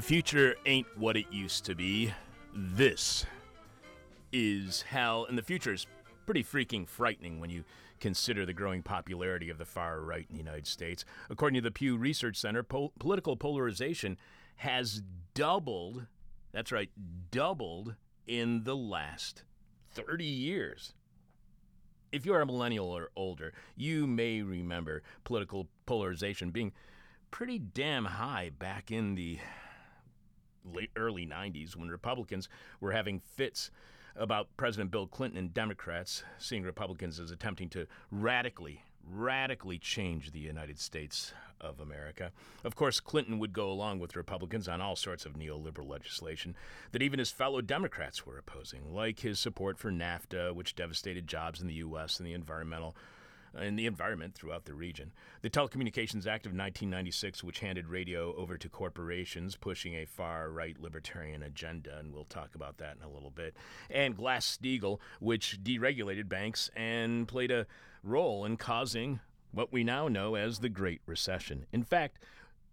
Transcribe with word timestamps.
The 0.00 0.06
future 0.06 0.56
ain't 0.64 0.86
what 0.96 1.18
it 1.18 1.26
used 1.30 1.66
to 1.66 1.74
be. 1.74 2.14
This 2.54 3.26
is 4.32 4.80
hell, 4.80 5.26
and 5.26 5.36
the 5.36 5.42
future 5.42 5.74
is 5.74 5.86
pretty 6.24 6.42
freaking 6.42 6.88
frightening 6.88 7.38
when 7.38 7.50
you 7.50 7.64
consider 8.00 8.46
the 8.46 8.54
growing 8.54 8.82
popularity 8.82 9.50
of 9.50 9.58
the 9.58 9.66
far 9.66 10.00
right 10.00 10.24
in 10.30 10.36
the 10.36 10.42
United 10.42 10.66
States. 10.66 11.04
According 11.28 11.56
to 11.56 11.60
the 11.60 11.70
Pew 11.70 11.98
Research 11.98 12.38
Center, 12.38 12.62
po- 12.62 12.92
political 12.98 13.36
polarization 13.36 14.16
has 14.56 15.02
doubled, 15.34 16.06
that's 16.50 16.72
right, 16.72 16.88
doubled 17.30 17.94
in 18.26 18.64
the 18.64 18.76
last 18.76 19.42
30 19.92 20.24
years. 20.24 20.94
If 22.10 22.24
you're 22.24 22.40
a 22.40 22.46
millennial 22.46 22.88
or 22.88 23.10
older, 23.16 23.52
you 23.76 24.06
may 24.06 24.40
remember 24.40 25.02
political 25.24 25.68
polarization 25.84 26.52
being 26.52 26.72
pretty 27.30 27.58
damn 27.58 28.06
high 28.06 28.50
back 28.58 28.90
in 28.90 29.14
the 29.14 29.38
late 30.64 30.90
early 30.96 31.26
90s 31.26 31.76
when 31.76 31.88
Republicans 31.88 32.48
were 32.80 32.92
having 32.92 33.20
fits 33.20 33.70
about 34.16 34.48
President 34.56 34.90
Bill 34.90 35.06
Clinton 35.06 35.38
and 35.38 35.54
Democrats, 35.54 36.24
seeing 36.38 36.62
Republicans 36.62 37.20
as 37.20 37.30
attempting 37.30 37.68
to 37.70 37.86
radically, 38.10 38.84
radically 39.08 39.78
change 39.78 40.32
the 40.32 40.40
United 40.40 40.78
States 40.78 41.32
of 41.60 41.80
America. 41.80 42.32
Of 42.64 42.74
course, 42.74 43.00
Clinton 43.00 43.38
would 43.38 43.52
go 43.52 43.70
along 43.70 43.98
with 43.98 44.16
Republicans 44.16 44.68
on 44.68 44.80
all 44.80 44.96
sorts 44.96 45.26
of 45.26 45.34
neoliberal 45.34 45.88
legislation 45.88 46.56
that 46.92 47.02
even 47.02 47.18
his 47.18 47.30
fellow 47.30 47.60
Democrats 47.60 48.26
were 48.26 48.38
opposing, 48.38 48.92
like 48.92 49.20
his 49.20 49.38
support 49.38 49.78
for 49.78 49.90
NAFTA, 49.90 50.54
which 50.54 50.74
devastated 50.74 51.26
jobs 51.26 51.60
in 51.60 51.66
the 51.66 51.74
U.S. 51.74 52.18
and 52.18 52.26
the 52.26 52.32
environmental 52.32 52.96
Uh, 53.58 53.62
in 53.62 53.74
the 53.74 53.86
environment 53.86 54.32
throughout 54.32 54.64
the 54.64 54.74
region. 54.74 55.10
The 55.42 55.50
Telecommunications 55.50 56.24
Act 56.26 56.46
of 56.46 56.52
1996, 56.52 57.42
which 57.42 57.58
handed 57.58 57.88
radio 57.88 58.32
over 58.36 58.56
to 58.56 58.68
corporations, 58.68 59.56
pushing 59.56 59.94
a 59.94 60.04
far 60.04 60.50
right 60.50 60.80
libertarian 60.80 61.42
agenda, 61.42 61.98
and 61.98 62.14
we'll 62.14 62.26
talk 62.26 62.54
about 62.54 62.78
that 62.78 62.96
in 62.96 63.02
a 63.02 63.10
little 63.10 63.30
bit. 63.30 63.56
And 63.90 64.16
Glass 64.16 64.56
Steagall, 64.56 65.00
which 65.18 65.64
deregulated 65.64 66.28
banks 66.28 66.70
and 66.76 67.26
played 67.26 67.50
a 67.50 67.66
role 68.04 68.44
in 68.44 68.56
causing 68.56 69.18
what 69.50 69.72
we 69.72 69.82
now 69.82 70.06
know 70.06 70.36
as 70.36 70.60
the 70.60 70.68
Great 70.68 71.00
Recession. 71.04 71.66
In 71.72 71.82
fact, 71.82 72.18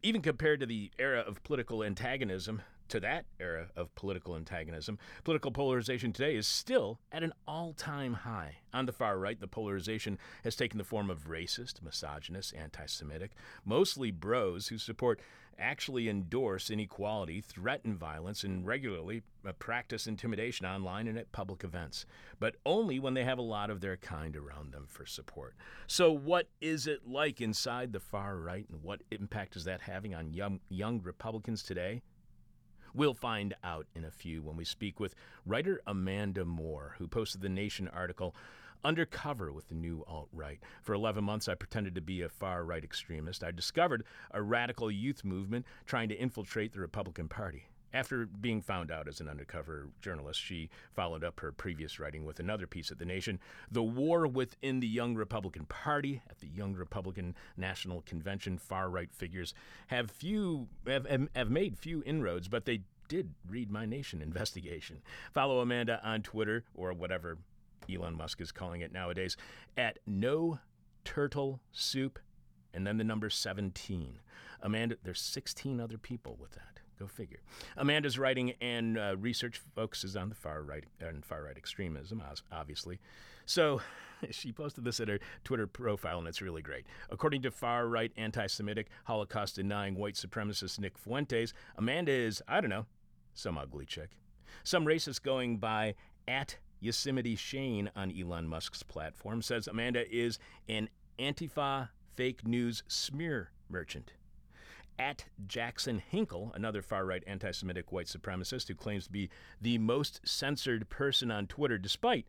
even 0.03 0.21
compared 0.21 0.59
to 0.59 0.67
the 0.67 0.91
era 0.99 1.21
of 1.21 1.43
political 1.43 1.83
antagonism, 1.83 2.61
to 2.89 2.99
that 2.99 3.25
era 3.39 3.67
of 3.75 3.93
political 3.95 4.35
antagonism, 4.35 4.97
political 5.23 5.51
polarization 5.51 6.13
today 6.13 6.35
is 6.35 6.47
still 6.47 6.99
at 7.11 7.23
an 7.23 7.33
all 7.47 7.73
time 7.73 8.13
high. 8.13 8.57
On 8.73 8.85
the 8.85 8.91
far 8.91 9.17
right, 9.17 9.39
the 9.39 9.47
polarization 9.47 10.17
has 10.43 10.55
taken 10.55 10.77
the 10.77 10.83
form 10.83 11.09
of 11.09 11.27
racist, 11.27 11.81
misogynist, 11.81 12.53
anti 12.55 12.85
Semitic, 12.85 13.31
mostly 13.65 14.11
bros 14.11 14.67
who 14.67 14.77
support, 14.77 15.19
actually 15.59 16.07
endorse 16.07 16.69
inequality, 16.69 17.41
threaten 17.41 17.97
violence, 17.97 18.43
and 18.43 18.65
regularly 18.65 19.23
uh, 19.45 19.51
practice 19.53 20.07
intimidation 20.07 20.65
online 20.65 21.07
and 21.07 21.17
at 21.17 21.31
public 21.31 21.63
events, 21.63 22.05
but 22.39 22.55
only 22.65 22.99
when 22.99 23.13
they 23.13 23.23
have 23.23 23.37
a 23.37 23.43
lot 23.43 23.69
of 23.69 23.81
their 23.81 23.97
kind 23.97 24.35
around 24.35 24.71
them 24.71 24.85
for 24.87 25.05
support. 25.05 25.55
So, 25.87 26.11
what 26.11 26.49
is 26.61 26.87
it 26.87 27.07
like 27.07 27.41
inside 27.41 27.93
the 27.93 27.99
far 27.99 28.37
right, 28.37 28.65
and 28.69 28.83
what 28.83 29.01
impact 29.11 29.55
is 29.55 29.63
that 29.65 29.81
having 29.81 30.13
on 30.13 30.33
young, 30.33 30.59
young 30.69 31.01
Republicans 31.01 31.63
today? 31.63 32.01
We'll 32.93 33.13
find 33.13 33.53
out 33.63 33.87
in 33.95 34.03
a 34.03 34.11
few 34.11 34.41
when 34.41 34.57
we 34.57 34.65
speak 34.65 34.99
with 34.99 35.15
writer 35.45 35.81
Amanda 35.85 36.45
Moore, 36.45 36.95
who 36.97 37.07
posted 37.07 37.41
the 37.41 37.49
Nation 37.49 37.87
article 37.87 38.35
Undercover 38.83 39.51
with 39.51 39.69
the 39.69 39.75
New 39.75 40.03
Alt 40.07 40.29
Right. 40.31 40.59
For 40.83 40.93
11 40.93 41.23
months, 41.23 41.47
I 41.47 41.55
pretended 41.55 41.95
to 41.95 42.01
be 42.01 42.21
a 42.21 42.29
far 42.29 42.63
right 42.63 42.83
extremist. 42.83 43.43
I 43.43 43.51
discovered 43.51 44.03
a 44.31 44.41
radical 44.41 44.91
youth 44.91 45.25
movement 45.25 45.65
trying 45.85 46.09
to 46.09 46.15
infiltrate 46.15 46.73
the 46.73 46.79
Republican 46.79 47.27
Party. 47.27 47.67
After 47.97 48.27
being 48.27 48.61
found 48.61 48.91
out 48.91 49.07
as 49.07 49.21
an 49.21 49.27
undercover 49.27 49.89
journalist, 50.03 50.39
she 50.39 50.69
followed 50.93 51.23
up 51.23 51.39
her 51.39 51.51
previous 51.51 51.99
writing 51.99 52.25
with 52.25 52.39
another 52.39 52.67
piece 52.67 52.91
at 52.91 52.99
The 52.99 53.05
Nation 53.05 53.39
The 53.71 53.81
War 53.81 54.27
Within 54.27 54.81
the 54.81 54.87
Young 54.87 55.15
Republican 55.15 55.65
Party. 55.65 56.21
At 56.29 56.37
the 56.37 56.47
Young 56.47 56.75
Republican 56.75 57.33
National 57.57 58.01
Convention, 58.01 58.59
far 58.59 58.91
right 58.91 59.11
figures 59.11 59.55
have 59.87 60.11
few 60.11 60.67
have, 60.85 61.07
have 61.35 61.49
made 61.49 61.79
few 61.79 62.03
inroads, 62.05 62.47
but 62.47 62.65
they 62.65 62.81
did 63.07 63.33
read 63.49 63.71
my 63.71 63.87
Nation 63.87 64.21
investigation. 64.21 65.01
Follow 65.33 65.59
Amanda 65.59 65.99
on 66.07 66.21
Twitter 66.21 66.65
or 66.75 66.93
whatever 66.93 67.39
Elon 67.91 68.15
Musk 68.15 68.39
is 68.41 68.51
calling 68.51 68.81
it 68.81 68.93
nowadays 68.93 69.35
at 69.75 69.97
No 70.05 70.59
Turtle 71.03 71.61
Soup 71.71 72.19
and 72.75 72.85
then 72.85 72.97
the 72.97 73.03
number 73.03 73.31
17. 73.31 74.19
Amanda, 74.61 74.97
there's 75.03 75.19
16 75.19 75.79
other 75.79 75.97
people 75.97 76.37
with 76.39 76.51
that. 76.51 76.81
Go 76.99 77.07
figure. 77.07 77.41
Amanda's 77.75 78.17
writing 78.17 78.53
and 78.59 78.97
uh, 78.97 79.15
research 79.17 79.61
focuses 79.75 80.15
on 80.15 80.29
the 80.29 80.35
far 80.35 80.63
right 80.63 80.83
and 80.99 81.23
far 81.23 81.43
right 81.43 81.55
extremism, 81.55 82.23
obviously. 82.51 82.99
So 83.45 83.81
she 84.31 84.51
posted 84.51 84.83
this 84.83 84.99
at 84.99 85.07
her 85.07 85.19
Twitter 85.43 85.67
profile, 85.67 86.17
and 86.17 86.27
it's 86.27 86.41
really 86.41 86.61
great. 86.61 86.85
According 87.09 87.43
to 87.43 87.51
far 87.51 87.87
right 87.87 88.11
anti 88.17 88.47
Semitic, 88.47 88.87
Holocaust 89.05 89.55
denying 89.55 89.95
white 89.95 90.15
supremacist 90.15 90.79
Nick 90.79 90.97
Fuentes, 90.97 91.53
Amanda 91.77 92.11
is, 92.11 92.41
I 92.47 92.61
don't 92.61 92.69
know, 92.69 92.85
some 93.33 93.57
ugly 93.57 93.85
chick. 93.85 94.09
Some 94.63 94.85
racist 94.85 95.21
going 95.21 95.57
by 95.57 95.95
at 96.27 96.57
Yosemite 96.79 97.35
Shane 97.35 97.89
on 97.95 98.11
Elon 98.11 98.47
Musk's 98.47 98.83
platform 98.83 99.41
says 99.41 99.67
Amanda 99.67 100.09
is 100.11 100.39
an 100.67 100.89
Antifa 101.19 101.89
fake 102.15 102.45
news 102.45 102.83
smear 102.87 103.51
merchant 103.69 104.13
at 104.99 105.25
Jackson 105.45 105.99
Hinkle, 105.99 106.51
another 106.55 106.81
far 106.81 107.05
right 107.05 107.23
anti 107.27 107.51
Semitic 107.51 107.91
white 107.91 108.07
supremacist 108.07 108.67
who 108.67 108.75
claims 108.75 109.05
to 109.05 109.11
be 109.11 109.29
the 109.61 109.77
most 109.77 110.21
censored 110.25 110.89
person 110.89 111.31
on 111.31 111.47
Twitter, 111.47 111.77
despite 111.77 112.25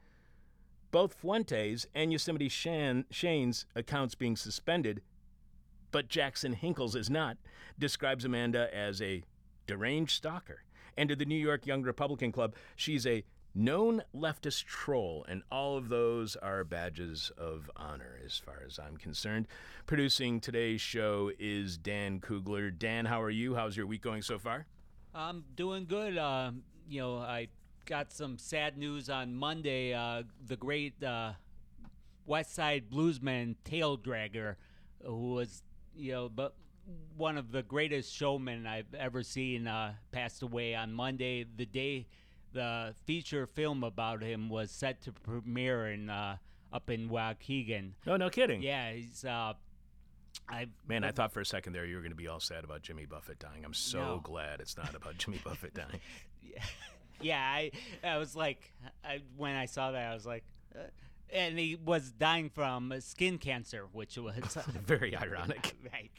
both 0.90 1.14
Fuentes 1.14 1.86
and 1.94 2.12
Yosemite 2.12 2.48
Shan- 2.48 3.04
Shane's 3.10 3.66
accounts 3.74 4.14
being 4.14 4.36
suspended. 4.36 5.02
But 5.90 6.08
Jackson 6.08 6.52
Hinkle's 6.52 6.94
is 6.94 7.08
not, 7.08 7.38
describes 7.78 8.24
Amanda 8.24 8.74
as 8.74 9.00
a 9.00 9.22
deranged 9.66 10.12
stalker. 10.12 10.62
And 10.96 11.08
to 11.08 11.16
the 11.16 11.24
New 11.24 11.36
York 11.36 11.66
Young 11.66 11.82
Republican 11.82 12.32
Club, 12.32 12.54
she's 12.76 13.06
a 13.06 13.24
known 13.54 14.02
leftist 14.14 14.64
troll, 14.64 15.24
and 15.28 15.42
all 15.50 15.76
of 15.76 15.88
those 15.88 16.36
are 16.36 16.64
badges 16.64 17.30
of 17.36 17.70
honor 17.76 18.18
as 18.24 18.38
far 18.38 18.62
as 18.66 18.78
I'm 18.78 18.96
concerned. 18.96 19.48
Producing 19.86 20.40
today's 20.40 20.80
show 20.80 21.30
is 21.38 21.76
Dan 21.76 22.20
Kugler. 22.20 22.70
Dan, 22.70 23.06
how 23.06 23.22
are 23.22 23.30
you? 23.30 23.54
How's 23.54 23.76
your 23.76 23.86
week 23.86 24.02
going 24.02 24.22
so 24.22 24.38
far? 24.38 24.66
I'm 25.14 25.44
doing 25.56 25.86
good. 25.86 26.16
Uh, 26.16 26.52
you 26.88 27.00
know, 27.00 27.18
I 27.18 27.48
got 27.86 28.12
some 28.12 28.38
sad 28.38 28.76
news 28.76 29.08
on 29.08 29.34
Monday. 29.34 29.94
Uh, 29.94 30.22
the 30.46 30.56
great 30.56 31.02
uh, 31.02 31.32
West 32.26 32.54
Side 32.54 32.90
bluesman 32.90 33.56
Tail 33.64 33.96
Dragger, 33.96 34.56
who 35.02 35.32
was, 35.32 35.62
you 35.96 36.12
know, 36.12 36.28
but 36.28 36.54
one 37.16 37.36
of 37.36 37.50
the 37.52 37.62
greatest 37.62 38.14
showmen 38.14 38.66
I've 38.66 38.94
ever 38.94 39.22
seen, 39.22 39.66
uh, 39.66 39.94
passed 40.12 40.42
away 40.42 40.74
on 40.74 40.92
Monday, 40.92 41.44
the 41.56 41.66
day 41.66 42.06
the 42.52 42.94
feature 43.04 43.46
film 43.46 43.84
about 43.84 44.22
him 44.22 44.48
was 44.48 44.70
set 44.70 45.02
to 45.02 45.12
premiere 45.12 45.90
in 45.90 46.10
uh, 46.10 46.36
up 46.72 46.90
in 46.90 47.08
Waukegan. 47.08 47.92
No, 48.06 48.16
no 48.16 48.30
kidding. 48.30 48.62
Yeah, 48.62 48.92
he's. 48.92 49.24
Uh, 49.24 49.54
I 50.48 50.66
man, 50.86 51.04
I 51.04 51.10
thought 51.10 51.32
for 51.32 51.40
a 51.40 51.46
second 51.46 51.72
there 51.72 51.84
you 51.84 51.96
were 51.96 52.02
going 52.02 52.12
to 52.12 52.16
be 52.16 52.28
all 52.28 52.40
sad 52.40 52.64
about 52.64 52.82
Jimmy 52.82 53.06
Buffett 53.06 53.38
dying. 53.38 53.64
I'm 53.64 53.74
so 53.74 53.98
no. 53.98 54.20
glad 54.22 54.60
it's 54.60 54.76
not 54.76 54.94
about 54.94 55.18
Jimmy 55.18 55.40
Buffett 55.44 55.74
dying. 55.74 56.00
yeah, 56.42 56.62
yeah. 57.20 57.40
I 57.40 57.70
I 58.04 58.18
was 58.18 58.36
like, 58.36 58.72
I, 59.04 59.20
when 59.36 59.54
I 59.54 59.66
saw 59.66 59.92
that, 59.92 60.10
I 60.10 60.14
was 60.14 60.26
like. 60.26 60.44
Uh, 60.74 60.82
and 61.30 61.58
he 61.58 61.76
was 61.76 62.10
dying 62.10 62.48
from 62.48 62.92
skin 63.00 63.38
cancer, 63.38 63.86
which 63.92 64.16
was 64.16 64.56
very 64.86 65.16
ironic. 65.16 65.76
right. 65.92 66.10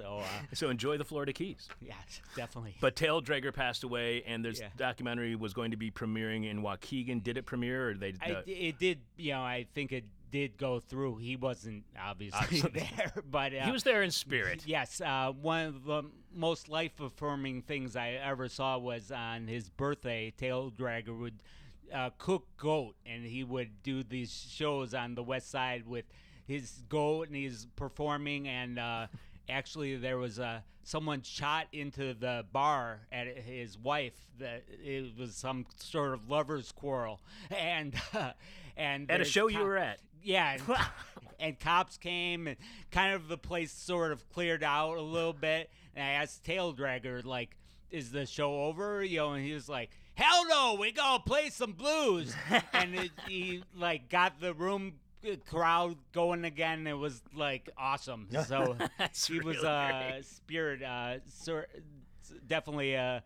So, 0.00 0.18
uh, 0.18 0.24
so 0.54 0.70
enjoy 0.70 0.96
the 0.98 1.04
Florida 1.04 1.32
Keys. 1.32 1.68
Yeah, 1.80 1.94
definitely. 2.36 2.76
But 2.80 2.96
Tail 2.96 3.20
Dragger 3.20 3.52
passed 3.52 3.84
away, 3.84 4.22
and 4.26 4.44
this 4.44 4.60
yeah. 4.60 4.68
documentary 4.76 5.36
was 5.36 5.52
going 5.52 5.70
to 5.72 5.76
be 5.76 5.90
premiering 5.90 6.50
in 6.50 6.62
Waukegan. 6.62 7.22
Did 7.22 7.36
it 7.36 7.46
premiere, 7.46 7.90
or 7.90 7.94
they? 7.94 8.10
Uh, 8.10 8.36
I, 8.36 8.42
it 8.46 8.78
did. 8.78 9.00
You 9.16 9.32
know, 9.32 9.42
I 9.42 9.66
think 9.74 9.92
it 9.92 10.04
did 10.30 10.56
go 10.56 10.80
through. 10.80 11.16
He 11.16 11.36
wasn't 11.36 11.84
obviously 12.00 12.60
there, 12.72 13.12
but 13.30 13.54
uh, 13.54 13.64
he 13.64 13.70
was 13.70 13.82
there 13.82 14.02
in 14.02 14.10
spirit. 14.10 14.64
Yes, 14.66 15.00
uh, 15.00 15.32
one 15.32 15.66
of 15.66 15.84
the 15.84 16.04
most 16.34 16.68
life 16.68 17.00
affirming 17.00 17.62
things 17.62 17.96
I 17.96 18.10
ever 18.10 18.48
saw 18.48 18.78
was 18.78 19.10
on 19.10 19.48
his 19.48 19.68
birthday. 19.68 20.32
Tail 20.36 20.70
Dragger 20.70 21.18
would 21.18 21.42
uh, 21.92 22.10
cook 22.18 22.46
goat, 22.56 22.94
and 23.04 23.24
he 23.24 23.44
would 23.44 23.82
do 23.82 24.02
these 24.02 24.48
shows 24.50 24.94
on 24.94 25.14
the 25.14 25.22
west 25.22 25.50
side 25.50 25.86
with 25.86 26.04
his 26.46 26.82
goat, 26.88 27.28
and 27.28 27.36
he's 27.36 27.66
performing. 27.76 28.48
And 28.48 28.78
uh, 28.78 29.06
actually, 29.50 29.96
there 29.96 30.18
was 30.18 30.38
uh, 30.38 30.60
someone 30.82 31.22
shot 31.22 31.66
into 31.72 32.14
the 32.14 32.44
bar 32.52 33.00
at 33.12 33.26
his 33.36 33.78
wife. 33.78 34.14
That 34.38 34.64
it 34.68 35.18
was 35.18 35.34
some 35.34 35.66
sort 35.76 36.14
of 36.14 36.28
lovers' 36.30 36.72
quarrel, 36.72 37.20
and 37.50 37.94
uh, 38.14 38.32
and 38.76 39.10
at 39.10 39.20
a 39.20 39.24
show 39.24 39.48
you 39.48 39.60
were 39.60 39.76
at. 39.76 39.98
yeah, 40.22 40.52
and, 40.54 40.62
and 41.40 41.60
cops 41.60 41.96
came 41.96 42.46
and 42.46 42.56
kind 42.90 43.14
of 43.14 43.28
the 43.28 43.38
place 43.38 43.72
sort 43.72 44.12
of 44.12 44.28
cleared 44.30 44.62
out 44.62 44.96
a 44.96 45.02
little 45.02 45.32
bit. 45.32 45.70
And 45.94 46.04
I 46.04 46.10
asked 46.22 46.44
Tail 46.44 46.72
Dragger, 46.72 47.24
like, 47.24 47.56
is 47.90 48.12
the 48.12 48.26
show 48.26 48.64
over? 48.64 49.02
You 49.02 49.18
know, 49.18 49.32
and 49.32 49.44
he 49.44 49.52
was 49.52 49.68
like, 49.68 49.90
hell 50.14 50.46
no, 50.48 50.76
we 50.78 50.92
gonna 50.92 51.22
play 51.24 51.50
some 51.50 51.72
blues. 51.72 52.34
and 52.72 52.94
it, 52.94 53.10
he 53.26 53.62
like 53.76 54.08
got 54.08 54.40
the 54.40 54.54
room 54.54 54.94
crowd 55.48 55.96
going 56.12 56.44
again. 56.44 56.86
It 56.86 56.98
was 56.98 57.22
like 57.34 57.70
awesome. 57.76 58.28
So 58.46 58.76
That's 58.98 59.26
he 59.26 59.40
was 59.40 59.62
a 59.62 59.68
uh, 59.68 60.22
spirit, 60.22 60.82
uh, 60.82 61.18
sor- 61.28 61.66
definitely 62.46 62.94
a, 62.94 63.22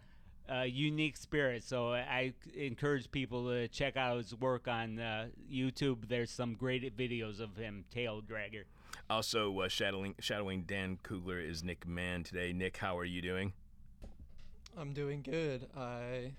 a 0.49 0.67
unique 0.67 1.17
spirit. 1.17 1.63
So 1.65 1.93
I 1.93 2.35
encourage 2.55 3.11
people 3.11 3.49
to 3.49 3.69
check 3.69 3.97
out 3.97 4.19
his 4.19 4.35
work 4.35 4.69
on 4.69 4.99
uh, 4.99 5.27
YouTube. 5.51 6.09
There's 6.09 6.31
some 6.31 6.55
great 6.55 6.97
videos 6.97 7.41
of 7.41 7.57
him, 7.57 7.85
Tail 7.91 8.23
Dragger. 8.23 8.65
Also, 9.09 9.61
uh, 9.61 9.69
shadowing, 9.69 10.15
shadowing 10.21 10.63
Dan 10.63 10.99
Kugler 11.03 11.39
is 11.39 11.63
Nick 11.63 11.87
Mann 11.87 12.23
today. 12.23 12.53
Nick, 12.53 12.77
how 12.79 12.99
are 12.99 13.05
you 13.05 13.21
doing? 13.21 13.53
I'm 14.77 14.93
doing 14.93 15.23
good. 15.23 15.69
I 15.77 16.33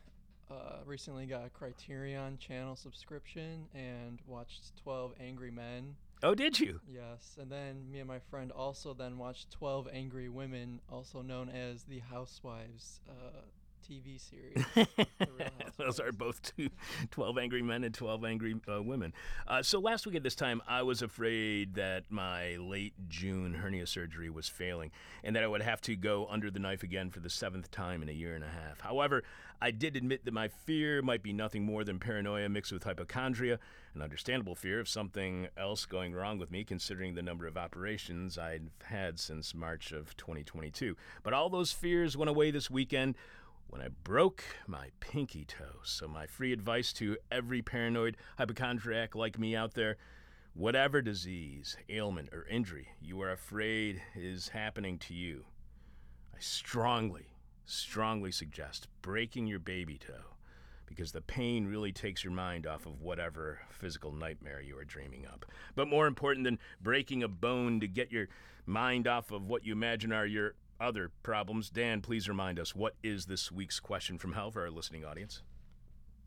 uh, 0.50 0.78
recently 0.86 1.26
got 1.26 1.46
a 1.46 1.50
Criterion 1.50 2.38
channel 2.38 2.76
subscription 2.76 3.68
and 3.74 4.20
watched 4.28 4.76
12 4.84 5.14
Angry 5.20 5.52
Men. 5.52 5.96
Oh, 6.24 6.36
did 6.36 6.60
you? 6.60 6.80
Yes, 6.92 7.38
and 7.40 7.52
then 7.52 7.92
me 7.92 8.00
and 8.00 8.08
my 8.08 8.20
friend 8.20 8.52
also 8.52 8.94
then 8.94 9.18
watched 9.18 9.52
12 9.52 9.90
Angry 9.92 10.30
Women, 10.30 10.80
also 10.90 11.22
known 11.22 11.50
as 11.50 11.84
the 11.84 12.00
Housewives 12.00 13.02
uh, 13.10 13.42
TV 13.86 14.20
series. 14.20 14.66
Those 15.78 16.00
are 16.00 16.12
both 16.12 16.42
two, 16.42 16.70
12 17.12 17.38
angry 17.38 17.62
men 17.62 17.84
and 17.84 17.94
12 17.94 18.26
angry 18.26 18.56
uh, 18.72 18.82
women. 18.82 19.14
Uh, 19.48 19.62
so 19.62 19.80
last 19.80 20.06
week 20.06 20.16
at 20.16 20.24
this 20.24 20.36
time, 20.36 20.62
I 20.68 20.82
was 20.84 21.02
afraid 21.02 21.76
that 21.76 22.06
my 22.10 22.56
late 22.56 22.94
June 23.08 23.54
hernia 23.54 23.86
surgery 23.86 24.30
was 24.30 24.48
failing 24.48 24.92
and 25.24 25.36
that 25.36 25.44
I 25.44 25.48
would 25.48 25.62
have 25.62 25.82
to 25.82 25.96
go 25.96 26.28
under 26.30 26.50
the 26.50 26.60
knife 26.60 26.84
again 26.84 27.10
for 27.10 27.20
the 27.20 27.30
seventh 27.30 27.72
time 27.72 28.02
in 28.02 28.10
a 28.10 28.14
year 28.14 28.36
and 28.36 28.44
a 28.44 28.48
half. 28.48 28.82
However, 28.82 29.24
I 29.62 29.72
did 29.72 29.96
admit 29.96 30.26
that 30.26 30.34
my 30.34 30.48
fear 30.48 31.02
might 31.02 31.24
be 31.24 31.34
nothing 31.34 31.64
more 31.64 31.84
than 31.84 32.00
paranoia 32.00 32.50
mixed 32.50 32.72
with 32.72 32.84
hypochondria, 32.84 33.60
an 33.94 34.02
understandable 34.02 34.56
fear 34.56 34.80
of 34.80 34.90
something 34.90 35.48
else 35.58 35.86
going 35.86 36.14
wrong 36.14 36.38
with 36.38 36.52
me, 36.52 36.64
considering 36.64 37.16
the 37.16 37.22
number 37.22 37.48
of 37.48 37.58
operations 37.58 38.38
I'd 38.38 38.70
had 38.84 39.20
since 39.20 39.56
March 39.56 39.92
of 39.92 40.16
2022. 40.18 40.98
But 41.24 41.34
all 41.34 41.50
those 41.50 41.72
fears 41.72 42.18
went 42.18 42.30
away 42.30 42.52
this 42.52 42.70
weekend 42.70 43.16
when 43.68 43.82
I 43.82 43.90
broke 44.04 44.44
my 44.68 44.90
pinky 45.00 45.46
toe. 45.46 45.80
So, 45.84 46.08
my 46.08 46.28
free 46.28 46.52
advice 46.54 46.94
to 46.94 47.18
every 47.32 47.62
paranoid 47.62 48.18
hypochondriac 48.38 49.16
like 49.16 49.38
me 49.38 49.56
out 49.56 49.74
there 49.74 49.98
whatever 50.56 51.02
disease, 51.02 51.76
ailment, 51.90 52.30
or 52.32 52.48
injury 52.48 52.88
you 53.02 53.22
are 53.22 53.32
afraid 53.32 54.02
is 54.16 54.48
happening 54.48 54.98
to 54.98 55.14
you, 55.14 55.44
I 56.34 56.40
strongly, 56.40 57.28
strongly 57.66 58.32
suggest 58.32 58.88
breaking 59.02 59.48
your 59.48 59.60
baby 59.60 59.98
toe 59.98 60.36
because 60.86 61.12
the 61.12 61.22
pain 61.22 61.68
really 61.68 61.92
takes 61.92 62.24
your 62.24 62.32
mind 62.32 62.66
off 62.66 62.86
of 62.86 63.02
whatever 63.02 63.60
physical 63.70 64.14
nightmare 64.14 64.62
you 64.62 64.78
are 64.78 64.86
dreaming 64.86 65.26
up. 65.26 65.46
But 65.76 65.90
more 65.90 66.08
important 66.08 66.46
than 66.46 66.60
breaking 66.82 67.24
a 67.24 67.28
bone 67.28 67.82
to 67.82 67.88
get 67.88 68.12
your 68.12 68.28
mind 68.66 69.08
off 69.08 69.32
of 69.32 69.48
what 69.48 69.66
you 69.66 69.74
imagine 69.74 70.14
are 70.14 70.26
your 70.26 70.56
other 70.80 71.12
problems, 71.24 71.70
Dan, 71.70 72.02
please 72.02 72.28
remind 72.28 72.60
us 72.60 72.76
what 72.76 72.96
is 73.04 73.26
this 73.26 73.52
week's 73.52 73.80
question 73.80 74.18
from 74.18 74.34
hell 74.34 74.52
for 74.52 74.62
our 74.62 74.70
listening 74.70 75.06
audience? 75.06 75.42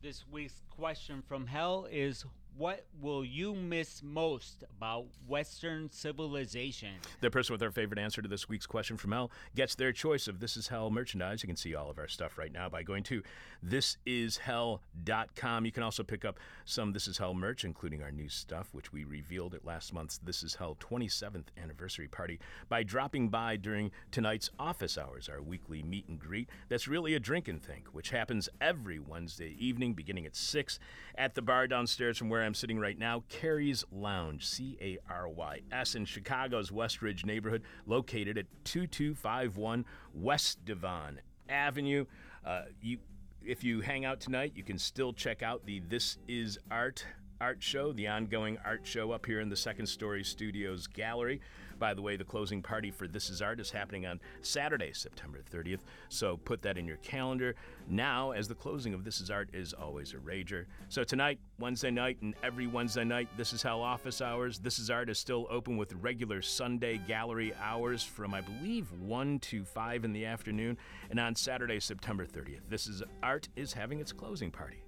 This 0.03 0.25
week's 0.31 0.63
question 0.71 1.23
from 1.27 1.47
hell 1.47 1.87
is 1.91 2.25
what 2.59 2.85
will 3.01 3.25
you 3.25 3.55
miss 3.55 4.03
most 4.03 4.65
about 4.77 5.07
Western 5.29 5.89
civilization? 5.93 6.91
The 7.21 7.31
person 7.31 7.53
with 7.53 7.63
our 7.63 7.71
favorite 7.71 8.01
answer 8.01 8.21
to 8.21 8.27
this 8.27 8.49
week's 8.49 8.67
question 8.67 8.97
from 8.97 9.13
hell 9.13 9.31
gets 9.55 9.77
their 9.77 9.93
choice 9.93 10.27
of 10.27 10.41
This 10.41 10.57
Is 10.57 10.67
Hell 10.67 10.91
merchandise. 10.91 11.45
You 11.45 11.47
can 11.47 11.57
see 11.57 11.77
all 11.77 11.89
of 11.89 11.99
our 11.99 12.09
stuff 12.09 12.37
right 12.37 12.53
now 12.53 12.69
by 12.69 12.83
going 12.83 13.05
to 13.05 13.23
thisishell.com. 13.65 15.65
You 15.65 15.71
can 15.71 15.85
also 15.85 16.03
pick 16.03 16.25
up 16.25 16.41
some 16.65 16.93
This 16.93 17.07
Is 17.07 17.19
Hell 17.19 17.33
merch, 17.33 17.65
including 17.65 18.03
our 18.03 18.11
new 18.11 18.29
stuff, 18.29 18.71
which 18.73 18.93
we 18.93 19.05
revealed 19.05 19.55
at 19.55 19.65
last 19.65 19.93
month's 19.93 20.19
This 20.19 20.43
Is 20.43 20.57
Hell 20.57 20.77
27th 20.81 21.47
anniversary 21.63 22.09
party, 22.09 22.41
by 22.69 22.83
dropping 22.83 23.29
by 23.29 23.55
during 23.55 23.93
tonight's 24.11 24.51
office 24.59 24.99
hours, 24.99 25.29
our 25.29 25.41
weekly 25.41 25.85
meet 25.85 26.09
and 26.09 26.19
greet. 26.19 26.51
That's 26.69 26.89
really 26.89 27.15
a 27.15 27.21
drink 27.21 27.47
and 27.47 27.63
think, 27.63 27.87
which 27.93 28.11
happens 28.11 28.49
every 28.61 28.99
Wednesday 28.99 29.55
evening 29.61 29.95
beginning 29.95 30.27
at 30.27 30.35
6 30.35 30.81
at 31.17 31.37
the 31.37 31.43
bar 31.43 31.69
downstairs 31.69 32.19
from 32.19 32.29
where 32.29 32.48
I'm 32.49 32.55
sitting 32.55 32.79
right 32.79 32.99
now, 32.99 33.25
Cary's 33.29 33.85
Lounge, 33.93 34.47
C 34.47 34.79
A 34.81 34.97
R 35.13 35.29
Y 35.29 35.61
S, 35.71 35.95
in 35.95 36.07
Chicago's 36.07 36.73
West 36.73 37.03
Ridge 37.03 37.27
neighborhood, 37.27 37.63
located 37.85 38.39
at 38.39 38.47
2251 38.65 39.85
West 40.15 40.65
Devon 40.65 41.21
Avenue. 41.51 42.07
Uh, 42.47 42.63
you, 42.81 43.01
if 43.45 43.63
you 43.63 43.83
hang 43.83 44.07
out 44.07 44.19
tonight, 44.21 44.55
you 44.57 44.63
can 44.63 44.79
still 44.79 45.13
check 45.13 45.43
out 45.43 45.67
the 45.67 45.81
This 45.91 46.17
Is 46.27 46.59
Art 46.71 47.05
art 47.39 47.63
show, 47.63 47.93
the 47.93 48.09
ongoing 48.09 48.57
art 48.65 48.81
show 48.87 49.13
up 49.13 49.27
here 49.27 49.41
in 49.41 49.51
the 49.51 49.57
Second 49.57 49.87
Story 49.87 50.25
Studios 50.25 50.87
gallery. 50.87 51.43
By 51.79 51.95
the 51.95 52.03
way, 52.03 52.17
the 52.17 52.25
closing 52.25 52.63
party 52.63 52.91
for 52.91 53.07
This 53.07 53.31
Is 53.31 53.41
Art 53.41 53.61
is 53.61 53.71
happening 53.71 54.05
on 54.05 54.21
Saturday, 54.43 54.93
September 54.93 55.41
30th, 55.51 55.81
so 56.09 56.37
put 56.37 56.63
that 56.63 56.77
in 56.77 56.87
your 56.87 56.97
calendar. 56.99 57.55
Now, 57.89 58.33
as 58.33 58.49
the 58.49 58.55
closing 58.55 58.95
of 58.95 59.05
This 59.05 59.21
Is 59.21 59.31
Art 59.31 59.49
is 59.53 59.73
always 59.73 60.13
a 60.13 60.17
rager. 60.17 60.67
So 60.89 61.05
tonight, 61.05 61.39
Wednesday 61.59 61.91
night, 61.91 62.19
and 62.21 62.35
every 62.43 62.67
Wednesday 62.67 63.05
night, 63.05 63.29
This 63.37 63.53
Is 63.53 63.63
Hell 63.63 63.81
office 63.81 64.21
hours. 64.21 64.59
This 64.59 64.79
Is 64.79 64.91
Art 64.91 65.09
is 65.09 65.19
still 65.19 65.47
open 65.51 65.77
with 65.77 65.93
regular 65.95 66.43
Sunday 66.43 66.99
gallery 66.99 67.55
hours 67.63 68.03
from, 68.03 68.35
I 68.35 68.41
believe, 68.41 68.91
1 69.01 69.39
to 69.41 69.65
5 69.65 70.05
in 70.05 70.13
the 70.13 70.25
afternoon. 70.25 70.79
And 71.11 71.21
on 71.21 71.37
Saturday, 71.37 71.79
September 71.79 72.27
30th, 72.27 72.63
This 72.69 72.89
Is 72.89 73.03
Art 73.23 73.49
is 73.55 73.73
having 73.73 74.01
its 74.01 74.13
closing 74.13 74.51
party. 74.51 74.83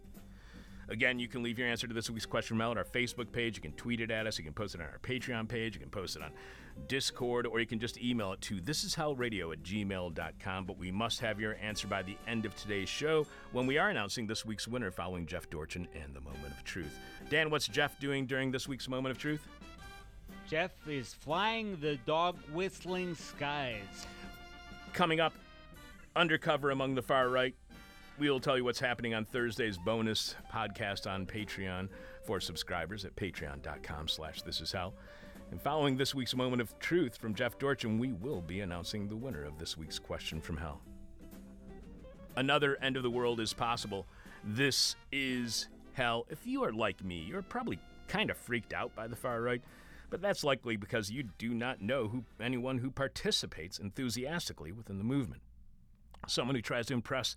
Again, 0.91 1.21
you 1.21 1.29
can 1.29 1.45
leave 1.45 1.57
your 1.57 1.69
answer 1.69 1.87
to 1.87 1.95
this 1.95 2.11
week's 2.11 2.27
question 2.27 2.57
mail 2.57 2.73
at 2.73 2.77
our 2.77 2.85
Facebook 2.85 3.31
page. 3.31 3.57
You 3.57 3.63
can 3.63 3.73
tweet 3.73 4.01
it 4.01 4.11
at 4.11 4.27
us. 4.27 4.39
You 4.39 4.45
can 4.45 4.53
post 4.53 4.75
it 4.75 4.81
on 4.81 4.89
our 4.89 4.99
Patreon 4.99 5.49
page. 5.49 5.75
You 5.75 5.81
can 5.81 5.89
post 5.89 6.17
it 6.17 6.23
on 6.23 6.33
Discord, 6.89 7.47
or 7.47 7.61
you 7.61 7.67
can 7.67 7.79
just 7.79 7.99
email 7.99 8.33
it 8.33 8.41
to 8.43 8.57
thisishellradio 8.57 9.53
at 9.53 9.63
gmail.com. 9.63 10.65
But 10.65 10.79
we 10.79 10.91
must 10.91 11.21
have 11.21 11.41
your 11.41 11.57
answer 11.63 11.87
by 11.87 12.03
the 12.03 12.17
end 12.27 12.45
of 12.45 12.57
today's 12.57 12.89
show 12.89 13.27
when 13.53 13.67
we 13.67 13.79
are 13.79 13.91
announcing 13.91 14.27
this 14.27 14.45
week's 14.45 14.67
winner 14.69 14.91
following 14.91 15.27
Jeff 15.27 15.49
Dorchen 15.51 15.89
and 15.95 16.15
the 16.15 16.21
Moment 16.21 16.53
of 16.53 16.65
Truth. 16.65 16.99
Dan, 17.29 17.51
what's 17.51 17.69
Jeff 17.69 17.99
doing 18.01 18.27
during 18.27 18.51
this 18.51 18.67
week's 18.67 18.89
Moment 18.89 19.13
of 19.13 19.19
Truth? 19.19 19.47
Jeff 20.49 20.73
is 20.89 21.15
flying 21.15 21.79
the 21.81 21.97
dog 22.07 22.37
whistling 22.53 23.15
skies. 23.15 24.07
Coming 24.93 25.21
up, 25.21 25.33
undercover 26.17 26.71
among 26.71 26.95
the 26.95 27.03
far 27.03 27.29
right. 27.29 27.55
We'll 28.19 28.41
tell 28.41 28.59
you 28.59 28.65
what's 28.65 28.81
happening 28.81 29.15
on 29.15 29.25
Thursday's 29.25 29.79
bonus 29.79 30.35
podcast 30.53 31.11
on 31.11 31.25
Patreon 31.25 31.89
for 32.27 32.41
subscribers 32.41 33.05
at 33.05 33.17
patreon.com 33.17 34.09
slash 34.09 34.43
this 34.43 34.61
is 34.61 34.73
hell. 34.73 34.95
And 35.51 35.61
following 35.61 35.97
this 35.97 36.15
week's 36.15 36.37
moment 36.37 36.63
of 36.63 36.79
truth 36.79 37.17
from 37.17 37.35
Jeff 37.35 37.59
Dorchen, 37.59 37.99
we 37.99 38.13
will 38.13 38.41
be 38.41 38.61
announcing 38.61 39.09
the 39.09 39.17
winner 39.17 39.43
of 39.43 39.59
this 39.59 39.77
week's 39.77 39.99
question 39.99 40.41
from 40.41 40.57
hell. 40.57 40.81
Another 42.37 42.79
end 42.81 42.97
of 42.97 43.03
the 43.03 43.11
world 43.11 43.41
is 43.41 43.53
possible. 43.53 44.07
This 44.45 44.95
is 45.11 45.67
hell. 45.95 46.25
If 46.31 46.47
you 46.47 46.63
are 46.63 46.73
like 46.73 47.03
me, 47.03 47.25
you're 47.29 47.43
probably 47.43 47.81
kind 48.07 48.31
of 48.31 48.37
freaked 48.37 48.73
out 48.73 48.95
by 48.95 49.09
the 49.09 49.17
far 49.17 49.43
right, 49.43 49.61
but 50.09 50.23
that's 50.23 50.45
likely 50.45 50.77
because 50.77 51.11
you 51.11 51.25
do 51.39 51.53
not 51.53 51.83
know 51.83 52.07
who 52.07 52.25
anyone 52.41 52.79
who 52.79 52.93
participates 52.93 53.79
enthusiastically 53.79 54.71
within 54.71 54.99
the 54.99 55.05
movement. 55.05 55.43
Someone 56.29 56.55
who 56.55 56.63
tries 56.63 56.87
to 56.87 56.95
impress 56.95 57.35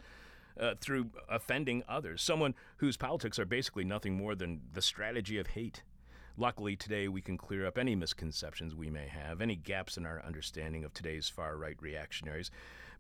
uh, 0.60 0.76
through 0.80 1.10
offending 1.28 1.82
others, 1.90 2.22
someone 2.22 2.54
whose 2.78 2.96
politics 2.96 3.40
are 3.40 3.46
basically 3.46 3.84
nothing 3.84 4.16
more 4.16 4.36
than 4.36 4.62
the 4.72 4.84
strategy 4.84 5.40
of 5.40 5.48
hate. 5.48 5.82
Luckily, 6.36 6.76
today 6.76 7.08
we 7.08 7.22
can 7.22 7.38
clear 7.38 7.68
up 7.68 7.78
any 7.78 7.96
misconceptions 7.96 8.74
we 8.74 8.90
may 8.90 9.08
have, 9.08 9.40
any 9.40 9.56
gaps 9.56 9.98
in 9.98 10.06
our 10.08 10.20
understanding 10.26 10.84
of 10.84 10.92
today's 10.92 11.30
far 11.30 11.58
right 11.58 11.78
reactionaries, 11.80 12.50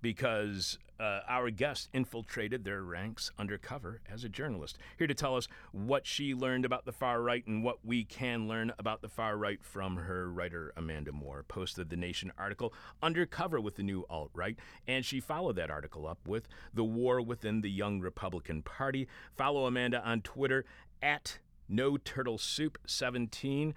because 0.03 0.77
uh, 0.99 1.21
our 1.27 1.49
guest 1.49 1.89
infiltrated 1.93 2.63
their 2.63 2.83
ranks 2.83 3.31
undercover 3.39 4.01
as 4.07 4.23
a 4.23 4.29
journalist. 4.29 4.77
Here 4.99 5.07
to 5.07 5.15
tell 5.15 5.35
us 5.35 5.47
what 5.71 6.05
she 6.05 6.35
learned 6.35 6.63
about 6.63 6.85
the 6.85 6.91
far 6.91 7.23
right 7.23 7.43
and 7.47 7.63
what 7.63 7.83
we 7.83 8.03
can 8.03 8.47
learn 8.47 8.71
about 8.77 9.01
the 9.01 9.09
far 9.09 9.35
right 9.35 9.63
from 9.63 9.95
her 9.95 10.31
writer 10.31 10.71
Amanda 10.77 11.11
Moore. 11.11 11.43
Posted 11.47 11.89
the 11.89 11.95
Nation 11.95 12.31
article 12.37 12.71
Undercover 13.01 13.59
with 13.59 13.77
the 13.77 13.83
New 13.83 14.05
Alt 14.11 14.29
Right, 14.35 14.59
and 14.87 15.03
she 15.03 15.19
followed 15.19 15.55
that 15.55 15.71
article 15.71 16.05
up 16.05 16.19
with 16.27 16.47
The 16.71 16.83
War 16.83 17.19
Within 17.19 17.61
the 17.61 17.71
Young 17.71 17.99
Republican 17.99 18.61
Party. 18.61 19.07
Follow 19.35 19.65
Amanda 19.65 20.05
on 20.07 20.21
Twitter 20.21 20.65
at 21.01 21.39
No 21.69 21.97
Turtle 21.97 22.37
Soup 22.37 22.77
17. 22.85 23.73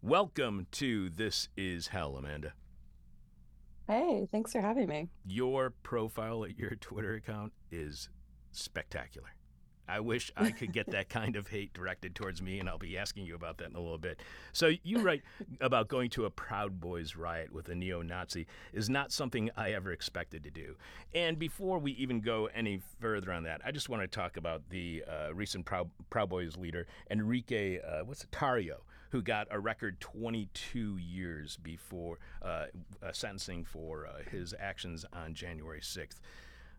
Welcome 0.00 0.66
to 0.72 1.10
This 1.10 1.48
Is 1.56 1.88
Hell, 1.88 2.16
Amanda. 2.16 2.52
Hey, 3.88 4.28
thanks 4.30 4.52
for 4.52 4.60
having 4.60 4.88
me. 4.88 5.08
Your 5.26 5.70
profile 5.70 6.44
at 6.44 6.56
your 6.56 6.76
Twitter 6.76 7.14
account 7.14 7.52
is 7.72 8.08
spectacular. 8.52 9.30
I 9.90 10.00
wish 10.00 10.30
I 10.36 10.50
could 10.50 10.72
get 10.72 10.90
that 10.90 11.08
kind 11.08 11.36
of 11.36 11.48
hate 11.48 11.72
directed 11.74 12.14
towards 12.14 12.40
me, 12.40 12.58
and 12.58 12.68
I'll 12.68 12.78
be 12.78 12.96
asking 12.96 13.26
you 13.26 13.34
about 13.34 13.58
that 13.58 13.70
in 13.70 13.76
a 13.76 13.80
little 13.80 13.98
bit. 13.98 14.20
So, 14.52 14.70
you 14.82 15.00
write 15.00 15.22
about 15.60 15.88
going 15.88 16.10
to 16.10 16.24
a 16.26 16.30
Proud 16.30 16.80
Boys 16.80 17.16
riot 17.16 17.52
with 17.52 17.68
a 17.68 17.74
neo 17.74 18.02
Nazi 18.02 18.46
is 18.72 18.88
not 18.88 19.12
something 19.12 19.50
I 19.56 19.72
ever 19.72 19.92
expected 19.92 20.44
to 20.44 20.50
do. 20.50 20.76
And 21.14 21.38
before 21.38 21.78
we 21.78 21.92
even 21.92 22.20
go 22.20 22.48
any 22.54 22.80
further 23.00 23.32
on 23.32 23.42
that, 23.44 23.60
I 23.64 23.72
just 23.72 23.88
want 23.88 24.02
to 24.02 24.08
talk 24.08 24.36
about 24.36 24.62
the 24.70 25.04
uh, 25.08 25.34
recent 25.34 25.64
Proud, 25.64 25.90
Proud 26.08 26.28
Boys 26.28 26.56
leader, 26.56 26.86
Enrique, 27.10 27.80
uh, 27.80 28.04
what's 28.04 28.22
it, 28.22 28.30
Tarrio 28.30 28.76
who 29.10 29.20
got 29.20 29.48
a 29.50 29.58
record 29.58 30.00
22 30.00 30.96
years 30.98 31.56
before 31.56 32.18
uh, 32.42 32.66
uh, 33.02 33.12
sentencing 33.12 33.64
for 33.64 34.06
uh, 34.06 34.30
his 34.30 34.54
actions 34.58 35.04
on 35.12 35.34
January 35.34 35.80
6th. 35.80 36.20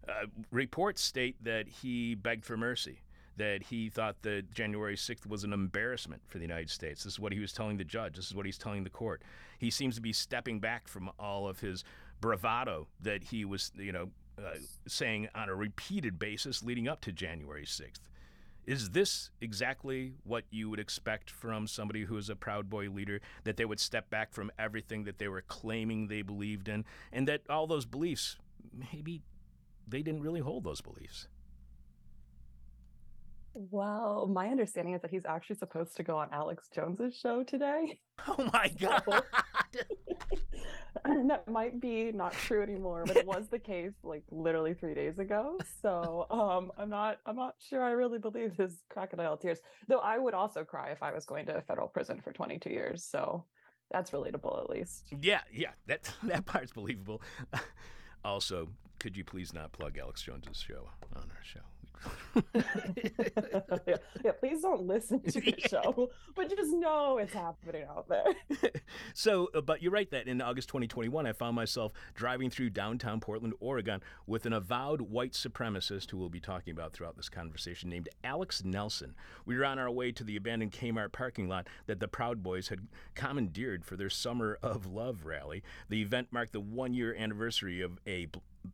Uh, 0.08 0.26
reports 0.50 1.02
state 1.02 1.36
that 1.44 1.68
he 1.68 2.16
begged 2.16 2.44
for 2.44 2.58
mercy, 2.58 3.02
that 3.38 3.64
he 3.64 3.88
thought 3.88 4.22
that 4.24 4.52
January 4.52 4.96
6th 4.96 5.28
was 5.28 5.44
an 5.44 5.54
embarrassment 5.54 6.22
for 6.28 6.40
the 6.40 6.44
United 6.44 6.70
States. 6.70 7.04
This 7.04 7.14
is 7.14 7.20
what 7.20 7.32
he 7.32 7.40
was 7.40 7.54
telling 7.54 7.78
the 7.78 7.84
judge. 7.84 8.16
This 8.16 8.26
is 8.26 8.36
what 8.36 8.46
he's 8.46 8.58
telling 8.58 8.84
the 8.84 8.90
court. 8.90 9.22
He 9.60 9.70
seems 9.70 9.96
to 9.96 10.02
be 10.02 10.12
stepping 10.12 10.60
back 10.60 10.88
from 10.88 11.12
all 11.20 11.48
of 11.48 11.60
his 11.60 11.84
bravado 12.20 12.88
that 13.02 13.26
he 13.26 13.46
was, 13.46 13.72
you 13.76 13.92
know, 13.92 14.10
uh, 14.40 14.58
saying 14.88 15.30
on 15.36 15.50
a 15.50 15.56
repeated 15.56 16.18
basis 16.18 16.64
leading 16.64 16.88
up 16.88 17.02
to 17.02 17.12
January 17.12 17.66
6th. 17.66 18.00
Is 18.66 18.92
this 18.92 19.32
exactly 19.42 20.14
what 20.24 20.46
you 20.50 20.70
would 20.70 20.80
expect 20.80 21.30
from 21.30 21.68
somebody 21.68 22.06
who 22.06 22.18
is 22.18 22.30
a 22.30 22.36
Proud 22.36 22.70
Boy 22.70 22.90
leader? 22.90 23.20
That 23.44 23.58
they 23.58 23.66
would 23.66 23.80
step 23.80 24.10
back 24.10 24.34
from 24.34 24.52
everything 24.60 25.04
that 25.06 25.18
they 25.18 25.28
were 25.28 25.42
claiming 25.42 26.08
they 26.08 26.22
believed 26.22 26.70
in, 26.70 26.86
and 27.12 27.28
that 27.28 27.42
all 27.50 27.66
those 27.66 27.86
beliefs, 27.86 28.38
maybe 28.94 29.24
they 29.88 30.02
didn't 30.02 30.22
really 30.22 30.40
hold 30.40 30.64
those 30.64 30.82
beliefs? 30.82 31.28
Well, 33.54 34.28
my 34.32 34.48
understanding 34.48 34.94
is 34.94 35.02
that 35.02 35.12
he's 35.12 35.26
actually 35.26 35.58
supposed 35.58 35.98
to 35.98 36.04
go 36.04 36.18
on 36.18 36.30
Alex 36.32 36.70
Jones's 36.74 37.18
show 37.18 37.44
today. 37.44 38.00
Oh 38.28 38.52
my 38.54 38.72
God. 38.80 39.02
that 41.28 41.48
might 41.48 41.82
be 41.82 42.12
not 42.12 42.34
true 42.34 42.62
anymore, 42.62 43.04
but 43.08 43.18
it 43.18 43.26
was 43.26 43.48
the 43.48 43.58
case 43.58 43.94
like 44.04 44.24
literally 44.30 44.76
three 44.76 44.94
days 44.94 45.18
ago. 45.18 45.58
So 45.82 46.28
um, 46.30 46.72
I'm 46.78 46.92
not 46.92 47.18
I'm 47.26 47.36
not 47.36 47.56
sure 47.68 47.84
I 47.84 47.92
really 47.92 48.20
believe 48.20 48.54
his 48.56 48.84
crocodile 48.92 49.38
tears. 49.38 49.58
Though 49.88 49.98
I 50.00 50.20
would 50.20 50.36
also 50.36 50.64
cry 50.64 50.90
if 50.92 51.02
I 51.02 51.12
was 51.12 51.26
going 51.26 51.48
to 51.48 51.62
federal 51.62 51.88
prison 51.88 52.22
for 52.24 52.32
22 52.32 52.70
years. 52.70 53.04
So 53.04 53.44
that's 53.90 54.12
relatable 54.12 54.62
at 54.62 54.70
least. 54.70 55.12
Yeah, 55.20 55.42
yeah, 55.52 55.72
that 55.88 56.14
that 56.22 56.46
part's 56.46 56.74
believable. 56.74 57.24
Also, 58.24 58.70
could 59.00 59.18
you 59.18 59.24
please 59.24 59.54
not 59.54 59.72
plug 59.72 59.98
Alex 59.98 60.22
Jones's 60.22 60.58
show 60.62 60.90
on 61.16 61.24
our 61.24 61.44
show? 61.44 61.71
Yeah, 62.54 62.62
yeah, 64.24 64.32
please 64.40 64.62
don't 64.62 64.84
listen 64.84 65.20
to 65.22 65.40
the 65.40 65.56
show, 65.70 66.10
but 66.36 66.50
just 66.50 66.72
know 66.74 67.18
it's 67.18 67.34
happening 67.34 67.84
out 67.90 68.08
there. 68.08 68.72
so, 69.14 69.50
uh, 69.54 69.62
but 69.62 69.82
you're 69.82 69.92
right 69.92 70.10
that 70.12 70.28
in 70.28 70.42
August 70.42 70.70
2021, 70.70 71.26
I 71.26 71.34
found 71.34 71.56
myself 71.56 71.92
driving 72.14 72.50
through 72.50 72.72
downtown 72.72 73.20
Portland, 73.20 73.54
Oregon, 73.60 74.02
with 74.26 74.46
an 74.46 74.54
avowed 74.54 75.02
white 75.02 75.34
supremacist 75.34 76.12
who 76.12 76.18
we'll 76.18 76.30
be 76.30 76.40
talking 76.40 76.72
about 76.72 76.94
throughout 76.94 77.18
this 77.18 77.30
conversation 77.30 77.90
named 77.90 78.10
Alex 78.24 78.64
Nelson. 78.64 79.16
We 79.46 79.58
were 79.58 79.66
on 79.66 79.80
our 79.80 79.92
way 79.92 80.12
to 80.12 80.24
the 80.24 80.36
abandoned 80.36 80.72
Kmart 80.72 81.12
parking 81.12 81.48
lot 81.48 81.68
that 81.88 82.00
the 82.00 82.08
Proud 82.08 82.44
Boys 82.44 82.70
had 82.70 82.88
commandeered 83.16 83.86
for 83.86 83.96
their 83.96 84.10
Summer 84.10 84.58
of 84.62 84.86
Love 84.86 85.26
rally. 85.26 85.64
The 85.90 86.02
event 86.02 86.30
marked 86.32 86.54
the 86.54 86.60
one 86.60 86.94
year 86.94 87.16
anniversary 87.16 87.82
of 87.82 88.00
a 88.08 88.28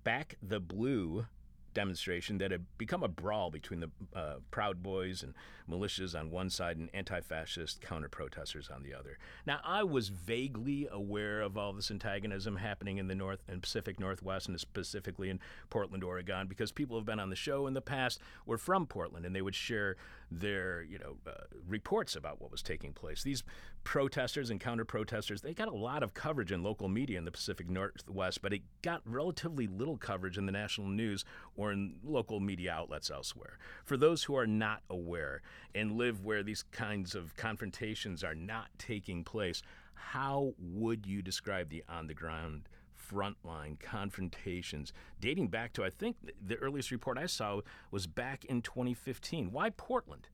Back 0.04 0.36
the 0.42 0.60
Blue 0.60 1.28
demonstration 1.74 2.38
that 2.40 2.52
had 2.52 2.66
become 2.78 3.04
a 3.04 3.08
brawl 3.08 3.50
between 3.52 3.80
the 3.80 3.90
uh, 4.16 4.36
Proud 4.52 4.82
Boys 4.82 5.24
and 5.24 5.34
militias 5.70 6.18
on 6.18 6.32
one 6.32 6.50
side 6.50 6.78
and 6.78 6.90
anti 6.94 7.22
fascist 7.22 7.82
counter 7.82 8.10
protesters 8.10 8.70
on 8.70 8.84
the 8.84 8.94
other. 8.94 9.18
Now, 9.46 9.60
I 9.64 9.84
was 9.84 10.10
vaguely 10.10 10.88
aware 10.92 11.42
of 11.42 11.58
all 11.58 11.74
this 11.74 11.92
antagonism 11.92 12.58
happening 12.58 12.98
in 12.98 13.08
the 13.08 13.16
North 13.16 13.40
and 13.48 13.62
Pacific 13.62 14.00
Northwest, 14.00 14.48
and 14.48 14.60
specifically 14.60 15.30
in 15.30 15.40
Portland, 15.70 16.04
Oregon, 16.04 16.48
because 16.48 16.72
people 16.72 16.98
have 16.98 17.06
been 17.06 17.20
on 17.20 17.30
the 17.30 17.36
show 17.36 17.68
in 17.68 17.74
the 17.74 17.82
past 17.82 18.20
were 18.46 18.58
from 18.58 18.86
Portland 18.86 19.26
and 19.26 19.36
they 19.36 19.42
would 19.42 19.56
share 19.56 19.96
their 20.30 20.82
you 20.84 20.98
know 20.98 21.18
uh, 21.26 21.46
reports 21.68 22.16
about 22.16 22.42
what 22.42 22.52
was 22.52 22.62
taking 22.62 22.94
place. 22.94 23.24
These 23.24 23.44
protesters 23.84 24.50
and 24.50 24.60
counter 24.60 24.84
protesters 24.84 25.42
they 25.42 25.54
got 25.54 25.70
a 25.70 25.76
lot 25.76 26.04
of 26.04 26.14
coverage 26.14 26.52
in 26.52 26.64
local 26.64 26.90
media 26.90 27.18
in 27.18 27.26
the 27.26 27.32
Pacific 27.32 27.70
Northwest, 27.70 28.42
but 28.42 28.54
it 28.54 28.62
got 28.82 29.02
relatively 29.06 29.68
little 29.68 29.98
coverage 29.98 30.38
in 30.38 30.46
the 30.46 30.52
national 30.52 30.88
news 30.88 31.24
or 31.56 31.67
in 31.72 31.96
local 32.04 32.40
media 32.40 32.72
outlets 32.72 33.10
elsewhere. 33.12 33.58
For 33.86 33.98
those 33.98 34.24
who 34.24 34.36
are 34.36 34.48
not 34.48 34.82
aware 34.90 35.42
and 35.74 35.98
live 35.98 36.24
where 36.24 36.44
these 36.44 36.64
kinds 36.64 37.16
of 37.16 37.36
confrontations 37.36 38.24
are 38.24 38.36
not 38.36 38.68
taking 38.78 39.24
place, 39.24 39.62
how 39.94 40.54
would 40.60 41.06
you 41.06 41.22
describe 41.22 41.70
the 41.70 41.84
on 41.90 42.08
the 42.08 42.14
ground? 42.14 42.70
frontline 43.12 43.80
confrontations 43.80 44.92
dating 45.22 45.48
back 45.48 45.74
to, 45.74 45.84
I 45.84 45.90
think 45.90 46.18
the 46.46 46.56
earliest 46.56 46.92
report 46.92 47.18
I 47.18 47.26
saw 47.26 47.62
was 47.92 48.08
back 48.08 48.46
in 48.46 48.62
2015. 48.62 49.52
Why 49.52 49.70
Portland? 49.70 50.28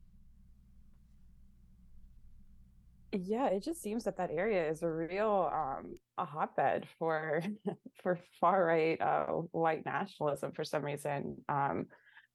Yeah, 3.15 3.47
it 3.49 3.63
just 3.63 3.81
seems 3.81 4.05
that 4.05 4.17
that 4.17 4.31
area 4.31 4.67
is 4.67 4.81
a 4.81 4.89
real 4.89 5.51
um, 5.53 5.99
a 6.17 6.25
hotbed 6.25 6.87
for 6.97 7.43
for 8.01 8.17
far 8.41 8.65
right 8.65 8.99
uh, 8.99 9.25
white 9.51 9.85
nationalism 9.85 10.51
for 10.51 10.63
some 10.63 10.83
reason. 10.83 11.37
Um, 11.47 11.85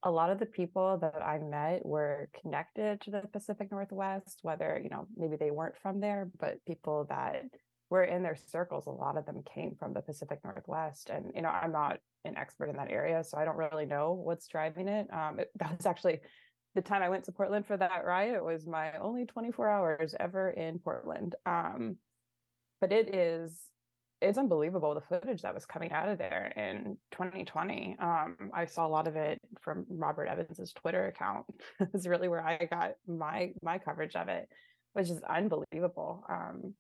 a 0.04 0.10
lot 0.10 0.30
of 0.30 0.38
the 0.38 0.46
people 0.46 0.96
that 0.98 1.20
I 1.20 1.38
met 1.38 1.84
were 1.84 2.28
connected 2.40 3.00
to 3.02 3.10
the 3.10 3.22
Pacific 3.32 3.72
Northwest, 3.72 4.38
whether 4.42 4.80
you 4.82 4.88
know 4.88 5.08
maybe 5.16 5.36
they 5.36 5.50
weren't 5.50 5.76
from 5.82 5.98
there, 6.00 6.30
but 6.38 6.64
people 6.64 7.06
that 7.08 7.42
were 7.90 8.04
in 8.04 8.22
their 8.22 8.36
circles, 8.36 8.86
a 8.86 8.90
lot 8.90 9.16
of 9.16 9.26
them 9.26 9.42
came 9.54 9.74
from 9.78 9.94
the 9.94 10.02
Pacific 10.02 10.40
Northwest. 10.44 11.10
And, 11.10 11.32
you 11.34 11.42
know, 11.42 11.48
I'm 11.48 11.72
not 11.72 11.98
an 12.24 12.36
expert 12.36 12.68
in 12.68 12.76
that 12.76 12.90
area, 12.90 13.24
so 13.24 13.38
I 13.38 13.44
don't 13.44 13.56
really 13.56 13.86
know 13.86 14.12
what's 14.12 14.46
driving 14.46 14.88
it. 14.88 15.12
Um, 15.12 15.40
it 15.40 15.50
that 15.58 15.76
was 15.76 15.86
actually 15.86 16.20
the 16.74 16.82
time 16.82 17.02
I 17.02 17.08
went 17.08 17.24
to 17.24 17.32
Portland 17.32 17.66
for 17.66 17.76
that 17.76 18.04
riot. 18.04 18.36
It 18.36 18.44
was 18.44 18.66
my 18.66 18.96
only 18.98 19.24
24 19.26 19.68
hours 19.68 20.14
ever 20.18 20.50
in 20.50 20.78
Portland. 20.78 21.34
Um, 21.46 21.96
but 22.80 22.92
it 22.92 23.14
is, 23.14 23.58
it's 24.20 24.38
unbelievable 24.38 24.94
the 24.94 25.00
footage 25.00 25.42
that 25.42 25.54
was 25.54 25.66
coming 25.66 25.92
out 25.92 26.08
of 26.08 26.18
there 26.18 26.52
in 26.56 26.96
2020. 27.12 27.96
Um, 28.00 28.36
I 28.54 28.66
saw 28.66 28.86
a 28.86 28.88
lot 28.88 29.08
of 29.08 29.16
it 29.16 29.40
from 29.60 29.86
Robert 29.88 30.26
Evans's 30.26 30.72
Twitter 30.72 31.06
account. 31.06 31.46
it's 31.94 32.06
really 32.06 32.28
where 32.28 32.44
I 32.44 32.66
got 32.66 32.92
my 33.06 33.52
my 33.62 33.78
coverage 33.78 34.16
of 34.16 34.28
it, 34.28 34.48
which 34.92 35.10
is 35.10 35.20
unbelievable. 35.22 36.24
Um, 36.28 36.74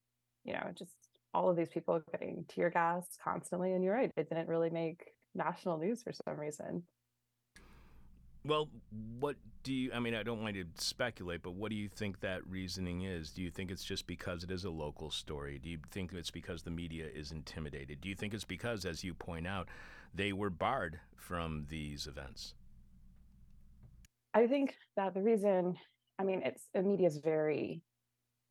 you 0.44 0.52
know, 0.52 0.70
just 0.76 0.92
all 1.34 1.50
of 1.50 1.56
these 1.56 1.68
people 1.68 2.00
getting 2.10 2.44
tear 2.48 2.70
gas 2.70 3.06
constantly. 3.22 3.72
And 3.72 3.84
you're 3.84 3.94
right, 3.94 4.10
it 4.16 4.28
didn't 4.28 4.48
really 4.48 4.70
make 4.70 5.12
national 5.34 5.78
news 5.78 6.02
for 6.02 6.12
some 6.12 6.38
reason. 6.38 6.82
Well, 8.48 8.70
what 9.20 9.36
do 9.62 9.74
you, 9.74 9.92
I 9.92 9.98
mean, 10.00 10.14
I 10.14 10.22
don't 10.22 10.42
want 10.42 10.54
to 10.54 10.64
speculate, 10.76 11.42
but 11.42 11.52
what 11.52 11.70
do 11.70 11.76
you 11.76 11.86
think 11.86 12.20
that 12.20 12.40
reasoning 12.48 13.02
is? 13.02 13.30
Do 13.30 13.42
you 13.42 13.50
think 13.50 13.70
it's 13.70 13.84
just 13.84 14.06
because 14.06 14.42
it 14.42 14.50
is 14.50 14.64
a 14.64 14.70
local 14.70 15.10
story? 15.10 15.58
Do 15.62 15.68
you 15.68 15.76
think 15.90 16.14
it's 16.14 16.30
because 16.30 16.62
the 16.62 16.70
media 16.70 17.06
is 17.14 17.30
intimidated? 17.30 18.00
Do 18.00 18.08
you 18.08 18.14
think 18.14 18.32
it's 18.32 18.46
because, 18.46 18.86
as 18.86 19.04
you 19.04 19.12
point 19.12 19.46
out, 19.46 19.68
they 20.14 20.32
were 20.32 20.48
barred 20.48 20.98
from 21.14 21.66
these 21.68 22.06
events? 22.06 22.54
I 24.32 24.46
think 24.46 24.74
that 24.96 25.12
the 25.12 25.20
reason, 25.20 25.76
I 26.18 26.24
mean, 26.24 26.40
it's 26.42 26.68
the 26.72 26.82
media 26.82 27.08
is 27.08 27.18
very 27.18 27.82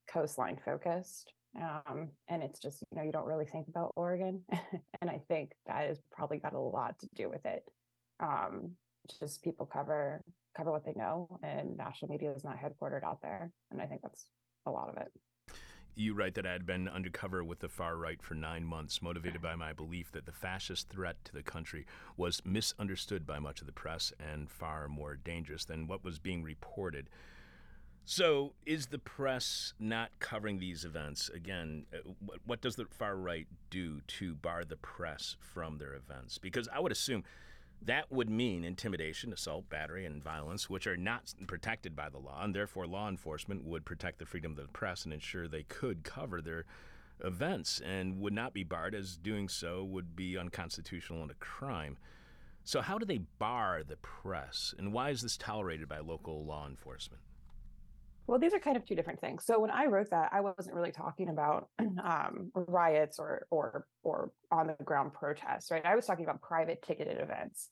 coastline 0.08 0.60
focused 0.63 1.34
um, 1.60 2.10
and 2.27 2.44
it's 2.44 2.60
just 2.60 2.84
you 2.92 2.98
know 2.98 3.04
you 3.04 3.12
don't 3.12 3.25
really 3.25 3.46
think 3.46 3.68
about 3.68 3.94
Oregon, 3.96 4.44
and 5.01 5.10
I 5.10 5.22
think 5.27 5.54
that 5.66 5.88
has 5.88 6.00
probably 6.12 6.38
got 6.38 6.54
a 6.54 6.60
lot 6.60 7.00
to 7.00 7.08
do 7.16 7.30
with 7.30 7.46
it. 7.46 7.63
Um, 8.20 8.75
just 9.20 9.44
people 9.44 9.66
cover 9.66 10.22
cover 10.56 10.72
what 10.72 10.86
they 10.86 10.94
know, 10.94 11.40
and 11.44 11.78
national 11.78 12.10
media 12.10 12.32
is 12.32 12.44
not 12.44 12.58
headquartered 12.58 13.04
out 13.04 13.22
there, 13.22 13.52
and 13.72 13.82
I 13.82 13.86
think 13.86 14.02
that's 14.02 14.26
a 14.66 14.72
lot 14.72 14.90
of 14.90 14.98
it. 14.98 15.12
You 15.96 16.14
write 16.14 16.36
that 16.36 16.46
I 16.46 16.52
had 16.52 16.66
been 16.66 16.88
undercover 16.88 17.44
with 17.44 17.60
the 17.60 17.70
far 17.70 17.96
right 17.96 18.22
for 18.22 18.36
nine 18.36 18.64
months, 18.64 19.02
motivated 19.02 19.42
by 19.42 19.56
my 19.56 19.74
belief 19.74 20.12
that 20.12 20.26
the 20.26 20.32
fascist 20.32 20.90
threat 20.90 21.18
to 21.26 21.34
the 21.34 21.42
country 21.42 21.86
was 22.16 22.42
misunderstood 22.46 23.26
by 23.26 23.40
much 23.40 23.62
of 23.62 23.68
the 23.68 23.74
press 23.74 24.14
and 24.20 24.50
far 24.50 24.88
more 24.88 25.16
dangerous 25.16 25.66
than 25.66 25.88
what 25.88 26.04
was 26.04 26.20
being 26.20 26.44
reported. 26.44 27.10
So, 28.10 28.54
is 28.66 28.86
the 28.86 29.00
press 29.00 29.74
not 29.80 30.12
covering 30.20 30.60
these 30.60 30.86
events? 30.86 31.30
Again, 31.30 31.88
uh, 31.94 31.98
what, 32.26 32.40
what, 32.46 32.62
does 32.62 32.78
the 32.78 32.86
far 32.86 33.18
right 33.18 33.48
do 33.70 34.00
to 34.08 34.36
bar 34.36 34.64
the 34.64 34.78
press 34.78 35.36
from 35.40 35.78
their 35.78 35.94
events? 35.94 36.38
Because 36.38 36.70
I 36.74 36.80
would 36.80 36.94
assume 36.94 37.26
that 37.81 38.12
would 38.12 38.29
mean 38.29 38.63
intimidation, 38.63 39.31
assault, 39.31 39.69
battery, 39.69 40.05
and 40.05 40.24
violence, 40.24 40.69
which 40.69 40.88
are 40.88 40.98
not 40.98 41.34
protected 41.48 41.96
by 41.96 42.10
the 42.10 42.17
law, 42.17 42.43
and 42.43 42.53
therefore 42.53 42.88
law 42.88 43.07
enforcement 43.07 43.63
would 43.63 43.86
protect 43.86 44.19
the 44.19 44.25
freedom 44.25 44.51
of 44.51 44.57
the 44.57 44.67
press 44.74 45.05
and 45.05 45.13
ensure 45.13 45.48
they 45.48 45.63
could 45.63 46.03
cover 46.03 46.41
their 46.41 46.65
events 47.24 47.79
and 47.79 48.19
would 48.19 48.34
not 48.34 48.53
be 48.53 48.63
barred, 48.63 48.96
as 48.96 49.17
doing 49.17 49.48
so 49.48 49.84
would 49.84 50.15
be 50.15 50.38
unconstitutional 50.38 51.22
and 51.22 51.31
a 51.31 51.36
crime. 51.36 51.98
So, 52.63 52.81
how 52.81 52.98
do 52.98 53.05
they 53.05 53.19
bar 53.39 53.84
the 53.88 53.96
press, 53.98 54.74
and 54.77 54.91
why 54.91 55.12
is 55.12 55.22
this 55.22 55.38
tolerated 55.38 55.88
by 55.88 56.00
local 56.00 56.43
law 56.43 56.67
enforcement? 56.67 57.22
Well, 58.27 58.39
these 58.39 58.53
are 58.53 58.60
kind 58.60 58.75
of 58.75 58.86
two 58.86 58.96
different 58.96 59.22
things. 59.22 59.46
So 59.46 59.60
when 59.60 59.72
I 59.72 59.86
wrote 59.86 60.10
that, 60.12 60.29
I 60.34 60.41
wasn't 60.41 60.75
really 60.75 60.91
talking 60.91 61.29
about 61.29 61.69
um, 61.79 62.51
riots 62.53 63.19
or 63.19 63.48
or 63.50 63.88
or 64.03 64.31
on 64.51 64.67
the 64.67 64.84
ground 64.84 65.13
protests, 65.13 65.72
right? 65.72 65.86
I 65.86 65.96
was 65.96 66.05
talking 66.05 66.25
about 66.25 66.41
private 66.41 66.84
ticketed 66.86 67.19
events. 67.22 67.69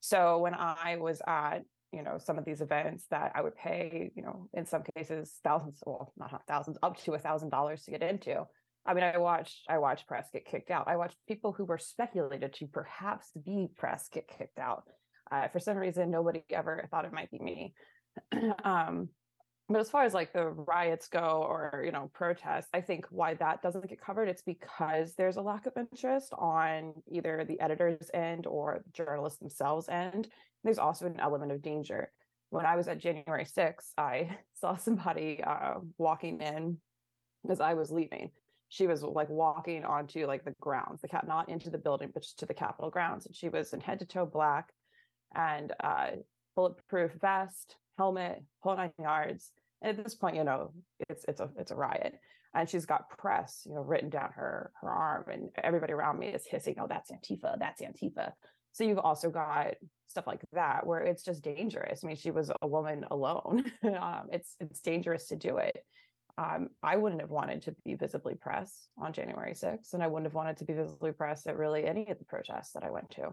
So 0.00 0.38
when 0.38 0.54
I 0.54 0.96
was 1.00 1.22
at 1.26 1.60
you 1.90 2.02
know 2.02 2.18
some 2.18 2.36
of 2.38 2.44
these 2.44 2.60
events 2.60 3.06
that 3.10 3.32
I 3.34 3.40
would 3.40 3.56
pay, 3.56 4.10
you 4.14 4.22
know, 4.22 4.48
in 4.52 4.66
some 4.66 4.82
cases 4.94 5.38
thousands, 5.42 5.82
well, 5.86 6.12
not 6.18 6.42
thousands, 6.46 6.76
up 6.82 6.98
to 7.04 7.14
a 7.14 7.18
thousand 7.18 7.48
dollars 7.48 7.84
to 7.84 7.90
get 7.90 8.02
into. 8.02 8.44
I 8.86 8.92
mean, 8.92 9.04
I 9.04 9.16
watched 9.16 9.64
I 9.70 9.78
watched 9.78 10.06
press 10.06 10.28
get 10.30 10.44
kicked 10.44 10.70
out. 10.70 10.86
I 10.86 10.96
watched 10.96 11.16
people 11.26 11.52
who 11.52 11.64
were 11.64 11.78
speculated 11.78 12.52
to 12.54 12.66
perhaps 12.66 13.30
be 13.42 13.68
press 13.74 14.08
get 14.12 14.28
kicked 14.28 14.58
out. 14.58 14.84
Uh, 15.32 15.48
for 15.48 15.60
some 15.60 15.78
reason, 15.78 16.10
nobody 16.10 16.42
ever 16.50 16.86
thought 16.90 17.06
it 17.06 17.12
might 17.14 17.30
be 17.30 17.38
me. 17.38 17.74
um, 18.64 19.08
but 19.68 19.80
as 19.80 19.90
far 19.90 20.04
as 20.04 20.12
like 20.12 20.32
the 20.32 20.48
riots 20.50 21.08
go 21.08 21.44
or 21.48 21.82
you 21.84 21.92
know 21.92 22.10
protests 22.12 22.68
i 22.74 22.80
think 22.80 23.06
why 23.10 23.34
that 23.34 23.62
doesn't 23.62 23.88
get 23.88 24.00
covered 24.00 24.28
it's 24.28 24.42
because 24.42 25.14
there's 25.14 25.36
a 25.36 25.42
lack 25.42 25.66
of 25.66 25.72
interest 25.76 26.32
on 26.36 26.92
either 27.10 27.44
the 27.48 27.60
editor's 27.60 28.10
end 28.12 28.46
or 28.46 28.82
journalists 28.92 29.38
themselves 29.38 29.88
end. 29.88 30.28
There's 30.62 30.78
also 30.78 31.06
an 31.06 31.20
element 31.20 31.52
of 31.52 31.62
danger. 31.62 32.10
When 32.50 32.66
i 32.66 32.76
was 32.76 32.88
at 32.88 32.98
january 32.98 33.44
6th 33.44 33.92
i 33.96 34.36
saw 34.54 34.76
somebody 34.76 35.42
uh, 35.42 35.74
walking 35.98 36.40
in 36.40 36.78
as 37.48 37.60
i 37.60 37.74
was 37.74 37.90
leaving. 37.90 38.30
She 38.68 38.86
was 38.88 39.02
like 39.04 39.28
walking 39.28 39.84
onto 39.84 40.26
like 40.26 40.44
the 40.44 40.54
grounds 40.60 41.00
the 41.00 41.08
cat 41.08 41.26
not 41.26 41.48
into 41.48 41.70
the 41.70 41.78
building 41.78 42.10
but 42.12 42.24
to 42.38 42.46
the 42.46 42.54
capitol 42.54 42.90
grounds 42.90 43.26
and 43.26 43.34
she 43.34 43.48
was 43.48 43.72
in 43.72 43.80
head 43.80 44.00
to 44.00 44.06
toe 44.06 44.26
black 44.26 44.72
and 45.34 45.72
uh 45.82 46.10
bulletproof 46.56 47.12
vest 47.20 47.76
helmet, 47.98 48.42
whole 48.60 48.76
nine 48.76 48.92
yards. 48.98 49.50
And 49.82 49.96
at 49.96 50.02
this 50.02 50.14
point, 50.14 50.36
you 50.36 50.44
know, 50.44 50.72
it's 51.08 51.24
it's 51.28 51.40
a 51.40 51.50
it's 51.58 51.70
a 51.70 51.76
riot. 51.76 52.14
And 52.54 52.68
she's 52.68 52.86
got 52.86 53.10
press, 53.10 53.62
you 53.66 53.74
know, 53.74 53.82
written 53.82 54.10
down 54.10 54.30
her 54.34 54.70
her 54.80 54.88
arm, 54.88 55.24
and 55.32 55.50
everybody 55.62 55.92
around 55.92 56.18
me 56.18 56.28
is 56.28 56.46
hissing, 56.46 56.76
"Oh, 56.78 56.86
that's 56.88 57.10
Antifa! 57.10 57.58
That's 57.58 57.82
Antifa!" 57.82 58.32
So 58.72 58.84
you've 58.84 58.98
also 58.98 59.30
got 59.30 59.74
stuff 60.08 60.26
like 60.26 60.40
that 60.52 60.86
where 60.86 61.00
it's 61.00 61.24
just 61.24 61.42
dangerous. 61.42 62.02
I 62.02 62.06
mean, 62.06 62.16
she 62.16 62.30
was 62.30 62.50
a 62.62 62.66
woman 62.66 63.04
alone. 63.10 63.64
um, 63.84 64.28
it's 64.32 64.56
it's 64.60 64.80
dangerous 64.80 65.28
to 65.28 65.36
do 65.36 65.58
it. 65.58 65.76
Um, 66.36 66.70
I 66.82 66.96
wouldn't 66.96 67.20
have 67.20 67.30
wanted 67.30 67.62
to 67.62 67.76
be 67.84 67.94
visibly 67.94 68.34
pressed 68.34 68.88
on 68.98 69.12
January 69.12 69.52
6th, 69.52 69.94
and 69.94 70.02
I 70.02 70.08
wouldn't 70.08 70.26
have 70.26 70.34
wanted 70.34 70.56
to 70.58 70.64
be 70.64 70.72
visibly 70.72 71.12
pressed 71.12 71.46
at 71.46 71.56
really 71.56 71.86
any 71.86 72.10
of 72.10 72.18
the 72.18 72.24
protests 72.24 72.72
that 72.72 72.82
I 72.82 72.90
went 72.90 73.10
to. 73.10 73.32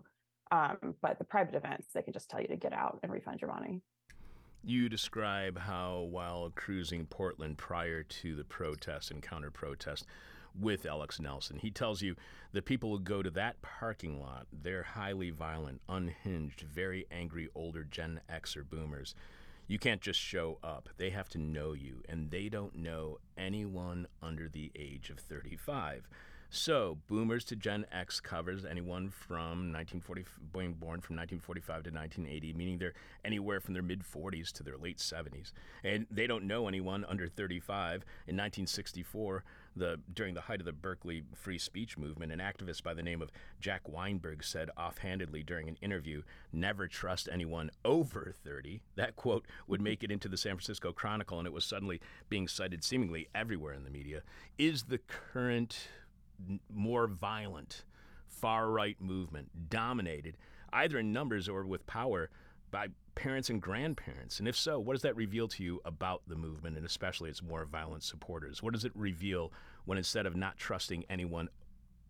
Um, 0.51 0.95
but 1.01 1.17
the 1.17 1.23
private 1.23 1.55
events, 1.55 1.87
they 1.93 2.03
can 2.03 2.13
just 2.13 2.29
tell 2.29 2.41
you 2.41 2.49
to 2.49 2.57
get 2.57 2.73
out 2.73 2.99
and 3.01 3.11
refund 3.11 3.41
your 3.41 3.51
money. 3.51 3.81
You 4.63 4.89
describe 4.89 5.57
how, 5.57 6.01
while 6.01 6.51
cruising 6.53 7.07
Portland 7.07 7.57
prior 7.57 8.03
to 8.03 8.35
the 8.35 8.43
protest 8.43 9.09
and 9.09 9.21
counter 9.21 9.49
protest 9.49 10.05
with 10.59 10.85
Alex 10.85 11.19
Nelson, 11.19 11.57
he 11.57 11.71
tells 11.71 12.03
you 12.03 12.15
the 12.51 12.61
people 12.61 12.91
who 12.91 12.99
go 12.99 13.23
to 13.23 13.31
that 13.31 13.59
parking 13.63 14.21
lot, 14.21 14.45
they're 14.51 14.83
highly 14.83 15.31
violent, 15.31 15.81
unhinged, 15.89 16.61
very 16.61 17.07
angry 17.09 17.49
older 17.55 17.83
Gen 17.83 18.21
X 18.29 18.55
or 18.55 18.63
boomers. 18.63 19.15
You 19.67 19.79
can't 19.79 20.01
just 20.01 20.19
show 20.19 20.59
up. 20.63 20.89
They 20.97 21.09
have 21.09 21.29
to 21.29 21.39
know 21.39 21.73
you, 21.73 22.03
and 22.07 22.29
they 22.29 22.47
don't 22.47 22.75
know 22.75 23.17
anyone 23.35 24.05
under 24.21 24.47
the 24.47 24.71
age 24.75 25.09
of 25.09 25.17
35. 25.17 26.07
So, 26.53 26.97
boomers 27.07 27.45
to 27.45 27.55
Gen 27.55 27.85
X 27.93 28.19
covers 28.19 28.65
anyone 28.65 29.09
from 29.09 29.71
1940, 29.71 30.25
being 30.51 30.73
born 30.73 30.99
from 30.99 31.15
1945 31.15 31.83
to 31.83 31.91
1980, 31.91 32.53
meaning 32.55 32.77
they're 32.77 32.93
anywhere 33.23 33.61
from 33.61 33.73
their 33.73 33.81
mid 33.81 34.03
40s 34.03 34.51
to 34.53 34.63
their 34.63 34.75
late 34.75 34.97
70s. 34.97 35.53
And 35.81 36.07
they 36.11 36.27
don't 36.27 36.43
know 36.43 36.67
anyone 36.67 37.05
under 37.07 37.29
35. 37.29 38.03
In 38.27 38.35
1964, 38.35 39.45
the 39.77 40.01
during 40.13 40.33
the 40.33 40.41
height 40.41 40.59
of 40.59 40.65
the 40.65 40.73
Berkeley 40.73 41.23
free 41.33 41.57
speech 41.57 41.97
movement, 41.97 42.33
an 42.33 42.39
activist 42.39 42.83
by 42.83 42.93
the 42.93 43.01
name 43.01 43.21
of 43.21 43.31
Jack 43.61 43.87
Weinberg 43.87 44.43
said 44.43 44.69
offhandedly 44.75 45.43
during 45.43 45.69
an 45.69 45.77
interview, 45.79 46.21
"Never 46.51 46.85
trust 46.89 47.29
anyone 47.31 47.71
over 47.85 48.35
30." 48.43 48.81
That 48.95 49.15
quote 49.15 49.47
would 49.67 49.79
make 49.79 50.03
it 50.03 50.11
into 50.11 50.27
the 50.27 50.35
San 50.35 50.57
Francisco 50.57 50.91
Chronicle, 50.91 51.39
and 51.39 51.47
it 51.47 51.53
was 51.53 51.63
suddenly 51.63 52.01
being 52.27 52.49
cited 52.49 52.83
seemingly 52.83 53.29
everywhere 53.33 53.73
in 53.73 53.85
the 53.85 53.89
media. 53.89 54.21
Is 54.57 54.83
the 54.83 54.97
current 54.97 55.87
more 56.73 57.07
violent 57.07 57.83
far 58.27 58.69
right 58.69 58.99
movement 58.99 59.69
dominated 59.69 60.37
either 60.73 60.99
in 60.99 61.11
numbers 61.11 61.49
or 61.49 61.65
with 61.65 61.85
power 61.85 62.29
by 62.71 62.87
parents 63.15 63.49
and 63.49 63.61
grandparents? 63.61 64.39
And 64.39 64.47
if 64.47 64.57
so, 64.57 64.79
what 64.79 64.93
does 64.93 65.01
that 65.01 65.15
reveal 65.15 65.47
to 65.49 65.63
you 65.63 65.81
about 65.85 66.21
the 66.27 66.35
movement 66.35 66.77
and 66.77 66.85
especially 66.85 67.29
its 67.29 67.43
more 67.43 67.65
violent 67.65 68.03
supporters? 68.03 68.63
What 68.63 68.73
does 68.73 68.85
it 68.85 68.91
reveal 68.95 69.51
when 69.85 69.97
instead 69.97 70.25
of 70.25 70.35
not 70.35 70.57
trusting 70.57 71.05
anyone 71.09 71.49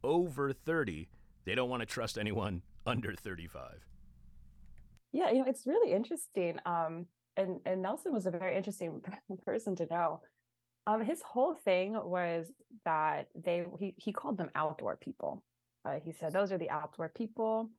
over 0.03 0.53
30, 0.53 1.09
they 1.45 1.55
don't 1.55 1.69
want 1.69 1.81
to 1.81 1.85
trust 1.85 2.17
anyone 2.17 2.61
under 2.85 3.13
35? 3.13 3.85
Yeah, 5.13 5.31
you 5.31 5.39
know, 5.39 5.45
it's 5.47 5.67
really 5.67 5.91
interesting. 5.93 6.59
Um, 6.65 7.07
and, 7.37 7.59
and 7.65 7.81
Nelson 7.81 8.13
was 8.13 8.25
a 8.25 8.31
very 8.31 8.55
interesting 8.55 9.01
person 9.45 9.75
to 9.77 9.87
know 9.89 10.21
um, 10.87 11.03
his 11.03 11.21
whole 11.21 11.53
thing 11.53 11.93
was 11.93 12.47
that 12.85 13.27
they 13.35 13.65
he 13.79 13.93
he 13.97 14.11
called 14.11 14.37
them 14.37 14.49
outdoor 14.55 14.97
people. 14.97 15.43
Uh, 15.85 15.99
he 16.03 16.11
said 16.11 16.33
those 16.33 16.51
are 16.51 16.57
the 16.57 16.69
outdoor 16.69 17.09
people. 17.09 17.69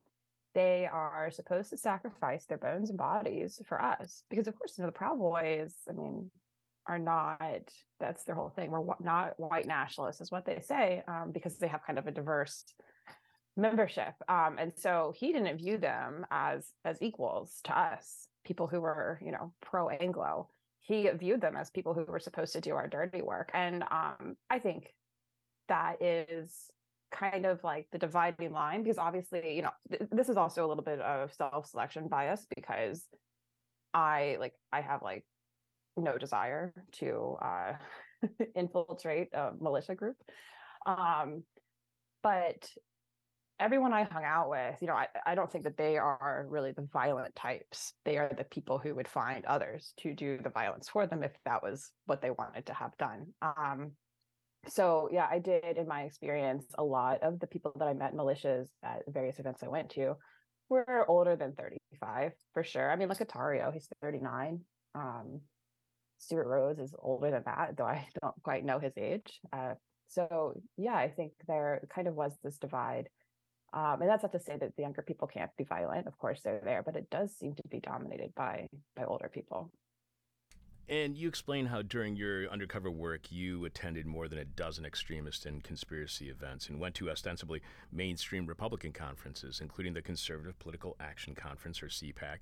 They 0.55 0.87
are 0.91 1.31
supposed 1.31 1.71
to 1.71 1.77
sacrifice 1.77 2.45
their 2.45 2.59
bones 2.59 2.89
and 2.89 2.97
bodies 2.97 3.59
for 3.67 3.81
us 3.81 4.23
because, 4.29 4.47
of 4.47 4.57
course, 4.57 4.77
you 4.77 4.83
know 4.83 4.87
the 4.87 4.93
Proud 4.93 5.17
Boys. 5.17 5.73
I 5.89 5.93
mean, 5.93 6.29
are 6.87 6.99
not. 6.99 7.69
That's 7.99 8.23
their 8.23 8.35
whole 8.35 8.49
thing. 8.49 8.71
We're 8.71 8.85
not 9.01 9.39
white 9.39 9.67
nationalists, 9.67 10.21
is 10.21 10.31
what 10.31 10.45
they 10.45 10.61
say, 10.61 11.03
um, 11.07 11.31
because 11.33 11.57
they 11.57 11.67
have 11.67 11.85
kind 11.85 11.99
of 11.99 12.07
a 12.07 12.11
diverse 12.11 12.65
membership. 13.57 14.13
Um, 14.27 14.57
and 14.59 14.73
so 14.75 15.13
he 15.17 15.33
didn't 15.33 15.57
view 15.57 15.77
them 15.77 16.25
as 16.31 16.67
as 16.85 17.01
equals 17.01 17.59
to 17.65 17.77
us, 17.77 18.27
people 18.45 18.67
who 18.67 18.81
were, 18.81 19.19
you 19.23 19.31
know, 19.31 19.53
pro 19.61 19.89
Anglo 19.89 20.49
he 20.83 21.09
viewed 21.09 21.41
them 21.41 21.55
as 21.55 21.69
people 21.69 21.93
who 21.93 22.03
were 22.03 22.19
supposed 22.19 22.53
to 22.53 22.61
do 22.61 22.75
our 22.75 22.87
dirty 22.87 23.21
work. 23.21 23.49
And 23.53 23.83
um, 23.83 24.35
I 24.49 24.59
think 24.59 24.93
that 25.69 26.01
is 26.01 26.53
kind 27.11 27.45
of 27.45 27.63
like 27.63 27.87
the 27.91 27.97
dividing 27.97 28.51
line 28.51 28.83
because 28.83 28.97
obviously, 28.97 29.55
you 29.55 29.61
know, 29.61 29.71
th- 29.89 30.09
this 30.11 30.27
is 30.27 30.35
also 30.35 30.65
a 30.65 30.67
little 30.67 30.83
bit 30.83 30.99
of 30.99 31.33
self 31.33 31.67
selection 31.67 32.09
bias 32.09 32.45
because 32.53 33.01
I 33.93 34.35
like, 34.41 34.53
I 34.73 34.81
have 34.81 35.01
like 35.01 35.23
no 35.95 36.17
desire 36.17 36.73
to 36.99 37.37
uh, 37.41 37.73
infiltrate 38.55 39.29
a 39.33 39.51
militia 39.57 39.95
group. 39.95 40.17
Um, 40.85 41.43
but 42.23 42.67
everyone 43.63 43.93
I 43.93 44.03
hung 44.03 44.25
out 44.25 44.49
with, 44.49 44.75
you 44.81 44.87
know, 44.87 44.93
I, 44.93 45.07
I 45.25 45.35
don't 45.35 45.49
think 45.49 45.63
that 45.63 45.77
they 45.77 45.97
are 45.97 46.45
really 46.49 46.73
the 46.73 46.87
violent 46.91 47.33
types. 47.33 47.93
They 48.03 48.17
are 48.17 48.29
the 48.37 48.43
people 48.43 48.77
who 48.77 48.93
would 48.95 49.07
find 49.07 49.45
others 49.45 49.93
to 49.99 50.13
do 50.13 50.37
the 50.37 50.49
violence 50.49 50.89
for 50.89 51.07
them 51.07 51.23
if 51.23 51.31
that 51.45 51.63
was 51.63 51.89
what 52.05 52.21
they 52.21 52.29
wanted 52.29 52.65
to 52.65 52.73
have 52.73 52.97
done. 52.97 53.27
Um, 53.41 53.91
so 54.67 55.07
yeah, 55.11 55.27
I 55.29 55.39
did 55.39 55.77
in 55.77 55.87
my 55.87 56.01
experience, 56.01 56.65
a 56.77 56.83
lot 56.83 57.23
of 57.23 57.39
the 57.39 57.47
people 57.47 57.73
that 57.79 57.87
I 57.87 57.93
met 57.93 58.11
in 58.11 58.17
militias 58.17 58.67
at 58.83 59.03
various 59.07 59.39
events 59.39 59.63
I 59.63 59.69
went 59.69 59.91
to 59.91 60.15
were 60.67 61.05
older 61.07 61.37
than 61.37 61.53
35 61.53 62.33
for 62.53 62.63
sure. 62.63 62.91
I 62.91 62.97
mean, 62.97 63.07
look 63.07 63.21
at 63.21 63.29
Tarrio, 63.29 63.71
he's 63.71 63.87
39. 64.01 64.59
Um, 64.93 65.39
Stewart 66.17 66.47
Rhodes 66.47 66.79
is 66.79 66.93
older 66.99 67.31
than 67.31 67.43
that, 67.45 67.77
though 67.77 67.85
I 67.85 68.07
don't 68.21 68.43
quite 68.43 68.65
know 68.65 68.79
his 68.79 68.93
age. 68.97 69.39
Uh, 69.53 69.75
so 70.09 70.53
yeah, 70.77 70.95
I 70.95 71.09
think 71.09 71.31
there 71.47 71.81
kind 71.93 72.09
of 72.09 72.15
was 72.15 72.33
this 72.43 72.57
divide 72.57 73.07
um, 73.73 74.01
and 74.01 74.09
that's 74.09 74.23
not 74.23 74.31
to 74.33 74.39
say 74.39 74.57
that 74.57 74.75
the 74.75 74.83
younger 74.83 75.01
people 75.01 75.27
can't 75.27 75.51
be 75.57 75.63
violent. 75.63 76.07
Of 76.07 76.17
course, 76.17 76.41
they're 76.41 76.61
there, 76.63 76.83
but 76.83 76.95
it 76.95 77.09
does 77.09 77.31
seem 77.35 77.55
to 77.55 77.63
be 77.69 77.79
dominated 77.79 78.33
by 78.35 78.67
by 78.95 79.03
older 79.05 79.29
people. 79.33 79.71
And 80.89 81.17
you 81.17 81.29
explain 81.29 81.67
how 81.67 81.81
during 81.81 82.17
your 82.17 82.49
undercover 82.49 82.91
work 82.91 83.31
you 83.31 83.63
attended 83.63 84.05
more 84.05 84.27
than 84.27 84.39
a 84.39 84.43
dozen 84.43 84.85
extremist 84.85 85.45
and 85.45 85.63
conspiracy 85.63 86.29
events 86.29 86.67
and 86.67 86.77
went 86.77 86.95
to 86.95 87.09
ostensibly 87.09 87.61
mainstream 87.91 88.45
Republican 88.45 88.91
conferences, 88.91 89.61
including 89.61 89.93
the 89.93 90.01
Conservative 90.01 90.59
Political 90.59 90.97
Action 90.99 91.35
Conference, 91.35 91.81
or 91.81 91.87
CPAC, 91.87 92.39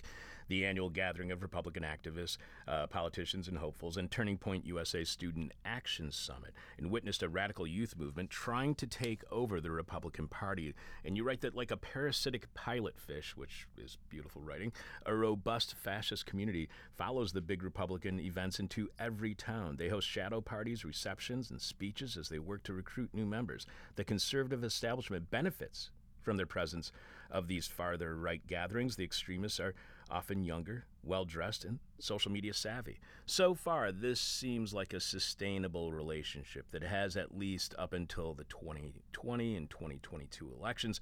the 0.48 0.66
annual 0.66 0.90
gathering 0.90 1.32
of 1.32 1.44
Republican 1.44 1.84
activists, 1.84 2.38
uh, 2.68 2.88
politicians, 2.88 3.48
and 3.48 3.60
hopefuls, 3.60 3.96
and 3.96 4.10
Turning 4.10 4.38
Point 4.38 4.66
USA 4.66 5.04
Student 5.04 5.54
Action 5.64 6.12
Summit, 6.12 6.54
and 6.80 6.90
witnessed 6.90 7.22
a 7.22 7.30
radical 7.30 7.68
youth 7.68 7.96
movement 7.96 8.32
trying 8.32 8.74
to 8.76 8.88
take 8.88 9.22
over 9.32 9.62
the 9.62 9.72
Republican 9.72 10.28
Party. 10.28 10.74
And 11.06 11.16
you 11.16 11.24
write 11.24 11.42
that, 11.42 11.56
like 11.56 11.70
a 11.70 11.78
parasitic 11.78 12.52
pilot 12.56 13.00
fish, 13.00 13.38
which 13.38 13.68
is 13.78 14.00
beautiful 14.10 14.42
writing, 14.42 14.74
a 15.06 15.16
robust 15.16 15.76
fascist 15.76 16.26
community 16.26 16.70
follows 16.98 17.34
the 17.34 17.42
big 17.42 17.62
Republican 17.62 18.20
events 18.32 18.60
into 18.60 18.90
every 18.98 19.36
town. 19.36 19.76
They 19.76 19.90
host 19.90 20.08
shadow 20.08 20.40
parties, 20.40 20.86
receptions, 20.86 21.52
and 21.52 21.60
speeches 21.60 22.16
as 22.16 22.30
they 22.30 22.40
work 22.40 22.64
to 22.64 22.74
recruit 22.74 23.10
new 23.14 23.26
members. 23.26 23.68
The 23.98 24.06
conservative 24.06 24.64
establishment 24.64 25.30
benefits 25.30 25.92
from 26.22 26.38
their 26.38 26.46
presence 26.46 26.94
of 27.30 27.48
these 27.48 27.68
farther 27.68 28.16
right 28.16 28.46
gatherings. 28.48 28.96
The 28.96 29.04
extremists 29.04 29.60
are 29.60 29.74
often 30.10 30.44
younger, 30.44 30.86
well 31.04 31.26
dressed, 31.26 31.66
and 31.66 31.80
social 32.00 32.32
media 32.32 32.54
savvy. 32.54 33.00
So 33.26 33.54
far, 33.54 33.92
this 33.92 34.22
seems 34.22 34.74
like 34.74 34.94
a 34.94 35.00
sustainable 35.00 35.92
relationship 35.92 36.68
that 36.72 36.84
has, 36.84 37.18
at 37.18 37.38
least 37.38 37.76
up 37.78 37.92
until 37.92 38.34
the 38.34 38.44
2020 38.46 39.56
and 39.56 39.70
2022 39.70 40.54
elections, 40.58 41.02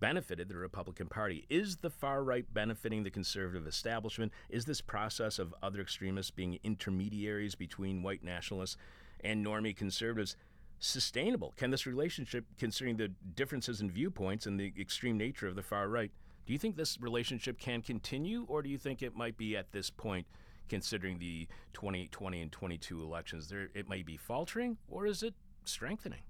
benefited 0.00 0.48
the 0.48 0.56
Republican 0.56 1.08
Party. 1.08 1.46
Is 1.48 1.76
the 1.76 1.90
far 1.90 2.22
right 2.22 2.44
benefiting 2.52 3.02
the 3.02 3.10
conservative 3.10 3.66
establishment? 3.66 4.32
Is 4.48 4.64
this 4.64 4.80
process 4.80 5.38
of 5.38 5.54
other 5.62 5.80
extremists 5.80 6.30
being 6.30 6.58
intermediaries 6.62 7.54
between 7.54 8.02
white 8.02 8.22
nationalists 8.22 8.76
and 9.20 9.44
normie 9.44 9.76
conservatives? 9.76 10.36
Sustainable? 10.78 11.54
Can 11.56 11.70
this 11.70 11.86
relationship, 11.86 12.44
considering 12.58 12.96
the 12.96 13.08
differences 13.34 13.80
in 13.80 13.90
viewpoints 13.90 14.46
and 14.46 14.60
the 14.60 14.72
extreme 14.78 15.16
nature 15.16 15.48
of 15.48 15.56
the 15.56 15.62
far 15.62 15.88
right, 15.88 16.10
do 16.46 16.52
you 16.52 16.58
think 16.58 16.76
this 16.76 17.00
relationship 17.00 17.58
can 17.58 17.82
continue, 17.82 18.44
or 18.48 18.62
do 18.62 18.68
you 18.68 18.78
think 18.78 19.02
it 19.02 19.16
might 19.16 19.36
be 19.36 19.56
at 19.56 19.72
this 19.72 19.90
point, 19.90 20.26
considering 20.68 21.18
the 21.18 21.48
2020 21.72 22.42
and 22.42 22.52
22 22.52 23.02
elections, 23.02 23.48
there 23.48 23.68
it 23.74 23.88
may 23.88 24.02
be 24.02 24.16
faltering, 24.16 24.76
or 24.88 25.06
is 25.06 25.22
it 25.22 25.34
strengthening? 25.64 26.20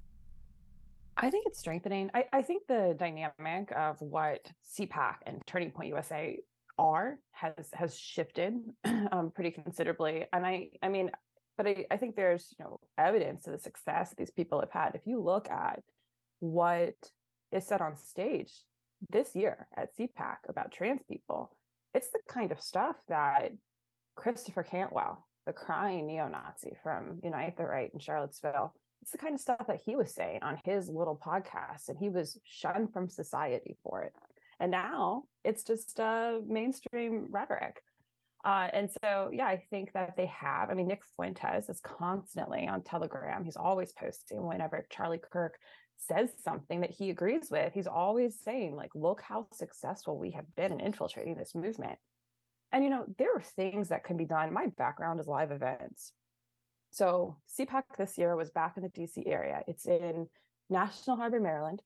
I 1.17 1.31
think 1.31 1.47
it's 1.47 1.59
strengthening. 1.59 2.11
I, 2.15 2.25
I 2.33 2.43
think 2.43 2.65
the 2.69 2.95
dynamic 2.99 3.73
of 3.75 4.01
what 4.01 4.51
CPAC 4.79 5.17
and 5.27 5.41
Turning 5.47 5.71
Point 5.71 5.89
USA 5.89 6.39
are 6.79 7.19
has 7.33 7.71
has 7.73 7.99
shifted 7.99 8.55
um, 9.13 9.33
pretty 9.35 9.51
considerably. 9.51 10.27
And 10.33 10.47
I 10.47 10.69
I 10.83 10.89
mean, 10.89 11.11
but 11.57 11.67
I, 11.67 11.87
I 11.91 11.97
think 11.97 12.17
there's 12.17 12.55
you 12.59 12.65
know 12.65 12.81
evidence 12.99 13.47
of 13.47 13.55
the 13.55 13.59
success 13.59 14.11
that 14.11 14.19
these 14.19 14.31
people 14.31 14.61
have 14.61 14.71
had. 14.71 14.95
If 14.95 15.07
you 15.07 15.23
look 15.23 15.51
at 15.51 15.83
what 16.41 16.95
is 17.51 17.67
said 17.67 17.81
on 17.81 17.97
stage 17.97 18.53
this 19.11 19.35
year 19.35 19.69
at 19.77 19.97
CPAC 19.97 20.37
about 20.49 20.73
trans 20.73 21.01
people, 21.09 21.57
it's 21.95 22.11
the 22.11 22.21
kind 22.29 22.53
of 22.53 22.61
stuff 22.61 22.97
that 23.09 23.53
Christopher 24.17 24.63
Cantwell, 24.63 25.27
the 25.47 25.53
crying 25.53 26.07
neo-Nazi 26.07 26.77
from 26.83 27.21
Unite 27.23 27.57
the 27.57 27.65
Right 27.65 27.91
in 27.93 28.01
Charlottesville, 28.01 28.75
it's 29.07 29.12
the 29.12 29.19
kind 29.19 29.35
of 29.37 29.40
stuff 29.40 29.69
that 29.69 29.83
he 29.87 29.95
was 29.95 30.12
saying 30.12 30.40
on 30.42 30.59
his 30.64 30.88
little 30.88 31.16
podcast, 31.16 31.88
and 31.88 31.97
he 31.97 32.09
was 32.09 32.40
shunned 32.42 32.92
from 32.92 33.09
society 33.09 33.77
for 33.85 34.03
it. 34.03 34.12
And 34.59 34.73
now 34.73 35.23
it's 35.45 35.62
just 35.62 36.01
uh, 36.01 36.38
mainstream 36.45 37.29
rhetoric. 37.31 37.81
Uh, 38.45 38.66
and 38.73 38.90
so, 39.01 39.31
yeah, 39.33 39.47
I 39.47 39.62
think 39.71 39.92
that 39.92 40.16
they 40.16 40.27
have. 40.27 40.71
I 40.71 40.75
mean, 40.75 40.88
Nick 40.88 41.03
Fuentes 41.14 41.69
is 41.69 41.79
constantly 41.79 42.66
on 42.66 42.83
Telegram. 42.83 43.45
He's 43.45 43.57
always 43.57 43.92
posting 43.92 44.45
whenever 44.45 44.85
Charlie 44.90 45.23
Kirk 45.23 45.57
says 45.99 46.31
something 46.42 46.81
that 46.81 46.90
he 46.90 47.11
agrees 47.11 47.49
with. 47.49 47.75
He's 47.75 47.87
always 47.87 48.40
saying, 48.45 48.75
like, 48.75 48.90
look 48.97 49.23
how 49.23 49.47
successful 49.53 50.19
we 50.19 50.33
have 50.33 50.53
been 50.57 50.73
in 50.73 50.81
infiltrating 50.81 51.37
this 51.37 51.55
movement. 51.55 52.01
And, 52.73 52.83
you 52.83 52.90
know, 52.90 53.05
there 53.19 53.37
are 53.37 53.40
things 53.40 53.90
that 53.90 54.03
can 54.03 54.16
be 54.16 54.25
done. 54.25 54.53
My 54.53 54.66
background 54.77 55.21
is 55.21 55.29
live 55.29 55.53
events. 55.53 56.11
So 56.97 57.37
CPAC 57.61 57.83
this 57.99 58.17
year 58.17 58.35
was 58.37 58.49
back 58.49 58.79
in 58.79 58.83
the 58.83 58.89
DC 58.89 59.25
area. 59.27 59.61
It's 59.69 59.85
in 59.85 60.29
National 60.71 61.19
Harbor, 61.19 61.39
Maryland. 61.39 61.83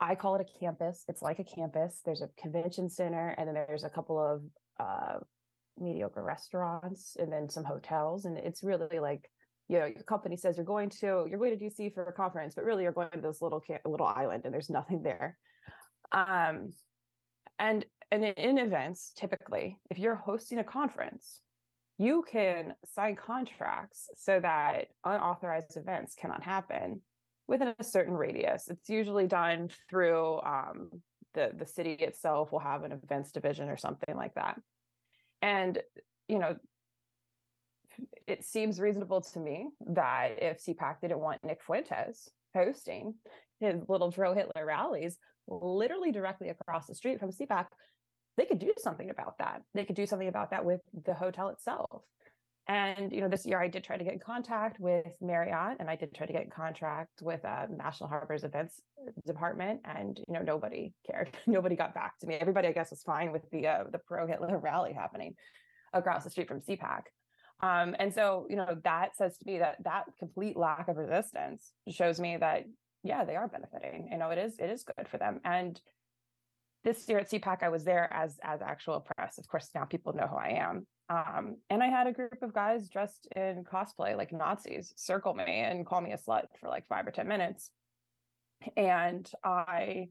I 0.00 0.16
call 0.16 0.34
it 0.34 0.40
a 0.44 0.58
campus. 0.58 1.04
It's 1.06 1.22
like 1.22 1.38
a 1.38 1.44
campus. 1.44 2.00
There's 2.04 2.20
a 2.20 2.28
convention 2.36 2.90
center, 2.90 3.36
and 3.38 3.46
then 3.46 3.54
there's 3.54 3.84
a 3.84 3.88
couple 3.88 4.18
of 4.18 4.42
uh, 4.80 5.18
mediocre 5.78 6.24
restaurants, 6.24 7.16
and 7.16 7.32
then 7.32 7.48
some 7.48 7.62
hotels. 7.62 8.24
And 8.24 8.36
it's 8.36 8.64
really 8.64 8.98
like, 8.98 9.30
you 9.68 9.78
know, 9.78 9.86
your 9.86 10.02
company 10.02 10.36
says 10.36 10.56
you're 10.56 10.66
going 10.66 10.90
to 10.90 11.26
you're 11.30 11.38
going 11.38 11.56
to 11.56 11.64
DC 11.64 11.94
for 11.94 12.02
a 12.02 12.12
conference, 12.12 12.56
but 12.56 12.64
really 12.64 12.82
you're 12.82 12.90
going 12.90 13.10
to 13.12 13.20
this 13.20 13.40
little 13.40 13.62
little 13.84 14.06
island, 14.08 14.42
and 14.46 14.52
there's 14.52 14.68
nothing 14.68 15.04
there. 15.04 15.38
Um, 16.10 16.72
and 17.60 17.86
and 18.10 18.24
in 18.24 18.58
events, 18.58 19.12
typically, 19.14 19.78
if 19.90 19.98
you're 20.00 20.16
hosting 20.16 20.58
a 20.58 20.64
conference, 20.64 21.40
you 21.98 22.24
can 22.30 22.74
sign 22.94 23.16
contracts 23.16 24.08
so 24.16 24.40
that 24.40 24.88
unauthorized 25.04 25.76
events 25.76 26.14
cannot 26.14 26.42
happen 26.42 27.00
within 27.46 27.74
a 27.78 27.84
certain 27.84 28.14
radius. 28.14 28.68
It's 28.68 28.88
usually 28.88 29.26
done 29.26 29.70
through 29.88 30.40
um, 30.40 30.90
the 31.34 31.52
the 31.56 31.66
city 31.66 31.92
itself 31.92 32.52
will 32.52 32.60
have 32.60 32.82
an 32.82 32.92
events 32.92 33.32
division 33.32 33.68
or 33.68 33.76
something 33.76 34.16
like 34.16 34.34
that. 34.34 34.60
And 35.42 35.78
you 36.28 36.38
know, 36.38 36.56
it 38.26 38.44
seems 38.44 38.80
reasonable 38.80 39.20
to 39.20 39.38
me 39.38 39.68
that 39.88 40.42
if 40.42 40.64
CPAC 40.64 41.00
didn't 41.00 41.20
want 41.20 41.44
Nick 41.44 41.62
Fuentes 41.62 42.28
hosting 42.54 43.14
his 43.60 43.82
little 43.88 44.10
Dro 44.10 44.34
Hitler 44.34 44.64
rallies 44.66 45.18
literally 45.46 46.10
directly 46.10 46.48
across 46.48 46.86
the 46.86 46.94
street 46.94 47.20
from 47.20 47.30
CPAC, 47.30 47.66
they 48.36 48.44
could 48.44 48.58
do 48.58 48.72
something 48.78 49.10
about 49.10 49.38
that. 49.38 49.62
They 49.74 49.84
could 49.84 49.96
do 49.96 50.06
something 50.06 50.28
about 50.28 50.50
that 50.50 50.64
with 50.64 50.80
the 51.04 51.14
hotel 51.14 51.48
itself. 51.48 52.02
And 52.66 53.12
you 53.12 53.20
know, 53.20 53.28
this 53.28 53.44
year 53.44 53.60
I 53.60 53.68
did 53.68 53.84
try 53.84 53.98
to 53.98 54.04
get 54.04 54.14
in 54.14 54.18
contact 54.18 54.80
with 54.80 55.06
Marriott, 55.20 55.76
and 55.80 55.90
I 55.90 55.96
did 55.96 56.14
try 56.14 56.26
to 56.26 56.32
get 56.32 56.44
in 56.44 56.50
contact 56.50 57.20
with 57.20 57.44
uh, 57.44 57.66
National 57.68 58.08
Harbor's 58.08 58.42
events 58.42 58.80
department, 59.26 59.80
and 59.84 60.18
you 60.26 60.32
know, 60.32 60.40
nobody 60.40 60.94
cared. 61.06 61.36
nobody 61.46 61.76
got 61.76 61.94
back 61.94 62.18
to 62.20 62.26
me. 62.26 62.36
Everybody, 62.36 62.68
I 62.68 62.72
guess, 62.72 62.90
was 62.90 63.02
fine 63.02 63.32
with 63.32 63.42
the 63.50 63.66
uh, 63.66 63.84
the 63.92 63.98
pro 63.98 64.26
Hitler 64.26 64.58
rally 64.62 64.94
happening 64.94 65.34
across 65.92 66.24
the 66.24 66.30
street 66.30 66.48
from 66.48 66.60
CPAC. 66.60 67.02
Um, 67.60 67.94
and 67.98 68.12
so, 68.12 68.46
you 68.50 68.56
know, 68.56 68.76
that 68.82 69.16
says 69.16 69.36
to 69.38 69.46
me 69.46 69.58
that 69.58 69.76
that 69.84 70.04
complete 70.18 70.56
lack 70.56 70.88
of 70.88 70.96
resistance 70.96 71.72
shows 71.90 72.18
me 72.18 72.38
that 72.38 72.64
yeah, 73.02 73.24
they 73.24 73.36
are 73.36 73.46
benefiting. 73.46 74.08
You 74.10 74.16
know, 74.16 74.30
it 74.30 74.38
is 74.38 74.56
it 74.58 74.70
is 74.70 74.84
good 74.84 75.06
for 75.06 75.18
them, 75.18 75.40
and 75.44 75.78
this 76.84 77.08
year 77.08 77.18
at 77.18 77.30
CPAC, 77.30 77.62
I 77.62 77.68
was 77.70 77.84
there 77.84 78.12
as 78.12 78.38
as 78.42 78.60
actual 78.62 79.00
press. 79.00 79.38
Of 79.38 79.48
course, 79.48 79.70
now 79.74 79.84
people 79.84 80.12
know 80.12 80.26
who 80.26 80.36
I 80.36 80.58
am. 80.60 80.86
Um, 81.08 81.56
and 81.70 81.82
I 81.82 81.88
had 81.88 82.06
a 82.06 82.12
group 82.12 82.42
of 82.42 82.54
guys 82.54 82.88
dressed 82.88 83.28
in 83.36 83.64
cosplay 83.64 84.16
like 84.16 84.32
Nazis 84.32 84.92
circle 84.96 85.34
me 85.34 85.44
and 85.44 85.84
call 85.84 86.00
me 86.00 86.12
a 86.12 86.18
slut 86.18 86.44
for 86.60 86.68
like 86.68 86.86
five 86.88 87.06
or 87.06 87.10
ten 87.10 87.28
minutes. 87.28 87.70
And 88.76 89.30
I, 89.42 90.08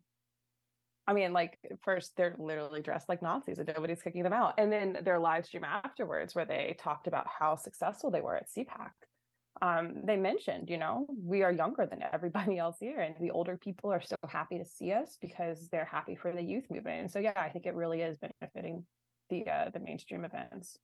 I 1.08 1.14
mean, 1.14 1.34
like 1.34 1.58
first 1.82 2.16
they're 2.16 2.36
literally 2.38 2.82
dressed 2.82 3.10
like 3.10 3.22
Nazis 3.22 3.58
and 3.58 3.72
nobody's 3.76 4.02
kicking 4.02 4.24
them 4.24 4.34
out. 4.34 4.56
And 4.58 4.72
then 4.72 5.00
their 5.04 5.20
live 5.20 5.46
stream 5.46 5.64
afterwards, 5.64 6.36
where 6.36 6.46
they 6.46 6.76
talked 6.80 7.08
about 7.08 7.28
how 7.28 7.56
successful 7.56 8.12
they 8.12 8.22
were 8.22 8.36
at 8.36 8.50
CPAC 8.50 8.92
um, 9.62 9.96
they 10.04 10.18
mentioned, 10.18 10.70
you 10.70 10.78
know, 10.78 11.06
we 11.24 11.44
are 11.44 11.52
younger 11.52 11.86
than 11.86 12.04
everybody 12.12 12.58
else 12.60 12.78
here, 12.80 13.00
and 13.02 13.16
the 13.20 13.32
older 13.32 13.58
people 13.58 13.92
are 13.92 14.02
so 14.02 14.16
happy 14.28 14.58
to 14.58 14.66
see 14.66 14.92
us 14.92 15.18
because 15.22 15.70
they're 15.70 15.86
happy 15.86 16.16
for 16.16 16.32
the 16.32 16.42
youth 16.42 16.70
movement. 16.70 17.02
And 17.02 17.12
so, 17.12 17.20
yeah, 17.20 17.34
I 17.36 17.50
think 17.50 17.66
it 17.66 17.76
really 17.76 18.02
is 18.02 18.18
benefiting 18.18 18.86
the 19.30 19.48
uh, 19.48 19.70
the 19.74 19.80
mainstream 19.80 20.26
events. 20.26 20.80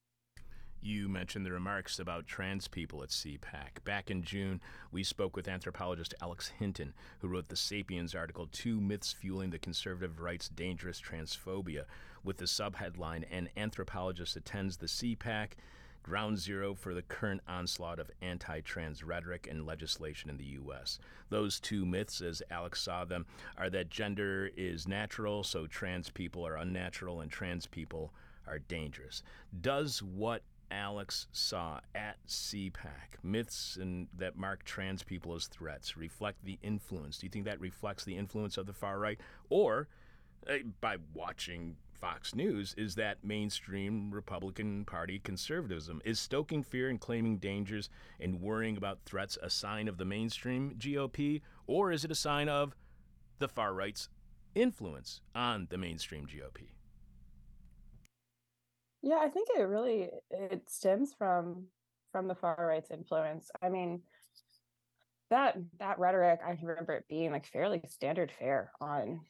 You 0.82 1.10
mentioned 1.10 1.46
the 1.46 1.52
remarks 1.52 2.00
about 2.00 2.26
trans 2.26 2.70
people 2.70 3.04
at 3.04 3.10
CPAC. 3.10 3.84
Back 3.84 4.10
in 4.10 4.24
June, 4.24 4.62
we 4.94 5.04
spoke 5.04 5.36
with 5.36 5.50
anthropologist 5.50 6.14
Alex 6.22 6.48
Hinton, 6.48 6.94
who 7.20 7.28
wrote 7.28 7.50
the 7.50 7.58
Sapiens 7.58 8.16
article, 8.16 8.48
Two 8.50 8.80
Myths 8.80 9.12
Fueling 9.12 9.50
the 9.50 9.60
Conservative 9.60 10.22
Right's 10.22 10.48
Dangerous 10.48 11.02
Transphobia, 11.02 11.84
with 12.24 12.38
the 12.38 12.46
subheadline, 12.46 13.26
An 13.30 13.50
Anthropologist 13.58 14.38
Attends 14.38 14.78
the 14.78 14.86
CPAC 14.86 15.52
ground 16.04 16.40
zero 16.40 16.74
for 16.74 16.94
the 16.94 17.02
current 17.02 17.42
onslaught 17.48 18.00
of 18.00 18.12
anti 18.22 18.62
trans 18.62 19.04
rhetoric 19.04 19.48
and 19.50 19.66
legislation 19.66 20.30
in 20.30 20.38
the 20.38 20.46
U.S. 20.46 21.00
Those 21.30 21.60
two 21.60 21.86
myths, 21.86 22.22
as 22.22 22.42
Alex 22.50 22.82
saw 22.82 23.06
them, 23.06 23.26
are 23.58 23.70
that 23.70 23.90
gender 23.90 24.50
is 24.56 24.88
natural, 24.88 25.44
so 25.44 25.68
trans 25.68 26.10
people 26.10 26.46
are 26.46 26.56
unnatural, 26.56 27.22
and 27.22 27.32
trans 27.32 27.66
people 27.66 28.14
are 28.48 28.60
dangerous. 28.60 29.22
Does 29.62 30.02
what 30.02 30.44
Alex 30.72 31.28
saw 31.32 31.80
at 31.96 32.18
CPAC, 32.28 33.24
myths 33.24 33.78
and 33.80 34.08
that 34.18 34.38
mark 34.38 34.64
trans 34.64 35.04
people 35.04 35.36
as 35.36 35.48
threats, 35.48 35.98
reflect 35.98 36.44
the 36.44 36.60
influence? 36.62 37.18
Do 37.18 37.26
you 37.26 37.32
think 37.32 37.46
that 37.46 37.60
reflects 37.60 38.04
the 38.04 38.18
influence 38.18 38.58
of 38.58 38.66
the 38.66 38.74
far 38.74 39.00
right? 39.00 39.20
Or 39.50 39.88
uh, 40.48 40.58
by 40.82 40.98
watching 41.14 41.76
Fox 42.00 42.34
News 42.34 42.74
is 42.78 42.96
that 42.96 43.24
mainstream 43.24 44.12
Republican 44.12 44.86
Party 44.86 45.20
conservatism. 45.20 46.02
Is 46.06 46.20
stoking 46.20 46.64
fear 46.64 46.90
and 46.90 47.00
claiming 47.00 47.38
dangers 47.38 47.90
and 48.20 48.42
worrying 48.42 48.78
about 48.78 49.00
threats 49.06 49.38
a 49.42 49.50
sign 49.50 49.88
of 49.88 49.98
the 49.98 50.06
mainstream 50.06 50.76
GOP, 50.78 51.42
or 51.68 51.92
is 51.92 52.06
it 52.06 52.12
a 52.12 52.16
sign 52.16 52.48
of 52.48 52.76
the 53.40 53.48
far 53.48 53.74
right's 53.74 54.10
influence 54.56 55.22
on 55.36 55.68
the 55.70 55.78
mainstream 55.78 56.26
GOP? 56.26 56.70
Yeah, 59.02 59.20
I 59.22 59.30
think 59.30 59.50
it 59.58 59.64
really 59.64 60.10
it 60.32 60.70
stems 60.70 61.14
from 61.14 61.68
from 62.12 62.28
the 62.28 62.36
far 62.36 62.66
right's 62.68 62.92
influence. 62.92 63.52
I 63.62 63.70
mean, 63.70 64.02
that 65.30 65.58
that 65.80 66.00
rhetoric, 66.00 66.40
I 66.46 66.58
remember 66.62 66.94
it 66.94 67.08
being 67.10 67.32
like 67.32 67.46
fairly 67.46 67.82
standard 67.88 68.32
fare 68.32 68.72
on 68.82 69.22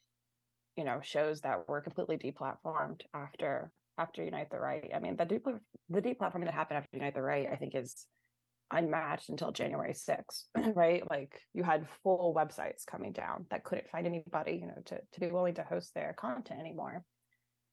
you 0.75 0.83
know 0.83 0.99
shows 1.01 1.41
that 1.41 1.67
were 1.67 1.81
completely 1.81 2.17
deplatformed 2.17 3.01
after 3.13 3.71
after 3.99 4.23
Unite 4.23 4.49
the 4.49 4.59
Right. 4.59 4.89
I 4.95 4.99
mean, 4.99 5.17
the 5.17 5.25
de- 5.25 5.41
the 5.89 6.01
deplatforming 6.01 6.45
that 6.45 6.53
happened 6.53 6.77
after 6.77 6.97
Unite 6.97 7.13
the 7.13 7.21
Right, 7.21 7.49
I 7.51 7.57
think, 7.57 7.75
is 7.75 8.05
unmatched 8.71 9.29
until 9.29 9.51
January 9.51 9.93
6th, 9.93 10.43
right? 10.75 11.03
Like 11.09 11.41
you 11.53 11.63
had 11.63 11.87
full 12.03 12.33
websites 12.35 12.85
coming 12.85 13.11
down 13.11 13.45
that 13.51 13.63
couldn't 13.63 13.89
find 13.89 14.07
anybody, 14.07 14.53
you 14.53 14.67
know, 14.67 14.81
to, 14.85 14.99
to 15.13 15.19
be 15.19 15.27
willing 15.27 15.55
to 15.55 15.63
host 15.63 15.93
their 15.93 16.15
content 16.17 16.59
anymore. 16.59 17.03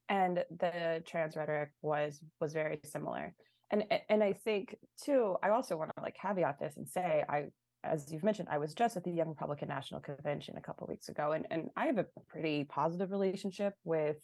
And 0.08 0.44
the 0.58 1.02
trans 1.06 1.36
rhetoric 1.36 1.70
was 1.82 2.20
was 2.40 2.52
very 2.52 2.80
similar. 2.84 3.34
And 3.70 3.84
and 4.08 4.22
I 4.22 4.32
think 4.32 4.76
too, 5.04 5.36
I 5.42 5.50
also 5.50 5.76
want 5.76 5.90
to 5.96 6.02
like 6.02 6.16
caveat 6.20 6.58
this 6.58 6.76
and 6.76 6.88
say 6.88 7.24
I 7.28 7.46
as 7.90 8.12
you've 8.12 8.24
mentioned, 8.24 8.48
I 8.50 8.58
was 8.58 8.74
just 8.74 8.96
at 8.96 9.04
the 9.04 9.10
Young 9.10 9.28
Republican 9.28 9.68
National 9.68 10.00
Convention 10.00 10.56
a 10.56 10.60
couple 10.60 10.86
weeks 10.86 11.08
ago, 11.08 11.32
and, 11.32 11.46
and 11.50 11.70
I 11.76 11.86
have 11.86 11.98
a 11.98 12.06
pretty 12.28 12.64
positive 12.64 13.10
relationship 13.10 13.74
with 13.84 14.16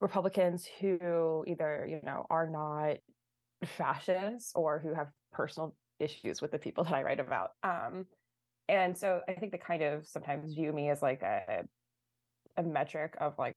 Republicans 0.00 0.66
who 0.80 1.44
either, 1.46 1.86
you 1.88 2.00
know, 2.02 2.26
are 2.30 2.48
not 2.48 2.96
fascists 3.64 4.52
or 4.54 4.78
who 4.78 4.94
have 4.94 5.08
personal 5.32 5.76
issues 5.98 6.40
with 6.40 6.50
the 6.50 6.58
people 6.58 6.84
that 6.84 6.94
I 6.94 7.02
write 7.02 7.20
about. 7.20 7.50
Um, 7.62 8.06
and 8.68 8.96
so 8.96 9.20
I 9.28 9.32
think 9.32 9.52
they 9.52 9.58
kind 9.58 9.82
of 9.82 10.06
sometimes 10.06 10.54
view 10.54 10.72
me 10.72 10.90
as 10.90 11.02
like 11.02 11.22
a 11.22 11.64
a 12.56 12.62
metric 12.62 13.14
of 13.20 13.38
like 13.38 13.56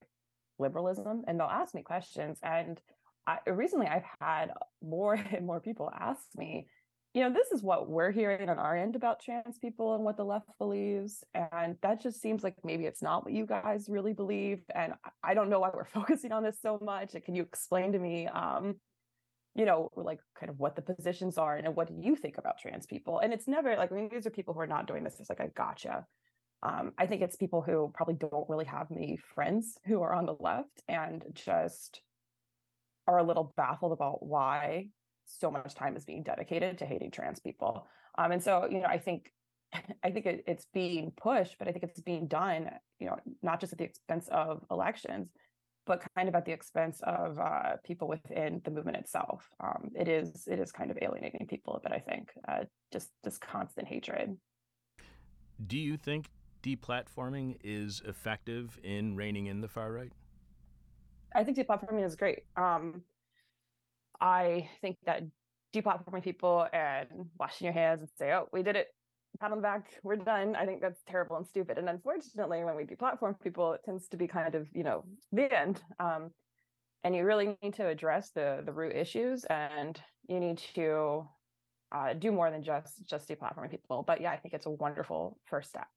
liberalism, 0.59 1.23
and 1.27 1.39
they'll 1.39 1.47
ask 1.47 1.73
me 1.73 1.81
questions. 1.81 2.39
And 2.43 2.79
I, 3.25 3.39
recently, 3.47 3.87
I've 3.87 4.03
had 4.19 4.51
more 4.81 5.13
and 5.31 5.45
more 5.45 5.59
people 5.59 5.91
ask 5.93 6.21
me, 6.35 6.67
you 7.13 7.21
know, 7.21 7.31
this 7.31 7.51
is 7.51 7.61
what 7.61 7.87
we're 7.87 8.11
hearing 8.11 8.49
on 8.49 8.57
our 8.57 8.75
end 8.75 8.95
about 8.95 9.21
trans 9.21 9.59
people 9.59 9.93
and 9.93 10.03
what 10.03 10.17
the 10.17 10.25
left 10.25 10.47
believes. 10.57 11.23
And 11.35 11.77
that 11.83 12.01
just 12.01 12.19
seems 12.19 12.43
like 12.43 12.55
maybe 12.63 12.85
it's 12.85 13.03
not 13.03 13.23
what 13.23 13.33
you 13.33 13.45
guys 13.45 13.85
really 13.87 14.13
believe. 14.13 14.61
And 14.73 14.93
I 15.23 15.35
don't 15.35 15.49
know 15.49 15.59
why 15.59 15.69
we're 15.71 15.85
focusing 15.93 16.31
on 16.31 16.41
this 16.41 16.57
so 16.59 16.79
much. 16.81 17.15
Can 17.23 17.35
you 17.35 17.43
explain 17.43 17.91
to 17.91 17.99
me, 17.99 18.27
um, 18.27 18.77
you 19.53 19.65
know, 19.65 19.91
like 19.95 20.19
kind 20.39 20.49
of 20.49 20.59
what 20.59 20.75
the 20.75 20.81
positions 20.81 21.37
are 21.37 21.55
and 21.55 21.75
what 21.75 21.87
do 21.87 21.93
you 21.95 22.15
think 22.15 22.39
about 22.39 22.57
trans 22.59 22.87
people? 22.87 23.19
And 23.19 23.31
it's 23.31 23.47
never 23.47 23.75
like, 23.75 23.91
I 23.91 23.95
mean, 23.95 24.09
these 24.11 24.25
are 24.25 24.31
people 24.31 24.55
who 24.55 24.61
are 24.61 24.67
not 24.67 24.87
doing 24.87 25.03
this. 25.03 25.17
It's 25.19 25.29
like 25.29 25.39
a 25.39 25.49
gotcha. 25.49 26.07
Um, 26.63 26.93
I 26.97 27.05
think 27.05 27.21
it's 27.21 27.35
people 27.35 27.61
who 27.61 27.91
probably 27.93 28.15
don't 28.15 28.49
really 28.49 28.65
have 28.65 28.89
many 28.89 29.19
friends 29.35 29.77
who 29.85 30.01
are 30.01 30.13
on 30.13 30.25
the 30.25 30.35
left 30.39 30.81
and 30.87 31.23
just 31.33 32.01
are 33.05 33.19
a 33.19 33.23
little 33.23 33.53
baffled 33.55 33.91
about 33.91 34.25
why 34.25 34.87
so 35.25 35.51
much 35.51 35.75
time 35.75 35.95
is 35.95 36.05
being 36.05 36.23
dedicated 36.23 36.77
to 36.79 36.85
hating 36.85 37.11
trans 37.11 37.39
people. 37.39 37.87
Um, 38.17 38.31
and 38.31 38.43
so, 38.43 38.67
you 38.69 38.79
know, 38.79 38.87
I 38.87 38.97
think 38.97 39.31
I 40.03 40.11
think 40.11 40.25
it, 40.25 40.43
it's 40.47 40.65
being 40.73 41.11
pushed, 41.15 41.57
but 41.59 41.67
I 41.67 41.71
think 41.71 41.83
it's 41.83 42.01
being 42.01 42.27
done, 42.27 42.69
you 42.99 43.07
know, 43.07 43.17
not 43.41 43.59
just 43.59 43.73
at 43.73 43.79
the 43.79 43.85
expense 43.85 44.27
of 44.31 44.63
elections, 44.69 45.29
but 45.85 46.03
kind 46.15 46.29
of 46.29 46.35
at 46.35 46.45
the 46.45 46.51
expense 46.51 47.01
of 47.03 47.39
uh, 47.39 47.73
people 47.83 48.07
within 48.07 48.61
the 48.63 48.71
movement 48.71 48.97
itself. 48.97 49.49
Um, 49.59 49.89
it 49.95 50.07
is 50.07 50.47
it 50.47 50.59
is 50.59 50.71
kind 50.71 50.91
of 50.91 50.97
alienating 51.01 51.47
people, 51.47 51.79
but 51.83 51.91
I 51.91 51.99
think 51.99 52.31
uh, 52.47 52.63
just 52.91 53.09
this 53.23 53.37
constant 53.37 53.87
hatred. 53.87 54.37
Do 55.67 55.77
you 55.77 55.97
think 55.97 56.29
deplatforming 56.63 57.57
is 57.63 58.01
effective 58.05 58.79
in 58.83 59.15
reining 59.15 59.47
in 59.47 59.61
the 59.61 59.67
far 59.67 59.91
right? 59.91 60.11
I 61.35 61.43
think 61.43 61.57
deplatforming 61.57 62.05
is 62.05 62.15
great. 62.15 62.43
Um, 62.55 63.01
I 64.23 64.69
think 64.81 64.97
that 65.05 65.23
deplatforming 65.75 66.23
people 66.23 66.67
and 66.71 67.29
washing 67.37 67.65
your 67.65 67.73
hands 67.73 68.01
and 68.01 68.09
say, 68.17 68.31
"Oh, 68.31 68.47
we 68.53 68.63
did 68.63 68.77
it," 68.77 68.87
pat 69.39 69.51
on 69.51 69.57
the 69.57 69.61
back, 69.61 69.99
we're 70.03 70.15
done. 70.15 70.55
I 70.55 70.65
think 70.65 70.81
that's 70.81 71.03
terrible 71.03 71.35
and 71.37 71.45
stupid. 71.47 71.77
And 71.77 71.89
unfortunately, 71.89 72.63
when 72.63 72.75
we 72.77 72.85
deplatform 72.85 73.39
people, 73.41 73.73
it 73.73 73.81
tends 73.83 74.07
to 74.09 74.17
be 74.17 74.27
kind 74.27 74.55
of 74.55 74.69
you 74.73 74.83
know 74.83 75.03
the 75.33 75.53
end. 75.53 75.81
Um, 75.99 76.31
and 77.03 77.13
you 77.15 77.25
really 77.25 77.57
need 77.61 77.73
to 77.75 77.87
address 77.87 78.31
the 78.31 78.63
the 78.65 78.71
root 78.71 78.95
issues, 78.95 79.43
and 79.45 80.01
you 80.29 80.39
need 80.39 80.59
to 80.75 81.27
uh, 81.91 82.13
do 82.13 82.31
more 82.31 82.49
than 82.49 82.63
just 82.63 83.05
just 83.09 83.27
deplatforming 83.27 83.71
people. 83.71 84.03
But 84.07 84.21
yeah, 84.21 84.31
I 84.31 84.37
think 84.37 84.53
it's 84.53 84.67
a 84.67 84.71
wonderful 84.71 85.37
first 85.45 85.69
step. 85.69 85.87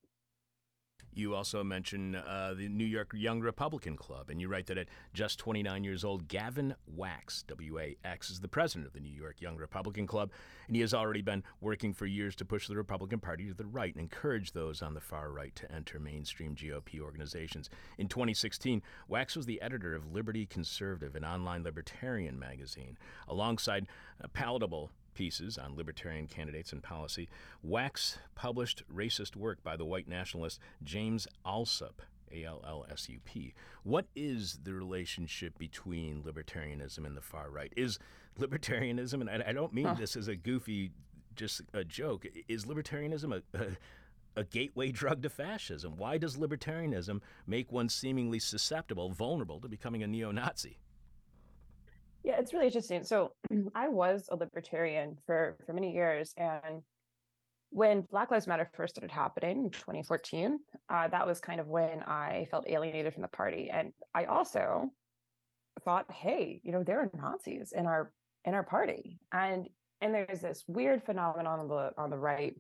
You 1.17 1.35
also 1.35 1.65
mention 1.65 2.15
uh, 2.15 2.53
the 2.55 2.69
New 2.69 2.85
York 2.85 3.13
Young 3.15 3.41
Republican 3.41 3.97
Club, 3.97 4.29
and 4.29 4.39
you 4.39 4.49
write 4.49 4.67
that 4.67 4.77
at 4.77 4.89
just 5.15 5.39
29 5.39 5.83
years 5.83 6.05
old, 6.05 6.29
Gavin 6.29 6.75
Wax, 6.87 7.43
W 7.49 7.79
A 7.79 7.97
X, 8.05 8.29
is 8.29 8.41
the 8.41 8.49
president 8.49 8.87
of 8.87 8.93
the 8.93 9.01
New 9.01 9.15
York 9.15 9.41
Young 9.41 9.57
Republican 9.57 10.07
Club, 10.07 10.31
and 10.67 10.77
he 10.77 10.83
has 10.83 10.93
already 10.93 11.23
been 11.23 11.43
working 11.63 11.95
for 11.95 12.05
years 12.05 12.37
to 12.37 12.45
push 12.45 12.69
the 12.69 12.77
Republican 12.77 13.19
Party 13.19 13.47
to 13.49 13.55
the 13.55 13.65
right 13.65 13.95
and 13.95 14.03
encourage 14.03 14.53
those 14.53 14.83
on 14.83 14.93
the 14.93 15.01
far 15.01 15.33
right 15.33 15.57
to 15.57 15.73
enter 15.73 15.99
mainstream 15.99 16.55
GOP 16.55 17.01
organizations. 17.01 17.71
In 17.97 18.09
2016, 18.09 18.83
Wax 19.09 19.37
was 19.37 19.47
the 19.47 19.63
editor 19.63 19.95
of 19.95 20.13
Liberty 20.13 20.45
Conservative, 20.45 21.17
an 21.17 21.25
online 21.25 21.65
libertarian 21.65 22.39
magazine, 22.39 22.99
alongside 23.27 23.87
uh, 24.23 24.29
Palatable 24.35 24.91
pieces 25.17 25.59
on 25.59 25.77
libertarian 25.77 26.27
candidates 26.27 26.73
and 26.73 26.83
policy, 26.83 27.29
Wax 27.63 28.19
published 28.35 28.85
racist 28.95 29.35
work 29.35 29.65
by 29.65 29.77
the 29.77 29.85
white 29.85 30.09
nationalist 30.09 30.61
James 30.85 31.27
Allsup. 31.45 32.05
A 32.33 32.45
L 32.45 32.61
L 32.67 32.85
S 32.91 33.09
U 33.09 33.21
P. 33.25 33.55
What 33.85 34.07
is 34.17 34.59
the 34.65 34.75
relationship 34.75 35.57
between 35.59 36.25
libertarianism 36.25 37.07
and 37.07 37.17
the 37.17 37.21
far 37.21 37.51
right? 37.51 37.73
Is 37.77 38.01
libertarianism, 38.39 39.21
and 39.21 39.31
I, 39.31 39.51
I 39.51 39.53
don't 39.53 39.73
mean 39.73 39.87
huh. 39.87 39.95
this 39.95 40.17
as 40.17 40.27
a 40.27 40.35
goofy, 40.35 40.91
just 41.37 41.63
a 41.73 41.85
joke, 41.85 42.27
is 42.49 42.65
libertarianism 42.65 43.33
a, 43.33 43.59
a 43.59 43.67
a 44.37 44.45
gateway 44.45 44.91
drug 44.93 45.23
to 45.23 45.31
fascism. 45.31 45.97
Why 45.97 46.19
does 46.19 46.37
libertarianism 46.37 47.21
make 47.47 47.73
one 47.73 47.89
seemingly 47.89 48.39
susceptible, 48.39 49.11
vulnerable 49.11 49.61
to 49.61 49.69
becoming 49.69 50.03
a 50.03 50.07
neo 50.07 50.31
Nazi? 50.31 50.79
Yeah, 52.27 52.41
it's 52.41 52.53
really 52.53 52.67
interesting. 52.67 53.05
So 53.05 53.35
I 53.77 53.87
was 53.87 54.29
a 54.33 54.37
libertarian 54.37 55.17
for 55.27 55.57
for 55.65 55.73
many 55.73 55.95
years, 55.95 56.35
and 56.37 56.83
when 57.71 58.01
Black 58.11 58.33
Lives 58.33 58.49
Matter 58.49 58.69
first 58.75 58.97
started 58.97 59.13
happening 59.13 59.67
in 59.67 59.71
2014, 59.71 60.59
uh, 60.89 61.07
that 61.09 61.25
was 61.25 61.41
kind 61.41 61.61
of 61.61 61.69
when 61.69 62.03
I 62.03 62.49
felt 62.51 62.69
alienated 62.69 63.13
from 63.13 63.23
the 63.23 63.29
party, 63.29 63.71
and 63.73 63.93
I 64.13 64.25
also 64.25 64.91
thought, 65.85 66.11
hey, 66.11 66.61
you 66.65 66.73
know, 66.73 66.83
there 66.83 66.99
are 66.99 67.11
Nazis 67.15 67.73
in 67.73 67.87
our 67.87 68.11
in 68.45 68.55
our 68.55 68.65
party, 68.65 69.21
and 69.31 69.69
and 70.01 70.13
there's 70.13 70.41
this 70.41 70.65
weird 70.67 71.05
phenomenon 71.05 71.61
on 71.61 71.69
the 71.69 71.93
on 71.97 72.11
the 72.11 72.19
right 72.19 72.57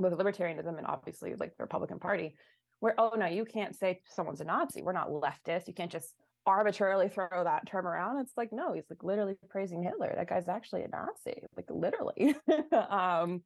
with 0.00 0.12
libertarianism 0.12 0.76
and 0.76 0.88
obviously 0.88 1.36
like 1.36 1.56
the 1.56 1.62
Republican 1.62 2.00
Party, 2.00 2.34
where 2.80 2.96
oh 2.98 3.12
no, 3.16 3.26
you 3.26 3.44
can't 3.44 3.76
say 3.76 4.00
someone's 4.08 4.40
a 4.40 4.44
Nazi. 4.44 4.82
We're 4.82 4.92
not 4.92 5.10
leftist. 5.10 5.68
You 5.68 5.74
can't 5.74 5.92
just 5.92 6.16
arbitrarily 6.46 7.08
throw 7.08 7.28
that 7.44 7.66
term 7.66 7.86
around. 7.86 8.20
It's 8.20 8.36
like, 8.36 8.52
no, 8.52 8.72
he's 8.72 8.84
like 8.90 9.02
literally 9.02 9.36
praising 9.48 9.82
Hitler. 9.82 10.12
That 10.16 10.28
guy's 10.28 10.48
actually 10.48 10.82
a 10.82 10.88
Nazi, 10.88 11.42
like 11.56 11.66
literally. 11.70 12.34
um, 12.72 13.42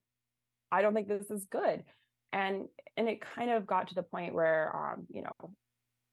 I 0.73 0.83
don't 0.83 0.95
think 0.95 1.09
this 1.09 1.31
is 1.31 1.47
good. 1.51 1.85
And 2.33 2.67
and 2.97 3.09
it 3.09 3.21
kind 3.21 3.51
of 3.51 3.67
got 3.67 3.89
to 3.89 3.95
the 3.95 4.03
point 4.03 4.35
where 4.35 4.75
um, 4.75 5.07
you 5.09 5.23
know, 5.23 5.51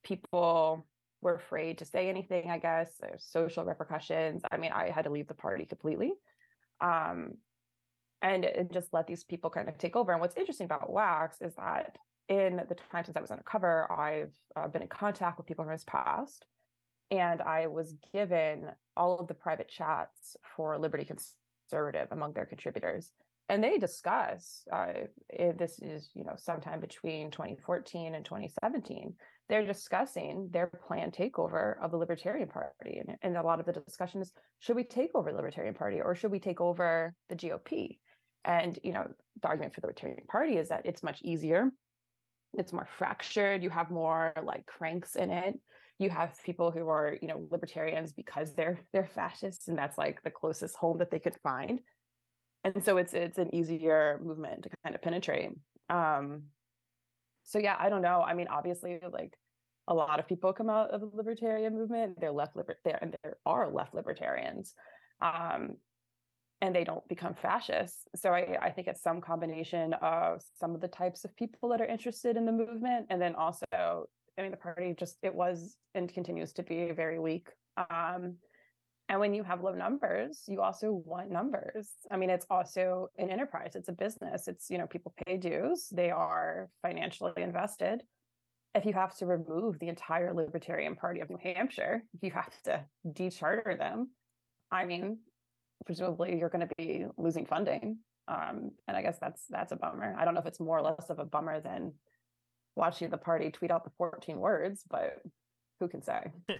people 0.03 0.85
were 1.21 1.35
afraid 1.35 1.77
to 1.79 1.85
say 1.85 2.09
anything, 2.09 2.51
I 2.51 2.59
guess. 2.59 2.91
There's 2.99 3.25
social 3.29 3.63
repercussions. 3.63 4.43
I 4.51 4.57
mean, 4.57 4.71
I 4.71 4.89
had 4.89 5.05
to 5.05 5.11
leave 5.11 5.27
the 5.27 5.33
party 5.33 5.65
completely. 5.65 6.13
Um, 6.81 7.35
and, 8.21 8.45
and 8.45 8.71
just 8.71 8.93
let 8.93 9.07
these 9.07 9.23
people 9.23 9.49
kind 9.49 9.67
of 9.67 9.77
take 9.77 9.95
over. 9.95 10.11
And 10.11 10.21
what's 10.21 10.37
interesting 10.37 10.65
about 10.65 10.91
Wax 10.91 11.41
is 11.41 11.55
that 11.55 11.97
in 12.29 12.57
the 12.69 12.75
time 12.91 13.03
since 13.03 13.17
I 13.17 13.21
was 13.21 13.31
undercover, 13.31 13.91
I've 13.91 14.33
uh, 14.55 14.67
been 14.67 14.81
in 14.81 14.87
contact 14.87 15.37
with 15.37 15.47
people 15.47 15.65
from 15.65 15.73
his 15.73 15.83
past 15.83 16.45
and 17.13 17.41
I 17.41 17.67
was 17.67 17.93
given 18.11 18.65
all 18.97 19.19
of 19.19 19.27
the 19.27 19.35
private 19.35 19.69
chats 19.69 20.35
for 20.55 20.77
Liberty 20.79 21.05
Conservative 21.05 22.07
among 22.11 22.33
their 22.33 22.45
contributors. 22.45 23.11
And 23.49 23.63
they 23.63 23.77
discuss 23.77 24.63
uh, 24.71 24.93
this 25.57 25.77
is 25.79 26.09
you 26.15 26.23
know 26.23 26.33
sometime 26.37 26.79
between 26.79 27.29
2014 27.29 28.15
and 28.15 28.25
2017. 28.25 29.13
They're 29.49 29.65
discussing 29.65 30.49
their 30.51 30.67
planned 30.67 31.13
takeover 31.13 31.75
of 31.83 31.91
the 31.91 31.97
Libertarian 31.97 32.47
Party, 32.47 33.01
and, 33.05 33.17
and 33.21 33.37
a 33.37 33.43
lot 33.43 33.59
of 33.59 33.65
the 33.65 33.73
discussion 33.73 34.21
is: 34.21 34.31
should 34.59 34.77
we 34.77 34.85
take 34.85 35.11
over 35.13 35.29
the 35.29 35.35
Libertarian 35.35 35.75
Party 35.75 36.01
or 36.01 36.15
should 36.15 36.31
we 36.31 36.39
take 36.39 36.61
over 36.61 37.13
the 37.29 37.35
GOP? 37.35 37.99
And 38.45 38.79
you 38.81 38.93
know, 38.93 39.07
the 39.41 39.47
argument 39.47 39.75
for 39.75 39.81
the 39.81 39.87
Libertarian 39.87 40.25
Party 40.27 40.57
is 40.57 40.69
that 40.69 40.85
it's 40.85 41.03
much 41.03 41.21
easier, 41.21 41.69
it's 42.53 42.73
more 42.73 42.87
fractured, 42.97 43.61
you 43.61 43.69
have 43.69 43.91
more 43.91 44.33
like 44.41 44.65
cranks 44.65 45.15
in 45.15 45.29
it 45.29 45.59
you 46.03 46.09
have 46.09 46.37
people 46.43 46.71
who 46.71 46.89
are 46.89 47.17
you 47.21 47.27
know 47.27 47.47
libertarians 47.49 48.11
because 48.13 48.53
they're 48.53 48.79
they're 48.91 49.09
fascists 49.15 49.67
and 49.67 49.77
that's 49.77 49.97
like 49.97 50.21
the 50.23 50.31
closest 50.31 50.75
home 50.75 50.97
that 50.99 51.11
they 51.11 51.19
could 51.19 51.35
find. 51.41 51.81
And 52.63 52.83
so 52.83 52.97
it's 52.97 53.13
it's 53.13 53.37
an 53.37 53.53
easier 53.53 54.19
movement 54.23 54.63
to 54.63 54.69
kind 54.83 54.95
of 54.95 55.01
penetrate. 55.01 55.51
Um 55.89 56.43
so 57.45 57.59
yeah 57.59 57.75
i 57.79 57.89
don't 57.89 58.01
know. 58.01 58.21
I 58.21 58.33
mean 58.33 58.47
obviously 58.47 58.99
like 59.11 59.33
a 59.87 59.93
lot 59.93 60.19
of 60.19 60.27
people 60.27 60.53
come 60.53 60.69
out 60.69 60.91
of 60.91 61.01
the 61.01 61.09
libertarian 61.13 61.73
movement. 61.73 62.19
They're 62.19 62.31
left 62.31 62.55
liber- 62.55 62.79
there 62.85 62.99
and 63.01 63.15
there 63.23 63.37
are 63.45 63.71
left 63.71 63.93
libertarians 63.93 64.73
um 65.21 65.77
and 66.61 66.73
they 66.73 66.85
don't 66.85 67.05
become 67.09 67.33
fascists. 67.33 68.07
So 68.15 68.29
I, 68.31 68.57
I 68.61 68.69
think 68.71 68.87
it's 68.87 69.03
some 69.03 69.19
combination 69.19 69.93
of 69.95 70.41
some 70.57 70.73
of 70.73 70.79
the 70.79 70.87
types 70.87 71.25
of 71.25 71.35
people 71.35 71.67
that 71.69 71.81
are 71.81 71.85
interested 71.85 72.37
in 72.37 72.45
the 72.45 72.53
movement 72.53 73.07
and 73.09 73.21
then 73.21 73.35
also 73.35 74.05
I 74.37 74.41
mean, 74.41 74.51
the 74.51 74.57
party 74.57 74.95
just 74.97 75.17
it 75.21 75.33
was 75.33 75.75
and 75.93 76.11
continues 76.11 76.53
to 76.53 76.63
be 76.63 76.91
very 76.91 77.19
weak. 77.19 77.49
Um, 77.77 78.35
and 79.09 79.19
when 79.19 79.33
you 79.33 79.43
have 79.43 79.61
low 79.61 79.73
numbers, 79.73 80.43
you 80.47 80.61
also 80.61 81.03
want 81.05 81.29
numbers. 81.29 81.89
I 82.09 82.17
mean, 82.17 82.29
it's 82.29 82.45
also 82.49 83.09
an 83.17 83.29
enterprise, 83.29 83.75
it's 83.75 83.89
a 83.89 83.93
business. 83.93 84.47
It's, 84.47 84.69
you 84.69 84.77
know, 84.77 84.87
people 84.87 85.13
pay 85.25 85.37
dues, 85.37 85.87
they 85.91 86.09
are 86.09 86.69
financially 86.81 87.33
invested. 87.37 88.03
If 88.73 88.85
you 88.85 88.93
have 88.93 89.15
to 89.17 89.25
remove 89.25 89.77
the 89.77 89.89
entire 89.89 90.33
Libertarian 90.33 90.95
Party 90.95 91.19
of 91.19 91.29
New 91.29 91.37
Hampshire, 91.43 92.03
you 92.21 92.31
have 92.31 92.59
to 92.63 92.83
decharter 93.07 93.77
them, 93.77 94.09
I 94.71 94.85
mean, 94.85 95.19
presumably 95.85 96.39
you're 96.39 96.49
going 96.49 96.67
to 96.67 96.75
be 96.75 97.05
losing 97.17 97.45
funding. 97.45 97.99
Um, 98.27 98.71
and 98.87 98.97
I 98.97 99.01
guess 99.01 99.19
that's 99.19 99.43
that's 99.49 99.73
a 99.73 99.75
bummer. 99.75 100.15
I 100.17 100.25
don't 100.25 100.33
know 100.33 100.39
if 100.39 100.47
it's 100.47 100.59
more 100.59 100.79
or 100.79 100.81
less 100.81 101.09
of 101.09 101.19
a 101.19 101.25
bummer 101.25 101.59
than 101.59 101.93
watching 102.75 103.09
the 103.09 103.17
party 103.17 103.51
tweet 103.51 103.71
out 103.71 103.83
the 103.83 103.91
14 103.97 104.39
words, 104.39 104.83
but 104.89 105.21
who 105.79 105.87
can 105.87 106.01
say? 106.01 106.31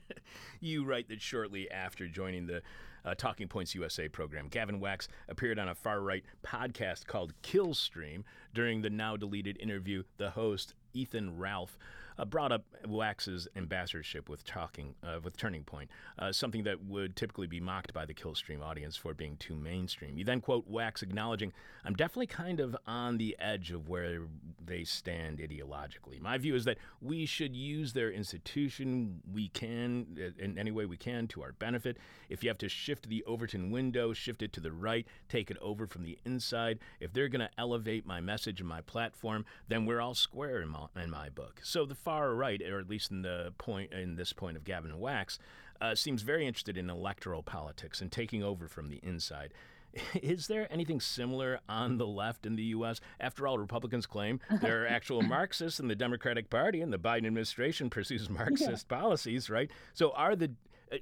you 0.60 0.86
write 0.86 1.08
that 1.10 1.22
shortly 1.22 1.70
after 1.72 2.08
joining 2.08 2.48
the 2.48 2.62
uh, 3.06 3.16
Talking 3.16 3.48
Points 3.48 3.76
USA 3.76 4.08
program, 4.08 4.48
Gavin 4.48 4.80
Wax 4.80 5.08
appeared 5.28 5.60
on 5.60 5.70
a 5.70 5.76
far 5.76 6.02
right 6.02 6.24
podcast 6.46 7.06
called 7.06 7.34
Killstream. 7.42 8.24
During 8.54 8.82
the 8.82 8.90
now 8.90 9.18
deleted 9.18 9.58
interview, 9.60 10.04
the 10.18 10.32
host, 10.32 10.74
Ethan 10.94 11.38
Ralph, 11.38 11.78
uh, 12.18 12.26
brought 12.26 12.52
up 12.52 12.64
Wax's 12.88 13.48
ambassadorship 13.56 14.30
with 14.30 14.44
talking 14.46 14.96
uh, 15.04 15.20
with 15.24 15.38
Turning 15.38 15.64
Point, 15.64 15.90
uh, 16.20 16.32
something 16.32 16.64
that 16.64 16.84
would 16.84 17.16
typically 17.16 17.48
be 17.48 17.60
mocked 17.60 17.94
by 17.94 18.06
the 18.06 18.14
Killstream 18.14 18.62
audience 18.62 18.96
for 18.96 19.14
being 19.14 19.38
too 19.38 19.56
mainstream. 19.56 20.18
You 20.18 20.26
then 20.26 20.42
quote 20.42 20.68
Wax 20.68 21.02
acknowledging, 21.02 21.54
"I'm 21.86 21.96
definitely 21.96 22.28
kind 22.28 22.60
of 22.60 22.76
on 22.88 23.18
the 23.18 23.36
edge 23.40 23.72
of 23.72 23.90
where 23.90 24.22
they 24.66 24.84
stand 24.84 25.40
ideologically. 25.40 26.22
My 26.22 26.38
view 26.38 26.56
is 26.56 26.66
that 26.66 26.78
we 27.02 27.26
should 27.26 27.56
use 27.56 27.94
their 27.94 28.12
institution 28.12 29.22
we 29.32 29.50
can 29.50 30.18
uh, 30.18 30.44
in 30.44 30.58
any 30.58 30.72
way 30.72 30.86
we 30.86 30.98
can 30.98 31.28
to 31.30 31.42
our 31.42 31.54
benefit. 31.54 31.98
If 32.30 32.44
you 32.44 32.50
have 32.50 32.58
to 32.60 32.70
shift 32.70 33.10
the 33.10 33.24
Overton 33.26 33.72
window, 33.72 34.14
shift 34.14 34.42
it 34.42 34.54
to 34.54 34.60
the 34.60 34.72
right, 34.72 35.06
take 35.30 35.52
it 35.52 35.58
over 35.62 35.88
from 35.88 36.04
the 36.04 36.18
inside. 36.26 36.80
If 37.00 37.14
they're 37.14 37.28
going 37.28 37.42
to 37.42 37.50
elevate 37.58 38.06
my 38.06 38.22
message 38.22 38.60
and 38.60 38.70
my 38.70 38.82
platform, 38.82 39.46
then 39.68 39.86
we're 39.86 40.02
all 40.02 40.16
square 40.16 40.62
in 40.62 40.70
my, 40.70 40.88
in 41.02 41.10
my 41.10 41.30
book. 41.30 41.62
So 41.64 41.86
the 41.86 41.96
far 42.04 42.34
right, 42.36 42.62
or 42.62 42.80
at 42.80 42.90
least 42.90 43.12
in 43.12 43.22
the 43.22 43.54
point 43.58 43.94
in 43.94 44.16
this 44.16 44.34
point 44.34 44.58
of 44.58 44.64
Gavin 44.64 45.00
Wax, 45.00 45.40
uh, 45.82 45.96
seems 45.96 46.22
very 46.22 46.46
interested 46.48 46.78
in 46.78 46.90
electoral 46.90 47.44
politics 47.44 48.02
and 48.02 48.12
taking 48.12 48.44
over 48.44 48.68
from 48.68 48.90
the 48.90 49.00
inside. 49.04 49.54
Is 50.22 50.48
there 50.48 50.72
anything 50.72 51.00
similar 51.00 51.60
on 51.70 51.98
the 51.98 52.08
left 52.08 52.46
in 52.46 52.56
the 52.56 52.64
U.S.? 52.64 53.00
After 53.20 53.48
all, 53.48 53.58
Republicans 53.58 54.06
claim 54.06 54.40
there 54.62 54.84
are 54.84 54.88
actual 54.88 55.22
Marxists 55.24 55.80
in 55.80 55.88
the 55.88 55.96
Democratic 55.96 56.50
Party, 56.50 56.82
and 56.82 56.92
the 56.92 57.00
Biden 57.00 57.28
administration 57.28 57.90
pursues 57.90 58.30
Marxist 58.30 58.88
yeah. 58.90 58.98
policies, 58.98 59.50
right? 59.50 59.70
So, 59.94 60.12
are 60.12 60.36
the 60.36 60.52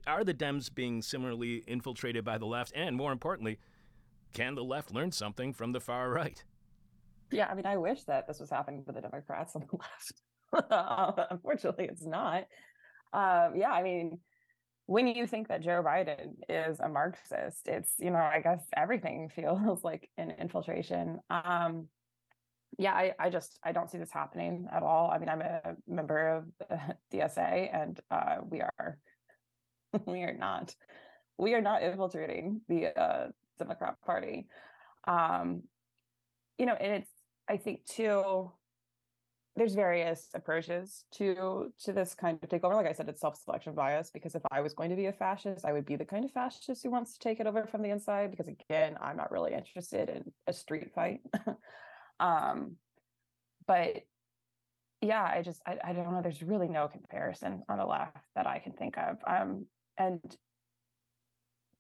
are 0.08 0.24
the 0.24 0.34
Dems 0.34 0.74
being 0.74 1.02
similarly 1.02 1.64
infiltrated 1.68 2.24
by 2.24 2.38
the 2.38 2.46
left? 2.46 2.72
And 2.76 2.96
more 2.96 3.12
importantly, 3.12 3.60
can 4.34 4.56
the 4.56 4.64
left 4.64 4.94
learn 4.94 5.12
something 5.12 5.54
from 5.54 5.74
the 5.74 5.82
far 5.82 6.10
right? 6.10 6.44
Yeah, 7.32 7.48
I 7.48 7.56
mean, 7.56 7.66
I 7.66 7.78
wish 7.78 8.04
that 8.04 8.28
this 8.28 8.40
was 8.40 8.50
happening 8.50 8.84
for 8.84 8.92
the 8.92 9.02
Democrats 9.02 9.56
on 9.56 9.66
the 9.70 9.78
left. 9.78 10.22
Unfortunately, 11.30 11.86
it's 11.86 12.06
not. 12.06 12.46
Um, 13.14 13.56
yeah, 13.56 13.72
I 13.72 13.84
mean, 13.84 14.20
when 14.86 15.08
you 15.08 15.28
think 15.28 15.48
that 15.48 15.62
Joe 15.62 15.84
Biden 15.86 16.36
is 16.50 16.80
a 16.80 16.90
Marxist, 16.90 17.68
it's, 17.68 17.94
you 17.98 18.12
know, 18.12 18.18
I 18.18 18.42
guess 18.42 18.64
everything 18.76 19.30
feels 19.36 19.84
like 19.84 20.10
an 20.18 20.32
infiltration. 20.32 21.20
Um, 21.30 21.88
yeah, 22.78 22.94
I, 22.94 23.14
I 23.20 23.30
just 23.30 23.60
I 23.64 23.74
don't 23.74 23.90
see 23.90 23.98
this 23.98 24.12
happening 24.12 24.68
at 24.72 24.82
all. 24.82 25.12
I 25.12 25.18
mean, 25.18 25.30
I'm 25.30 25.42
a 25.42 25.76
member 25.88 26.38
of 26.38 26.46
the 27.12 27.18
DSA, 27.18 27.70
and 27.74 28.00
uh, 28.10 28.38
we 28.50 28.62
are 28.62 28.98
we 30.06 30.22
are 30.24 30.34
not 30.34 30.74
we 31.38 31.54
are 31.54 31.62
not 31.62 31.84
infiltrating 31.84 32.62
the 32.70 32.98
uh, 32.98 33.28
Democrat 33.60 33.96
Party. 34.06 34.48
Um, 35.06 35.64
you 36.58 36.66
know, 36.66 36.74
and 36.74 36.94
it's 36.94 37.12
I 37.50 37.58
think 37.58 37.86
too 37.86 38.52
there's 39.56 39.76
various 39.76 40.30
approaches 40.34 41.04
to 41.12 41.72
to 41.84 41.92
this 41.92 42.16
kind 42.16 42.40
of 42.42 42.50
takeover. 42.50 42.74
Like 42.74 42.88
I 42.88 42.94
said, 42.94 43.10
it's 43.10 43.20
self-selection 43.20 43.74
bias 43.74 44.10
because 44.10 44.34
if 44.36 44.42
I 44.52 44.62
was 44.62 44.74
going 44.74 44.90
to 44.90 44.96
be 44.96 45.08
a 45.08 45.14
fascist, 45.14 45.66
I 45.66 45.74
would 45.74 45.86
be 45.86 45.98
the 45.98 46.06
kind 46.06 46.24
of 46.24 46.32
fascist 46.32 46.84
who 46.84 46.92
wants 46.92 47.14
to 47.14 47.20
take 47.20 47.40
it 47.40 47.48
over 47.48 47.66
from 47.66 47.82
the 47.82 47.90
inside. 47.90 48.32
Because 48.32 48.48
again, 48.48 48.98
I'm 49.02 49.18
not 49.18 49.32
really 49.32 49.54
interested 49.54 50.10
in 50.10 50.32
a 50.48 50.54
street 50.54 50.92
fight. 50.96 51.22
um, 52.20 52.78
but 53.68 54.04
yeah, 55.02 55.24
I 55.24 55.42
just 55.42 55.62
I, 55.66 55.80
I 55.84 55.94
don't 55.94 56.12
know. 56.12 56.22
There's 56.22 56.44
really 56.44 56.70
no 56.70 56.88
comparison 56.88 57.64
on 57.68 57.78
the 57.78 57.86
left 57.86 58.18
that 58.36 58.48
I 58.48 58.60
can 58.60 58.72
think 58.72 58.98
of. 58.98 59.18
Um, 59.28 59.66
and 59.98 60.38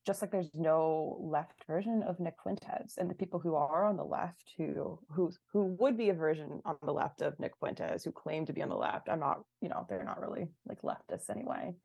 just 0.05 0.21
like 0.21 0.31
there's 0.31 0.49
no 0.53 1.17
left 1.21 1.63
version 1.67 2.03
of 2.03 2.19
Nick 2.19 2.35
Fuentes, 2.41 2.97
and 2.97 3.09
the 3.09 3.15
people 3.15 3.39
who 3.39 3.55
are 3.55 3.85
on 3.85 3.97
the 3.97 4.03
left 4.03 4.53
who 4.57 4.99
who 5.11 5.31
who 5.51 5.75
would 5.79 5.97
be 5.97 6.09
a 6.09 6.13
version 6.13 6.61
on 6.65 6.75
the 6.83 6.91
left 6.91 7.21
of 7.21 7.39
Nick 7.39 7.53
Fuentes 7.59 8.03
who 8.03 8.11
claim 8.11 8.45
to 8.45 8.53
be 8.53 8.61
on 8.61 8.69
the 8.69 8.75
left, 8.75 9.09
I'm 9.09 9.19
not, 9.19 9.43
you 9.61 9.69
know, 9.69 9.85
they're 9.87 10.03
not 10.03 10.21
really 10.21 10.47
like 10.67 10.81
leftists 10.81 11.29
anyway. 11.29 11.75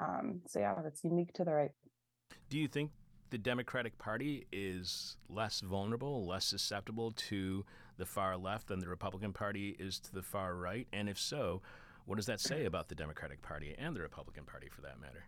Um, 0.00 0.40
so 0.46 0.60
yeah, 0.60 0.74
that's 0.82 1.04
unique 1.04 1.32
to 1.34 1.44
the 1.44 1.52
right. 1.52 1.72
Do 2.48 2.58
you 2.58 2.68
think 2.68 2.90
the 3.30 3.38
Democratic 3.38 3.98
Party 3.98 4.46
is 4.52 5.16
less 5.28 5.60
vulnerable, 5.60 6.26
less 6.26 6.46
susceptible 6.46 7.10
to 7.12 7.64
the 7.98 8.06
far 8.06 8.36
left 8.36 8.68
than 8.68 8.78
the 8.78 8.88
Republican 8.88 9.32
Party 9.32 9.76
is 9.78 9.98
to 10.00 10.14
the 10.14 10.22
far 10.22 10.54
right? 10.54 10.86
And 10.92 11.08
if 11.08 11.18
so, 11.18 11.60
what 12.06 12.16
does 12.16 12.26
that 12.26 12.40
say 12.40 12.64
about 12.64 12.88
the 12.88 12.94
Democratic 12.94 13.42
Party 13.42 13.74
and 13.78 13.94
the 13.94 14.00
Republican 14.00 14.44
Party 14.44 14.68
for 14.70 14.80
that 14.82 14.98
matter? 15.00 15.24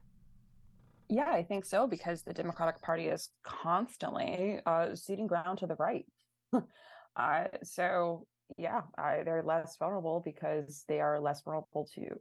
Yeah, 1.11 1.29
I 1.29 1.43
think 1.43 1.65
so 1.65 1.89
because 1.89 2.23
the 2.23 2.33
Democratic 2.33 2.81
Party 2.83 3.07
is 3.07 3.31
constantly 3.43 4.61
uh, 4.65 4.95
ceding 4.95 5.27
ground 5.27 5.59
to 5.59 5.67
the 5.67 5.75
right. 5.75 6.07
uh, 7.17 7.45
so 7.65 8.27
yeah, 8.57 8.83
I, 8.97 9.23
they're 9.25 9.43
less 9.43 9.77
vulnerable 9.77 10.23
because 10.25 10.85
they 10.87 11.01
are 11.01 11.19
less 11.21 11.43
vulnerable 11.43 11.89
to, 11.97 12.21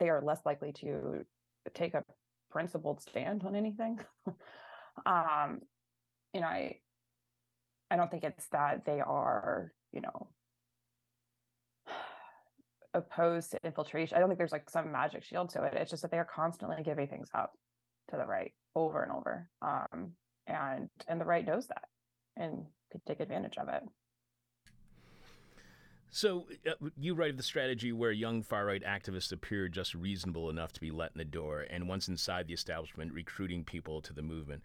they 0.00 0.08
are 0.08 0.22
less 0.22 0.40
likely 0.46 0.72
to 0.80 1.26
take 1.74 1.92
a 1.92 2.04
principled 2.50 3.02
stand 3.02 3.44
on 3.44 3.54
anything. 3.54 4.00
um, 5.06 5.60
you 6.32 6.40
know, 6.40 6.46
I, 6.46 6.76
I 7.90 7.96
don't 7.96 8.10
think 8.10 8.24
it's 8.24 8.48
that 8.48 8.86
they 8.86 9.00
are, 9.00 9.72
you 9.92 10.00
know, 10.00 10.28
opposed 12.94 13.50
to 13.50 13.58
infiltration. 13.62 14.16
I 14.16 14.20
don't 14.20 14.30
think 14.30 14.38
there's 14.38 14.52
like 14.52 14.70
some 14.70 14.90
magic 14.90 15.22
shield 15.22 15.50
to 15.50 15.64
it. 15.64 15.74
It's 15.74 15.90
just 15.90 16.00
that 16.00 16.10
they 16.10 16.18
are 16.18 16.24
constantly 16.24 16.82
giving 16.82 17.08
things 17.08 17.28
up 17.34 17.52
to 18.10 18.16
the 18.16 18.26
right 18.26 18.52
over 18.74 19.02
and 19.02 19.12
over. 19.12 19.48
Um, 19.60 20.12
and 20.46 20.88
and 21.08 21.20
the 21.20 21.24
right 21.24 21.46
knows 21.46 21.66
that 21.68 21.88
and 22.36 22.64
could 22.90 23.04
take 23.06 23.20
advantage 23.20 23.58
of 23.58 23.68
it. 23.68 23.82
So 26.14 26.46
uh, 26.68 26.72
you 26.98 27.14
write 27.14 27.30
of 27.30 27.36
the 27.38 27.42
strategy 27.42 27.90
where 27.90 28.12
young 28.12 28.42
far 28.42 28.66
right 28.66 28.82
activists 28.84 29.32
appear 29.32 29.68
just 29.68 29.94
reasonable 29.94 30.50
enough 30.50 30.72
to 30.74 30.80
be 30.80 30.90
let 30.90 31.12
in 31.14 31.18
the 31.18 31.24
door, 31.24 31.64
and 31.70 31.88
once 31.88 32.06
inside 32.06 32.46
the 32.46 32.54
establishment, 32.54 33.14
recruiting 33.14 33.64
people 33.64 34.02
to 34.02 34.12
the 34.12 34.22
movement. 34.22 34.62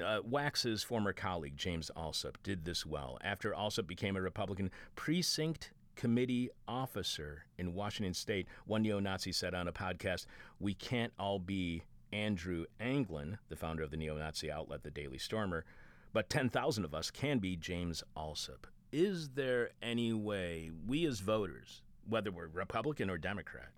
Uh, 0.00 0.18
Wax's 0.22 0.82
former 0.82 1.12
colleague 1.12 1.56
James 1.56 1.90
Allsup 1.96 2.36
did 2.42 2.64
this 2.64 2.86
well. 2.86 3.18
After 3.24 3.52
Allsup 3.52 3.86
became 3.86 4.14
a 4.14 4.20
Republican 4.20 4.70
precinct 4.94 5.72
committee 5.96 6.50
officer 6.68 7.46
in 7.58 7.74
Washington 7.74 8.14
State, 8.14 8.46
one 8.66 8.82
neo-Nazi 8.82 9.32
said 9.32 9.54
on 9.54 9.68
a 9.68 9.72
podcast, 9.72 10.26
"We 10.60 10.74
can't 10.74 11.12
all 11.18 11.38
be 11.38 11.82
Andrew 12.12 12.64
Anglin, 12.80 13.38
the 13.48 13.56
founder 13.56 13.82
of 13.82 13.90
the 13.90 13.96
neo 13.96 14.16
Nazi 14.16 14.50
outlet 14.50 14.82
The 14.82 14.90
Daily 14.90 15.18
Stormer, 15.18 15.64
but 16.12 16.28
10,000 16.28 16.84
of 16.84 16.94
us 16.94 17.10
can 17.10 17.38
be 17.38 17.56
James 17.56 18.02
Allsup. 18.16 18.64
Is 18.92 19.30
there 19.30 19.70
any 19.82 20.12
way 20.12 20.70
we 20.86 21.06
as 21.06 21.20
voters, 21.20 21.82
whether 22.08 22.30
we're 22.30 22.48
Republican 22.48 23.08
or 23.08 23.18
Democrat, 23.18 23.70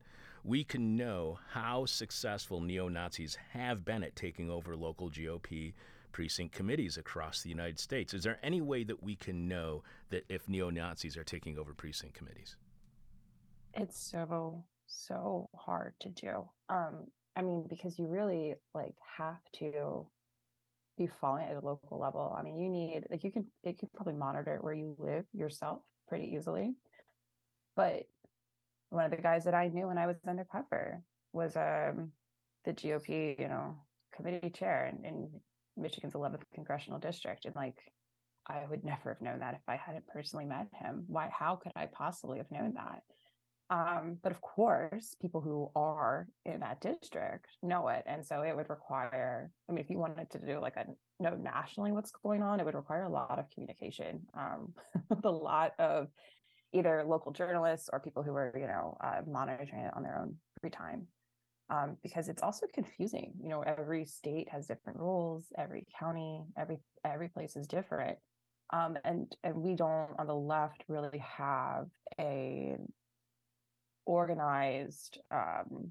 we 0.44 0.64
can 0.64 0.96
know 0.96 1.38
how 1.50 1.84
successful 1.84 2.60
neo 2.60 2.88
Nazis 2.88 3.36
have 3.52 3.84
been 3.84 4.02
at 4.02 4.16
taking 4.16 4.50
over 4.50 4.74
local 4.74 5.10
GOP 5.10 5.74
precinct 6.12 6.54
committees 6.54 6.96
across 6.96 7.42
the 7.42 7.48
United 7.48 7.78
States? 7.78 8.14
Is 8.14 8.24
there 8.24 8.38
any 8.42 8.60
way 8.60 8.84
that 8.84 9.02
we 9.02 9.14
can 9.14 9.46
know 9.46 9.82
that 10.10 10.24
if 10.28 10.48
neo 10.48 10.70
Nazis 10.70 11.16
are 11.16 11.24
taking 11.24 11.58
over 11.58 11.74
precinct 11.74 12.14
committees? 12.14 12.56
It's 13.74 13.98
so, 13.98 14.64
so 14.86 15.48
hard 15.54 15.94
to 16.00 16.08
do. 16.08 16.48
Um, 16.68 17.06
I 17.36 17.42
mean, 17.42 17.66
because 17.68 17.98
you 17.98 18.08
really 18.08 18.54
like 18.74 18.94
have 19.18 19.40
to 19.58 20.06
be 20.98 21.08
following 21.20 21.46
at 21.46 21.56
a 21.56 21.64
local 21.64 21.98
level. 21.98 22.34
I 22.36 22.42
mean, 22.42 22.58
you 22.58 22.68
need 22.68 23.04
like 23.10 23.24
you 23.24 23.32
can 23.32 23.46
you 23.64 23.74
can 23.74 23.88
probably 23.94 24.14
monitor 24.14 24.58
where 24.60 24.74
you 24.74 24.94
live 24.98 25.24
yourself 25.32 25.80
pretty 26.08 26.34
easily. 26.36 26.74
But 27.74 28.04
one 28.90 29.06
of 29.06 29.10
the 29.10 29.16
guys 29.16 29.44
that 29.44 29.54
I 29.54 29.68
knew 29.68 29.86
when 29.86 29.98
I 29.98 30.06
was 30.06 30.16
undercover 30.28 31.02
was 31.32 31.56
um 31.56 32.12
the 32.64 32.72
GOP, 32.72 33.38
you 33.40 33.48
know, 33.48 33.76
committee 34.14 34.50
chair 34.50 34.92
in, 34.92 35.04
in 35.04 35.30
Michigan's 35.76 36.14
11th 36.14 36.42
congressional 36.54 36.98
district, 36.98 37.46
and 37.46 37.56
like 37.56 37.78
I 38.46 38.64
would 38.68 38.84
never 38.84 39.14
have 39.14 39.22
known 39.22 39.40
that 39.40 39.54
if 39.54 39.62
I 39.66 39.76
hadn't 39.76 40.06
personally 40.06 40.44
met 40.44 40.68
him. 40.74 41.04
Why? 41.06 41.30
How 41.32 41.56
could 41.56 41.72
I 41.74 41.86
possibly 41.86 42.38
have 42.38 42.50
known 42.50 42.74
that? 42.74 43.02
Um, 43.72 44.18
but 44.22 44.32
of 44.32 44.40
course, 44.42 45.16
people 45.22 45.40
who 45.40 45.70
are 45.74 46.28
in 46.44 46.60
that 46.60 46.82
district 46.82 47.46
know 47.62 47.88
it. 47.88 48.02
And 48.06 48.24
so 48.24 48.42
it 48.42 48.54
would 48.54 48.68
require, 48.68 49.50
I 49.66 49.72
mean, 49.72 49.82
if 49.82 49.88
you 49.88 49.96
wanted 49.96 50.30
to 50.32 50.38
do 50.38 50.60
like 50.60 50.76
a 50.76 50.84
know 51.18 51.36
nationally 51.36 51.90
what's 51.90 52.10
going 52.10 52.42
on, 52.42 52.60
it 52.60 52.66
would 52.66 52.74
require 52.74 53.04
a 53.04 53.08
lot 53.08 53.38
of 53.38 53.48
communication, 53.48 54.20
um, 54.34 54.74
a 55.24 55.30
lot 55.30 55.72
of 55.78 56.08
either 56.74 57.02
local 57.06 57.32
journalists 57.32 57.88
or 57.90 57.98
people 57.98 58.22
who 58.22 58.34
are, 58.34 58.52
you 58.54 58.66
know, 58.66 58.94
uh, 59.02 59.22
monitoring 59.26 59.86
it 59.86 59.96
on 59.96 60.02
their 60.02 60.18
own 60.18 60.36
free 60.60 60.70
time. 60.70 61.06
Um, 61.70 61.96
because 62.02 62.28
it's 62.28 62.42
also 62.42 62.66
confusing. 62.74 63.32
You 63.42 63.48
know, 63.48 63.62
every 63.62 64.04
state 64.04 64.50
has 64.50 64.66
different 64.66 64.98
rules, 64.98 65.46
every 65.56 65.86
county, 65.98 66.42
every 66.58 66.76
every 67.06 67.30
place 67.30 67.56
is 67.56 67.66
different. 67.66 68.18
Um, 68.70 68.98
and 69.02 69.34
and 69.42 69.54
we 69.54 69.76
don't 69.76 70.10
on 70.18 70.26
the 70.26 70.34
left 70.34 70.84
really 70.88 71.24
have 71.38 71.86
a 72.20 72.76
organized 74.06 75.18
um, 75.30 75.90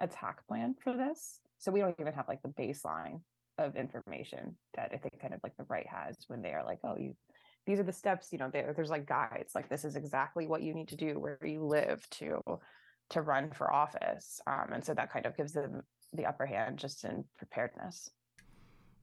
attack 0.00 0.46
plan 0.46 0.74
for 0.82 0.96
this. 0.96 1.40
So 1.58 1.72
we 1.72 1.80
don't 1.80 1.96
even 2.00 2.12
have 2.12 2.28
like 2.28 2.42
the 2.42 2.48
baseline 2.48 3.20
of 3.58 3.76
information 3.76 4.56
that 4.76 4.90
I 4.92 4.96
think 4.96 5.20
kind 5.20 5.34
of 5.34 5.40
like 5.42 5.56
the 5.56 5.66
right 5.68 5.86
has 5.86 6.16
when 6.26 6.42
they 6.42 6.52
are 6.52 6.64
like, 6.64 6.80
oh, 6.84 6.96
you 6.96 7.14
these 7.66 7.80
are 7.80 7.84
the 7.84 7.92
steps, 7.92 8.28
you 8.30 8.38
know, 8.38 8.50
there's 8.52 8.90
like 8.90 9.06
guides, 9.06 9.54
like 9.54 9.70
this 9.70 9.86
is 9.86 9.96
exactly 9.96 10.46
what 10.46 10.62
you 10.62 10.74
need 10.74 10.88
to 10.88 10.96
do 10.96 11.18
where 11.18 11.38
you 11.42 11.64
live 11.64 12.06
to 12.10 12.40
to 13.10 13.22
run 13.22 13.50
for 13.50 13.72
office. 13.72 14.40
Um, 14.46 14.72
and 14.72 14.84
so 14.84 14.94
that 14.94 15.12
kind 15.12 15.26
of 15.26 15.36
gives 15.36 15.52
them 15.52 15.82
the 16.12 16.26
upper 16.26 16.46
hand 16.46 16.78
just 16.78 17.04
in 17.04 17.24
preparedness. 17.36 18.10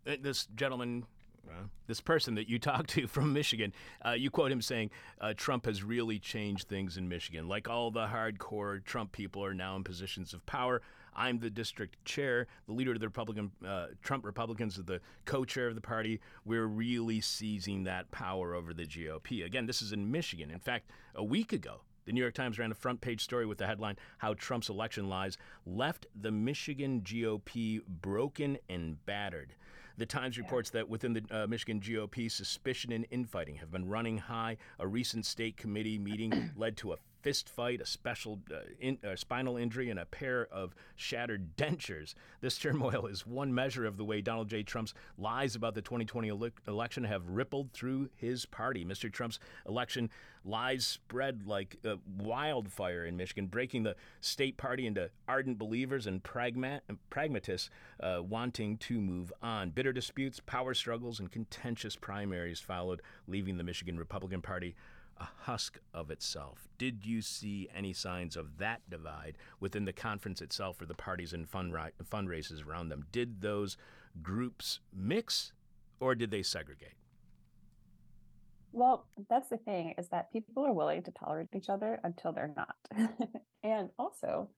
This 0.05 0.45
gentleman 0.55 1.05
uh, 1.49 1.63
this 1.87 2.01
person 2.01 2.35
that 2.35 2.49
you 2.49 2.59
talked 2.59 2.89
to 2.91 3.07
from 3.07 3.33
Michigan, 3.33 3.73
uh, 4.05 4.11
you 4.11 4.29
quote 4.29 4.51
him 4.51 4.61
saying, 4.61 4.91
uh, 5.19 5.33
Trump 5.35 5.65
has 5.65 5.83
really 5.83 6.19
changed 6.19 6.67
things 6.67 6.97
in 6.97 7.07
Michigan. 7.07 7.47
Like 7.47 7.69
all 7.69 7.91
the 7.91 8.07
hardcore 8.07 8.83
Trump 8.83 9.11
people 9.11 9.43
are 9.43 9.53
now 9.53 9.75
in 9.75 9.83
positions 9.83 10.33
of 10.33 10.45
power. 10.45 10.81
I'm 11.13 11.39
the 11.39 11.49
district 11.49 12.03
chair, 12.05 12.47
the 12.67 12.73
leader 12.73 12.93
of 12.93 12.99
the 12.99 13.07
Republican, 13.07 13.51
uh, 13.65 13.87
Trump 14.01 14.25
Republicans, 14.25 14.75
the 14.75 15.01
co 15.25 15.43
chair 15.43 15.67
of 15.67 15.75
the 15.75 15.81
party. 15.81 16.21
We're 16.45 16.67
really 16.67 17.19
seizing 17.19 17.83
that 17.83 18.11
power 18.11 18.55
over 18.55 18.73
the 18.73 18.85
GOP. 18.85 19.45
Again, 19.45 19.65
this 19.65 19.81
is 19.81 19.91
in 19.91 20.09
Michigan. 20.09 20.49
In 20.49 20.59
fact, 20.59 20.89
a 21.13 21.23
week 21.23 21.51
ago, 21.51 21.81
the 22.05 22.13
New 22.13 22.21
York 22.21 22.33
Times 22.33 22.57
ran 22.57 22.71
a 22.71 22.75
front 22.75 23.01
page 23.01 23.21
story 23.21 23.45
with 23.45 23.57
the 23.57 23.67
headline 23.67 23.97
How 24.19 24.33
Trump's 24.33 24.69
Election 24.69 25.07
Lies 25.07 25.37
Left 25.65 26.07
the 26.19 26.31
Michigan 26.31 27.01
GOP 27.01 27.81
Broken 27.85 28.57
and 28.69 29.05
Battered. 29.05 29.53
The 30.01 30.07
Times 30.07 30.39
reports 30.39 30.71
that 30.71 30.89
within 30.89 31.13
the 31.13 31.23
uh, 31.29 31.45
Michigan 31.45 31.79
GOP, 31.79 32.31
suspicion 32.31 32.91
and 32.91 33.05
infighting 33.11 33.57
have 33.57 33.69
been 33.69 33.87
running 33.87 34.17
high. 34.17 34.57
A 34.79 34.87
recent 34.87 35.27
state 35.27 35.57
committee 35.57 35.99
meeting 35.99 36.49
led 36.57 36.75
to 36.77 36.93
a 36.93 36.97
fist 37.21 37.49
fight, 37.49 37.81
a 37.81 37.85
special 37.85 38.39
uh, 38.51 38.59
in, 38.79 38.97
uh, 39.05 39.15
spinal 39.15 39.57
injury, 39.57 39.89
and 39.89 39.99
a 39.99 40.05
pair 40.05 40.47
of 40.51 40.75
shattered 40.95 41.55
dentures. 41.57 42.13
This 42.41 42.57
turmoil 42.57 43.07
is 43.07 43.25
one 43.25 43.53
measure 43.53 43.85
of 43.85 43.97
the 43.97 44.05
way 44.05 44.21
Donald 44.21 44.49
J. 44.49 44.63
Trump's 44.63 44.93
lies 45.17 45.55
about 45.55 45.75
the 45.75 45.81
2020 45.81 46.29
ele- 46.29 46.49
election 46.67 47.03
have 47.03 47.27
rippled 47.27 47.71
through 47.71 48.09
his 48.15 48.45
party. 48.45 48.85
Mr. 48.85 49.11
Trump's 49.11 49.39
election 49.67 50.09
lies 50.43 50.85
spread 50.85 51.45
like 51.45 51.77
uh, 51.85 51.95
wildfire 52.17 53.05
in 53.05 53.15
Michigan, 53.15 53.45
breaking 53.47 53.83
the 53.83 53.95
state 54.21 54.57
party 54.57 54.87
into 54.87 55.09
ardent 55.27 55.57
believers 55.57 56.07
and 56.07 56.23
pragma- 56.23 56.81
pragmatists 57.09 57.69
uh, 57.99 58.21
wanting 58.27 58.77
to 58.77 58.99
move 58.99 59.31
on. 59.41 59.69
Bitter 59.69 59.93
disputes, 59.93 60.39
power 60.39 60.73
struggles, 60.73 61.19
and 61.19 61.31
contentious 61.31 61.95
primaries 61.95 62.59
followed, 62.59 63.01
leaving 63.27 63.57
the 63.57 63.63
Michigan 63.63 63.97
Republican 63.97 64.41
Party 64.41 64.75
a 65.17 65.27
husk 65.41 65.79
of 65.93 66.09
itself. 66.09 66.67
Did 66.77 67.05
you 67.05 67.21
see 67.21 67.69
any 67.75 67.93
signs 67.93 68.35
of 68.35 68.57
that 68.57 68.81
divide 68.89 69.37
within 69.59 69.85
the 69.85 69.93
conference 69.93 70.41
itself 70.41 70.81
or 70.81 70.85
the 70.85 70.93
parties 70.93 71.33
and 71.33 71.49
fundra- 71.49 71.91
fundraisers 72.03 72.65
around 72.65 72.89
them? 72.89 73.05
Did 73.11 73.41
those 73.41 73.77
groups 74.21 74.79
mix 74.93 75.53
or 75.99 76.15
did 76.15 76.31
they 76.31 76.43
segregate? 76.43 76.95
Well, 78.73 79.05
that's 79.29 79.49
the 79.49 79.57
thing 79.57 79.95
is 79.97 80.07
that 80.09 80.31
people 80.31 80.65
are 80.65 80.73
willing 80.73 81.03
to 81.03 81.11
tolerate 81.11 81.49
each 81.55 81.69
other 81.69 81.99
until 82.03 82.31
they're 82.31 82.53
not. 82.55 82.75
and 83.63 83.89
also, 83.99 84.49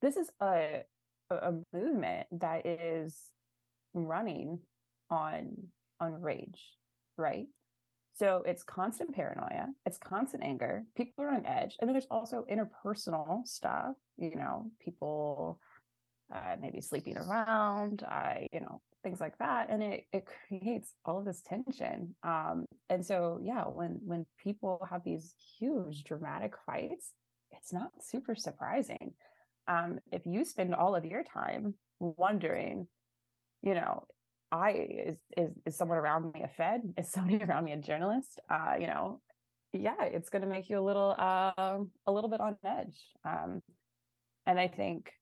this 0.00 0.16
is 0.16 0.30
a 0.40 0.84
a 1.30 1.52
movement 1.74 2.26
that 2.32 2.64
is 2.66 3.14
running 3.94 4.58
on 5.10 5.68
on 6.00 6.20
rage, 6.20 6.62
right? 7.16 7.46
So 8.18 8.42
it's 8.44 8.64
constant 8.64 9.14
paranoia, 9.14 9.68
it's 9.86 9.96
constant 9.98 10.42
anger. 10.42 10.82
People 10.96 11.24
are 11.24 11.30
on 11.30 11.46
edge. 11.46 11.76
And 11.80 11.88
then 11.88 11.94
there's 11.94 12.08
also 12.10 12.44
interpersonal 12.50 13.46
stuff, 13.46 13.94
you 14.16 14.34
know, 14.34 14.72
people 14.84 15.60
uh, 16.34 16.56
maybe 16.60 16.80
sleeping 16.80 17.16
around, 17.16 18.02
uh, 18.02 18.34
you 18.52 18.58
know, 18.58 18.80
things 19.04 19.20
like 19.20 19.38
that. 19.38 19.70
And 19.70 19.84
it, 19.84 20.04
it 20.12 20.24
creates 20.48 20.92
all 21.04 21.20
of 21.20 21.24
this 21.24 21.42
tension. 21.42 22.16
Um, 22.24 22.66
and 22.90 23.06
so, 23.06 23.38
yeah, 23.40 23.62
when, 23.62 24.00
when 24.04 24.26
people 24.42 24.84
have 24.90 25.04
these 25.04 25.32
huge 25.60 26.02
dramatic 26.02 26.54
fights, 26.66 27.12
it's 27.52 27.72
not 27.72 27.90
super 28.00 28.34
surprising. 28.34 29.12
Um, 29.68 30.00
if 30.10 30.22
you 30.26 30.44
spend 30.44 30.74
all 30.74 30.96
of 30.96 31.04
your 31.04 31.22
time 31.22 31.74
wondering, 32.00 32.88
you 33.62 33.74
know, 33.74 34.06
I 34.50 34.70
is 35.06 35.16
is 35.36 35.50
is 35.66 35.76
someone 35.76 35.98
around 35.98 36.32
me 36.32 36.42
a 36.42 36.48
Fed? 36.48 36.82
Is 36.96 37.10
somebody 37.12 37.42
around 37.42 37.64
me 37.64 37.72
a 37.72 37.76
journalist? 37.76 38.40
Uh, 38.50 38.74
you 38.80 38.86
know, 38.86 39.20
yeah, 39.72 40.02
it's 40.02 40.30
going 40.30 40.42
to 40.42 40.48
make 40.48 40.68
you 40.68 40.78
a 40.78 40.86
little 40.86 41.14
uh, 41.18 41.78
a 42.06 42.12
little 42.12 42.30
bit 42.30 42.40
on 42.40 42.56
edge. 42.64 42.98
Um, 43.24 43.62
and 44.46 44.58
I 44.58 44.68
think 44.68 45.12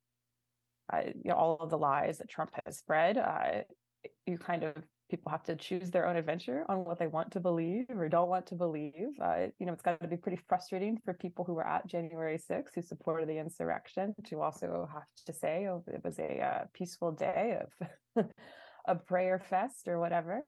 uh, 0.93 1.01
you 1.07 1.31
know, 1.31 1.35
all 1.35 1.59
of 1.61 1.71
the 1.71 1.79
lies 1.79 2.19
that 2.19 2.29
Trump 2.29 2.51
has 2.65 2.79
spread, 2.79 3.19
uh, 3.19 3.63
you 4.27 4.39
kind 4.39 4.63
of 4.63 4.75
people 5.11 5.31
have 5.31 5.43
to 5.45 5.55
choose 5.55 5.91
their 5.91 6.07
own 6.07 6.17
adventure 6.17 6.65
on 6.69 6.85
what 6.85 6.99
they 6.99 7.07
want 7.07 7.31
to 7.31 7.41
believe 7.41 7.87
or 7.91 8.09
don't 8.09 8.29
want 8.29 8.47
to 8.47 8.55
believe. 8.55 9.09
Uh, 9.23 9.47
you 9.59 9.67
know, 9.67 9.73
it's 9.73 9.83
got 9.83 10.01
to 10.01 10.09
be 10.09 10.17
pretty 10.17 10.41
frustrating 10.49 10.99
for 11.05 11.15
people 11.15 11.45
who 11.45 11.55
were 11.55 11.67
at 11.67 11.87
January 11.87 12.39
6th, 12.39 12.75
who 12.75 12.83
supported 12.83 13.29
the 13.29 13.39
insurrection, 13.39 14.15
to 14.25 14.41
also 14.41 14.89
have 14.93 15.05
to 15.27 15.33
say, 15.33 15.69
oh, 15.69 15.85
it 15.87 16.03
was 16.05 16.19
a 16.19 16.41
uh, 16.41 16.65
peaceful 16.75 17.13
day 17.13 17.59
of 18.17 18.27
a 18.87 18.95
prayer 18.95 19.39
fest 19.39 19.89
or 19.89 19.99
whatever. 19.99 20.43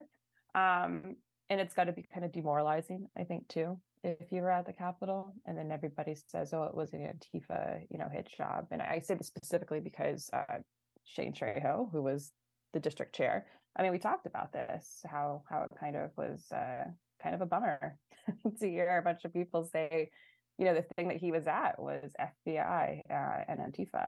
Um, 0.55 1.17
and 1.51 1.61
it's 1.61 1.75
got 1.75 1.85
to 1.85 1.93
be 1.93 2.05
kind 2.13 2.25
of 2.25 2.33
demoralizing, 2.33 3.07
I 3.17 3.25
think, 3.25 3.49
too, 3.49 3.79
if 4.05 4.31
you 4.31 4.43
were 4.43 4.51
at 4.51 4.67
the 4.67 4.73
Capitol 4.73 5.35
and 5.47 5.57
then 5.57 5.73
everybody 5.73 6.15
says, 6.27 6.53
oh, 6.53 6.65
it 6.65 6.75
was 6.75 6.93
an 6.93 7.01
Antifa, 7.01 7.81
you 7.91 7.99
know, 7.99 8.09
hit 8.13 8.29
job. 8.37 8.67
And 8.71 8.83
I 8.83 9.01
say 9.01 9.15
this 9.15 9.27
specifically 9.27 9.81
because 9.81 10.31
uh, 10.33 10.59
Shane 11.05 11.33
Trejo, 11.33 11.91
who 11.91 12.03
was 12.03 12.33
the 12.73 12.81
district 12.81 13.15
chair, 13.15 13.47
I 13.77 13.83
mean, 13.83 13.93
we 13.93 13.99
talked 13.99 14.27
about 14.27 14.53
this, 14.53 15.01
how 15.09 15.43
how 15.49 15.63
it 15.63 15.71
kind 15.79 15.97
of 15.97 16.11
was 16.17 16.45
uh, 16.53 16.85
kind 17.23 17.35
of 17.35 17.41
a 17.41 17.47
bummer 17.47 17.97
to 18.61 18.69
hear 18.69 18.99
a 18.99 19.03
bunch 19.03 19.25
of 19.25 19.33
people 19.33 19.65
say, 19.65 20.11
you 20.59 20.65
know, 20.65 20.75
the 20.75 20.85
thing 20.97 21.09
that 21.09 21.19
he 21.19 21.31
was 21.31 21.47
at 21.47 21.81
was 21.81 22.13
FBI 22.21 23.03
uh, 23.11 23.45
and 23.49 23.61
Antifa. 23.61 24.05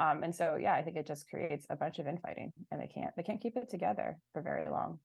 Um, 0.00 0.22
and 0.22 0.34
so, 0.34 0.56
yeah, 0.60 0.74
I 0.74 0.82
think 0.82 0.96
it 0.96 1.06
just 1.06 1.28
creates 1.28 1.66
a 1.70 1.76
bunch 1.76 1.98
of 1.98 2.06
infighting, 2.06 2.52
and 2.70 2.80
they 2.80 2.86
can't 2.86 3.14
they 3.16 3.22
can't 3.22 3.40
keep 3.40 3.56
it 3.56 3.68
together 3.68 4.16
for 4.32 4.42
very 4.42 4.68
long. 4.68 4.98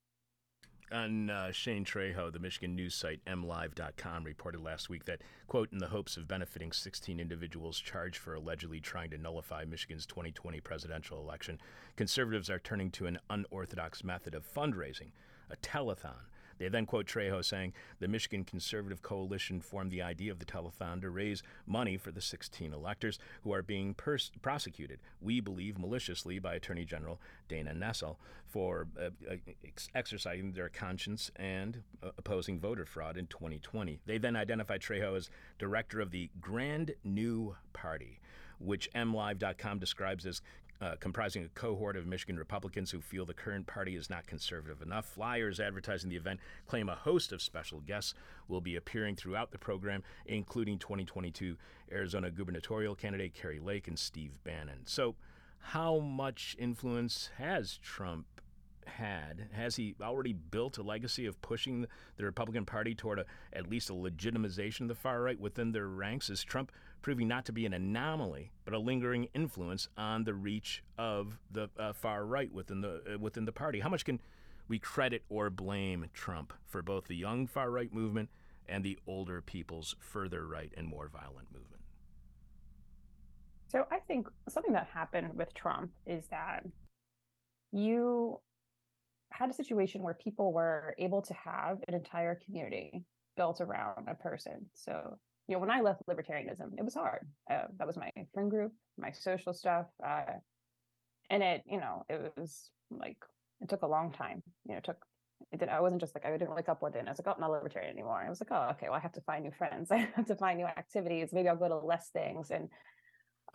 And 0.91 1.31
uh, 1.31 1.51
Shane 1.51 1.85
Trejo, 1.85 2.31
the 2.31 2.37
Michigan 2.37 2.75
news 2.75 2.93
site 2.93 3.19
MLive.com, 3.25 4.23
reported 4.23 4.61
last 4.61 4.89
week 4.89 5.05
that, 5.05 5.21
quote, 5.47 5.71
in 5.71 5.79
the 5.79 5.87
hopes 5.87 6.17
of 6.17 6.27
benefiting 6.27 6.71
16 6.71 7.19
individuals 7.19 7.79
charged 7.79 8.17
for 8.17 8.35
allegedly 8.35 8.79
trying 8.79 9.09
to 9.09 9.17
nullify 9.17 9.65
Michigan's 9.65 10.05
2020 10.05 10.59
presidential 10.59 11.19
election, 11.19 11.59
conservatives 11.95 12.47
are 12.47 12.59
turning 12.59 12.91
to 12.91 13.07
an 13.07 13.17
unorthodox 13.31 14.03
method 14.03 14.35
of 14.35 14.45
fundraising, 14.45 15.13
a 15.49 15.55
telethon, 15.57 16.27
they 16.63 16.69
then 16.69 16.85
quote 16.85 17.07
Trejo 17.07 17.43
saying 17.43 17.73
the 17.99 18.07
Michigan 18.07 18.45
Conservative 18.45 19.01
Coalition 19.01 19.59
formed 19.59 19.91
the 19.91 20.01
idea 20.01 20.31
of 20.31 20.39
the 20.39 20.45
telethon 20.45 21.01
to 21.01 21.09
raise 21.09 21.43
money 21.67 21.97
for 21.97 22.11
the 22.11 22.21
16 22.21 22.71
electors 22.71 23.19
who 23.43 23.53
are 23.53 23.61
being 23.61 23.93
pers- 23.93 24.31
prosecuted, 24.41 25.01
we 25.19 25.41
believe 25.41 25.77
maliciously, 25.77 26.39
by 26.39 26.55
Attorney 26.55 26.85
General 26.85 27.19
Dana 27.49 27.73
Nessel 27.73 28.15
for 28.47 28.87
uh, 28.97 29.09
uh 29.29 29.35
ex- 29.65 29.89
exercising 29.93 30.53
their 30.53 30.69
conscience 30.69 31.31
and 31.35 31.83
uh, 32.01 32.11
opposing 32.17 32.61
voter 32.61 32.85
fraud 32.85 33.17
in 33.17 33.27
2020. 33.27 33.99
They 34.05 34.17
then 34.17 34.37
identify 34.37 34.77
Trejo 34.77 35.17
as 35.17 35.29
director 35.59 35.99
of 35.99 36.11
the 36.11 36.29
Grand 36.39 36.93
New 37.03 37.57
Party 37.73 38.21
which 38.59 38.89
MLive.com 38.95 39.79
describes 39.79 40.25
as 40.25 40.41
uh, 40.81 40.95
comprising 40.99 41.43
a 41.43 41.49
cohort 41.49 41.95
of 41.95 42.05
Michigan 42.05 42.37
Republicans 42.37 42.91
who 42.91 42.99
feel 42.99 43.25
the 43.25 43.33
current 43.33 43.67
party 43.67 43.95
is 43.95 44.09
not 44.09 44.27
conservative 44.27 44.81
enough. 44.81 45.05
Flyers 45.05 45.59
advertising 45.59 46.09
the 46.09 46.15
event 46.15 46.39
claim 46.67 46.89
a 46.89 46.95
host 46.95 47.31
of 47.31 47.41
special 47.41 47.79
guests 47.81 48.13
will 48.47 48.61
be 48.61 48.75
appearing 48.75 49.15
throughout 49.15 49.51
the 49.51 49.57
program, 49.57 50.03
including 50.25 50.77
2022 50.77 51.57
Arizona 51.91 52.29
gubernatorial 52.29 52.95
candidate 52.95 53.33
Kari 53.33 53.59
Lake 53.59 53.87
and 53.87 53.97
Steve 53.97 54.31
Bannon. 54.43 54.81
So, 54.85 55.15
how 55.67 55.99
much 55.99 56.57
influence 56.59 57.29
has 57.37 57.77
Trump 57.77 58.25
had, 58.87 59.47
has 59.51 59.75
he 59.75 59.95
already 60.01 60.33
built 60.33 60.77
a 60.77 60.83
legacy 60.83 61.25
of 61.25 61.41
pushing 61.41 61.87
the 62.17 62.23
Republican 62.23 62.65
Party 62.65 62.95
toward 62.95 63.19
a, 63.19 63.25
at 63.51 63.69
least 63.69 63.89
a 63.89 63.93
legitimization 63.93 64.81
of 64.81 64.87
the 64.89 64.95
far 64.95 65.21
right 65.21 65.39
within 65.39 65.71
their 65.71 65.87
ranks? 65.87 66.29
Is 66.29 66.43
Trump 66.43 66.71
proving 67.01 67.27
not 67.27 67.45
to 67.45 67.51
be 67.51 67.65
an 67.65 67.73
anomaly, 67.73 68.51
but 68.65 68.73
a 68.73 68.79
lingering 68.79 69.27
influence 69.33 69.87
on 69.97 70.23
the 70.23 70.33
reach 70.33 70.83
of 70.97 71.37
the 71.51 71.69
uh, 71.77 71.93
far 71.93 72.25
right 72.25 72.51
within 72.51 72.81
the 72.81 73.01
uh, 73.13 73.19
within 73.19 73.45
the 73.45 73.51
party? 73.51 73.79
How 73.79 73.89
much 73.89 74.05
can 74.05 74.21
we 74.67 74.79
credit 74.79 75.23
or 75.29 75.49
blame 75.49 76.05
Trump 76.13 76.53
for 76.65 76.81
both 76.81 77.05
the 77.05 77.15
young 77.15 77.47
far 77.47 77.69
right 77.69 77.93
movement 77.93 78.29
and 78.67 78.83
the 78.83 78.97
older 79.05 79.41
people's 79.41 79.95
further 79.99 80.47
right 80.47 80.73
and 80.77 80.87
more 80.87 81.07
violent 81.07 81.51
movement? 81.51 81.81
So 83.67 83.87
I 83.91 83.99
think 83.99 84.27
something 84.47 84.73
that 84.73 84.87
happened 84.93 85.33
with 85.35 85.53
Trump 85.53 85.91
is 86.05 86.27
that 86.27 86.63
you 87.71 88.39
had 89.33 89.49
a 89.49 89.53
situation 89.53 90.03
where 90.03 90.13
people 90.13 90.53
were 90.53 90.95
able 90.97 91.21
to 91.23 91.33
have 91.33 91.79
an 91.87 91.93
entire 91.93 92.39
community 92.45 93.03
built 93.35 93.61
around 93.61 94.07
a 94.07 94.15
person. 94.15 94.67
So, 94.73 95.17
you 95.47 95.55
know, 95.55 95.59
when 95.59 95.71
I 95.71 95.81
left 95.81 96.05
libertarianism, 96.07 96.77
it 96.77 96.85
was 96.85 96.93
hard. 96.93 97.27
Uh, 97.49 97.63
that 97.77 97.87
was 97.87 97.97
my 97.97 98.11
friend 98.33 98.49
group, 98.49 98.71
my 98.97 99.11
social 99.11 99.53
stuff. 99.53 99.87
Uh, 100.05 100.33
and 101.29 101.41
it, 101.41 101.63
you 101.65 101.79
know, 101.79 102.05
it 102.09 102.33
was 102.37 102.69
like, 102.91 103.17
it 103.61 103.69
took 103.69 103.81
a 103.81 103.87
long 103.87 104.11
time. 104.11 104.43
You 104.65 104.73
know, 104.73 104.77
it 104.77 104.83
took, 104.83 105.03
it 105.51 105.59
did, 105.59 105.69
I 105.69 105.81
wasn't 105.81 106.01
just 106.01 106.15
like, 106.15 106.25
I 106.25 106.31
didn't 106.37 106.55
wake 106.55 106.69
up 106.69 106.81
one 106.81 106.91
day 106.91 106.99
and 106.99 107.07
I 107.07 107.11
was 107.11 107.19
like, 107.19 107.27
oh, 107.27 107.33
I'm 107.35 107.41
not 107.41 107.51
libertarian 107.51 107.91
anymore. 107.91 108.23
I 108.23 108.29
was 108.29 108.39
like, 108.39 108.51
oh, 108.51 108.69
okay, 108.71 108.87
well, 108.87 108.97
I 108.97 109.01
have 109.01 109.13
to 109.13 109.21
find 109.21 109.43
new 109.43 109.51
friends. 109.51 109.91
I 109.91 110.09
have 110.15 110.27
to 110.27 110.35
find 110.35 110.59
new 110.59 110.65
activities. 110.65 111.29
Maybe 111.33 111.49
I'll 111.49 111.55
go 111.55 111.69
to 111.69 111.77
less 111.77 112.09
things. 112.09 112.51
And 112.51 112.69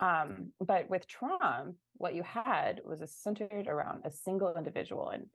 um, 0.01 0.51
but 0.65 0.89
with 0.89 1.07
Trump, 1.07 1.75
what 1.97 2.15
you 2.15 2.23
had 2.23 2.81
was 2.85 3.01
centered 3.11 3.67
around 3.67 4.03
a 4.05 4.11
single 4.11 4.53
individual. 4.55 5.09
And 5.09 5.25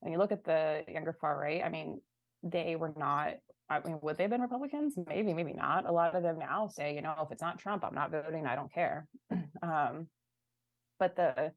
when 0.00 0.12
you 0.12 0.18
look 0.18 0.32
at 0.32 0.44
the 0.44 0.84
younger 0.88 1.16
far 1.20 1.38
right, 1.38 1.62
I 1.64 1.68
mean, 1.68 2.00
they 2.42 2.76
were 2.76 2.92
not, 2.96 3.34
I 3.68 3.80
mean, 3.80 3.98
would 4.02 4.16
they 4.16 4.24
have 4.24 4.30
been 4.30 4.40
Republicans? 4.40 4.94
Maybe, 5.06 5.32
maybe 5.32 5.52
not. 5.52 5.86
A 5.86 5.92
lot 5.92 6.14
of 6.14 6.22
them 6.22 6.38
now 6.38 6.68
say, 6.68 6.94
you 6.94 7.02
know, 7.02 7.14
if 7.22 7.30
it's 7.30 7.42
not 7.42 7.58
Trump, 7.58 7.84
I'm 7.84 7.94
not 7.94 8.10
voting, 8.10 8.46
I 8.46 8.56
don't 8.56 8.72
care. 8.72 9.06
um, 9.62 10.08
but 10.98 11.16
the 11.16 11.52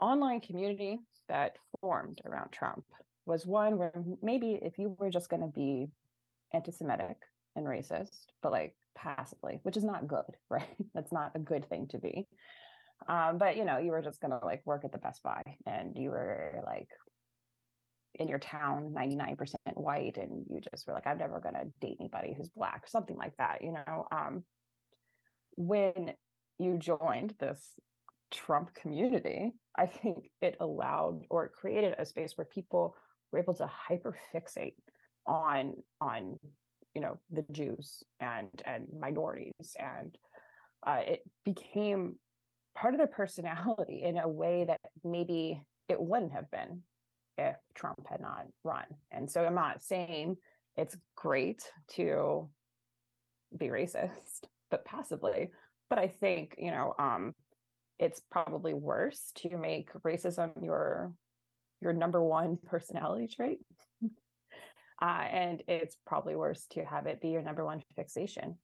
online 0.00 0.40
community 0.40 0.98
that 1.28 1.56
formed 1.80 2.20
around 2.24 2.52
Trump 2.52 2.84
was 3.26 3.46
one 3.46 3.78
where 3.78 3.92
maybe 4.22 4.58
if 4.62 4.78
you 4.78 4.96
were 4.98 5.10
just 5.10 5.28
going 5.28 5.42
to 5.42 5.48
be 5.48 5.88
anti 6.52 6.72
Semitic 6.72 7.16
and 7.56 7.66
racist, 7.66 8.26
but 8.42 8.52
like 8.52 8.74
passively, 8.96 9.60
which 9.62 9.76
is 9.76 9.84
not 9.84 10.06
good, 10.06 10.24
right? 10.50 10.76
That's 10.94 11.12
not 11.12 11.32
a 11.34 11.38
good 11.38 11.68
thing 11.68 11.88
to 11.88 11.98
be. 11.98 12.26
Um, 13.08 13.38
but 13.38 13.56
you 13.56 13.64
know, 13.64 13.78
you 13.78 13.90
were 13.90 14.02
just 14.02 14.20
gonna 14.20 14.40
like 14.42 14.62
work 14.64 14.84
at 14.84 14.92
the 14.92 14.98
Best 14.98 15.22
Buy 15.22 15.42
and 15.66 15.96
you 15.96 16.10
were 16.10 16.62
like 16.64 16.88
in 18.16 18.28
your 18.28 18.38
town 18.38 18.94
99% 18.96 19.54
white 19.74 20.16
and 20.16 20.44
you 20.48 20.60
just 20.72 20.86
were 20.86 20.94
like, 20.94 21.06
I'm 21.06 21.18
never 21.18 21.40
gonna 21.40 21.64
date 21.80 21.96
anybody 22.00 22.34
who's 22.36 22.48
black, 22.50 22.88
something 22.88 23.16
like 23.16 23.36
that, 23.38 23.62
you 23.62 23.72
know. 23.72 24.06
Um, 24.12 24.44
when 25.56 26.12
you 26.58 26.78
joined 26.78 27.34
this 27.38 27.60
Trump 28.30 28.74
community, 28.74 29.52
I 29.76 29.86
think 29.86 30.30
it 30.40 30.56
allowed 30.60 31.22
or 31.30 31.46
it 31.46 31.52
created 31.52 31.94
a 31.98 32.06
space 32.06 32.32
where 32.36 32.46
people 32.46 32.96
were 33.30 33.38
able 33.38 33.54
to 33.54 33.66
hyper 33.66 34.16
fixate 34.32 34.74
on 35.26 35.74
on 36.00 36.38
you 36.94 37.00
know 37.00 37.18
the 37.30 37.44
Jews 37.50 38.02
and 38.20 38.48
and 38.64 38.86
minorities, 38.98 39.76
and 39.78 40.16
uh, 40.86 41.00
it 41.06 41.20
became 41.44 42.16
part 42.76 42.94
of 42.94 42.98
their 42.98 43.06
personality 43.06 44.02
in 44.04 44.18
a 44.18 44.28
way 44.28 44.64
that 44.64 44.80
maybe 45.04 45.62
it 45.88 46.00
wouldn't 46.00 46.32
have 46.32 46.50
been 46.50 46.82
if 47.38 47.56
Trump 47.74 48.06
had 48.08 48.20
not 48.20 48.46
run. 48.62 48.84
And 49.10 49.30
so 49.30 49.44
I'm 49.44 49.54
not 49.54 49.82
saying 49.82 50.36
it's 50.76 50.96
great 51.16 51.62
to 51.92 52.48
be 53.56 53.66
racist, 53.66 54.44
but 54.70 54.84
passively. 54.84 55.50
But 55.90 55.98
I 55.98 56.08
think 56.08 56.56
you 56.58 56.70
know 56.70 56.94
um, 56.98 57.34
it's 57.98 58.20
probably 58.30 58.74
worse 58.74 59.32
to 59.36 59.56
make 59.56 59.92
racism 60.02 60.50
your 60.62 61.12
your 61.80 61.92
number 61.92 62.22
one 62.22 62.56
personality 62.66 63.28
trait 63.28 63.60
uh, 65.02 65.04
and 65.04 65.62
it's 65.68 65.96
probably 66.06 66.34
worse 66.34 66.66
to 66.70 66.84
have 66.84 67.06
it 67.06 67.20
be 67.20 67.28
your 67.28 67.42
number 67.42 67.64
one 67.64 67.82
fixation. 67.96 68.56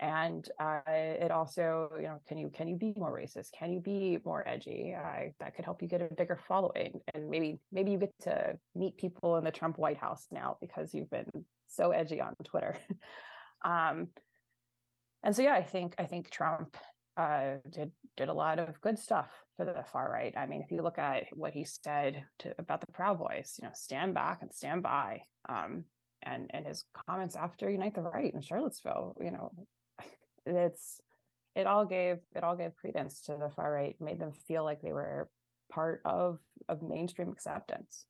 And 0.00 0.48
uh, 0.58 0.80
it 0.86 1.30
also, 1.30 1.90
you 1.96 2.04
know, 2.04 2.20
can 2.26 2.38
you 2.38 2.48
can 2.48 2.66
you 2.68 2.76
be 2.76 2.94
more 2.96 3.14
racist? 3.14 3.52
Can 3.52 3.70
you 3.70 3.80
be 3.80 4.18
more 4.24 4.46
edgy? 4.48 4.96
Uh, 4.98 5.28
that 5.40 5.54
could 5.54 5.66
help 5.66 5.82
you 5.82 5.88
get 5.88 6.00
a 6.00 6.08
bigger 6.14 6.40
following, 6.48 7.00
and 7.12 7.28
maybe 7.28 7.60
maybe 7.70 7.90
you 7.90 7.98
get 7.98 8.14
to 8.22 8.58
meet 8.74 8.96
people 8.96 9.36
in 9.36 9.44
the 9.44 9.50
Trump 9.50 9.76
White 9.76 9.98
House 9.98 10.26
now 10.32 10.56
because 10.58 10.94
you've 10.94 11.10
been 11.10 11.28
so 11.68 11.90
edgy 11.90 12.18
on 12.18 12.34
Twitter. 12.44 12.78
um, 13.64 14.08
and 15.22 15.36
so, 15.36 15.42
yeah, 15.42 15.52
I 15.52 15.62
think 15.62 15.94
I 15.98 16.06
think 16.06 16.30
Trump 16.30 16.78
uh, 17.18 17.56
did 17.68 17.92
did 18.16 18.30
a 18.30 18.34
lot 18.34 18.58
of 18.58 18.80
good 18.80 18.98
stuff 18.98 19.28
for 19.58 19.66
the 19.66 19.84
far 19.92 20.10
right. 20.10 20.34
I 20.34 20.46
mean, 20.46 20.62
if 20.62 20.72
you 20.72 20.80
look 20.80 20.98
at 20.98 21.24
what 21.34 21.52
he 21.52 21.64
said 21.64 22.24
to, 22.38 22.54
about 22.58 22.80
the 22.80 22.92
Proud 22.92 23.18
Boys, 23.18 23.58
you 23.60 23.68
know, 23.68 23.74
stand 23.74 24.14
back 24.14 24.38
and 24.40 24.50
stand 24.50 24.82
by, 24.82 25.24
um, 25.46 25.84
and 26.22 26.50
and 26.54 26.66
his 26.66 26.84
comments 27.06 27.36
after 27.36 27.68
Unite 27.68 27.94
the 27.94 28.00
Right 28.00 28.32
in 28.32 28.40
Charlottesville, 28.40 29.14
you 29.20 29.30
know, 29.30 29.52
it's 30.46 31.00
it 31.54 31.66
all 31.66 31.84
gave 31.84 32.18
it 32.34 32.44
all 32.44 32.56
gave 32.56 32.76
credence 32.76 33.20
to 33.22 33.36
the 33.38 33.50
far 33.50 33.72
right, 33.72 33.96
made 34.00 34.18
them 34.18 34.32
feel 34.32 34.64
like 34.64 34.80
they 34.80 34.92
were 34.92 35.28
part 35.70 36.00
of 36.04 36.38
of 36.68 36.82
mainstream 36.82 37.30
acceptance. 37.30 38.06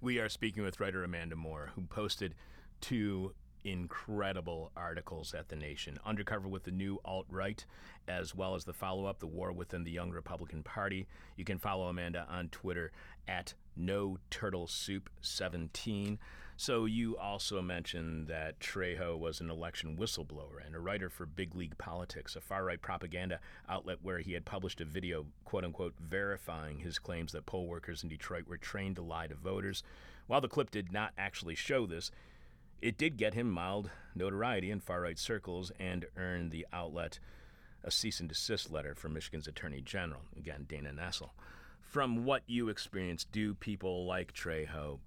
We 0.00 0.18
are 0.18 0.28
speaking 0.28 0.64
with 0.64 0.80
writer 0.80 1.04
Amanda 1.04 1.36
Moore, 1.36 1.70
who 1.74 1.82
posted 1.82 2.34
two 2.80 3.34
incredible 3.64 4.72
articles 4.76 5.34
at 5.34 5.48
The 5.48 5.56
Nation. 5.56 5.98
Undercover 6.04 6.48
with 6.48 6.64
the 6.64 6.70
new 6.70 6.98
alt 7.04 7.26
right, 7.28 7.64
as 8.08 8.34
well 8.34 8.54
as 8.54 8.64
the 8.64 8.72
follow 8.72 9.06
up, 9.06 9.20
The 9.20 9.26
War 9.26 9.52
Within 9.52 9.84
the 9.84 9.90
Young 9.90 10.10
Republican 10.10 10.62
Party. 10.62 11.06
You 11.36 11.44
can 11.44 11.58
follow 11.58 11.86
Amanda 11.86 12.26
on 12.28 12.48
Twitter 12.48 12.90
at 13.28 13.54
No 13.76 14.18
Turtle 14.30 14.66
Soup 14.66 15.08
17. 15.20 16.18
So 16.56 16.84
you 16.84 17.16
also 17.16 17.60
mentioned 17.62 18.28
that 18.28 18.60
Trejo 18.60 19.18
was 19.18 19.40
an 19.40 19.50
election 19.50 19.96
whistleblower 19.96 20.64
and 20.64 20.74
a 20.74 20.80
writer 20.80 21.08
for 21.08 21.26
Big 21.26 21.54
League 21.54 21.78
Politics, 21.78 22.36
a 22.36 22.40
far 22.40 22.64
right 22.64 22.80
propaganda 22.80 23.40
outlet 23.68 23.98
where 24.02 24.18
he 24.18 24.34
had 24.34 24.44
published 24.44 24.80
a 24.80 24.84
video, 24.84 25.26
quote 25.44 25.64
unquote, 25.64 25.94
verifying 25.98 26.78
his 26.78 26.98
claims 26.98 27.32
that 27.32 27.46
poll 27.46 27.66
workers 27.66 28.02
in 28.02 28.08
Detroit 28.08 28.46
were 28.46 28.58
trained 28.58 28.96
to 28.96 29.02
lie 29.02 29.26
to 29.26 29.34
voters. 29.34 29.82
While 30.26 30.40
the 30.40 30.48
clip 30.48 30.70
did 30.70 30.92
not 30.92 31.12
actually 31.18 31.54
show 31.54 31.86
this, 31.86 32.10
it 32.80 32.98
did 32.98 33.16
get 33.16 33.34
him 33.34 33.50
mild 33.50 33.90
notoriety 34.14 34.70
in 34.70 34.80
far 34.80 35.00
right 35.00 35.18
circles 35.18 35.72
and 35.80 36.06
earned 36.16 36.50
the 36.50 36.66
outlet 36.72 37.18
a 37.84 37.90
cease 37.90 38.20
and 38.20 38.28
desist 38.28 38.70
letter 38.70 38.94
from 38.94 39.14
Michigan's 39.14 39.48
Attorney 39.48 39.80
General, 39.80 40.22
again, 40.36 40.66
Dana 40.68 40.92
Nessel. 40.92 41.30
From 41.80 42.24
what 42.24 42.42
you 42.46 42.68
experienced, 42.68 43.32
do 43.32 43.54
people 43.54 44.06
like 44.06 44.32
Trejo 44.32 45.00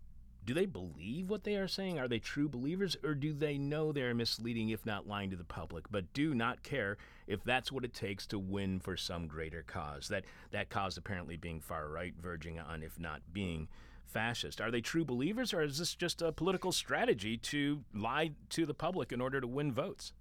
do 0.46 0.54
they 0.54 0.66
believe 0.66 1.30
what 1.30 1.43
they 1.43 1.56
are 1.56 1.68
saying? 1.68 2.00
Are 2.00 2.08
they 2.08 2.20
true 2.20 2.48
believers, 2.48 2.96
or 3.04 3.16
do 3.16 3.34
they 3.34 3.58
know 3.58 3.91
they're 3.91 4.14
misleading, 4.14 4.70
if 4.70 4.86
not 4.86 5.08
lying 5.08 5.32
to 5.32 5.36
the 5.36 5.43
public, 5.43 5.86
but 5.89 6.14
do 6.14 6.36
not 6.36 6.62
care 6.62 6.98
if 7.28 7.43
that's 7.43 7.72
what 7.72 7.84
it 7.84 7.93
takes 7.93 8.28
to 8.28 8.38
win 8.38 8.80
for 8.80 8.96
some 8.96 9.28
greater 9.28 9.64
cause? 9.64 10.08
That 10.08 10.26
that 10.52 10.70
cause 10.70 10.98
apparently 10.98 11.36
being 11.36 11.60
far 11.60 11.89
right, 11.89 12.14
verging 12.20 12.60
on, 12.60 12.84
if 12.84 13.00
not 13.00 13.22
being 13.34 13.68
fascist. 14.06 14.62
Are 14.62 14.72
they 14.72 14.82
true 14.82 15.04
believers, 15.04 15.54
or 15.54 15.64
is 15.64 15.80
this 15.80 15.96
just 15.96 16.22
a 16.22 16.32
political 16.32 16.72
strategy 16.72 17.38
to 17.38 17.84
lie 17.93 18.32
to 18.50 18.66
the 18.66 18.74
public 18.74 19.12
in 19.12 19.22
order 19.22 19.41
to 19.41 19.48
win 19.48 19.74
votes? 19.74 20.14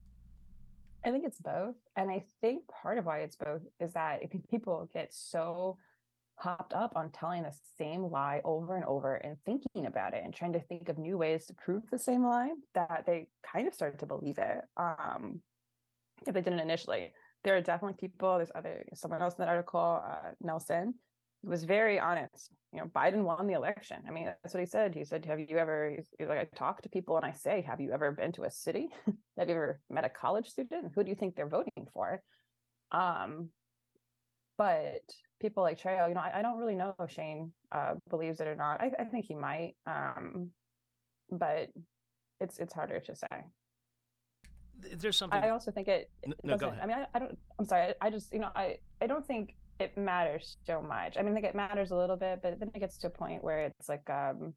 I 1.05 1.11
think 1.11 1.25
it's 1.25 1.39
both. 1.39 1.75
And 1.97 2.11
I 2.11 2.25
think 2.41 2.67
part 2.67 2.97
of 2.97 3.05
why 3.05 3.19
it's 3.19 3.37
both 3.37 3.61
is 3.79 3.93
that 3.93 4.23
people 4.51 4.89
get 4.93 5.13
so 5.13 5.77
hopped 6.37 6.73
up 6.73 6.93
on 6.97 7.11
telling 7.11 7.43
the 7.43 7.55
same 7.79 8.03
lie 8.03 8.41
over 8.45 8.77
and 8.77 8.85
over 8.85 9.15
and 9.15 9.37
thinking 9.47 9.87
about 9.87 10.15
it 10.15 10.23
and 10.25 10.35
trying 10.35 10.53
to 10.53 10.61
think 10.61 10.89
of 10.89 10.99
new 10.99 11.17
ways 11.17 11.47
to 11.47 11.55
prove 11.55 11.83
the 11.91 11.99
same 11.99 12.25
lie 12.25 12.51
that 12.75 13.05
they 13.07 13.27
kind 13.53 13.69
of 13.69 13.75
started 13.75 13.99
to 14.01 14.07
believe 14.07 14.39
it. 14.39 14.61
Um, 14.77 15.41
if 16.27 16.35
they 16.35 16.41
didn't 16.41 16.61
initially, 16.61 17.13
there 17.45 17.57
are 17.57 17.61
definitely 17.61 17.97
people. 18.01 18.37
There's 18.37 18.51
other 18.55 18.85
someone 18.95 19.23
else 19.23 19.35
in 19.35 19.43
that 19.45 19.51
article, 19.51 20.03
uh, 20.05 20.31
Nelson, 20.41 20.95
was 21.43 21.65
very 21.65 22.01
honest. 22.01 22.51
You 22.73 22.81
know, 22.81 22.87
Biden 22.87 23.23
won 23.23 23.47
the 23.47 23.55
election. 23.55 23.99
I 24.09 24.11
mean, 24.11 24.25
that's 24.25 24.55
what 24.55 24.61
he 24.61 24.67
said. 24.67 24.95
He 24.95 25.05
said, 25.05 25.25
"Have 25.27 25.39
you 25.39 25.59
ever?" 25.59 25.95
He's, 25.95 26.09
like, 26.27 26.39
"I 26.39 26.45
talk 26.57 26.83
to 26.83 26.89
people 26.89 27.17
and 27.17 27.25
I 27.25 27.33
say, 27.33 27.63
have 27.63 27.81
you 27.81 27.93
ever 27.93 28.13
been 28.13 28.33
to 28.33 28.45
a 28.45 28.51
city? 28.51 28.89
have 29.39 29.49
you 29.49 29.55
ever 29.55 29.81
met 29.91 30.05
a 30.05 30.09
college 30.09 30.49
student? 30.49 30.93
Who 30.95 31.05
do 31.05 31.11
you 31.11 31.17
think 31.17 31.37
they're 31.37 31.49
voting 31.49 31.87
for?" 31.93 32.23
Um, 32.91 33.51
but 34.57 35.03
people 35.41 35.63
like 35.63 35.81
Trejo, 35.81 36.09
you 36.09 36.15
know, 36.15 36.21
I, 36.21 36.39
I 36.39 36.43
don't 36.43 36.59
really 36.59 36.75
know 36.75 36.95
if 36.99 37.11
Shane 37.11 37.53
uh, 37.73 37.95
believes 38.11 38.41
it 38.41 38.47
or 38.47 38.55
not. 38.55 38.81
I, 38.81 38.91
I 38.99 39.05
think 39.05 39.27
he 39.27 39.35
might, 39.35 39.75
um, 39.87 40.51
but 41.31 41.71
it's 42.41 42.59
it's 42.59 42.73
harder 42.73 43.01
to 43.01 43.17
say. 43.17 43.45
There's 44.97 45.17
something. 45.17 45.43
I 45.43 45.51
also 45.51 45.71
think 45.71 45.89
it. 45.89 46.11
no, 46.43 46.57
go 46.57 46.69
ahead. 46.69 46.81
I 46.83 46.87
mean, 46.87 46.97
I, 46.97 47.07
I 47.15 47.19
don't. 47.19 47.39
I'm 47.59 47.65
sorry. 47.65 47.95
I, 48.01 48.07
I 48.07 48.11
just, 48.11 48.33
you 48.33 48.41
know, 48.41 48.51
I 48.55 48.79
I 49.01 49.07
don't 49.07 49.27
think 49.27 49.55
it 49.81 49.97
matters 49.97 50.57
so 50.67 50.83
much. 50.83 51.17
I 51.19 51.23
mean, 51.23 51.35
like 51.35 51.45
it 51.45 51.55
matters 51.55 51.91
a 51.91 51.97
little 51.97 52.17
bit, 52.17 52.41
but 52.43 52.59
then 52.59 52.71
it 52.75 52.79
gets 52.81 52.99
to 52.99 53.09
a 53.09 53.11
point 53.11 53.43
where 53.43 53.61
it's 53.61 53.89
like, 53.89 54.09
um, 54.09 54.55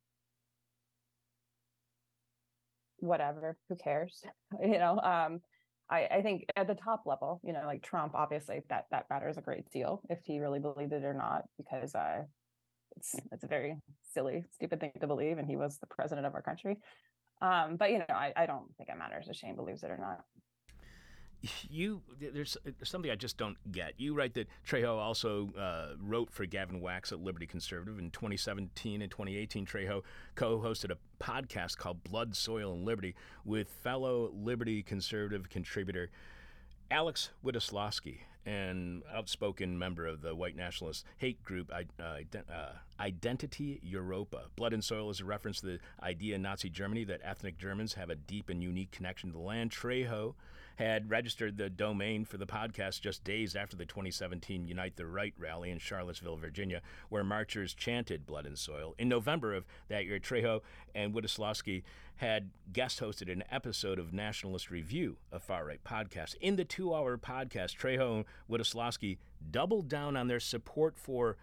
whatever, 2.98 3.58
who 3.70 3.76
cares? 3.76 4.24
you 4.62 4.78
know, 4.78 5.00
um, 5.00 5.42
I, 5.90 6.08
I 6.08 6.22
think 6.22 6.46
at 6.56 6.68
the 6.68 6.76
top 6.76 7.04
level, 7.06 7.40
you 7.44 7.54
know, 7.54 7.64
like 7.66 7.82
Trump, 7.82 8.14
obviously 8.16 8.62
that 8.70 8.86
that 8.92 9.06
matters 9.10 9.38
a 9.38 9.42
great 9.42 9.70
deal 9.72 10.02
if 10.10 10.20
he 10.24 10.40
really 10.40 10.60
believed 10.60 10.94
it 10.94 11.06
or 11.06 11.14
not, 11.14 11.44
because 11.58 11.96
uh, 11.96 12.24
it's 12.98 13.16
it's 13.32 13.44
a 13.44 13.48
very 13.48 13.78
silly, 14.14 14.44
stupid 14.54 14.80
thing 14.80 14.92
to 15.00 15.08
believe, 15.08 15.38
and 15.38 15.48
he 15.48 15.56
was 15.56 15.78
the 15.78 15.88
president 15.88 16.28
of 16.28 16.36
our 16.36 16.42
country. 16.42 16.78
Um, 17.42 17.78
but 17.78 17.92
you 17.92 18.00
know, 18.00 18.06
I, 18.10 18.34
I 18.36 18.46
don't 18.46 18.76
think 18.78 18.90
it 18.90 18.98
matters 18.98 19.28
if 19.30 19.36
Shane 19.38 19.56
believes 19.56 19.84
it 19.84 19.92
or 19.92 19.98
not 19.98 20.24
you 21.70 22.02
there's, 22.20 22.58
there's, 22.64 22.90
something 22.90 23.12
I 23.12 23.16
just 23.16 23.38
don't 23.38 23.58
get. 23.72 23.94
You 23.98 24.14
write 24.14 24.34
that 24.36 24.48
Trejo 24.68 24.98
also 24.98 25.50
uh, 25.58 25.96
wrote 26.00 26.32
for 26.32 26.46
Gavin 26.46 26.82
Wax 26.82 27.12
at 27.12 27.20
Liberty 27.20 27.46
Conservative 27.46 28.00
in 28.00 28.12
2017 28.12 29.02
and 29.02 29.12
2018. 29.12 29.66
Trejo 29.66 30.04
co-hosted 30.36 30.92
a 30.92 31.24
podcast 31.24 31.78
called 31.78 32.04
Blood, 32.04 32.36
Soil, 32.36 32.74
and 32.74 32.86
Liberty 32.86 33.16
with 33.46 33.70
fellow 33.70 34.32
Liberty 34.34 34.84
Conservative 34.84 35.50
contributor 35.50 36.10
Alex 36.90 37.32
Witoslawski, 37.44 38.20
an 38.46 39.04
outspoken 39.14 39.78
member 39.78 40.08
of 40.08 40.22
the 40.22 40.34
white 40.34 40.56
nationalist 40.56 41.04
hate 41.18 41.44
group 41.44 41.70
uh, 41.74 41.84
uh, 42.00 42.70
Identity 43.00 43.82
Evropa. 43.86 44.44
Blood 44.56 44.74
and 44.74 44.84
Soil 44.84 45.10
is 45.10 45.20
a 45.20 45.26
reference 45.26 45.60
to 45.60 45.66
the 45.66 45.80
idea 46.02 46.36
in 46.36 46.42
Nazi 46.42 46.70
Germany 46.70 47.04
that 47.06 47.20
ethnic 47.24 47.58
Germans 47.58 47.94
have 47.96 48.10
a 48.10 48.16
deep 48.16 48.50
and 48.50 48.64
unique 48.64 48.92
connection 48.92 49.30
to 49.30 49.34
the 49.34 49.44
land. 49.44 49.72
Trejo 49.72 50.36
had 50.78 51.10
registered 51.10 51.58
the 51.58 51.70
domain 51.70 52.24
for 52.24 52.38
the 52.38 52.46
podcast 52.46 53.02
just 53.02 53.24
days 53.24 53.56
after 53.56 53.76
the 53.76 53.86
2017 53.86 54.68
Unite 54.68 54.96
the 54.96 55.08
Right 55.08 55.34
rally 55.38 55.72
in 55.72 55.80
Charlottesville, 55.80 56.38
Virginia, 56.38 56.82
where 57.10 57.24
marchers 57.24 57.74
chanted 57.74 58.26
Blood 58.26 58.46
and 58.46 58.58
Soil. 58.58 58.94
In 58.98 59.10
November 59.10 59.54
of 59.54 59.66
that 59.90 60.06
year, 60.06 60.20
Trejo 60.20 60.62
and 60.94 61.14
Witoslawski 61.14 61.84
had 62.18 62.52
guest 62.74 63.00
hosted 63.00 63.32
an 63.32 63.44
episode 63.52 63.98
of 63.98 64.14
Nationalist 64.14 64.70
Review, 64.70 65.18
a 65.32 65.40
far 65.40 65.66
right 65.66 65.84
podcast. 65.84 66.36
In 66.42 66.56
the 66.56 66.66
two 66.66 66.94
hour 66.94 67.18
podcast, 67.18 67.76
Trejo 67.76 68.18
and 68.18 68.26
Witoslawski 68.50 69.18
doubled 69.50 69.90
down 69.90 70.16
on 70.16 70.28
their 70.28 70.40
support 70.40 70.98
for 70.98 71.38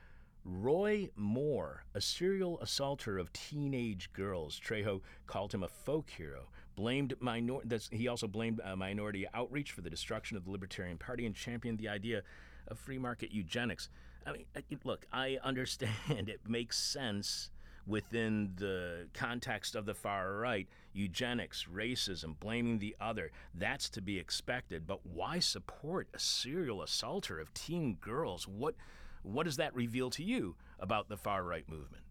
Roy 0.44 1.08
Moore, 1.16 1.84
a 1.94 2.00
serial 2.00 2.60
assaulter 2.60 3.18
of 3.18 3.32
teenage 3.32 4.12
girls. 4.12 4.60
Trejo 4.60 5.00
called 5.26 5.54
him 5.54 5.62
a 5.62 5.68
folk 5.68 6.10
hero 6.10 6.48
blamed 6.74 7.14
minor. 7.20 7.58
he 7.90 8.08
also 8.08 8.26
blamed 8.26 8.60
uh, 8.64 8.76
minority 8.76 9.26
outreach 9.34 9.72
for 9.72 9.80
the 9.80 9.90
destruction 9.90 10.36
of 10.36 10.44
the 10.44 10.50
Libertarian 10.50 10.98
Party 10.98 11.26
and 11.26 11.34
championed 11.34 11.78
the 11.78 11.88
idea 11.88 12.22
of 12.68 12.78
free 12.78 12.98
market 12.98 13.30
eugenics. 13.32 13.88
I 14.26 14.32
mean, 14.32 14.44
look, 14.84 15.06
I 15.12 15.38
understand 15.44 16.28
it 16.28 16.40
makes 16.48 16.78
sense 16.78 17.50
within 17.86 18.52
the 18.56 19.08
context 19.12 19.74
of 19.74 19.84
the 19.84 19.94
far 19.94 20.36
right 20.36 20.66
eugenics, 20.92 21.66
racism, 21.72 22.38
blaming 22.38 22.78
the 22.78 22.96
other. 23.00 23.30
That's 23.54 23.88
to 23.90 24.00
be 24.00 24.18
expected. 24.18 24.86
But 24.86 25.04
why 25.04 25.38
support 25.40 26.08
a 26.14 26.18
serial 26.18 26.82
assaulter 26.82 27.40
of 27.40 27.52
teen 27.52 27.96
girls? 28.00 28.48
What, 28.48 28.74
what 29.22 29.44
does 29.44 29.56
that 29.56 29.74
reveal 29.74 30.10
to 30.10 30.22
you 30.22 30.56
about 30.78 31.08
the 31.08 31.16
far 31.16 31.42
right 31.42 31.68
movement? 31.68 32.03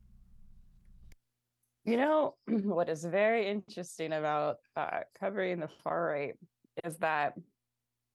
You 1.85 1.97
know, 1.97 2.35
what 2.47 2.89
is 2.89 3.03
very 3.03 3.47
interesting 3.47 4.13
about 4.13 4.57
uh, 4.75 5.01
covering 5.19 5.59
the 5.59 5.69
far 5.83 6.05
right 6.07 6.35
is 6.83 6.97
that 6.97 7.33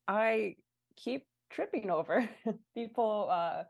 I 0.07 0.57
keep 0.97 1.27
tripping 1.51 1.91
over 1.91 2.29
people 2.75 3.29
uh, 3.31 3.65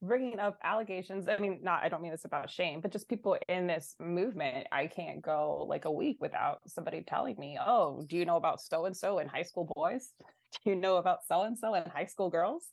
bringing 0.00 0.38
up 0.38 0.58
allegations. 0.62 1.28
I 1.28 1.36
mean, 1.36 1.60
not, 1.62 1.82
I 1.82 1.88
don't 1.88 2.02
mean 2.02 2.12
this 2.12 2.24
about 2.24 2.50
shame, 2.50 2.80
but 2.80 2.92
just 2.92 3.08
people 3.08 3.36
in 3.48 3.66
this 3.66 3.94
movement. 4.00 4.66
I 4.72 4.86
can't 4.86 5.20
go 5.20 5.66
like 5.68 5.84
a 5.84 5.92
week 5.92 6.18
without 6.20 6.60
somebody 6.66 7.02
telling 7.02 7.36
me, 7.38 7.58
oh, 7.60 8.04
do 8.08 8.16
you 8.16 8.24
know 8.24 8.36
about 8.36 8.60
so 8.60 8.86
and 8.86 8.96
so 8.96 9.18
in 9.18 9.28
high 9.28 9.42
school 9.42 9.70
boys? 9.74 10.12
Do 10.64 10.70
you 10.70 10.76
know 10.76 10.98
about 10.98 11.24
so 11.26 11.42
and 11.42 11.58
so 11.58 11.74
in 11.74 11.82
high 11.90 12.04
school 12.06 12.30
girls? 12.30 12.68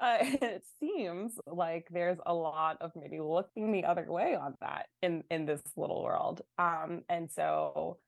Uh, 0.00 0.18
it 0.20 0.64
seems 0.78 1.38
like 1.46 1.86
there's 1.90 2.18
a 2.26 2.34
lot 2.34 2.78
of 2.80 2.92
maybe 2.96 3.20
looking 3.20 3.72
the 3.72 3.84
other 3.84 4.06
way 4.10 4.34
on 4.34 4.54
that 4.60 4.86
in 5.02 5.22
in 5.30 5.46
this 5.46 5.62
little 5.76 6.02
world. 6.02 6.42
Um 6.58 7.02
and 7.08 7.30
so 7.30 7.98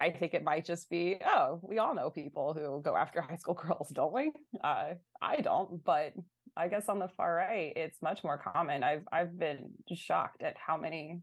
i 0.00 0.10
think 0.10 0.34
it 0.34 0.42
might 0.42 0.64
just 0.64 0.90
be 0.90 1.16
oh 1.24 1.60
we 1.62 1.78
all 1.78 1.94
know 1.94 2.10
people 2.10 2.52
who 2.52 2.82
go 2.82 2.96
after 2.96 3.20
high 3.28 3.36
school 3.36 3.54
girls 3.54 3.88
don't 3.90 4.12
we? 4.12 4.32
Uh 4.62 4.94
i 5.22 5.36
don't 5.40 5.84
but 5.84 6.12
i 6.56 6.66
guess 6.66 6.88
on 6.88 6.98
the 6.98 7.08
far 7.16 7.34
right 7.36 7.72
it's 7.76 8.02
much 8.02 8.24
more 8.24 8.38
common. 8.38 8.82
I've 8.82 9.04
i've 9.12 9.38
been 9.38 9.70
shocked 9.94 10.42
at 10.42 10.56
how 10.56 10.76
many 10.76 11.20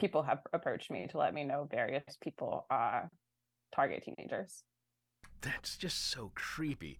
people 0.00 0.22
have 0.22 0.40
approached 0.52 0.90
me 0.90 1.06
to 1.10 1.18
let 1.18 1.34
me 1.34 1.44
know 1.44 1.68
various 1.70 2.16
people 2.22 2.66
uh 2.70 3.02
target 3.74 4.04
teenagers. 4.04 4.62
That's 5.42 5.76
just 5.76 6.10
so 6.10 6.32
creepy. 6.34 6.98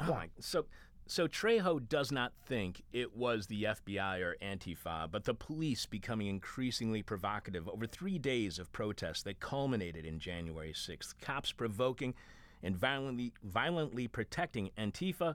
Oh 0.00 0.08
yeah. 0.08 0.14
my 0.14 0.28
so 0.40 0.66
so 1.06 1.26
Trejo 1.26 1.86
does 1.88 2.10
not 2.12 2.32
think 2.46 2.82
it 2.92 3.16
was 3.16 3.46
the 3.46 3.64
FBI 3.64 4.20
or 4.20 4.36
Antifa, 4.42 5.10
but 5.10 5.24
the 5.24 5.34
police 5.34 5.84
becoming 5.84 6.28
increasingly 6.28 7.02
provocative 7.02 7.68
over 7.68 7.86
three 7.86 8.18
days 8.18 8.58
of 8.58 8.72
protests 8.72 9.22
that 9.24 9.40
culminated 9.40 10.06
in 10.06 10.18
January 10.18 10.72
6th. 10.72 11.14
Cops 11.20 11.52
provoking 11.52 12.14
and 12.62 12.76
violently, 12.76 13.32
violently 13.42 14.08
protecting 14.08 14.70
Antifa 14.78 15.34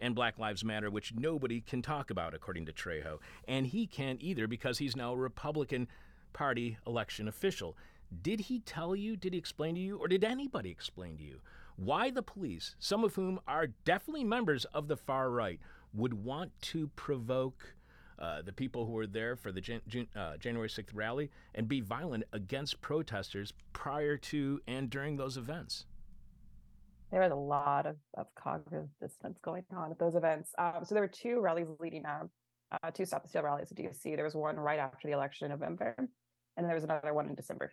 and 0.00 0.14
Black 0.14 0.38
Lives 0.38 0.64
Matter, 0.64 0.90
which 0.90 1.14
nobody 1.14 1.60
can 1.60 1.82
talk 1.82 2.10
about, 2.10 2.34
according 2.34 2.66
to 2.66 2.72
Trejo. 2.72 3.18
And 3.48 3.66
he 3.66 3.86
can't 3.86 4.22
either 4.22 4.46
because 4.46 4.78
he's 4.78 4.94
now 4.94 5.14
a 5.14 5.16
Republican 5.16 5.88
Party 6.32 6.78
election 6.86 7.26
official. 7.26 7.76
Did 8.22 8.40
he 8.40 8.60
tell 8.60 8.94
you, 8.94 9.16
did 9.16 9.32
he 9.32 9.38
explain 9.38 9.74
to 9.74 9.80
you, 9.80 9.96
or 9.96 10.06
did 10.06 10.22
anybody 10.22 10.70
explain 10.70 11.16
to 11.16 11.24
you 11.24 11.40
why 11.78 12.10
the 12.10 12.22
police, 12.22 12.74
some 12.80 13.04
of 13.04 13.14
whom 13.14 13.38
are 13.46 13.68
definitely 13.68 14.24
members 14.24 14.64
of 14.66 14.88
the 14.88 14.96
far 14.96 15.30
right, 15.30 15.60
would 15.94 16.12
want 16.12 16.50
to 16.60 16.88
provoke 16.96 17.74
uh, 18.18 18.42
the 18.42 18.52
people 18.52 18.84
who 18.84 18.92
were 18.92 19.06
there 19.06 19.36
for 19.36 19.52
the 19.52 19.60
Jan- 19.60 19.80
June, 19.86 20.08
uh, 20.16 20.36
January 20.38 20.68
6th 20.68 20.90
rally 20.92 21.30
and 21.54 21.68
be 21.68 21.80
violent 21.80 22.24
against 22.32 22.80
protesters 22.80 23.52
prior 23.72 24.16
to 24.16 24.60
and 24.66 24.90
during 24.90 25.16
those 25.16 25.36
events. 25.36 25.86
There 27.12 27.20
was 27.20 27.30
a 27.30 27.36
lot 27.36 27.86
of, 27.86 27.94
of 28.14 28.26
cognitive 28.34 28.88
dissonance 29.00 29.38
going 29.40 29.64
on 29.74 29.92
at 29.92 30.00
those 30.00 30.16
events. 30.16 30.52
Um, 30.58 30.84
so 30.84 30.96
there 30.96 31.02
were 31.02 31.08
two 31.08 31.40
rallies 31.40 31.68
leading 31.78 32.04
up, 32.04 32.28
uh, 32.82 32.90
two 32.90 33.04
Stop 33.04 33.22
the 33.22 33.28
Steal 33.28 33.42
rallies 33.42 33.70
at 33.70 33.78
DC. 33.78 34.02
There 34.02 34.24
was 34.24 34.34
one 34.34 34.56
right 34.56 34.80
after 34.80 35.06
the 35.06 35.14
election 35.14 35.46
in 35.46 35.52
November, 35.52 35.94
and 36.56 36.66
there 36.66 36.74
was 36.74 36.84
another 36.84 37.14
one 37.14 37.28
in 37.28 37.36
December. 37.36 37.72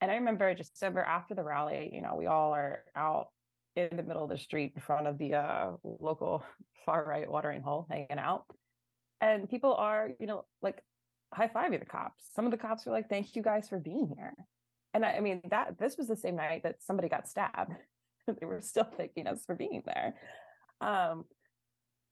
And 0.00 0.10
I 0.10 0.14
remember 0.14 0.54
just 0.54 0.72
December 0.72 1.02
after 1.02 1.34
the 1.34 1.44
rally, 1.44 1.90
you 1.92 2.00
know, 2.00 2.14
we 2.16 2.26
all 2.26 2.54
are 2.54 2.84
out 2.96 3.28
in 3.76 3.96
the 3.96 4.02
middle 4.02 4.24
of 4.24 4.30
the 4.30 4.38
street 4.38 4.72
in 4.74 4.80
front 4.80 5.06
of 5.06 5.18
the 5.18 5.34
uh, 5.34 5.72
local 5.82 6.44
far 6.86 7.04
right 7.04 7.30
watering 7.30 7.62
hole 7.62 7.86
hanging 7.90 8.18
out. 8.18 8.44
And 9.20 9.48
people 9.48 9.74
are, 9.74 10.10
you 10.18 10.26
know, 10.26 10.44
like 10.62 10.82
high 11.32 11.48
fiving 11.48 11.80
the 11.80 11.86
cops. 11.86 12.24
Some 12.34 12.46
of 12.46 12.50
the 12.50 12.56
cops 12.56 12.86
were 12.86 12.92
like, 12.92 13.08
thank 13.08 13.36
you 13.36 13.42
guys 13.42 13.68
for 13.68 13.78
being 13.78 14.12
here. 14.16 14.34
And 14.94 15.04
I, 15.04 15.16
I 15.16 15.20
mean, 15.20 15.42
that 15.50 15.78
this 15.78 15.96
was 15.96 16.08
the 16.08 16.16
same 16.16 16.36
night 16.36 16.62
that 16.62 16.82
somebody 16.82 17.08
got 17.08 17.28
stabbed. 17.28 17.72
they 18.26 18.46
were 18.46 18.62
still 18.62 18.88
thanking 18.96 19.26
us 19.26 19.44
for 19.44 19.54
being 19.54 19.82
there. 19.84 20.14
Um, 20.80 21.24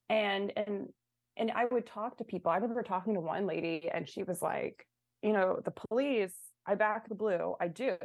and, 0.09 0.53
and, 0.55 0.87
and 1.35 1.51
I 1.51 1.65
would 1.65 1.87
talk 1.87 2.17
to 2.17 2.23
people. 2.23 2.51
I 2.51 2.57
remember 2.57 2.83
talking 2.83 3.15
to 3.15 3.19
one 3.19 3.47
lady 3.47 3.89
and 3.91 4.07
she 4.07 4.23
was 4.23 4.41
like, 4.41 4.85
you 5.21 5.33
know, 5.33 5.59
the 5.65 5.71
police 5.71 6.35
I 6.69 6.75
back 6.75 7.09
the 7.09 7.15
blue. 7.15 7.55
I 7.59 7.67
do. 7.67 7.97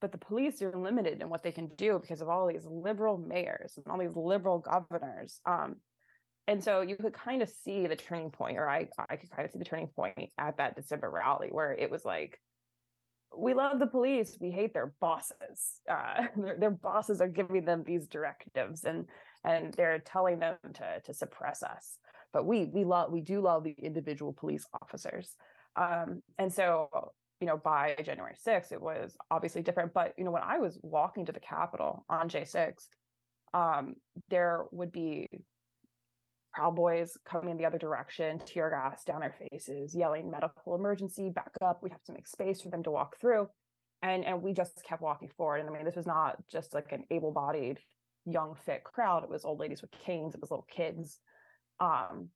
But 0.00 0.10
the 0.10 0.18
police 0.18 0.60
are 0.62 0.76
limited 0.76 1.22
in 1.22 1.28
what 1.28 1.44
they 1.44 1.52
can 1.52 1.68
do 1.76 2.00
because 2.00 2.20
of 2.20 2.28
all 2.28 2.48
these 2.48 2.66
liberal 2.66 3.18
mayors 3.18 3.74
and 3.76 3.86
all 3.86 3.98
these 3.98 4.16
liberal 4.16 4.58
governors. 4.58 5.40
Um, 5.46 5.76
and 6.48 6.64
so 6.64 6.80
you 6.80 6.96
could 6.96 7.12
kind 7.12 7.40
of 7.40 7.48
see 7.48 7.86
the 7.86 7.94
turning 7.94 8.30
point, 8.30 8.58
or 8.58 8.68
I, 8.68 8.88
I 9.08 9.14
could 9.14 9.30
kind 9.30 9.46
of 9.46 9.52
see 9.52 9.60
the 9.60 9.64
turning 9.64 9.86
point 9.86 10.30
at 10.38 10.56
that 10.56 10.74
December 10.74 11.08
rally 11.08 11.50
where 11.52 11.72
it 11.72 11.88
was 11.88 12.04
like, 12.04 12.40
we 13.38 13.54
love 13.54 13.78
the 13.78 13.86
police, 13.86 14.36
we 14.40 14.50
hate 14.50 14.74
their 14.74 14.92
bosses. 15.00 15.80
Uh, 15.88 16.24
their, 16.36 16.56
their 16.58 16.70
bosses 16.72 17.20
are 17.20 17.28
giving 17.28 17.64
them 17.64 17.84
these 17.86 18.08
directives 18.08 18.82
and 18.82 19.06
and 19.44 19.72
they're 19.74 20.00
telling 20.00 20.40
them 20.40 20.56
to 20.74 21.00
to 21.04 21.14
suppress 21.14 21.62
us. 21.62 21.96
But 22.32 22.44
we 22.44 22.64
we 22.64 22.84
love 22.84 23.12
we 23.12 23.20
do 23.20 23.40
love 23.40 23.62
the 23.62 23.76
individual 23.78 24.32
police 24.32 24.66
officers. 24.82 25.36
Um, 25.76 26.22
and 26.38 26.52
so 26.52 27.12
you 27.40 27.46
know, 27.46 27.56
by 27.56 27.96
January 28.04 28.34
6th, 28.46 28.72
it 28.72 28.80
was 28.80 29.16
obviously 29.30 29.62
different. 29.62 29.94
But, 29.94 30.14
you 30.18 30.24
know, 30.24 30.30
when 30.30 30.42
I 30.42 30.58
was 30.58 30.78
walking 30.82 31.24
to 31.26 31.32
the 31.32 31.40
Capitol 31.40 32.04
on 32.08 32.28
J6, 32.28 32.74
um, 33.54 33.94
there 34.28 34.66
would 34.72 34.92
be 34.92 35.26
Proud 36.52 36.76
Boys 36.76 37.16
coming 37.24 37.50
in 37.50 37.56
the 37.56 37.64
other 37.64 37.78
direction, 37.78 38.40
tear 38.44 38.70
gas 38.70 39.04
down 39.04 39.20
their 39.20 39.34
faces, 39.50 39.94
yelling 39.94 40.30
medical 40.30 40.74
emergency, 40.74 41.30
back 41.30 41.52
up. 41.62 41.82
We 41.82 41.90
have 41.90 42.02
to 42.04 42.12
make 42.12 42.26
space 42.26 42.60
for 42.60 42.68
them 42.68 42.82
to 42.82 42.90
walk 42.90 43.18
through. 43.20 43.48
And 44.02 44.24
and 44.24 44.42
we 44.42 44.52
just 44.52 44.82
kept 44.84 45.02
walking 45.02 45.28
forward. 45.36 45.60
And 45.60 45.68
I 45.68 45.72
mean, 45.72 45.84
this 45.84 45.96
was 45.96 46.06
not 46.06 46.36
just 46.50 46.74
like 46.74 46.92
an 46.92 47.04
able-bodied 47.10 47.78
young 48.26 48.54
fit 48.66 48.82
crowd. 48.84 49.24
It 49.24 49.30
was 49.30 49.44
old 49.44 49.60
ladies 49.60 49.82
with 49.82 49.90
canes. 50.04 50.34
It 50.34 50.40
was 50.40 50.50
little 50.50 50.66
kids. 50.74 51.18
Um, 51.80 52.28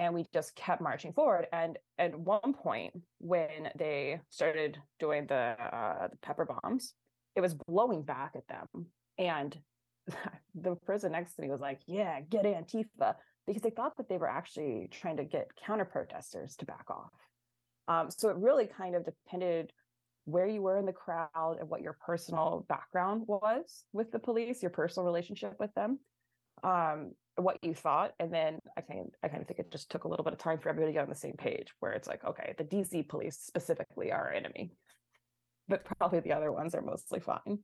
and 0.00 0.14
we 0.14 0.24
just 0.32 0.56
kept 0.56 0.80
marching 0.80 1.12
forward. 1.12 1.46
And 1.52 1.78
at 1.98 2.18
one 2.18 2.54
point, 2.54 2.94
when 3.18 3.70
they 3.76 4.18
started 4.30 4.78
doing 4.98 5.26
the, 5.26 5.34
uh, 5.60 6.08
the 6.08 6.16
pepper 6.22 6.46
bombs, 6.46 6.94
it 7.36 7.42
was 7.42 7.54
blowing 7.68 8.02
back 8.02 8.32
at 8.34 8.48
them. 8.48 8.86
And 9.18 9.56
the 10.54 10.74
person 10.86 11.12
next 11.12 11.34
to 11.34 11.42
me 11.42 11.50
was 11.50 11.60
like, 11.60 11.80
"Yeah, 11.86 12.18
get 12.22 12.44
Antifa," 12.44 13.14
because 13.46 13.60
they 13.62 13.70
thought 13.70 13.98
that 13.98 14.08
they 14.08 14.16
were 14.16 14.28
actually 14.28 14.88
trying 14.90 15.18
to 15.18 15.24
get 15.24 15.50
counter 15.66 15.84
protesters 15.84 16.56
to 16.56 16.64
back 16.64 16.86
off. 16.88 17.12
Um, 17.86 18.10
so 18.10 18.30
it 18.30 18.36
really 18.36 18.66
kind 18.66 18.94
of 18.94 19.04
depended 19.04 19.70
where 20.24 20.46
you 20.46 20.62
were 20.62 20.78
in 20.78 20.86
the 20.86 20.92
crowd 20.92 21.56
and 21.60 21.68
what 21.68 21.82
your 21.82 21.96
personal 22.06 22.64
background 22.70 23.24
was 23.26 23.84
with 23.92 24.10
the 24.12 24.18
police, 24.18 24.62
your 24.62 24.70
personal 24.70 25.04
relationship 25.04 25.56
with 25.60 25.74
them, 25.74 25.98
um, 26.62 27.12
what 27.36 27.58
you 27.62 27.74
thought, 27.74 28.14
and 28.18 28.32
then 28.32 28.60
I 28.76 28.80
kind 28.80 29.10
I 29.22 29.28
kind 29.28 29.40
of 29.40 29.48
think 29.48 29.60
it 29.60 29.70
just 29.70 29.90
took 29.90 30.04
a 30.04 30.08
little 30.08 30.24
bit 30.24 30.32
of 30.32 30.38
time 30.38 30.58
for 30.58 30.68
everybody 30.68 30.92
to 30.92 30.96
get 30.96 31.02
on 31.02 31.08
the 31.08 31.14
same 31.14 31.36
page, 31.38 31.68
where 31.80 31.92
it's 31.92 32.08
like, 32.08 32.24
okay, 32.24 32.54
the 32.58 32.64
DC 32.64 33.08
police 33.08 33.38
specifically 33.38 34.12
are 34.12 34.26
our 34.26 34.32
enemy, 34.32 34.72
but 35.68 35.84
probably 35.84 36.20
the 36.20 36.32
other 36.32 36.52
ones 36.52 36.74
are 36.74 36.82
mostly 36.82 37.20
fine. 37.20 37.58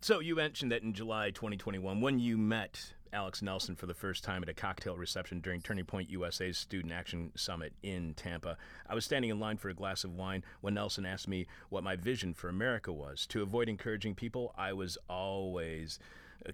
So 0.00 0.20
you 0.20 0.36
mentioned 0.36 0.70
that 0.70 0.82
in 0.82 0.92
July 0.92 1.30
2021, 1.30 2.00
when 2.00 2.18
you 2.18 2.36
met 2.36 2.92
Alex 3.14 3.40
Nelson 3.40 3.74
for 3.74 3.86
the 3.86 3.94
first 3.94 4.22
time 4.22 4.42
at 4.42 4.48
a 4.50 4.52
cocktail 4.52 4.98
reception 4.98 5.40
during 5.40 5.62
Turning 5.62 5.86
Point 5.86 6.10
USA's 6.10 6.58
Student 6.58 6.92
Action 6.92 7.32
Summit 7.36 7.72
in 7.82 8.12
Tampa, 8.12 8.58
I 8.86 8.94
was 8.94 9.06
standing 9.06 9.30
in 9.30 9.40
line 9.40 9.56
for 9.56 9.70
a 9.70 9.74
glass 9.74 10.04
of 10.04 10.12
wine 10.12 10.44
when 10.60 10.74
Nelson 10.74 11.06
asked 11.06 11.26
me 11.26 11.46
what 11.70 11.84
my 11.84 11.96
vision 11.96 12.34
for 12.34 12.50
America 12.50 12.92
was. 12.92 13.24
To 13.28 13.42
avoid 13.42 13.68
encouraging 13.68 14.14
people, 14.14 14.52
I 14.58 14.74
was 14.74 14.98
always 15.08 15.98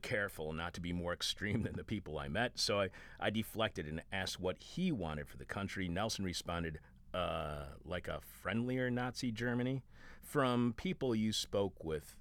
careful 0.02 0.52
not 0.52 0.74
to 0.74 0.80
be 0.80 0.92
more 0.92 1.12
extreme 1.12 1.62
than 1.62 1.76
the 1.76 1.84
people 1.84 2.18
I 2.18 2.28
met, 2.28 2.52
so 2.54 2.80
I, 2.80 2.88
I 3.18 3.30
deflected 3.30 3.86
and 3.86 4.02
asked 4.12 4.40
what 4.40 4.58
he 4.58 4.92
wanted 4.92 5.28
for 5.28 5.36
the 5.36 5.44
country. 5.44 5.88
Nelson 5.88 6.24
responded, 6.24 6.78
uh, 7.12 7.64
like 7.84 8.08
a 8.08 8.20
friendlier 8.42 8.90
Nazi 8.90 9.32
Germany? 9.32 9.82
From 10.22 10.74
people 10.76 11.14
you 11.14 11.32
spoke 11.32 11.84
with, 11.84 12.16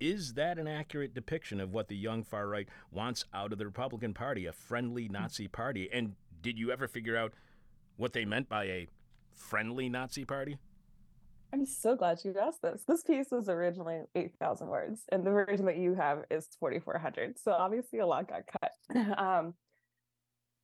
is 0.00 0.34
that 0.34 0.58
an 0.58 0.68
accurate 0.68 1.14
depiction 1.14 1.60
of 1.60 1.72
what 1.72 1.88
the 1.88 1.96
young 1.96 2.22
far 2.24 2.46
right 2.46 2.68
wants 2.90 3.24
out 3.32 3.52
of 3.52 3.58
the 3.58 3.64
Republican 3.64 4.12
Party, 4.12 4.46
a 4.46 4.52
friendly 4.52 5.08
Nazi 5.08 5.48
party? 5.48 5.88
And 5.92 6.14
did 6.42 6.58
you 6.58 6.70
ever 6.70 6.86
figure 6.86 7.16
out 7.16 7.32
what 7.96 8.12
they 8.12 8.24
meant 8.24 8.48
by 8.48 8.64
a 8.64 8.88
friendly 9.32 9.88
Nazi 9.88 10.24
party? 10.24 10.58
I'm 11.54 11.66
so 11.66 11.94
glad 11.94 12.18
you 12.24 12.34
asked 12.36 12.62
this. 12.62 12.82
This 12.88 13.04
piece 13.04 13.28
was 13.30 13.48
originally 13.48 14.00
8,000 14.16 14.66
words, 14.66 15.02
and 15.12 15.24
the 15.24 15.30
version 15.30 15.66
that 15.66 15.76
you 15.76 15.94
have 15.94 16.24
is 16.28 16.48
4,400. 16.58 17.38
So 17.38 17.52
obviously, 17.52 18.00
a 18.00 18.06
lot 18.06 18.28
got 18.28 18.42
cut. 18.60 18.72
Um, 19.18 19.54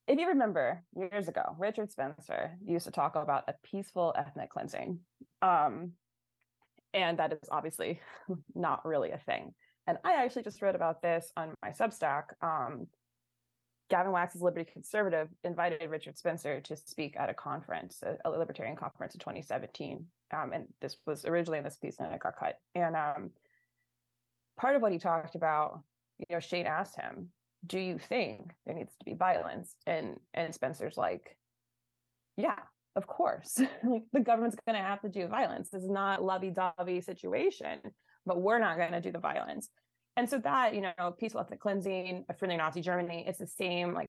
if 0.08 0.18
you 0.18 0.26
remember 0.26 0.82
years 0.96 1.28
ago, 1.28 1.54
Richard 1.56 1.92
Spencer 1.92 2.58
used 2.66 2.86
to 2.86 2.90
talk 2.90 3.14
about 3.14 3.44
a 3.46 3.54
peaceful 3.62 4.12
ethnic 4.18 4.50
cleansing. 4.50 4.98
Um, 5.40 5.92
and 6.92 7.20
that 7.20 7.32
is 7.32 7.48
obviously 7.52 8.00
not 8.56 8.84
really 8.84 9.12
a 9.12 9.18
thing. 9.18 9.54
And 9.86 9.98
I 10.02 10.14
actually 10.14 10.42
just 10.42 10.60
wrote 10.60 10.74
about 10.74 11.02
this 11.02 11.30
on 11.36 11.54
my 11.62 11.70
Substack. 11.70 12.24
Um, 12.42 12.88
Gavin 13.90 14.12
Wax's 14.12 14.40
Liberty 14.40 14.70
Conservative 14.70 15.28
invited 15.44 15.90
Richard 15.90 16.16
Spencer 16.16 16.60
to 16.60 16.76
speak 16.76 17.16
at 17.18 17.28
a 17.28 17.34
conference, 17.34 18.02
a, 18.02 18.16
a 18.24 18.30
libertarian 18.30 18.76
conference 18.76 19.14
in 19.14 19.20
2017. 19.20 20.06
Um, 20.32 20.52
and 20.52 20.66
this 20.80 20.96
was 21.06 21.24
originally 21.24 21.58
in 21.58 21.64
this 21.64 21.76
piece 21.76 21.98
and 21.98 22.12
it 22.12 22.20
got 22.20 22.38
cut. 22.38 22.58
And 22.74 22.94
um, 22.94 23.30
part 24.56 24.76
of 24.76 24.82
what 24.82 24.92
he 24.92 24.98
talked 24.98 25.34
about, 25.34 25.80
you 26.18 26.26
know, 26.30 26.40
Shane 26.40 26.66
asked 26.66 26.98
him, 26.98 27.30
do 27.66 27.78
you 27.78 27.98
think 27.98 28.52
there 28.64 28.74
needs 28.74 28.94
to 28.98 29.04
be 29.04 29.14
violence? 29.14 29.74
And 29.86 30.18
and 30.32 30.54
Spencer's 30.54 30.96
like, 30.96 31.36
yeah, 32.36 32.56
of 32.96 33.06
course 33.06 33.58
like 33.84 34.04
the 34.12 34.20
government's 34.20 34.56
going 34.66 34.76
to 34.76 34.84
have 34.84 35.00
to 35.00 35.08
do 35.08 35.26
violence 35.26 35.70
this 35.70 35.82
is 35.82 35.90
not 35.90 36.22
lovey-dovey 36.22 37.00
situation 37.00 37.78
but 38.26 38.40
we're 38.40 38.58
not 38.58 38.76
going 38.76 38.92
to 38.92 39.00
do 39.00 39.12
the 39.12 39.18
violence 39.18 39.68
and 40.16 40.28
so 40.28 40.38
that 40.38 40.74
you 40.74 40.80
know 40.80 41.14
peaceful 41.18 41.40
ethnic 41.40 41.60
cleansing 41.60 42.24
a 42.28 42.34
friendly 42.34 42.56
nazi 42.56 42.80
germany 42.80 43.24
it's 43.26 43.38
the 43.38 43.46
same 43.46 43.94
like 43.94 44.08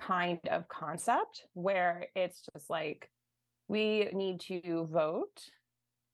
kind 0.00 0.38
of 0.50 0.68
concept 0.68 1.42
where 1.54 2.06
it's 2.14 2.42
just 2.52 2.70
like 2.70 3.10
we 3.66 4.08
need 4.12 4.40
to 4.40 4.88
vote 4.90 5.42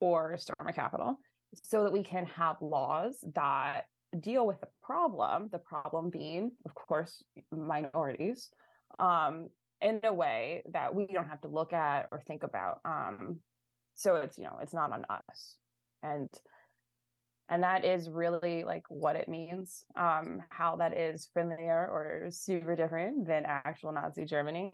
or 0.01 0.37
storm 0.39 0.68
a 0.68 0.72
Capitol 0.72 1.18
so 1.62 1.85
that 1.85 1.93
we 1.93 2.03
can 2.03 2.27
have 2.27 2.57
laws 2.61 3.16
that 3.35 3.83
deal 4.20 4.47
with 4.47 4.61
the 4.61 4.68
problem 4.83 5.49
the 5.53 5.59
problem 5.59 6.09
being 6.11 6.51
of 6.64 6.75
course 6.75 7.22
minorities 7.53 8.49
um, 8.99 9.49
in 9.83 10.01
a 10.05 10.12
way 10.12 10.62
that 10.72 10.95
we 10.95 11.07
don't 11.07 11.29
have 11.29 11.41
to 11.41 11.49
look 11.49 11.72
at 11.72 12.09
or 12.11 12.22
think 12.27 12.43
about 12.43 12.81
um 12.85 13.39
so 13.95 14.16
it's 14.16 14.37
you 14.37 14.45
know 14.45 14.59
it's 14.61 14.75
not 14.75 14.93
on 14.93 15.05
us. 15.09 15.57
And 16.03 16.29
and 17.49 17.62
that 17.62 17.84
is 17.84 18.09
really 18.09 18.64
like 18.64 18.84
what 18.88 19.16
it 19.16 19.28
means 19.28 19.84
um 19.97 20.42
how 20.49 20.76
that 20.76 20.97
is 20.97 21.28
friendlier 21.32 21.88
or 21.90 22.28
super 22.30 22.74
different 22.74 23.26
than 23.26 23.45
actual 23.47 23.92
nazi 23.92 24.24
germany. 24.24 24.70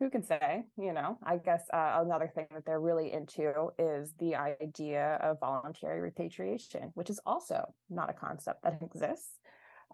Who 0.00 0.10
can 0.10 0.22
say 0.22 0.64
you 0.76 0.92
know? 0.92 1.18
I 1.24 1.38
guess 1.38 1.64
uh, 1.72 1.98
another 2.04 2.30
thing 2.32 2.46
that 2.54 2.64
they're 2.64 2.80
really 2.80 3.12
into 3.12 3.70
is 3.78 4.14
the 4.20 4.36
idea 4.36 5.18
of 5.20 5.40
voluntary 5.40 6.00
repatriation 6.00 6.92
which 6.94 7.10
is 7.10 7.20
also 7.26 7.74
not 7.90 8.08
a 8.08 8.12
concept 8.12 8.62
that 8.62 8.80
exists 8.80 9.38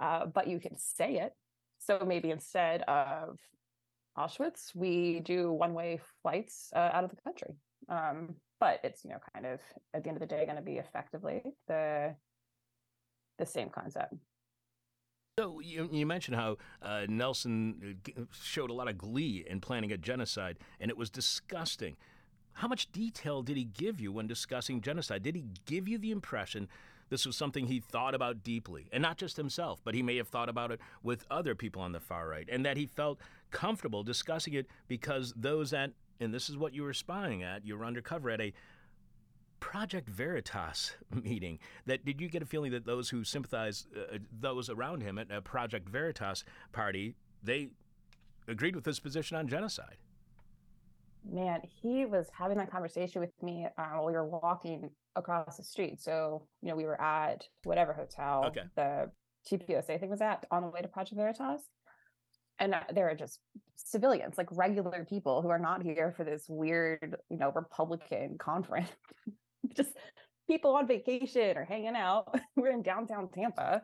uh, 0.01 0.27
but 0.27 0.49
you 0.49 0.61
can 0.61 0.77
say 0.77 1.19
it. 1.19 1.33
So 1.79 2.01
maybe 2.07 2.31
instead 2.31 2.83
of 2.83 3.39
Auschwitz, 4.17 4.75
we 4.75 5.21
do 5.21 5.53
one 5.53 5.75
way 5.75 6.01
flights 6.23 6.71
uh, 6.75 6.91
out 6.93 7.05
of 7.05 7.11
the 7.11 7.17
country. 7.23 7.55
Um, 7.89 8.37
but 8.61 8.81
it's 8.83 9.05
you 9.05 9.11
know 9.11 9.19
kind 9.33 9.47
of 9.47 9.61
at 9.93 10.03
the 10.03 10.09
end 10.09 10.17
of 10.17 10.21
the 10.21 10.27
day 10.27 10.45
going 10.45 10.57
to 10.57 10.63
be 10.63 10.79
effectively 10.79 11.43
the 11.69 12.15
the 13.39 13.47
same 13.47 13.69
concept. 13.69 14.15
So 15.39 15.59
you, 15.59 15.89
you 15.91 16.07
mentioned 16.07 16.37
how 16.37 16.59
uh, 16.81 17.07
Nelson 17.09 17.99
uh, 18.07 18.23
showed 18.41 18.71
a 18.71 18.73
lot 18.73 18.89
of 18.89 18.97
glee 18.97 19.45
in 19.49 19.61
planning 19.61 19.91
a 19.91 19.97
genocide, 19.97 20.59
and 20.79 20.91
it 20.91 20.97
was 20.97 21.11
disgusting. 21.11 21.97
How 22.53 22.69
much 22.69 22.93
detail 22.93 23.43
did 23.43 23.57
he 23.57 23.65
give 23.65 24.01
you 24.01 24.13
when 24.13 24.29
discussing 24.29 24.81
genocide? 24.81 25.25
Did 25.25 25.35
he 25.35 25.47
give 25.67 25.89
you 25.89 25.99
the 25.99 26.13
impression 26.13 26.69
this 27.11 27.27
was 27.27 27.37
something 27.37 27.67
he 27.67 27.81
thought 27.81 28.15
about 28.15 28.43
deeply, 28.43 28.89
and 28.93 29.03
not 29.03 29.17
just 29.17 29.37
himself, 29.37 29.81
but 29.85 29.95
he 29.95 30.03
may 30.03 30.17
have 30.17 30.29
thought 30.29 30.49
about 30.49 30.71
it 30.71 30.81
with 31.03 31.27
other 31.31 31.55
people 31.55 31.83
on 31.83 31.93
the 31.93 32.01
far 32.01 32.29
right, 32.29 32.49
and 32.51 32.65
that 32.65 32.77
he 32.77 32.87
felt 32.87 33.21
comfortable 33.51 34.03
discussing 34.03 34.55
it 34.55 34.67
because 34.89 35.33
those 35.37 35.73
at, 35.73 35.91
and 36.21 36.33
this 36.33 36.49
is 36.49 36.57
what 36.57 36.75
you 36.75 36.83
were 36.83 36.95
spying 36.95 37.43
at, 37.43 37.67
you 37.67 37.77
were 37.77 37.85
undercover 37.85 38.31
at 38.31 38.41
a 38.41 38.53
Project 39.61 40.09
Veritas 40.09 40.93
meeting. 41.11 41.59
That 41.87 42.05
did 42.05 42.21
you 42.21 42.29
get 42.29 42.43
a 42.43 42.47
feeling 42.47 42.73
that 42.73 42.85
those 42.85 43.09
who 43.09 43.25
sympathize, 43.25 43.87
uh, 43.97 44.19
those 44.41 44.69
around 44.69 45.03
him 45.03 45.19
at 45.19 45.31
a 45.31 45.41
Project 45.41 45.89
Veritas 45.89 46.45
party, 46.73 47.15
they 47.43 47.71
agreed 48.47 48.77
with 48.77 48.85
his 48.85 49.01
position 49.01 49.37
on 49.37 49.49
genocide? 49.49 49.97
Man, 51.27 51.63
he 51.83 52.05
was 52.05 52.27
having 52.37 52.59
that 52.59 52.71
conversation 52.71 53.23
with 53.23 53.31
me 53.43 53.67
uh, 53.79 53.83
while 53.85 54.05
we 54.05 54.13
were 54.13 54.27
walking 54.27 54.91
across 55.17 55.57
the 55.57 55.63
street. 55.63 56.01
So, 56.01 56.43
you 56.61 56.69
know, 56.69 56.77
we 56.77 56.85
were 56.85 57.01
at 57.01 57.49
whatever 57.63 57.95
hotel 57.95 58.45
okay. 58.49 58.65
the 58.77 59.11
TPUSA 59.51 59.99
thing 59.99 60.11
was 60.11 60.21
at 60.21 60.45
on 60.51 60.63
the 60.63 60.69
way 60.69 60.83
to 60.83 60.89
Project 60.89 61.17
Veritas. 61.17 61.63
And 62.59 62.75
uh, 62.75 62.81
there 62.93 63.09
are 63.09 63.15
just 63.15 63.41
civilians, 63.77 64.39
like 64.39 64.49
regular 64.51 65.05
people 65.09 65.43
who 65.43 65.49
are 65.49 65.59
not 65.59 65.83
here 65.83 66.15
for 66.17 66.25
this 66.25 66.45
weird, 66.49 67.17
you 67.29 67.37
know, 67.37 67.53
Republican 67.55 68.39
conference. 68.39 68.91
just 69.77 69.91
people 70.47 70.75
on 70.77 70.87
vacation 70.87 71.57
or 71.57 71.65
hanging 71.65 71.97
out. 71.97 72.39
we're 72.57 72.71
in 72.71 72.83
downtown 72.83 73.29
Tampa. 73.29 73.83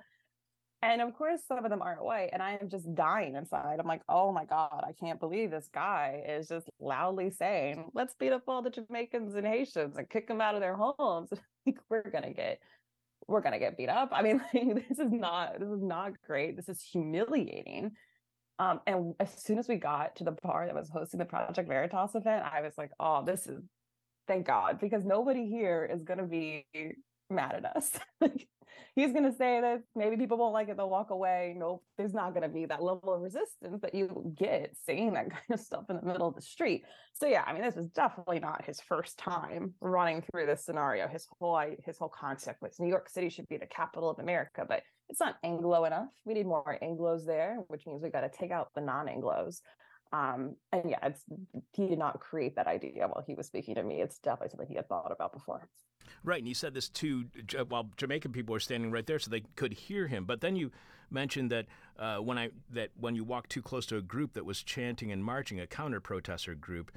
And 0.83 1.03
of 1.03 1.15
course, 1.15 1.41
some 1.47 1.63
of 1.63 1.71
them 1.71 1.83
aren't 1.83 2.03
white. 2.03 2.31
And 2.33 2.43
I 2.43 2.57
am 2.61 2.71
just 2.71 2.95
dying 2.95 3.35
inside. 3.35 3.79
I'm 3.79 3.87
like, 3.87 4.03
oh 4.09 4.33
my 4.33 4.47
God, 4.47 4.83
I 4.87 4.93
can't 4.93 5.21
believe 5.21 5.51
this 5.51 5.69
guy 5.73 6.23
is 6.27 6.49
just 6.49 6.71
loudly 6.81 7.31
saying, 7.31 7.91
let's 7.93 8.15
beat 8.15 8.33
up 8.33 8.43
all 8.49 8.63
the 8.63 8.71
Jamaicans 8.71 9.35
and 9.35 9.47
Haitians 9.47 9.97
and 9.97 10.09
kick 10.09 10.27
them 10.27 10.41
out 10.41 10.55
of 10.55 10.61
their 10.61 10.77
homes. 10.77 11.31
we're 11.91 12.11
going 12.11 12.25
to 12.25 12.33
get. 12.33 12.61
We're 13.29 13.43
gonna 13.43 13.61
get 13.61 13.77
beat 13.77 13.91
up. 13.91 14.09
I 14.13 14.23
mean, 14.23 14.41
like, 14.55 14.89
this 14.89 14.99
is 14.99 15.13
not 15.13 15.61
this 15.61 15.69
is 15.69 15.83
not 15.83 16.15
great. 16.27 16.57
This 16.57 16.69
is 16.69 16.83
humiliating. 16.83 17.93
Um, 18.61 18.81
and 18.87 19.15
as 19.19 19.43
soon 19.43 19.59
as 19.59 19.69
we 19.69 19.77
got 19.77 20.17
to 20.17 20.25
the 20.25 20.37
bar 20.43 20.67
that 20.67 20.75
was 20.75 20.91
hosting 20.91 21.19
the 21.19 21.25
Project 21.25 21.67
Veritas 21.67 22.15
event, 22.15 22.45
I 22.45 22.61
was 22.61 22.75
like, 22.77 22.91
oh, 23.01 23.25
this 23.25 23.47
is 23.47 23.63
thank 24.29 24.47
God, 24.47 24.79
because 24.79 25.05
nobody 25.05 25.49
here 25.49 25.89
is 25.91 26.03
gonna 26.03 26.27
be 26.27 26.67
mad 27.31 27.55
at 27.55 27.77
us. 27.77 27.93
he's 28.95 29.13
going 29.13 29.25
to 29.25 29.33
say 29.33 29.61
this. 29.61 29.83
Maybe 29.95 30.17
people 30.17 30.37
won't 30.37 30.53
like 30.53 30.69
it. 30.69 30.77
They'll 30.77 30.91
walk 30.91 31.11
away. 31.11 31.55
Nope. 31.57 31.85
There's 31.97 32.15
not 32.15 32.31
going 32.31 32.43
to 32.43 32.49
be 32.49 32.67
that 32.67 32.83
level 32.83 33.15
of 33.15 33.21
resistance 33.21 33.81
that 33.83 33.95
you 33.95 34.35
get 34.37 34.75
saying 34.85 35.13
that 35.15 35.31
kind 35.31 35.43
of 35.51 35.61
stuff 35.61 35.85
in 35.89 35.97
the 35.97 36.03
middle 36.03 36.29
of 36.29 36.35
the 36.35 36.43
street. 36.43 36.85
So 37.15 37.27
yeah, 37.27 37.45
I 37.47 37.53
mean, 37.53 37.63
this 37.63 37.77
was 37.77 37.89
definitely 37.89 38.41
not 38.41 38.65
his 38.65 38.81
first 38.81 39.19
time 39.19 39.75
running 39.81 40.23
through 40.31 40.47
this 40.47 40.65
scenario. 40.65 41.09
His 41.09 41.27
whole 41.39 41.61
his 41.85 41.99
whole 41.99 42.09
concept 42.09 42.63
was 42.63 42.79
New 42.79 42.89
York 42.89 43.09
City 43.09 43.29
should 43.29 43.49
be 43.49 43.57
the 43.57 43.67
capital 43.67 44.11
of 44.11 44.19
America, 44.19 44.65
but 44.69 44.83
it's 45.11 45.21
not 45.21 45.37
Anglo 45.43 45.85
enough. 45.85 46.09
We 46.25 46.35
need 46.35 46.47
more 46.47 46.79
Anglos 46.83 47.27
there, 47.27 47.59
which 47.69 47.87
means 47.87 48.03
we've 48.03 48.13
got 48.13 48.21
to 48.21 48.31
take 48.31 48.51
out 48.51 48.71
the 48.75 48.81
non-Anglos. 48.81 49.61
Um, 50.13 50.57
and 50.73 50.91
yeah, 50.91 50.99
it's 51.03 51.25
he 51.73 51.87
did 51.87 51.99
not 51.99 52.19
create 52.21 52.57
that 52.57 52.67
idea 52.67 53.07
while 53.07 53.23
he 53.25 53.35
was 53.35 53.47
speaking 53.47 53.75
to 53.77 53.83
me. 53.83 54.01
It's 54.01 54.19
definitely 54.19 54.51
something 54.51 54.69
he 54.69 54.75
had 54.75 54.89
thought 54.89 55.13
about 55.13 55.33
before. 55.33 55.69
Right, 56.25 56.39
and 56.39 56.49
you 56.49 56.55
said 56.55 56.75
this 56.75 56.89
too 56.89 57.27
while 57.69 57.91
Jamaican 57.97 58.33
people 58.33 58.53
were 58.53 58.61
standing 58.61 58.91
right 58.91 59.07
there, 59.07 59.19
so 59.19 59.31
they 59.31 59.45
could 59.55 59.73
hear 59.73 60.09
him. 60.09 60.25
But 60.25 60.41
then 60.41 60.57
you 60.57 60.73
mentioned 61.11 61.51
that 61.51 61.67
uh, 61.99 62.17
when 62.17 62.39
I 62.39 62.51
that 62.71 62.91
when 62.99 63.15
you 63.15 63.23
walked 63.23 63.51
too 63.51 63.63
close 63.63 63.87
to 63.87 63.97
a 63.97 64.03
group 64.03 64.33
that 64.33 64.45
was 64.45 64.63
chanting 64.63 65.13
and 65.13 65.23
marching, 65.23 65.61
a 65.61 65.67
counter 65.67 66.01
protester 66.01 66.55
group, 66.55 66.91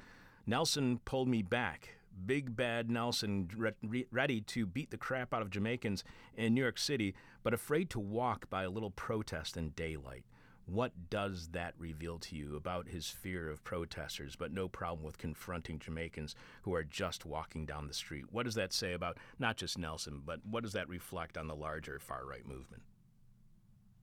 Nelson 0.46 0.98
pulled 1.04 1.28
me 1.28 1.42
back. 1.42 1.90
Big 2.26 2.56
Bad 2.56 2.90
Nelson 2.90 3.48
re- 3.56 4.06
ready 4.10 4.40
to 4.40 4.66
beat 4.66 4.90
the 4.90 4.96
crap 4.96 5.34
out 5.34 5.42
of 5.42 5.50
Jamaicans 5.50 6.04
in 6.36 6.54
New 6.54 6.62
York 6.62 6.78
City, 6.78 7.14
but 7.42 7.54
afraid 7.54 7.90
to 7.90 8.00
walk 8.00 8.48
by 8.50 8.62
a 8.62 8.70
little 8.70 8.90
protest 8.90 9.56
in 9.56 9.70
daylight. 9.70 10.24
What 10.66 11.10
does 11.10 11.48
that 11.48 11.74
reveal 11.78 12.18
to 12.20 12.36
you 12.36 12.56
about 12.56 12.88
his 12.88 13.08
fear 13.08 13.50
of 13.50 13.64
protesters, 13.64 14.34
but 14.34 14.52
no 14.52 14.66
problem 14.66 15.04
with 15.04 15.18
confronting 15.18 15.78
Jamaicans 15.78 16.34
who 16.62 16.74
are 16.74 16.84
just 16.84 17.26
walking 17.26 17.66
down 17.66 17.86
the 17.86 17.94
street? 17.94 18.24
What 18.30 18.44
does 18.44 18.54
that 18.54 18.72
say 18.72 18.94
about 18.94 19.18
not 19.38 19.56
just 19.58 19.76
Nelson, 19.76 20.22
but 20.24 20.40
what 20.48 20.62
does 20.62 20.72
that 20.72 20.88
reflect 20.88 21.36
on 21.36 21.48
the 21.48 21.54
larger 21.56 21.98
far 21.98 22.24
right 22.24 22.46
movement? 22.46 22.82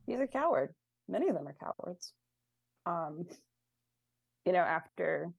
He's 0.06 0.20
a 0.20 0.28
coward. 0.28 0.74
Many 1.08 1.30
of 1.30 1.36
them 1.36 1.48
are 1.48 1.56
cowards. 1.60 2.14
Um, 2.86 3.26
you 4.46 4.54
know, 4.54 4.60
after 4.60 5.32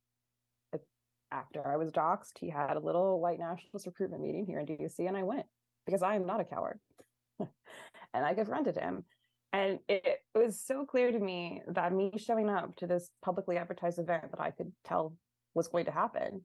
after 1.32 1.66
I 1.66 1.76
was 1.76 1.90
doxxed, 1.90 2.38
he 2.38 2.50
had 2.50 2.76
a 2.76 2.80
little 2.80 3.20
white 3.20 3.38
nationalist 3.38 3.86
recruitment 3.86 4.22
meeting 4.22 4.46
here 4.46 4.60
in 4.60 4.66
DC, 4.66 4.98
and 4.98 5.16
I 5.16 5.22
went 5.22 5.46
because 5.86 6.02
I 6.02 6.14
am 6.14 6.26
not 6.26 6.40
a 6.40 6.44
coward. 6.44 6.78
and 7.40 8.24
I 8.24 8.34
confronted 8.34 8.76
him. 8.76 9.04
And 9.52 9.80
it, 9.88 10.20
was 10.34 10.58
so 10.64 10.86
clear 10.86 11.12
to 11.12 11.18
me 11.18 11.60
that 11.68 11.92
me 11.92 12.12
showing 12.16 12.48
up 12.48 12.74
to 12.76 12.86
this 12.86 13.10
publicly 13.22 13.58
advertised 13.58 13.98
event 13.98 14.30
that 14.30 14.40
I 14.40 14.50
could 14.50 14.72
tell 14.84 15.14
was 15.54 15.68
going 15.68 15.84
to 15.84 15.90
happen 15.90 16.42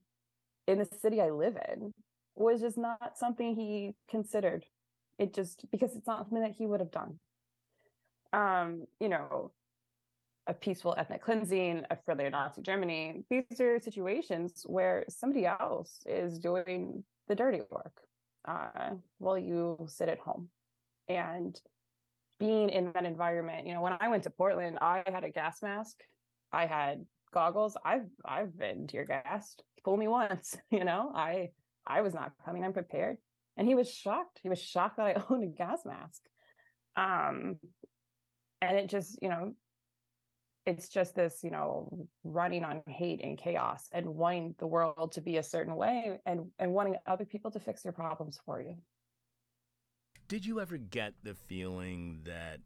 in 0.68 0.78
the 0.78 0.86
city 0.86 1.22
I 1.22 1.30
live 1.30 1.58
in 1.70 1.94
was 2.36 2.60
just 2.60 2.78
not 2.78 3.18
something 3.18 3.56
he 3.56 3.96
considered. 4.10 4.66
It 5.18 5.34
just 5.34 5.66
because 5.72 5.96
it's 5.96 6.06
not 6.06 6.26
something 6.26 6.42
that 6.42 6.56
he 6.58 6.68
would 6.68 6.82
have 6.82 6.92
done. 6.92 7.20
Um, 8.34 8.86
you 9.00 9.10
know, 9.10 9.52
a 10.48 10.54
peaceful 10.54 10.96
ethnic 10.98 11.22
cleansing, 11.22 11.84
a 11.90 11.98
friendly 12.06 12.30
Nazi 12.30 12.62
Germany. 12.62 13.24
These 13.30 13.60
are 13.60 13.80
situations 13.80 14.64
where 14.66 15.06
somebody 15.10 15.46
else 15.46 16.00
is 16.06 16.40
doing 16.40 17.04
the 17.28 17.36
dirty 17.36 17.62
work 17.70 18.02
uh, 18.48 18.92
while 19.18 19.38
you 19.38 19.78
sit 19.88 20.10
at 20.10 20.20
home. 20.20 20.50
And 21.10 21.60
being 22.40 22.70
in 22.70 22.92
that 22.94 23.06
environment, 23.06 23.68
you 23.68 23.74
know, 23.74 23.82
when 23.82 23.98
I 24.00 24.08
went 24.08 24.24
to 24.24 24.30
Portland, 24.30 24.78
I 24.82 25.04
had 25.06 25.24
a 25.24 25.30
gas 25.30 25.62
mask, 25.62 25.98
I 26.52 26.66
had 26.66 27.06
goggles. 27.34 27.78
I've 27.84 28.08
I've 28.26 28.58
been 28.58 28.88
tear 28.88 29.06
gassed. 29.06 29.64
Fool 29.84 29.98
me 29.98 30.08
once, 30.08 30.58
you 30.72 30.84
know. 30.84 31.12
I 31.14 31.50
I 31.86 32.02
was 32.02 32.14
not 32.14 32.32
coming 32.46 32.64
unprepared, 32.64 33.18
and 33.58 33.68
he 33.68 33.76
was 33.76 33.94
shocked. 33.94 34.40
He 34.42 34.50
was 34.50 34.62
shocked 34.62 34.98
that 34.98 35.18
I 35.18 35.24
owned 35.30 35.44
a 35.44 35.48
gas 35.48 35.86
mask. 35.86 36.22
Um, 36.96 37.58
and 38.62 38.78
it 38.78 38.90
just, 38.90 39.20
you 39.22 39.30
know, 39.30 39.54
it's 40.68 40.90
just 40.90 41.16
this, 41.16 41.40
you 41.44 41.50
know, 41.50 42.08
running 42.26 42.66
on 42.66 42.84
hate 42.88 43.22
and 43.24 43.38
chaos 43.38 43.88
and 43.94 44.06
wanting 44.06 44.54
the 44.60 44.68
world 44.68 45.14
to 45.14 45.22
be 45.22 45.38
a 45.38 45.44
certain 45.44 45.76
way 45.76 46.20
and 46.26 46.52
and 46.60 46.74
wanting 46.74 46.98
other 47.08 47.26
people 47.26 47.50
to 47.52 47.60
fix 47.60 47.86
your 47.86 47.94
problems 47.94 48.40
for 48.46 48.62
you. 48.62 48.76
Did 50.28 50.46
you 50.46 50.60
ever 50.60 50.78
get 50.78 51.14
the 51.24 51.34
feeling 51.34 52.20
that 52.26 52.60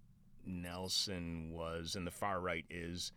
Nelson 0.43 1.51
was, 1.51 1.95
and 1.95 2.07
the 2.07 2.11
far 2.11 2.39
right 2.39 2.65
is, 2.71 3.11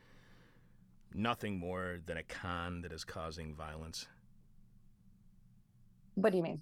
nothing 1.14 1.59
more 1.59 2.01
than 2.05 2.18
a 2.18 2.22
con 2.22 2.82
that 2.82 2.93
is 2.93 3.05
causing 3.05 3.55
violence? 3.55 4.07
What 6.14 6.32
do 6.32 6.37
you 6.37 6.43
mean? 6.43 6.61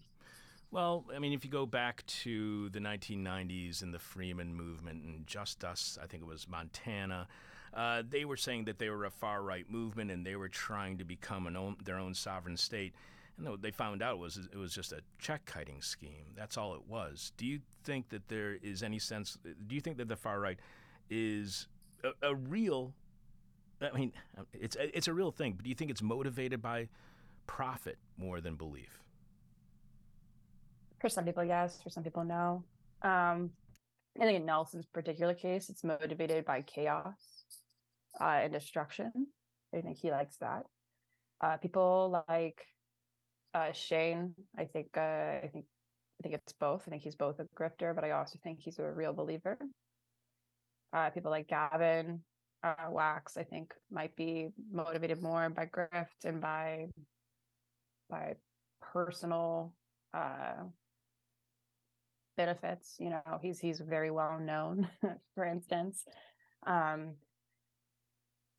Well, 0.70 1.04
I 1.14 1.18
mean, 1.18 1.32
if 1.32 1.44
you 1.44 1.50
go 1.50 1.66
back 1.66 2.06
to 2.22 2.68
the 2.70 2.78
1990s 2.78 3.82
and 3.82 3.92
the 3.92 3.98
Freemen 3.98 4.54
movement 4.54 5.02
and 5.02 5.26
Justus, 5.26 5.98
I 6.00 6.06
think 6.06 6.22
it 6.22 6.26
was 6.26 6.48
Montana, 6.48 7.26
uh, 7.74 8.02
they 8.08 8.24
were 8.24 8.36
saying 8.36 8.64
that 8.66 8.78
they 8.78 8.90
were 8.90 9.04
a 9.04 9.10
far 9.10 9.42
right 9.42 9.68
movement 9.70 10.10
and 10.10 10.26
they 10.26 10.36
were 10.36 10.48
trying 10.48 10.98
to 10.98 11.04
become 11.04 11.46
own, 11.56 11.76
their 11.84 11.98
own 11.98 12.14
sovereign 12.14 12.56
state. 12.56 12.92
And 13.38 13.48
what 13.48 13.62
they 13.62 13.70
found 13.70 14.02
out 14.02 14.18
was 14.18 14.36
it 14.36 14.56
was 14.56 14.74
just 14.74 14.92
a 14.92 15.00
check 15.18 15.46
kiting 15.46 15.80
scheme. 15.80 16.34
That's 16.36 16.58
all 16.58 16.74
it 16.74 16.86
was. 16.86 17.32
Do 17.38 17.46
you 17.46 17.60
think 17.82 18.10
that 18.10 18.28
there 18.28 18.58
is 18.62 18.82
any 18.82 18.98
sense? 18.98 19.38
Do 19.66 19.74
you 19.74 19.80
think 19.80 19.96
that 19.96 20.08
the 20.08 20.16
far 20.16 20.38
right 20.38 20.58
is 21.08 21.66
a, 22.04 22.28
a 22.28 22.34
real? 22.34 22.92
I 23.80 23.96
mean, 23.96 24.12
it's 24.52 24.76
it's 24.78 25.08
a 25.08 25.14
real 25.14 25.30
thing. 25.30 25.54
But 25.54 25.64
do 25.64 25.70
you 25.70 25.74
think 25.74 25.90
it's 25.90 26.02
motivated 26.02 26.60
by 26.60 26.88
profit 27.46 27.96
more 28.18 28.40
than 28.42 28.54
belief? 28.54 29.00
For 31.00 31.08
some 31.08 31.24
people, 31.24 31.42
yes. 31.42 31.80
For 31.82 31.88
some 31.88 32.04
people, 32.04 32.22
no. 32.22 32.62
Um, 33.00 33.50
I 34.20 34.26
think 34.26 34.36
in 34.36 34.46
Nelson's 34.46 34.86
particular 34.86 35.32
case, 35.34 35.70
it's 35.70 35.82
motivated 35.82 36.44
by 36.44 36.60
chaos 36.62 37.41
uh, 38.20 38.40
and 38.42 38.52
destruction. 38.52 39.12
I 39.74 39.80
think 39.80 39.98
he 39.98 40.10
likes 40.10 40.36
that. 40.38 40.64
Uh, 41.40 41.56
people 41.56 42.24
like 42.28 42.60
uh, 43.54 43.72
Shane, 43.72 44.34
I 44.56 44.64
think, 44.64 44.88
uh, 44.96 45.00
I 45.42 45.50
think, 45.52 45.64
I 46.20 46.22
think 46.22 46.34
it's 46.34 46.52
both. 46.52 46.82
I 46.86 46.90
think 46.90 47.02
he's 47.02 47.16
both 47.16 47.40
a 47.40 47.46
grifter, 47.60 47.94
but 47.94 48.04
I 48.04 48.12
also 48.12 48.38
think 48.42 48.60
he's 48.60 48.78
a 48.78 48.90
real 48.90 49.12
believer. 49.12 49.58
Uh, 50.92 51.10
people 51.10 51.30
like 51.30 51.48
Gavin 51.48 52.20
uh, 52.62 52.90
Wax, 52.90 53.36
I 53.36 53.44
think, 53.44 53.72
might 53.90 54.14
be 54.14 54.50
motivated 54.70 55.22
more 55.22 55.48
by 55.50 55.66
grift 55.66 56.24
and 56.24 56.40
by 56.40 56.86
by 58.08 58.34
personal 58.92 59.72
benefits. 62.36 62.96
You 62.98 63.10
know, 63.10 63.38
he's 63.40 63.58
he's 63.58 63.80
very 63.80 64.10
well 64.10 64.38
known, 64.38 64.88
for 65.34 65.44
instance. 65.44 66.04
Um, 66.66 67.14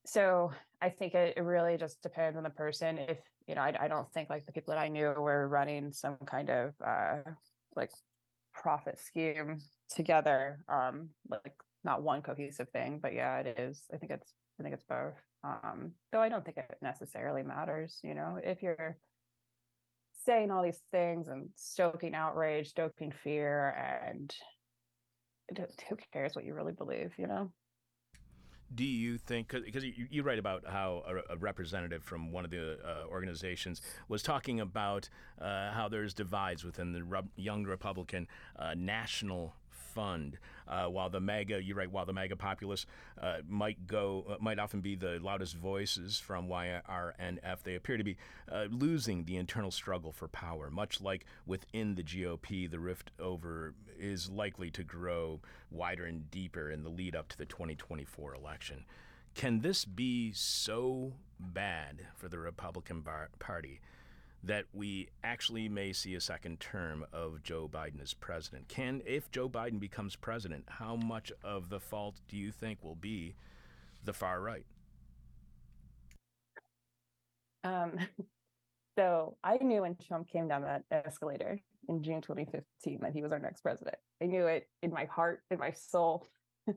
so 0.05 0.51
I 0.81 0.89
think 0.89 1.13
it, 1.13 1.35
it 1.37 1.41
really 1.41 1.77
just 1.77 2.01
depends 2.01 2.37
on 2.37 2.43
the 2.43 2.49
person. 2.49 2.97
If 2.97 3.19
you 3.47 3.55
know, 3.55 3.61
I, 3.61 3.75
I 3.79 3.87
don't 3.87 4.11
think 4.13 4.29
like 4.29 4.45
the 4.45 4.51
people 4.51 4.73
that 4.73 4.81
I 4.81 4.87
knew 4.87 5.13
were 5.17 5.47
running 5.47 5.91
some 5.91 6.17
kind 6.25 6.49
of 6.49 6.73
uh, 6.85 7.19
like 7.75 7.91
profit 8.53 8.99
scheme 8.99 9.59
together. 9.89 10.63
Um, 10.67 11.09
like 11.29 11.55
not 11.83 12.03
one 12.03 12.21
cohesive 12.21 12.69
thing, 12.69 12.99
but 13.01 13.13
yeah, 13.13 13.39
it 13.39 13.59
is. 13.59 13.83
I 13.93 13.97
think 13.97 14.11
it's 14.11 14.33
I 14.59 14.63
think 14.63 14.75
it's 14.75 14.83
both. 14.83 15.15
Um, 15.43 15.91
though 16.11 16.21
I 16.21 16.29
don't 16.29 16.43
think 16.43 16.57
it 16.57 16.77
necessarily 16.81 17.43
matters. 17.43 17.99
You 18.03 18.15
know, 18.15 18.39
if 18.43 18.61
you're 18.61 18.97
saying 20.25 20.51
all 20.51 20.63
these 20.63 20.81
things 20.91 21.27
and 21.27 21.49
stoking 21.55 22.15
outrage, 22.15 22.69
stoking 22.69 23.11
fear, 23.23 24.01
and 24.05 24.33
who 25.89 25.97
cares 26.11 26.35
what 26.35 26.45
you 26.45 26.53
really 26.53 26.73
believe? 26.73 27.13
You 27.17 27.27
know 27.27 27.51
do 28.75 28.83
you 28.83 29.17
think 29.17 29.49
because 29.49 29.83
you, 29.83 30.07
you, 30.09 30.23
write 30.23 30.39
about 30.39 30.63
how 30.67 31.03
a, 31.07 31.33
a, 31.33 31.37
representative 31.37 32.03
from 32.03 32.31
one 32.31 32.45
of 32.45 32.51
the 32.51 32.77
uh, 32.83 33.07
organizations 33.07 33.81
was 34.07 34.23
talking 34.23 34.59
about 34.59 35.09
uh, 35.39 35.71
how 35.71 35.87
there's 35.87 36.13
divides 36.13 36.63
within 36.63 36.91
the 36.91 37.03
Re- 37.03 37.21
young 37.35 37.63
republican 37.63 38.27
uh, 38.57 38.73
national 38.75 39.53
fund. 39.93 40.37
Uh, 40.67 40.85
while 40.85 41.09
the 41.09 41.19
MAGA, 41.19 41.61
you're 41.63 41.75
right, 41.75 41.91
while 41.91 42.05
the 42.05 42.13
MAGA 42.13 42.35
populace 42.35 42.85
uh, 43.21 43.37
might 43.47 43.85
go, 43.85 44.25
uh, 44.29 44.35
might 44.39 44.59
often 44.59 44.81
be 44.81 44.95
the 44.95 45.19
loudest 45.21 45.55
voices 45.55 46.19
from 46.19 46.47
YRNF, 46.47 47.63
they 47.63 47.75
appear 47.75 47.97
to 47.97 48.03
be 48.03 48.17
uh, 48.51 48.65
losing 48.69 49.25
the 49.25 49.37
internal 49.37 49.71
struggle 49.71 50.11
for 50.11 50.27
power. 50.27 50.69
Much 50.69 51.01
like 51.01 51.25
within 51.45 51.95
the 51.95 52.03
GOP, 52.03 52.69
the 52.69 52.79
rift 52.79 53.11
over 53.19 53.73
is 53.99 54.29
likely 54.29 54.71
to 54.71 54.83
grow 54.83 55.41
wider 55.69 56.05
and 56.05 56.29
deeper 56.31 56.69
in 56.69 56.83
the 56.83 56.89
lead 56.89 57.15
up 57.15 57.29
to 57.29 57.37
the 57.37 57.45
2024 57.45 58.33
election. 58.33 58.85
Can 59.35 59.61
this 59.61 59.85
be 59.85 60.31
so 60.33 61.13
bad 61.39 62.07
for 62.15 62.29
the 62.29 62.37
Republican 62.37 63.03
Party 63.39 63.81
that 64.43 64.65
we 64.73 65.07
actually 65.23 65.69
may 65.69 65.93
see 65.93 66.15
a 66.15 66.21
second 66.21 66.59
term 66.59 67.05
of 67.13 67.41
Joe 67.43 67.69
Biden 67.71 68.01
as 68.01 68.13
president. 68.13 68.67
Can, 68.67 69.01
if 69.05 69.31
Joe 69.31 69.47
Biden 69.47 69.79
becomes 69.79 70.15
president, 70.15 70.65
how 70.67 70.97
much 70.97 71.31
of 71.43 71.69
the 71.69 71.79
fault 71.79 72.19
do 72.27 72.35
you 72.35 72.51
think 72.51 72.83
will 72.83 72.95
be 72.95 73.35
the 74.03 74.13
far 74.13 74.41
right? 74.41 74.65
Um, 77.63 77.97
so 78.97 79.37
I 79.43 79.57
knew 79.57 79.81
when 79.81 79.95
Trump 79.95 80.27
came 80.29 80.49
down 80.49 80.63
that 80.63 80.83
escalator 80.91 81.59
in 81.87 82.03
June 82.03 82.21
2015 82.21 82.99
that 83.01 83.13
he 83.13 83.21
was 83.21 83.31
our 83.31 83.39
next 83.39 83.61
president. 83.61 83.95
I 84.21 84.25
knew 84.25 84.47
it 84.47 84.67
in 84.81 84.91
my 84.91 85.05
heart, 85.05 85.41
in 85.51 85.59
my 85.59 85.71
soul. 85.71 86.27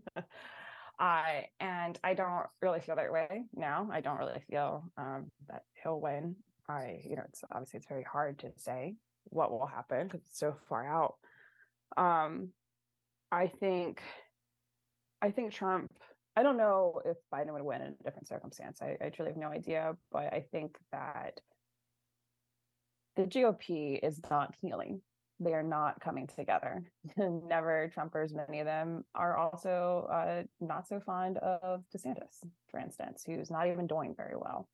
I 0.98 1.46
and 1.60 1.98
I 2.02 2.14
don't 2.14 2.46
really 2.62 2.80
feel 2.80 2.96
that 2.96 3.12
way 3.12 3.44
now. 3.54 3.88
I 3.92 4.00
don't 4.00 4.18
really 4.18 4.40
feel 4.48 4.84
um, 4.96 5.30
that 5.48 5.64
he'll 5.82 6.00
win. 6.00 6.36
I, 6.68 7.00
you 7.04 7.16
know, 7.16 7.22
it's 7.28 7.42
obviously 7.50 7.78
it's 7.78 7.88
very 7.88 8.04
hard 8.04 8.38
to 8.40 8.52
say 8.56 8.96
what 9.24 9.50
will 9.50 9.66
happen 9.66 10.06
because 10.06 10.22
it's 10.26 10.38
so 10.38 10.56
far 10.68 10.86
out. 10.86 11.14
Um, 11.96 12.50
I 13.30 13.48
think 13.48 14.02
I 15.22 15.30
think 15.30 15.52
Trump. 15.52 15.92
I 16.38 16.42
don't 16.42 16.58
know 16.58 17.00
if 17.04 17.16
Biden 17.32 17.52
would 17.52 17.62
win 17.62 17.80
in 17.80 17.94
a 17.98 18.02
different 18.04 18.28
circumstance. 18.28 18.80
I, 18.82 18.96
I 19.02 19.08
truly 19.08 19.30
have 19.30 19.40
no 19.40 19.48
idea, 19.48 19.96
but 20.12 20.32
I 20.34 20.44
think 20.52 20.76
that 20.92 21.40
the 23.16 23.22
GOP 23.22 23.98
is 24.02 24.20
not 24.30 24.54
healing. 24.60 25.00
They 25.40 25.54
are 25.54 25.62
not 25.62 26.00
coming 26.00 26.26
together. 26.26 26.84
Never 27.16 27.90
Trumpers, 27.96 28.34
many 28.34 28.60
of 28.60 28.66
them 28.66 29.04
are 29.14 29.36
also 29.36 30.08
uh, 30.12 30.42
not 30.60 30.86
so 30.86 31.00
fond 31.00 31.38
of 31.38 31.84
DeSantis, 31.94 32.44
for 32.70 32.80
instance, 32.80 33.24
who's 33.26 33.50
not 33.50 33.66
even 33.68 33.86
doing 33.86 34.14
very 34.14 34.36
well. 34.36 34.68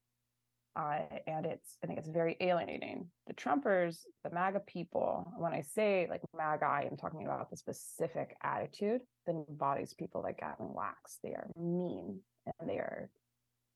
Uh, 0.75 1.01
and 1.27 1.45
it's, 1.45 1.77
I 1.83 1.87
think 1.87 1.99
it's 1.99 2.09
very 2.09 2.37
alienating. 2.41 3.07
The 3.27 3.35
Trumpers, 3.35 3.99
the 4.25 4.31
MAGA 4.31 4.61
people, 4.61 5.31
when 5.37 5.53
I 5.53 5.61
say 5.61 6.07
like 6.09 6.23
MAGA, 6.35 6.64
I 6.64 6.89
am 6.91 6.97
talking 6.97 7.27
about 7.27 7.51
the 7.51 7.57
specific 7.57 8.35
attitude 8.43 9.03
that 9.27 9.45
embodies 9.49 9.93
people 9.93 10.23
like 10.23 10.41
Gavin 10.41 10.73
Wax. 10.73 11.18
They 11.23 11.31
are 11.31 11.47
mean 11.57 12.20
and 12.59 12.68
they 12.68 12.79
are 12.79 13.11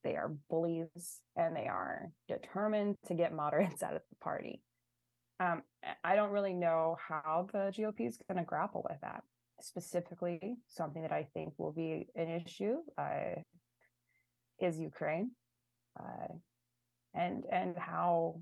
they 0.04 0.14
are 0.14 0.36
bullies 0.48 1.20
and 1.34 1.54
they 1.56 1.66
are 1.66 2.10
determined 2.28 2.96
to 3.06 3.14
get 3.14 3.34
moderates 3.34 3.82
out 3.82 3.94
of 3.94 4.02
the 4.08 4.16
party. 4.22 4.62
Um, 5.38 5.62
I 6.02 6.14
don't 6.16 6.30
really 6.30 6.54
know 6.54 6.96
how 7.06 7.48
the 7.52 7.72
GOP 7.76 8.08
is 8.08 8.18
going 8.28 8.38
to 8.38 8.44
grapple 8.44 8.86
with 8.88 9.00
that. 9.02 9.22
Specifically, 9.60 10.56
something 10.68 11.02
that 11.02 11.12
I 11.12 11.28
think 11.34 11.54
will 11.58 11.72
be 11.72 12.08
an 12.14 12.28
issue 12.28 12.76
uh, 12.96 13.40
is 14.60 14.78
Ukraine, 14.78 15.32
uh, 15.98 16.28
and 17.16 17.44
and 17.50 17.76
how 17.76 18.40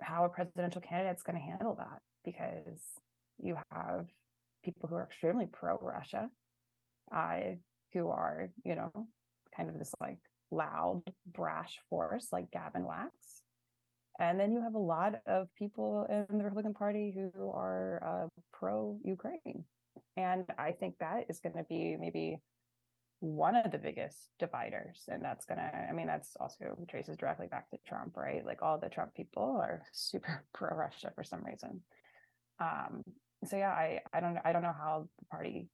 how 0.00 0.24
a 0.24 0.28
presidential 0.28 0.80
candidate 0.80 1.16
is 1.16 1.22
going 1.22 1.36
to 1.36 1.44
handle 1.44 1.74
that 1.76 2.00
because 2.24 2.80
you 3.42 3.56
have 3.70 4.06
people 4.64 4.88
who 4.88 4.94
are 4.94 5.04
extremely 5.04 5.46
pro 5.46 5.76
Russia, 5.78 6.30
who 7.92 8.08
are 8.08 8.48
you 8.64 8.74
know 8.74 8.90
kind 9.56 9.68
of 9.68 9.78
this 9.78 9.92
like 10.00 10.18
loud, 10.50 11.02
brash 11.26 11.78
force 11.88 12.28
like 12.32 12.50
Gavin 12.50 12.84
Wax. 12.84 13.14
And 14.18 14.38
then 14.38 14.52
you 14.52 14.60
have 14.60 14.74
a 14.74 14.78
lot 14.78 15.14
of 15.26 15.48
people 15.56 16.06
in 16.10 16.36
the 16.36 16.44
Republican 16.44 16.74
Party 16.74 17.14
who 17.14 17.50
are 17.50 18.02
uh, 18.04 18.40
pro 18.52 18.98
Ukraine. 19.02 19.64
And 20.16 20.44
I 20.58 20.72
think 20.72 20.96
that 21.00 21.24
is 21.30 21.40
going 21.40 21.56
to 21.56 21.64
be 21.68 21.96
maybe 21.98 22.38
one 23.20 23.54
of 23.54 23.70
the 23.70 23.78
biggest 23.78 24.30
dividers. 24.38 25.04
And 25.08 25.22
that's 25.22 25.46
to, 25.46 25.60
I 25.60 25.92
mean, 25.92 26.06
that's 26.06 26.36
also 26.40 26.76
traces 26.88 27.16
directly 27.16 27.46
back 27.46 27.70
to 27.70 27.78
Trump, 27.86 28.16
right? 28.16 28.44
Like 28.44 28.62
all 28.62 28.78
the 28.78 28.88
Trump 28.88 29.14
people 29.14 29.58
are 29.62 29.82
super 29.92 30.44
pro 30.52 30.76
Russia 30.76 31.12
for 31.14 31.24
some 31.24 31.44
reason. 31.44 31.80
Um, 32.60 33.02
so 33.44 33.56
yeah, 33.56 33.70
I, 33.70 34.00
I 34.12 34.20
don't, 34.20 34.38
I 34.44 34.52
don't 34.52 34.62
know 34.62 34.74
how 34.76 35.08
the 35.18 35.24
party 35.26 35.68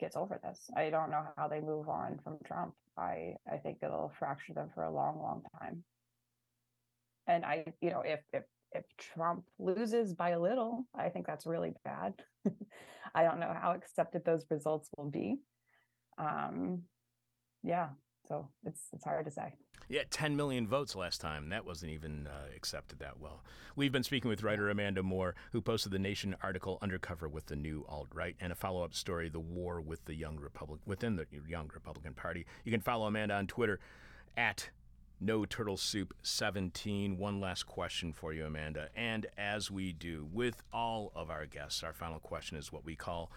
gets 0.00 0.16
over 0.16 0.40
this. 0.42 0.70
I 0.76 0.90
don't 0.90 1.10
know 1.10 1.24
how 1.36 1.48
they 1.48 1.60
move 1.60 1.88
on 1.88 2.18
from 2.22 2.38
Trump. 2.44 2.74
I 2.96 3.34
I 3.50 3.56
think 3.56 3.78
it'll 3.82 4.12
fracture 4.18 4.54
them 4.54 4.70
for 4.74 4.84
a 4.84 4.90
long, 4.90 5.18
long 5.18 5.42
time. 5.60 5.84
And 7.26 7.44
I, 7.44 7.64
you 7.80 7.90
know, 7.90 8.02
if 8.04 8.20
if 8.32 8.44
if 8.72 8.84
Trump 8.98 9.44
loses 9.58 10.14
by 10.14 10.30
a 10.30 10.40
little, 10.40 10.84
I 10.94 11.08
think 11.08 11.26
that's 11.26 11.46
really 11.46 11.72
bad. 11.84 12.14
I 13.14 13.22
don't 13.22 13.40
know 13.40 13.54
how 13.58 13.72
accepted 13.72 14.24
those 14.24 14.44
results 14.50 14.88
will 14.96 15.10
be. 15.10 15.38
Um, 16.18 16.82
yeah, 17.62 17.88
so 18.28 18.48
it's 18.64 18.88
it's 18.92 19.04
hard 19.04 19.24
to 19.26 19.30
say. 19.30 19.54
Yeah, 19.88 20.02
10 20.10 20.34
million 20.34 20.66
votes 20.66 20.96
last 20.96 21.20
time. 21.20 21.50
That 21.50 21.66
wasn't 21.66 21.92
even 21.92 22.26
uh, 22.26 22.46
accepted 22.56 23.00
that 23.00 23.20
well. 23.20 23.44
We've 23.76 23.92
been 23.92 24.02
speaking 24.02 24.30
with 24.30 24.42
writer 24.42 24.70
Amanda 24.70 25.02
Moore, 25.02 25.34
who 25.52 25.60
posted 25.60 25.92
the 25.92 25.98
Nation 25.98 26.34
article 26.42 26.78
"Undercover 26.80 27.28
with 27.28 27.46
the 27.46 27.56
New 27.56 27.84
Alt 27.88 28.08
Right" 28.14 28.36
and 28.40 28.50
a 28.52 28.56
follow-up 28.56 28.94
story, 28.94 29.28
"The 29.28 29.40
War 29.40 29.80
with 29.80 30.04
the 30.06 30.14
Young 30.14 30.38
Republic 30.38 30.80
within 30.86 31.16
the 31.16 31.26
Young 31.46 31.70
Republican 31.74 32.14
Party." 32.14 32.46
You 32.64 32.72
can 32.72 32.80
follow 32.80 33.06
Amanda 33.06 33.34
on 33.34 33.46
Twitter 33.46 33.78
at 34.36 34.70
no 35.20 35.44
turtle 35.44 35.76
soup 35.76 36.12
17 36.22 37.16
one 37.16 37.40
last 37.40 37.62
question 37.64 38.12
for 38.12 38.32
you 38.32 38.44
amanda 38.44 38.88
and 38.96 39.26
as 39.38 39.70
we 39.70 39.92
do 39.92 40.28
with 40.32 40.60
all 40.72 41.12
of 41.14 41.30
our 41.30 41.46
guests 41.46 41.84
our 41.84 41.92
final 41.92 42.18
question 42.18 42.56
is 42.58 42.72
what 42.72 42.84
we 42.84 42.96
call 42.96 43.30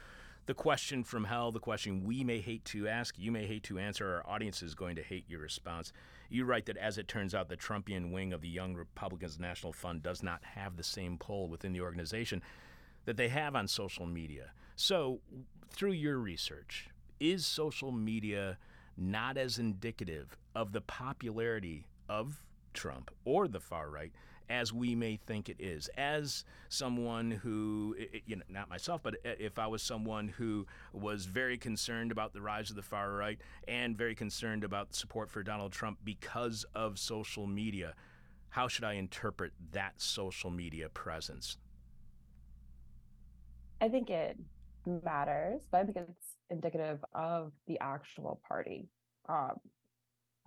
the 0.47 0.53
question 0.53 1.03
from 1.03 1.25
hell, 1.25 1.51
the 1.51 1.59
question 1.59 2.05
we 2.05 2.23
may 2.23 2.39
hate 2.39 2.63
to 2.65 2.87
ask, 2.87 3.19
you 3.19 3.31
may 3.31 3.45
hate 3.45 3.63
to 3.63 3.77
answer, 3.77 4.07
our 4.07 4.33
audience 4.33 4.63
is 4.63 4.73
going 4.73 4.95
to 4.95 5.03
hate 5.03 5.25
your 5.27 5.41
response. 5.41 5.91
You 6.29 6.45
write 6.45 6.65
that 6.67 6.77
as 6.77 6.97
it 6.97 7.09
turns 7.09 7.35
out, 7.35 7.49
the 7.49 7.57
Trumpian 7.57 8.11
wing 8.11 8.31
of 8.31 8.41
the 8.41 8.47
Young 8.47 8.73
Republicans 8.73 9.37
National 9.39 9.73
Fund 9.73 10.01
does 10.01 10.23
not 10.23 10.43
have 10.43 10.77
the 10.77 10.83
same 10.83 11.17
pull 11.17 11.49
within 11.49 11.73
the 11.73 11.81
organization 11.81 12.41
that 13.03 13.17
they 13.17 13.27
have 13.27 13.55
on 13.55 13.67
social 13.67 14.05
media. 14.05 14.51
So, 14.77 15.19
through 15.69 15.91
your 15.91 16.17
research, 16.17 16.89
is 17.19 17.45
social 17.45 17.91
media 17.91 18.57
not 18.95 19.37
as 19.37 19.59
indicative 19.59 20.37
of 20.55 20.71
the 20.71 20.81
popularity 20.81 21.87
of 22.07 22.41
Trump 22.73 23.11
or 23.25 23.47
the 23.47 23.59
far 23.59 23.89
right 23.89 24.13
as 24.49 24.71
we 24.73 24.95
may 24.95 25.17
think 25.17 25.49
it 25.49 25.57
is. 25.59 25.89
As 25.97 26.45
someone 26.69 27.31
who, 27.31 27.95
you 28.25 28.37
know, 28.37 28.43
not 28.49 28.69
myself, 28.69 29.01
but 29.03 29.15
if 29.23 29.59
I 29.59 29.67
was 29.67 29.81
someone 29.81 30.27
who 30.27 30.65
was 30.93 31.25
very 31.25 31.57
concerned 31.57 32.11
about 32.11 32.33
the 32.33 32.41
rise 32.41 32.69
of 32.69 32.75
the 32.75 32.81
far 32.81 33.11
right 33.13 33.39
and 33.67 33.97
very 33.97 34.15
concerned 34.15 34.63
about 34.63 34.93
support 34.93 35.29
for 35.29 35.43
Donald 35.43 35.71
Trump 35.71 35.99
because 36.03 36.65
of 36.75 36.97
social 36.97 37.47
media, 37.47 37.93
how 38.49 38.67
should 38.67 38.83
I 38.83 38.93
interpret 38.93 39.53
that 39.71 39.93
social 39.97 40.49
media 40.49 40.89
presence? 40.89 41.57
I 43.81 43.89
think 43.89 44.09
it 44.09 44.37
matters, 45.03 45.61
but 45.71 45.81
I 45.81 45.83
think 45.83 45.97
it's 45.97 46.35
indicative 46.49 47.03
of 47.13 47.51
the 47.67 47.77
actual 47.79 48.41
party. 48.47 48.89
Um, 49.29 49.57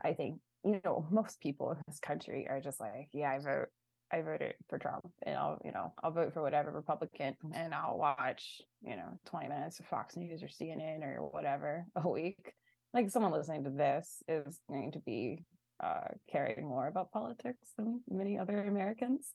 I 0.03 0.15
think 0.15 0.41
you 0.65 0.81
know 0.85 1.07
most 1.11 1.41
people 1.41 1.71
in 1.73 1.79
this 1.87 2.01
country 2.01 2.47
are 2.49 2.61
just 2.61 2.81
like, 2.81 3.09
yeah, 3.13 3.31
I 3.31 3.39
vote 3.39 3.69
I 4.13 4.23
voted 4.23 4.55
for 4.69 4.79
Trump 4.79 5.09
and 5.23 5.37
I'll, 5.37 5.59
you 5.65 5.73
know, 5.73 5.93
I'll 6.03 6.11
vote 6.11 6.33
for 6.33 6.43
whatever 6.43 6.71
Republican 6.71 7.37
and 7.55 7.75
I'll 7.75 7.99
watch, 7.99 8.61
you 8.83 8.97
know, 8.97 9.19
20 9.27 9.49
minutes 9.49 9.79
of 9.79 9.87
Fox 9.87 10.17
News 10.17 10.43
or 10.43 10.49
CNN 10.49 11.03
or 11.03 11.29
whatever 11.31 11.87
a 11.97 12.09
week. 12.09 12.55
Like 12.93 13.11
someone 13.11 13.33
listening 13.33 13.65
to 13.65 13.71
this 13.71 14.23
is 14.29 14.59
going 14.69 14.93
to 14.93 14.99
be 15.01 15.45
uh, 15.83 16.09
caring 16.31 16.67
more 16.67 16.89
about 16.89 17.13
politics 17.13 17.71
than 17.77 18.01
many 18.09 18.39
other 18.39 18.63
Americans. 18.63 19.33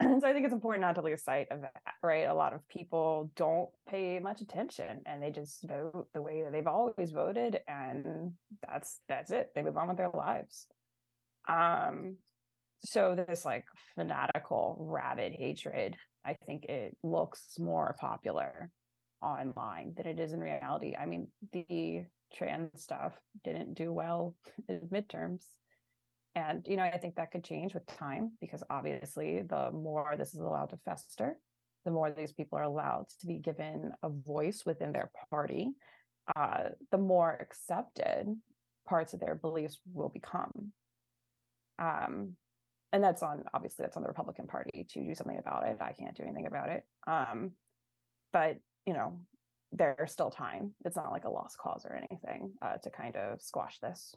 And 0.00 0.20
so 0.20 0.28
I 0.28 0.32
think 0.32 0.44
it's 0.44 0.54
important 0.54 0.82
not 0.82 0.94
to 0.96 1.02
lose 1.02 1.22
sight 1.22 1.48
of 1.50 1.62
that, 1.62 1.94
right? 2.02 2.28
A 2.28 2.34
lot 2.34 2.52
of 2.52 2.66
people 2.68 3.30
don't 3.36 3.68
pay 3.88 4.18
much 4.18 4.40
attention 4.40 5.00
and 5.06 5.22
they 5.22 5.30
just 5.30 5.62
vote 5.62 6.08
the 6.12 6.22
way 6.22 6.42
that 6.42 6.52
they've 6.52 6.66
always 6.66 7.10
voted 7.10 7.60
and 7.68 8.32
that's 8.66 9.00
that's 9.08 9.30
it. 9.30 9.50
They 9.54 9.62
move 9.62 9.76
on 9.76 9.88
with 9.88 9.96
their 9.96 10.10
lives. 10.10 10.66
Um, 11.48 12.16
so 12.84 13.14
this 13.14 13.44
like 13.44 13.64
fanatical 13.96 14.76
rabid 14.80 15.32
hatred 15.32 15.96
i 16.24 16.34
think 16.46 16.64
it 16.66 16.96
looks 17.02 17.58
more 17.58 17.96
popular 17.98 18.70
online 19.24 19.94
than 19.96 20.06
it 20.06 20.20
is 20.20 20.32
in 20.32 20.40
reality. 20.40 20.94
I 20.94 21.06
mean 21.06 21.28
the 21.52 22.04
trans 22.34 22.82
stuff 22.82 23.14
didn't 23.42 23.74
do 23.74 23.92
well 23.92 24.34
in 24.68 24.80
midterms. 24.92 25.44
And 26.34 26.66
you 26.68 26.76
know 26.76 26.82
i 26.82 26.98
think 26.98 27.14
that 27.14 27.30
could 27.30 27.44
change 27.44 27.74
with 27.74 27.86
time 27.86 28.32
because 28.40 28.62
obviously 28.68 29.42
the 29.42 29.70
more 29.70 30.14
this 30.18 30.34
is 30.34 30.40
allowed 30.40 30.70
to 30.70 30.78
fester 30.84 31.36
the 31.84 31.92
more 31.92 32.10
these 32.10 32.32
people 32.32 32.58
are 32.58 32.64
allowed 32.64 33.04
to 33.20 33.26
be 33.26 33.38
given 33.38 33.92
a 34.02 34.08
voice 34.08 34.62
within 34.66 34.90
their 34.92 35.10
party 35.30 35.70
uh, 36.34 36.70
the 36.90 36.98
more 36.98 37.38
accepted 37.40 38.34
parts 38.88 39.14
of 39.14 39.20
their 39.20 39.34
beliefs 39.34 39.78
will 39.92 40.08
become. 40.08 40.72
Um, 41.78 42.36
and 42.94 43.02
that's 43.02 43.24
on 43.24 43.42
obviously 43.52 43.82
that's 43.82 43.96
on 43.96 44.04
the 44.04 44.08
Republican 44.08 44.46
Party 44.46 44.86
to 44.88 45.04
do 45.04 45.14
something 45.16 45.38
about 45.38 45.66
it. 45.66 45.76
I 45.80 45.92
can't 45.92 46.16
do 46.16 46.22
anything 46.22 46.46
about 46.46 46.68
it. 46.68 46.84
Um, 47.08 47.50
but 48.32 48.60
you 48.86 48.94
know, 48.94 49.18
there's 49.72 50.12
still 50.12 50.30
time. 50.30 50.74
It's 50.84 50.94
not 50.94 51.10
like 51.10 51.24
a 51.24 51.28
lost 51.28 51.58
cause 51.58 51.84
or 51.84 51.96
anything 51.96 52.52
uh, 52.62 52.76
to 52.76 52.90
kind 52.90 53.16
of 53.16 53.42
squash 53.42 53.80
this. 53.80 54.14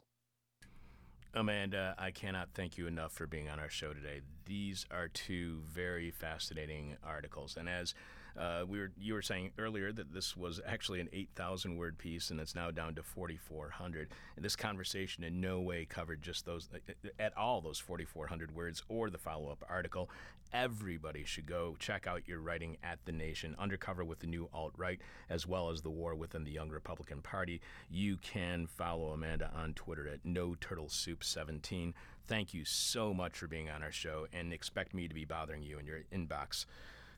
Amanda, 1.34 1.96
I 1.98 2.12
cannot 2.12 2.50
thank 2.54 2.78
you 2.78 2.86
enough 2.86 3.12
for 3.12 3.26
being 3.26 3.48
on 3.48 3.58
our 3.58 3.68
show 3.68 3.92
today. 3.92 4.20
These 4.46 4.86
are 4.92 5.08
two 5.08 5.60
very 5.66 6.12
fascinating 6.12 6.96
articles, 7.02 7.56
and 7.56 7.68
as 7.68 7.94
uh, 8.38 8.64
we 8.66 8.78
were 8.78 8.92
you 8.96 9.14
were 9.14 9.22
saying 9.22 9.50
earlier 9.58 9.92
that 9.92 10.14
this 10.14 10.36
was 10.36 10.60
actually 10.64 11.00
an 11.00 11.08
8,000 11.12 11.76
word 11.76 11.98
piece, 11.98 12.30
and 12.30 12.38
it's 12.38 12.54
now 12.54 12.70
down 12.70 12.94
to 12.94 13.02
4,400. 13.02 14.08
And 14.36 14.44
this 14.44 14.54
conversation 14.54 15.24
in 15.24 15.40
no 15.40 15.60
way 15.60 15.84
covered 15.84 16.22
just 16.22 16.46
those 16.46 16.68
uh, 16.72 16.78
uh, 16.88 17.08
at 17.18 17.36
all 17.36 17.60
those 17.60 17.78
4,400 17.78 18.54
words 18.54 18.82
or 18.88 19.10
the 19.10 19.18
follow 19.18 19.50
up 19.50 19.64
article. 19.68 20.08
Everybody 20.52 21.24
should 21.24 21.46
go 21.46 21.76
check 21.78 22.06
out 22.06 22.26
your 22.26 22.40
writing 22.40 22.78
at 22.82 23.04
the 23.04 23.12
Nation, 23.12 23.54
undercover 23.58 24.02
with 24.02 24.20
the 24.20 24.26
new 24.26 24.48
alt 24.54 24.72
right, 24.78 25.00
as 25.28 25.46
well 25.46 25.68
as 25.68 25.82
the 25.82 25.90
war 25.90 26.14
within 26.14 26.44
the 26.44 26.52
Young 26.52 26.70
Republican 26.70 27.20
Party. 27.20 27.60
You 27.90 28.16
can 28.16 28.66
follow 28.66 29.08
Amanda 29.08 29.50
on 29.54 29.74
Twitter 29.74 30.08
at 30.08 30.24
No 30.24 30.54
Turtle 30.54 30.88
Soup 30.88 31.22
17. 31.22 31.92
Thank 32.26 32.54
you 32.54 32.64
so 32.64 33.12
much 33.12 33.36
for 33.36 33.46
being 33.46 33.68
on 33.68 33.82
our 33.82 33.92
show, 33.92 34.26
and 34.32 34.52
expect 34.52 34.94
me 34.94 35.06
to 35.08 35.14
be 35.14 35.26
bothering 35.26 35.62
you 35.62 35.78
in 35.78 35.86
your 35.86 36.00
inbox 36.10 36.64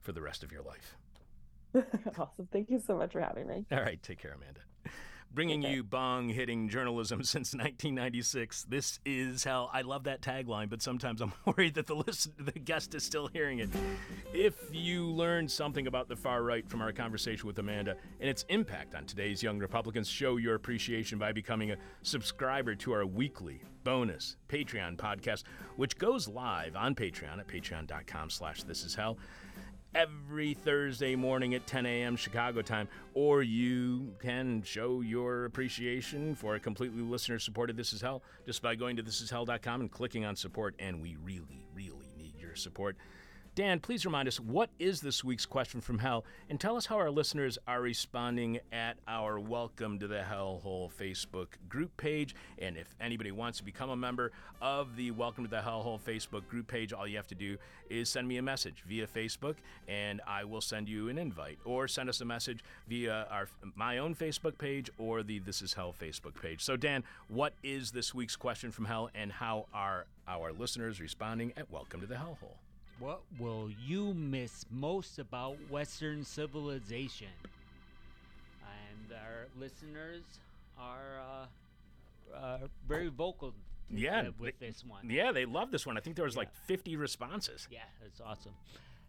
for 0.00 0.12
the 0.12 0.22
rest 0.22 0.42
of 0.42 0.50
your 0.50 0.62
life. 0.62 0.96
awesome. 2.18 2.48
Thank 2.52 2.70
you 2.70 2.80
so 2.84 2.96
much 2.96 3.12
for 3.12 3.20
having 3.20 3.46
me. 3.46 3.64
All 3.72 3.80
right. 3.80 4.02
Take 4.02 4.18
care, 4.20 4.32
Amanda. 4.32 4.60
bringing 5.32 5.64
Okay. 5.64 5.74
you 5.74 5.84
bong 5.84 6.28
hitting 6.28 6.68
journalism 6.68 7.22
since 7.22 7.54
1996. 7.54 8.64
This 8.64 8.98
is 9.04 9.44
hell. 9.44 9.70
I 9.72 9.82
love 9.82 10.04
that 10.04 10.22
tagline, 10.22 10.68
but 10.68 10.82
sometimes 10.82 11.20
I'm 11.20 11.32
worried 11.44 11.74
that 11.74 11.86
the 11.86 11.94
list, 11.94 12.30
the 12.38 12.50
guest 12.52 12.94
is 12.96 13.04
still 13.04 13.28
hearing 13.28 13.60
it. 13.60 13.70
If 14.34 14.54
you 14.72 15.06
learned 15.06 15.50
something 15.50 15.86
about 15.86 16.08
the 16.08 16.16
far 16.16 16.42
right 16.42 16.68
from 16.68 16.82
our 16.82 16.92
conversation 16.92 17.46
with 17.46 17.58
Amanda 17.60 17.94
and 18.20 18.28
its 18.28 18.44
impact 18.48 18.94
on 18.96 19.04
today's 19.04 19.40
young 19.42 19.58
Republicans, 19.60 20.08
show 20.08 20.36
your 20.36 20.56
appreciation 20.56 21.18
by 21.18 21.30
becoming 21.32 21.70
a 21.70 21.76
subscriber 22.02 22.74
to 22.76 22.92
our 22.92 23.06
weekly 23.06 23.62
bonus 23.84 24.36
Patreon 24.48 24.96
podcast, 24.96 25.44
which 25.76 25.96
goes 25.96 26.28
live 26.28 26.76
on 26.76 26.94
Patreon 26.94 27.38
at 27.38 27.46
patreon.com 27.46 28.28
slash 28.30 28.62
this 28.64 28.84
is 28.84 28.94
hell 28.94 29.16
every 29.94 30.54
Thursday 30.54 31.16
morning 31.16 31.54
at 31.54 31.66
10 31.66 31.86
a.m. 31.86 32.16
Chicago 32.16 32.62
time, 32.62 32.88
or 33.14 33.42
you 33.42 34.14
can 34.20 34.62
show 34.62 35.00
your 35.00 35.44
appreciation 35.44 36.34
for 36.34 36.54
a 36.54 36.60
completely 36.60 37.02
listener 37.02 37.38
supported 37.38 37.76
This 37.76 37.92
Is 37.92 38.00
Hell 38.00 38.22
just 38.46 38.62
by 38.62 38.74
going 38.74 38.96
to 38.96 39.02
thisishell.com 39.02 39.80
and 39.80 39.90
clicking 39.90 40.24
on 40.24 40.36
support. 40.36 40.74
And 40.78 41.02
we 41.02 41.16
really, 41.22 41.66
really 41.74 42.12
need 42.16 42.34
your 42.38 42.54
support. 42.54 42.96
Dan, 43.56 43.80
please 43.80 44.04
remind 44.04 44.28
us 44.28 44.38
what 44.38 44.70
is 44.78 45.00
this 45.00 45.24
week's 45.24 45.44
question 45.44 45.80
from 45.80 45.98
hell 45.98 46.24
and 46.48 46.60
tell 46.60 46.76
us 46.76 46.86
how 46.86 46.96
our 46.96 47.10
listeners 47.10 47.58
are 47.66 47.80
responding 47.80 48.60
at 48.70 48.96
our 49.08 49.40
Welcome 49.40 49.98
to 49.98 50.06
the 50.06 50.22
Hellhole 50.22 50.88
Facebook 50.92 51.48
group 51.68 51.96
page. 51.96 52.36
And 52.60 52.76
if 52.76 52.94
anybody 53.00 53.32
wants 53.32 53.58
to 53.58 53.64
become 53.64 53.90
a 53.90 53.96
member 53.96 54.30
of 54.62 54.94
the 54.94 55.10
Welcome 55.10 55.42
to 55.42 55.50
the 55.50 55.56
Hellhole 55.56 56.00
Facebook 56.00 56.46
group 56.46 56.68
page, 56.68 56.92
all 56.92 57.08
you 57.08 57.16
have 57.16 57.26
to 57.26 57.34
do 57.34 57.56
is 57.90 58.08
send 58.08 58.28
me 58.28 58.36
a 58.36 58.42
message 58.42 58.84
via 58.86 59.08
Facebook 59.08 59.56
and 59.88 60.20
I 60.28 60.44
will 60.44 60.60
send 60.60 60.88
you 60.88 61.08
an 61.08 61.18
invite 61.18 61.58
or 61.64 61.88
send 61.88 62.08
us 62.08 62.20
a 62.20 62.24
message 62.24 62.62
via 62.86 63.26
our 63.32 63.48
my 63.74 63.98
own 63.98 64.14
Facebook 64.14 64.58
page 64.58 64.90
or 64.96 65.24
the 65.24 65.40
This 65.40 65.60
Is 65.60 65.74
Hell 65.74 65.92
Facebook 66.00 66.40
page. 66.40 66.62
So 66.62 66.76
Dan, 66.76 67.02
what 67.26 67.54
is 67.64 67.90
this 67.90 68.14
week's 68.14 68.36
question 68.36 68.70
from 68.70 68.84
hell 68.84 69.10
and 69.12 69.32
how 69.32 69.66
are 69.74 70.06
our 70.28 70.52
listeners 70.52 71.00
responding 71.00 71.52
at 71.56 71.68
Welcome 71.68 72.00
to 72.00 72.06
the 72.06 72.14
Hellhole? 72.14 72.54
What 73.00 73.22
will 73.38 73.70
you 73.70 74.12
miss 74.12 74.66
most 74.70 75.18
about 75.18 75.58
Western 75.70 76.22
civilization? 76.22 77.28
And 78.60 79.10
our 79.12 79.48
listeners 79.58 80.24
are 80.78 81.18
uh, 82.34 82.36
uh, 82.36 82.58
very 82.86 83.08
vocal 83.08 83.54
Yeah, 83.88 84.28
with 84.38 84.58
they- 84.58 84.66
this 84.66 84.84
one. 84.84 85.08
Yeah, 85.08 85.32
they 85.32 85.46
love 85.46 85.70
this 85.70 85.86
one. 85.86 85.96
I 85.96 86.00
think 86.00 86.16
there 86.16 86.26
was 86.26 86.36
like 86.36 86.52
50 86.66 86.96
responses. 86.96 87.66
Yeah, 87.70 87.78
that's 88.02 88.20
awesome. 88.20 88.52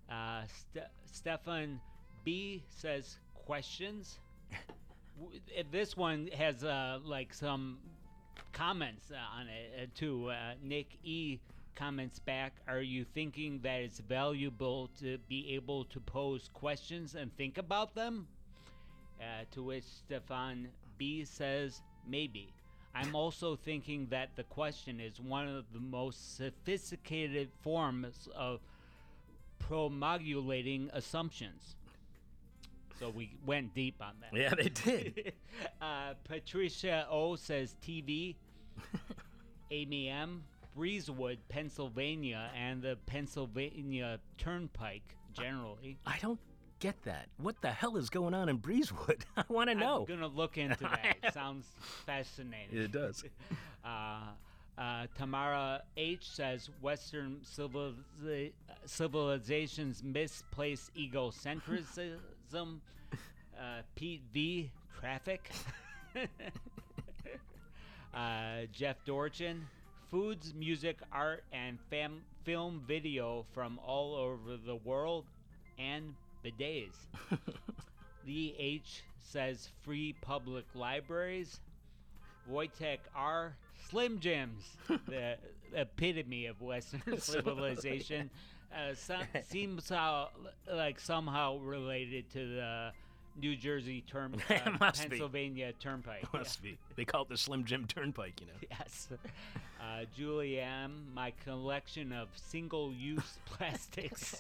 Uh, 0.10 0.44
Ste- 0.48 0.90
Stefan 1.06 1.82
B 2.24 2.64
says 2.70 3.18
questions. 3.36 4.20
Uh, 5.22 5.64
this 5.70 5.96
one 5.96 6.30
has 6.36 6.64
uh, 6.64 6.98
like 7.04 7.32
some 7.32 7.78
comments 8.54 9.12
on 9.38 9.48
it 9.48 9.72
uh, 9.84 9.86
too. 9.94 10.30
Uh, 10.32 10.54
Nick 10.64 10.98
E 11.04 11.38
comments 11.76 12.20
back: 12.20 12.54
Are 12.68 12.82
you 12.82 13.04
thinking 13.04 13.60
that 13.64 13.82
it's 13.82 14.00
valuable 14.00 14.90
to 15.00 15.18
be 15.28 15.54
able 15.56 15.86
to 15.86 16.00
pose 16.00 16.50
questions 16.54 17.16
and 17.16 17.36
think 17.36 17.58
about 17.58 17.96
them? 17.96 18.28
Uh, 19.20 19.44
to 19.52 19.62
which 19.62 19.84
Stefan 19.84 20.68
B 20.98 21.24
says, 21.24 21.82
maybe. 22.08 22.54
I'm 22.94 23.16
also 23.16 23.56
thinking 23.56 24.08
that 24.10 24.36
the 24.36 24.44
question 24.44 25.00
is 25.00 25.20
one 25.20 25.48
of 25.48 25.66
the 25.74 25.80
most 25.80 26.38
sophisticated 26.38 27.50
forms 27.62 28.28
of 28.36 28.60
promulgating 29.60 30.90
assumptions. 30.94 31.76
So 33.00 33.10
we 33.10 33.32
went 33.46 33.74
deep 33.74 33.96
on 34.02 34.14
that. 34.22 34.38
Yeah, 34.38 34.54
they 34.56 34.70
did. 34.70 35.34
uh, 35.82 36.14
Patricia 36.24 37.08
O 37.10 37.36
says 37.36 37.76
TV. 37.86 38.36
Amy 39.72 40.10
M. 40.10 40.44
Breezewood, 40.78 41.38
Pennsylvania, 41.50 42.50
and 42.58 42.82
the 42.82 42.98
Pennsylvania 43.06 44.20
Turnpike 44.38 45.16
generally. 45.34 45.98
I 46.06 46.18
don't 46.22 46.40
get 46.80 47.02
that. 47.04 47.28
What 47.38 47.62
the 47.62 47.70
hell 47.72 47.98
is 47.98 48.10
going 48.10 48.34
on 48.34 48.50
in 48.50 48.58
Breezewood? 48.60 49.22
I 49.38 49.44
want 49.50 49.70
to 49.70 49.76
know. 49.76 50.00
I'm 50.00 50.06
gonna 50.16 50.28
look 50.28 50.58
into 50.58 50.78
that. 50.84 51.18
It 51.24 51.34
sounds 51.34 51.66
fascinating. 52.06 52.78
It 52.78 52.92
does. 52.92 53.24
Uh, 53.84 54.20
uh, 54.78 55.08
Tamara 55.18 55.82
H 55.98 56.30
says 56.30 56.70
Western 56.82 57.38
civiliza- 57.44 58.52
civilization's 58.86 60.04
misplaced 60.04 60.92
egocentrism. 60.96 62.78
Uh, 63.60 63.82
Pete 63.96 64.22
V. 64.32 64.70
Traffic. 65.00 65.50
uh, 68.14 68.20
Jeff 68.72 69.04
Dorchen. 69.06 69.66
Foods, 70.12 70.54
music, 70.54 70.98
art, 71.12 71.46
and 71.54 71.80
fam- 71.90 72.22
film 72.44 72.84
video 72.86 73.46
from 73.54 73.80
all 73.80 74.14
over 74.14 74.58
the 74.58 74.76
world 74.76 75.24
and 75.80 76.14
bidets. 76.44 76.98
Lee 78.28 78.54
H 78.60 79.04
says 79.22 79.70
free 79.84 80.14
public 80.22 80.66
libraries. 80.76 81.62
Wojtek 82.52 82.98
R. 83.16 83.56
Slim 83.90 84.20
Jims, 84.20 84.66
the 85.08 85.38
epitome 85.74 86.48
of 86.48 86.62
Western 86.62 87.02
civilization, 87.18 88.30
uh, 88.74 88.94
some, 88.94 89.22
seems 89.48 89.88
how, 89.88 90.30
like 90.72 91.00
somehow 91.00 91.58
related 91.60 92.30
to 92.32 92.56
the 92.56 92.92
New 93.40 93.56
Jersey 93.56 94.04
term, 94.08 94.36
uh, 94.50 94.72
must 94.80 95.04
be. 95.04 95.10
Pennsylvania 95.10 95.74
Turnpike. 95.80 96.24
Yeah. 96.34 96.40
Must 96.40 96.62
be. 96.62 96.78
They 96.96 97.06
call 97.06 97.24
it 97.24 97.30
the 97.30 97.38
Slim 97.38 97.64
Jim 97.64 97.86
Turnpike, 97.88 98.42
you 98.42 98.48
know. 98.48 98.54
Yes. 98.80 99.08
Uh, 99.82 100.06
Julie 100.16 100.60
M., 100.60 101.08
my 101.14 101.34
collection 101.44 102.14
of 102.14 102.28
single 102.36 102.94
use 102.94 103.40
plastics. 103.46 104.40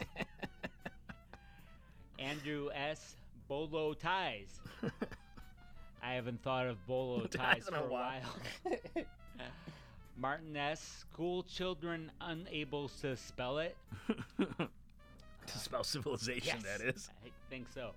Andrew 2.20 2.70
S., 2.74 3.16
bolo 3.48 3.94
ties. 3.94 4.60
I 6.04 6.14
haven't 6.14 6.44
thought 6.44 6.68
of 6.68 6.86
bolo 6.86 7.26
ties 7.26 7.68
for 7.68 7.76
a 7.76 7.80
while. 7.88 8.22
while. 8.64 9.06
Martin 10.16 10.56
S., 10.56 11.06
school 11.12 11.42
children 11.44 12.12
unable 12.22 12.90
to 13.02 13.18
spell 13.18 13.58
it. 13.58 13.76
To 14.38 15.58
spell 15.58 15.84
civilization, 15.84 16.60
that 16.64 16.82
is. 16.82 17.10
I 17.26 17.30
think 17.50 17.66
so. 17.74 17.92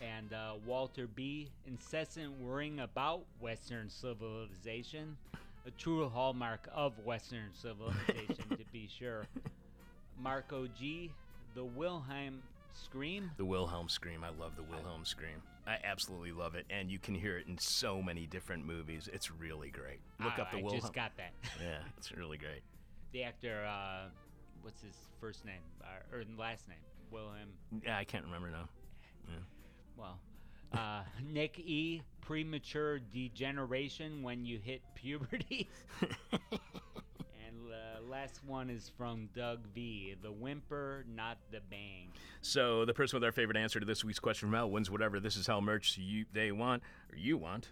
And 0.00 0.32
uh, 0.32 0.54
Walter 0.66 1.06
B. 1.06 1.48
Incessant 1.66 2.40
worrying 2.40 2.80
about 2.80 3.22
Western 3.40 3.90
civilization. 3.90 5.16
A 5.68 5.70
true 5.72 6.08
hallmark 6.08 6.66
of 6.74 6.98
Western 7.04 7.50
civilization, 7.52 8.48
to 8.50 8.64
be 8.72 8.88
sure. 8.98 9.26
Marco 10.18 10.66
G. 10.66 11.12
The 11.54 11.62
Wilhelm 11.64 12.42
scream. 12.72 13.30
The 13.36 13.44
Wilhelm 13.44 13.90
scream. 13.90 14.24
I 14.24 14.30
love 14.30 14.56
the 14.56 14.62
Wilhelm 14.62 15.04
scream. 15.04 15.42
I 15.66 15.76
absolutely 15.84 16.32
love 16.32 16.54
it, 16.54 16.64
and 16.70 16.90
you 16.90 16.98
can 16.98 17.14
hear 17.14 17.36
it 17.36 17.46
in 17.48 17.58
so 17.58 18.00
many 18.00 18.24
different 18.26 18.64
movies. 18.64 19.10
It's 19.12 19.30
really 19.30 19.68
great. 19.68 20.00
Look 20.24 20.32
Ah, 20.38 20.42
up 20.42 20.50
the 20.52 20.56
I 20.58 20.62
Wilhelm. 20.62 20.80
just 20.80 20.94
got 20.94 21.12
that. 21.18 21.32
yeah, 21.62 21.80
it's 21.98 22.12
really 22.16 22.38
great. 22.38 22.62
the 23.12 23.24
actor, 23.24 23.66
uh, 23.66 24.08
what's 24.62 24.80
his 24.80 24.96
first 25.20 25.44
name? 25.44 25.60
Uh, 25.82 26.16
or 26.16 26.24
last 26.38 26.66
name? 26.66 26.78
Wilhelm. 27.10 27.50
Yeah, 27.84 27.98
I 27.98 28.04
can't 28.04 28.24
remember 28.24 28.50
now. 28.50 28.68
Yeah. 29.28 29.34
Well, 29.98 30.18
uh, 30.72 31.02
Nick 31.24 31.58
E. 31.58 32.02
Premature 32.20 32.98
degeneration 32.98 34.22
when 34.22 34.44
you 34.44 34.58
hit 34.58 34.82
puberty. 34.94 35.68
and 36.42 36.50
uh, 37.70 38.02
last 38.06 38.44
one 38.44 38.68
is 38.68 38.90
from 38.98 39.30
Doug 39.34 39.60
V. 39.74 40.14
The 40.20 40.30
whimper, 40.30 41.06
not 41.08 41.38
the 41.50 41.60
bang. 41.70 42.12
So 42.42 42.84
the 42.84 42.92
person 42.92 43.16
with 43.16 43.24
our 43.24 43.32
favorite 43.32 43.56
answer 43.56 43.80
to 43.80 43.86
this 43.86 44.04
week's 44.04 44.18
question 44.18 44.48
from 44.48 44.50
Mel 44.50 44.70
wins 44.70 44.90
whatever 44.90 45.20
this 45.20 45.36
is 45.36 45.46
how 45.46 45.60
merch 45.60 45.96
you 45.96 46.26
they 46.32 46.52
want 46.52 46.82
or 47.10 47.16
you 47.16 47.38
want. 47.38 47.68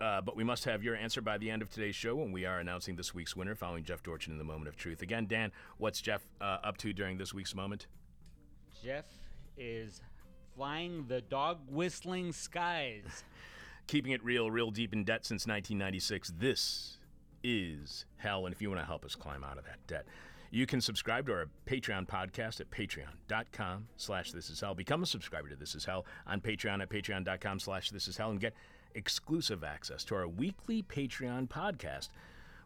Uh, 0.00 0.22
but 0.22 0.34
we 0.34 0.44
must 0.44 0.64
have 0.64 0.82
your 0.82 0.96
answer 0.96 1.20
by 1.20 1.36
the 1.36 1.50
end 1.50 1.60
of 1.60 1.68
today's 1.68 1.94
show 1.94 2.16
when 2.16 2.32
we 2.32 2.46
are 2.46 2.58
announcing 2.58 2.96
this 2.96 3.14
week's 3.14 3.36
winner 3.36 3.54
following 3.54 3.84
Jeff 3.84 4.02
Dorchen 4.02 4.32
in 4.32 4.38
the 4.38 4.44
moment 4.44 4.68
of 4.68 4.76
truth. 4.76 5.02
Again, 5.02 5.26
Dan, 5.26 5.52
what's 5.76 6.00
Jeff 6.00 6.22
uh, 6.40 6.56
up 6.64 6.78
to 6.78 6.94
during 6.94 7.18
this 7.18 7.34
week's 7.34 7.54
moment? 7.54 7.86
Jeff 8.82 9.04
is 9.58 10.00
flying 10.54 11.06
the 11.08 11.20
dog 11.20 11.58
whistling 11.68 12.32
skies. 12.32 13.24
Keeping 13.86 14.12
it 14.12 14.24
real, 14.24 14.50
real 14.50 14.70
deep 14.70 14.92
in 14.92 15.04
debt 15.04 15.24
since 15.24 15.46
1996. 15.46 16.32
This 16.38 16.98
is 17.42 18.04
hell. 18.16 18.46
And 18.46 18.54
if 18.54 18.62
you 18.62 18.68
want 18.68 18.80
to 18.80 18.86
help 18.86 19.04
us 19.04 19.14
climb 19.14 19.42
out 19.42 19.58
of 19.58 19.64
that 19.64 19.84
debt, 19.86 20.06
you 20.50 20.66
can 20.66 20.80
subscribe 20.80 21.26
to 21.26 21.32
our 21.32 21.48
Patreon 21.66 22.06
podcast 22.06 22.60
at 22.60 22.70
patreon.com 22.70 23.86
slash 23.96 24.32
this 24.32 24.50
is 24.50 24.60
hell. 24.60 24.74
Become 24.74 25.02
a 25.02 25.06
subscriber 25.06 25.48
to 25.48 25.56
This 25.56 25.74
Is 25.74 25.84
Hell 25.84 26.04
on 26.26 26.40
Patreon 26.40 26.82
at 26.82 26.88
patreon.com 26.88 27.60
slash 27.60 27.90
this 27.90 28.08
is 28.08 28.16
hell 28.16 28.30
and 28.30 28.40
get 28.40 28.54
exclusive 28.94 29.62
access 29.62 30.02
to 30.04 30.16
our 30.16 30.26
weekly 30.26 30.82
Patreon 30.82 31.48
podcast, 31.48 32.08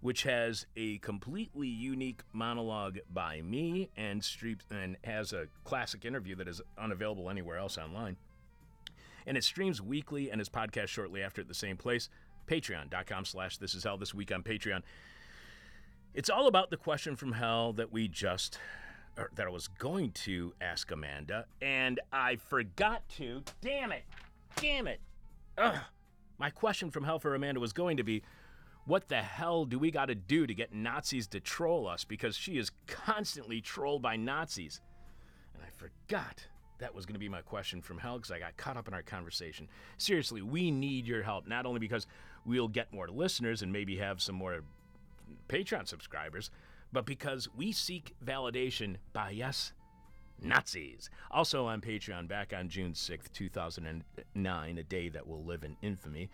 which 0.05 0.25
has 0.25 0.67
a 0.77 0.99
completely 0.99 1.67
unique 1.67 2.21
monologue 2.35 2.99
by 3.11 3.41
me 3.41 3.89
and 3.97 4.23
street 4.23 4.61
and 4.71 4.99
has 5.03 5.33
a 5.33 5.47
classic 5.65 6.05
interview 6.05 6.37
that 6.37 6.47
is 6.47 6.61
unavailable 6.77 7.31
anywhere 7.31 7.57
else 7.57 7.79
online 7.79 8.15
and 9.27 9.37
it 9.37 9.45
streams 9.45 9.81
weekly 9.81 10.31
and 10.31 10.43
is 10.43 10.49
podcast 10.49 10.89
shortly 10.89 11.23
after 11.23 11.41
at 11.41 11.49
the 11.49 11.55
same 11.55 11.77
place. 11.79 12.09
Patreon.com 12.47 13.25
slash 13.25 13.57
This 13.57 13.75
Is 13.75 13.85
Hell 13.85 13.97
this 13.97 14.13
week 14.13 14.31
on 14.31 14.43
Patreon. 14.43 14.83
It's 16.13 16.29
all 16.29 16.47
about 16.47 16.71
the 16.71 16.77
question 16.77 17.17
from 17.17 17.33
hell 17.33 17.73
that 17.73 17.91
we 17.91 18.07
just, 18.07 18.59
that 19.17 19.47
I 19.47 19.51
was 19.51 19.69
going 19.69 20.13
to 20.13 20.53
ask 20.61 20.91
Amanda, 20.91 21.47
and 21.63 21.99
I 22.13 22.37
forgot 22.37 23.09
to. 23.17 23.43
Damn 23.63 23.93
it. 23.93 24.05
Damn 24.57 24.87
it. 24.87 25.01
Ugh. 25.57 25.79
My 26.39 26.51
question 26.51 26.91
from 26.91 27.05
hell 27.05 27.19
for 27.19 27.35
Amanda 27.35 27.61
was 27.61 27.73
going 27.73 27.97
to 27.97 28.05
be, 28.05 28.23
what 28.87 29.09
the 29.09 29.23
hell 29.23 29.65
do 29.65 29.79
we 29.79 29.91
got 29.91 30.07
to 30.07 30.15
do 30.15 30.47
to 30.47 30.55
get 30.55 30.75
Nazis 30.75 31.27
to 31.29 31.41
troll 31.41 31.89
us? 31.89 32.05
Because 32.05 32.37
she 32.37 32.59
is 32.59 32.71
constantly 32.87 33.61
trolled 33.61 34.03
by 34.03 34.17
Nazis. 34.17 34.81
And 35.55 35.63
I 35.63 35.71
forgot 35.71 36.47
that 36.79 36.95
was 36.95 37.07
going 37.07 37.15
to 37.15 37.21
be 37.21 37.29
my 37.29 37.41
question 37.41 37.81
from 37.81 37.99
hell 37.99 38.17
because 38.17 38.31
I 38.31 38.39
got 38.39 38.57
caught 38.57 38.77
up 38.77 38.89
in 38.89 38.95
our 38.95 39.03
conversation. 39.03 39.69
Seriously, 39.97 40.43
we 40.43 40.71
need 40.71 41.07
your 41.07 41.23
help, 41.23 41.47
not 41.47 41.67
only 41.67 41.81
because 41.81 42.07
we'll 42.45 42.69
get 42.69 42.93
more 42.93 43.09
listeners 43.09 43.63
and 43.63 43.73
maybe 43.73 43.97
have 43.97 44.21
some 44.21 44.35
more 44.35 44.61
Patreon 45.49 45.89
subscribers, 45.89 46.51
but 46.93 47.07
because 47.07 47.49
we 47.57 47.73
seek 47.73 48.15
validation 48.25 48.97
by, 49.13 49.31
yes, 49.31 49.73
Nazis. 50.41 51.11
Also 51.31 51.67
on 51.67 51.81
Patreon, 51.81 52.29
back 52.29 52.53
on 52.57 52.69
June 52.69 52.93
6th, 52.93 53.33
2009, 53.33 54.79
a 54.79 54.83
day 54.83 55.09
that 55.09 55.27
will 55.27 55.45
live 55.45 55.65
in 55.65 55.77
infamy, 55.81 56.29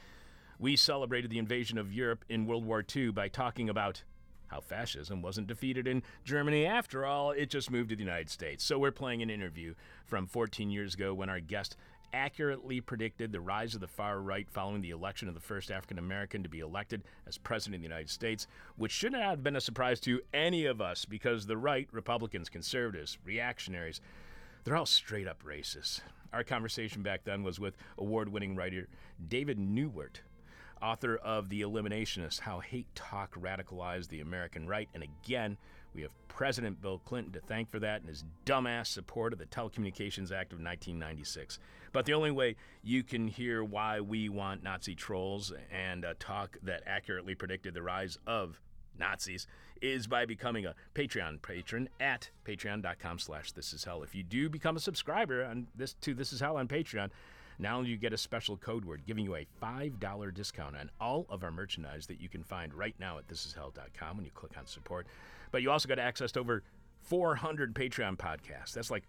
we 0.61 0.77
celebrated 0.77 1.31
the 1.31 1.39
invasion 1.39 1.78
of 1.78 1.93
Europe 1.93 2.24
in 2.28 2.47
World 2.47 2.66
War 2.66 2.85
II 2.95 3.11
by 3.12 3.28
talking 3.28 3.70
about 3.70 4.03
how 4.49 4.61
fascism 4.61 5.23
wasn't 5.23 5.47
defeated 5.47 5.87
in 5.87 6.03
Germany 6.24 6.66
after 6.66 7.07
all, 7.07 7.31
it 7.31 7.49
just 7.49 7.70
moved 7.70 7.89
to 7.89 7.97
the 7.97 8.03
United 8.03 8.28
States. 8.28 8.62
So 8.65 8.78
we're 8.78 8.91
playing 8.91 9.23
an 9.23 9.31
interview 9.31 9.74
from 10.05 10.27
14 10.27 10.70
years 10.70 10.95
ago 10.95 11.15
when 11.15 11.31
our 11.31 11.41
guest 11.41 11.77
accurately 12.12 12.81
predicted 12.81 13.31
the 13.31 13.41
rise 13.41 13.74
of 13.74 13.81
the 13.81 13.87
far 13.87 14.20
right 14.20 14.51
following 14.51 14.82
the 14.82 14.91
election 14.91 15.28
of 15.28 15.35
the 15.35 15.41
first 15.41 15.70
African 15.70 15.99
American 15.99 16.43
to 16.43 16.49
be 16.49 16.59
elected 16.59 17.05
as 17.27 17.39
president 17.39 17.77
of 17.77 17.81
the 17.82 17.89
United 17.89 18.11
States, 18.11 18.49
which 18.77 18.93
should 18.93 19.12
not 19.12 19.23
have 19.23 19.45
been 19.45 19.57
a 19.57 19.61
surprise 19.61 20.01
to 20.01 20.20
any 20.35 20.66
of 20.66 20.81
us 20.81 21.05
because 21.05 21.47
the 21.47 21.57
right, 21.57 21.89
Republicans, 21.93 22.49
conservatives, 22.49 23.16
reactionaries, 23.24 24.01
they're 24.65 24.77
all 24.77 24.85
straight 24.85 25.28
up 25.28 25.43
racist. 25.45 26.01
Our 26.32 26.45
conversation 26.45 27.03
back 27.03 27.24
then 27.24 27.45
was 27.45 27.59
with 27.59 27.77
award 27.99 28.28
winning 28.28 28.57
writer 28.57 28.89
David 29.28 29.59
Neiwert, 29.59 30.20
author 30.82 31.16
of 31.16 31.48
The 31.48 31.62
Eliminationist 31.62 32.40
How 32.40 32.61
Hate 32.61 32.86
Talk 32.94 33.35
Radicalized 33.35 34.09
the 34.09 34.20
American 34.20 34.66
Right. 34.66 34.89
And 34.94 35.02
again, 35.02 35.57
we 35.94 36.02
have 36.02 36.12
President 36.28 36.81
Bill 36.81 36.98
Clinton 36.98 37.32
to 37.32 37.40
thank 37.40 37.70
for 37.70 37.78
that 37.81 38.01
and 38.01 38.09
his 38.09 38.24
dumbass 38.47 38.86
support 38.86 39.32
of 39.32 39.39
the 39.39 39.47
Telecommunications 39.47 40.32
Act 40.32 40.52
of 40.52 40.61
1996. 40.61 41.59
But 41.93 42.07
the 42.07 42.15
only 42.15 42.31
way 42.31 42.57
you 42.82 43.02
can 43.02 43.28
hear 43.28 43.65
why 43.65 44.01
we 44.01 44.28
want 44.28 44.62
Nazi 44.62 44.94
trolls 44.94 45.52
and 45.73 46.05
a 46.05 46.15
talk 46.15 46.57
that 46.62 46.82
accurately 46.86 47.35
predicted 47.35 47.74
the 47.74 47.82
rise 47.82 48.19
of 48.27 48.61
Nazis 48.98 49.47
is 49.81 50.07
by 50.07 50.27
becoming 50.27 50.66
a 50.66 50.74
Patreon 50.94 51.40
patron 51.43 51.89
at 51.98 52.31
patreon.com 52.44 53.19
slash 53.19 53.52
this 53.52 53.73
is 53.73 53.85
hell. 53.85 54.02
If 54.02 54.15
you 54.15 54.23
do 54.23 54.48
become 54.48 54.77
a 54.77 54.81
subscriber 54.81 55.44
on 55.44 55.66
this 55.74 55.94
to 55.94 56.15
This 56.15 56.32
Is 56.32 56.40
Hell 56.40 56.57
on 56.57 56.69
Patreon, 56.69 57.11
now 57.61 57.82
you 57.82 57.97
get 57.97 58.12
a 58.12 58.19
special 58.19 58.57
code 58.57 58.85
word 58.85 59.03
giving 59.07 59.24
you 59.24 59.37
a 59.37 59.47
$5 59.62 60.35
discount 60.35 60.77
on 60.77 60.91
all 61.01 61.27
of 61.28 61.45
our 61.45 61.51
merchandise 61.51 62.07
that 62.07 62.20
you 62.20 62.28
can 62.28 62.43
find 62.43 62.73
right 62.74 62.95
now 62.99 63.19
at 63.19 63.28
thisishell.com 63.28 64.16
when 64.16 64.24
you 64.24 64.31
click 64.32 64.53
on 64.59 64.66
support. 64.66 65.07
But 65.51 65.62
you 65.62 65.70
also 65.70 65.89
got 65.89 65.99
access 65.99 66.32
to 66.32 66.41
over 66.41 66.62
400 67.03 67.74
Patreon 67.74 68.16
podcasts. 68.16 68.73
That's 68.73 68.91
like 68.91 69.05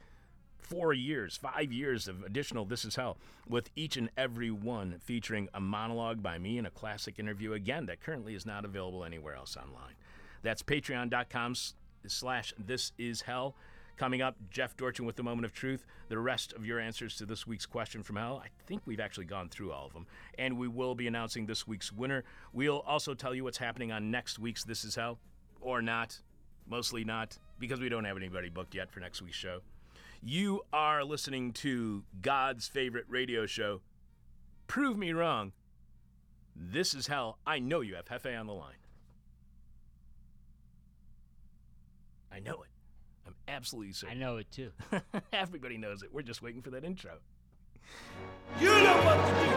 four 0.59 0.93
years, 0.93 1.37
five 1.37 1.71
years 1.71 2.07
of 2.07 2.23
additional 2.23 2.65
This 2.65 2.85
Is 2.85 2.95
Hell, 2.95 3.17
with 3.47 3.69
each 3.75 3.97
and 3.97 4.09
every 4.17 4.51
one 4.51 4.99
featuring 4.99 5.49
a 5.53 5.59
monologue 5.61 6.21
by 6.21 6.37
me 6.37 6.57
and 6.57 6.67
a 6.67 6.71
classic 6.71 7.19
interview, 7.19 7.53
again, 7.53 7.85
that 7.87 8.01
currently 8.01 8.35
is 8.35 8.45
not 8.45 8.65
available 8.65 9.03
anywhere 9.03 9.35
else 9.35 9.57
online. 9.57 9.95
That's 10.43 10.63
patreon.com 10.63 11.55
slash 12.07 12.53
This 12.57 12.91
Is 12.97 13.21
Hell. 13.21 13.55
Coming 13.97 14.21
up, 14.21 14.35
Jeff 14.49 14.75
Dorchen 14.75 15.05
with 15.05 15.15
the 15.15 15.23
moment 15.23 15.45
of 15.45 15.53
truth. 15.53 15.85
The 16.09 16.17
rest 16.17 16.53
of 16.53 16.65
your 16.65 16.79
answers 16.79 17.15
to 17.17 17.25
this 17.25 17.45
week's 17.45 17.65
question 17.65 18.01
from 18.01 18.15
hell. 18.15 18.41
I 18.43 18.47
think 18.65 18.81
we've 18.85 18.99
actually 18.99 19.25
gone 19.25 19.47
through 19.49 19.71
all 19.71 19.85
of 19.85 19.93
them. 19.93 20.07
And 20.39 20.57
we 20.57 20.67
will 20.67 20.95
be 20.95 21.07
announcing 21.07 21.45
this 21.45 21.67
week's 21.67 21.91
winner. 21.91 22.23
We'll 22.51 22.79
also 22.79 23.13
tell 23.13 23.35
you 23.35 23.43
what's 23.43 23.59
happening 23.59 23.91
on 23.91 24.09
next 24.09 24.39
week's 24.39 24.63
This 24.63 24.83
Is 24.83 24.95
Hell, 24.95 25.19
or 25.59 25.81
not. 25.81 26.19
Mostly 26.67 27.03
not, 27.03 27.37
because 27.59 27.79
we 27.79 27.89
don't 27.89 28.05
have 28.05 28.17
anybody 28.17 28.49
booked 28.49 28.73
yet 28.73 28.91
for 28.91 28.99
next 28.99 29.21
week's 29.21 29.37
show. 29.37 29.59
You 30.23 30.61
are 30.71 31.03
listening 31.03 31.53
to 31.53 32.03
God's 32.21 32.67
favorite 32.67 33.05
radio 33.07 33.45
show. 33.45 33.81
Prove 34.67 34.97
me 34.97 35.13
wrong. 35.13 35.51
This 36.55 36.93
is 36.93 37.07
hell. 37.07 37.39
I 37.45 37.59
know 37.59 37.81
you 37.81 37.95
have 37.95 38.05
Hefe 38.05 38.39
on 38.39 38.47
the 38.47 38.53
line. 38.53 38.75
I 42.31 42.39
know 42.39 42.61
it. 42.61 42.70
I'm 43.51 43.57
absolutely 43.57 43.91
certain. 43.93 44.17
I 44.17 44.19
know 44.19 44.37
it 44.37 44.49
too. 44.49 44.71
Everybody 45.33 45.77
knows 45.77 46.03
it. 46.03 46.13
We're 46.13 46.21
just 46.21 46.41
waiting 46.41 46.61
for 46.61 46.69
that 46.71 46.85
intro. 46.85 47.11
You 48.59 48.67
know 48.67 48.97
what 49.03 49.17
to 49.17 49.31
do. 49.33 49.47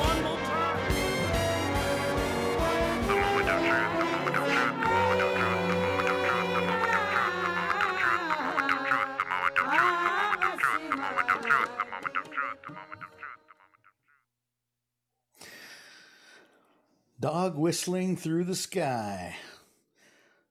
One 0.00 0.22
more 0.22 0.36
time. 0.36 0.76
The 3.06 3.14
moment 3.14 3.48
of 3.48 3.64
truth, 3.66 3.92
the 3.96 4.04
moment 4.04 4.36
of 4.36 4.44
truth, 4.44 4.76
the 4.76 4.86
moment 4.86 5.22
of 5.22 5.32
truth, 5.36 5.64
the 5.64 5.80
moment 5.80 6.12
of 6.12 6.26
truth, 6.26 6.52
the 6.52 6.66
moment 6.66 6.92
of 6.92 7.96
truth, 7.96 8.18
the 8.18 8.36
moment 8.36 8.66
of 8.66 8.84
truth, 8.84 9.16
the 9.16 9.24
moment 9.26 9.56
of 9.56 9.64
truth, 9.66 9.80
the 9.80 9.80
moment 10.36 10.42
of 10.42 10.60
truth, 10.60 10.60
the 10.60 10.60
moment 10.60 10.60
of 10.60 10.60
truth, 10.60 10.90
the 10.90 10.96
moment 10.96 11.30
of 11.30 11.40
truth, 11.46 11.72
the 11.78 11.86
moment 11.86 12.16
of 12.16 12.24
truth, 12.26 12.60
the 12.66 12.72
moment 12.74 13.00
of 13.00 13.10
truth. 13.16 13.40
Dog 17.18 17.56
whistling 17.56 18.16
through 18.16 18.44
the 18.44 18.54
sky. 18.54 19.36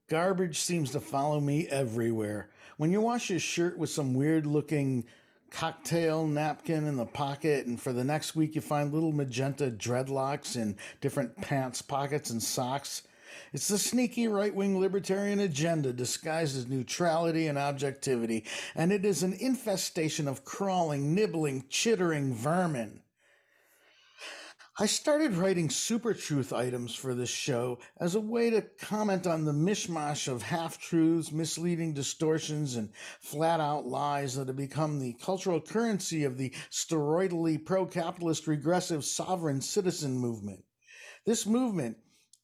Garbage 0.08 0.60
seems 0.60 0.92
to 0.92 1.00
follow 1.00 1.40
me 1.40 1.68
everywhere. 1.68 2.50
When 2.78 2.92
you 2.92 3.02
wash 3.02 3.32
your 3.32 3.40
shirt 3.40 3.76
with 3.76 3.90
some 3.90 4.14
weird 4.14 4.46
looking 4.46 5.06
cocktail 5.50 6.28
napkin 6.28 6.86
in 6.86 6.96
the 6.96 7.08
pocket, 7.08 7.66
and 7.66 7.82
for 7.82 7.92
the 7.92 8.04
next 8.04 8.36
week 8.36 8.54
you 8.54 8.62
find 8.62 8.94
little 8.94 9.12
magenta 9.12 9.72
dreadlocks 9.72 10.58
in 10.58 10.78
different 11.02 11.36
pants 11.38 11.82
pockets 11.82 12.30
and 12.30 12.44
socks, 12.44 13.02
it's 13.52 13.68
the 13.68 13.80
sneaky 13.80 14.28
right 14.28 14.54
wing 14.54 14.80
libertarian 14.80 15.40
agenda 15.40 15.92
disguised 15.92 16.56
as 16.56 16.68
neutrality 16.68 17.48
and 17.48 17.58
objectivity, 17.58 18.46
and 18.76 18.92
it 18.92 19.06
is 19.06 19.24
an 19.24 19.34
infestation 19.34 20.28
of 20.28 20.46
crawling, 20.46 21.16
nibbling, 21.16 21.66
chittering 21.68 22.32
vermin. 22.32 23.02
I 24.78 24.88
started 24.88 25.38
writing 25.38 25.70
super 25.70 26.14
truth 26.14 26.52
items 26.52 26.94
for 26.94 27.16
this 27.16 27.30
show 27.30 27.80
as 27.98 28.16
a 28.16 28.20
way 28.20 28.50
to 28.50 28.62
comment 28.62 29.26
on 29.26 29.46
the 29.46 29.54
mishmash 29.54 30.28
of 30.28 30.42
half 30.42 30.78
truths, 30.78 31.32
misleading 31.32 31.94
distortions, 31.94 32.76
and 32.76 32.90
flat 33.22 33.62
out 33.62 33.88
lies 33.88 34.36
that 34.36 34.50
have 34.50 34.58
become 34.58 35.00
the 35.00 35.14
cultural 35.14 35.62
currency 35.62 36.26
of 36.26 36.38
the 36.38 36.54
steroidally 36.72 37.64
pro 37.64 37.86
capitalist 37.86 38.48
regressive 38.48 39.06
sovereign 39.06 39.62
citizen 39.62 40.18
movement. 40.18 40.66
This 41.26 41.46
movement, 41.46 41.96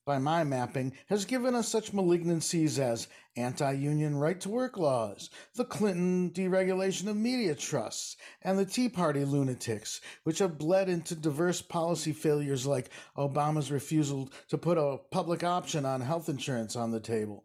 by 0.05 0.17
my 0.17 0.43
mapping, 0.43 0.93
has 1.07 1.25
given 1.25 1.53
us 1.53 1.67
such 1.67 1.91
malignancies 1.91 2.79
as 2.79 3.07
anti 3.35 3.71
union 3.71 4.15
right 4.15 4.39
to 4.41 4.49
work 4.49 4.77
laws, 4.77 5.29
the 5.55 5.65
Clinton 5.65 6.31
deregulation 6.31 7.07
of 7.07 7.15
media 7.15 7.55
trusts, 7.55 8.17
and 8.41 8.57
the 8.57 8.65
Tea 8.65 8.89
Party 8.89 9.23
lunatics, 9.23 10.01
which 10.23 10.39
have 10.39 10.57
bled 10.57 10.89
into 10.89 11.15
diverse 11.15 11.61
policy 11.61 12.13
failures 12.13 12.65
like 12.65 12.89
Obama's 13.17 13.71
refusal 13.71 14.29
to 14.49 14.57
put 14.57 14.77
a 14.77 14.97
public 15.11 15.43
option 15.43 15.85
on 15.85 16.01
health 16.01 16.29
insurance 16.29 16.75
on 16.75 16.91
the 16.91 16.99
table. 16.99 17.43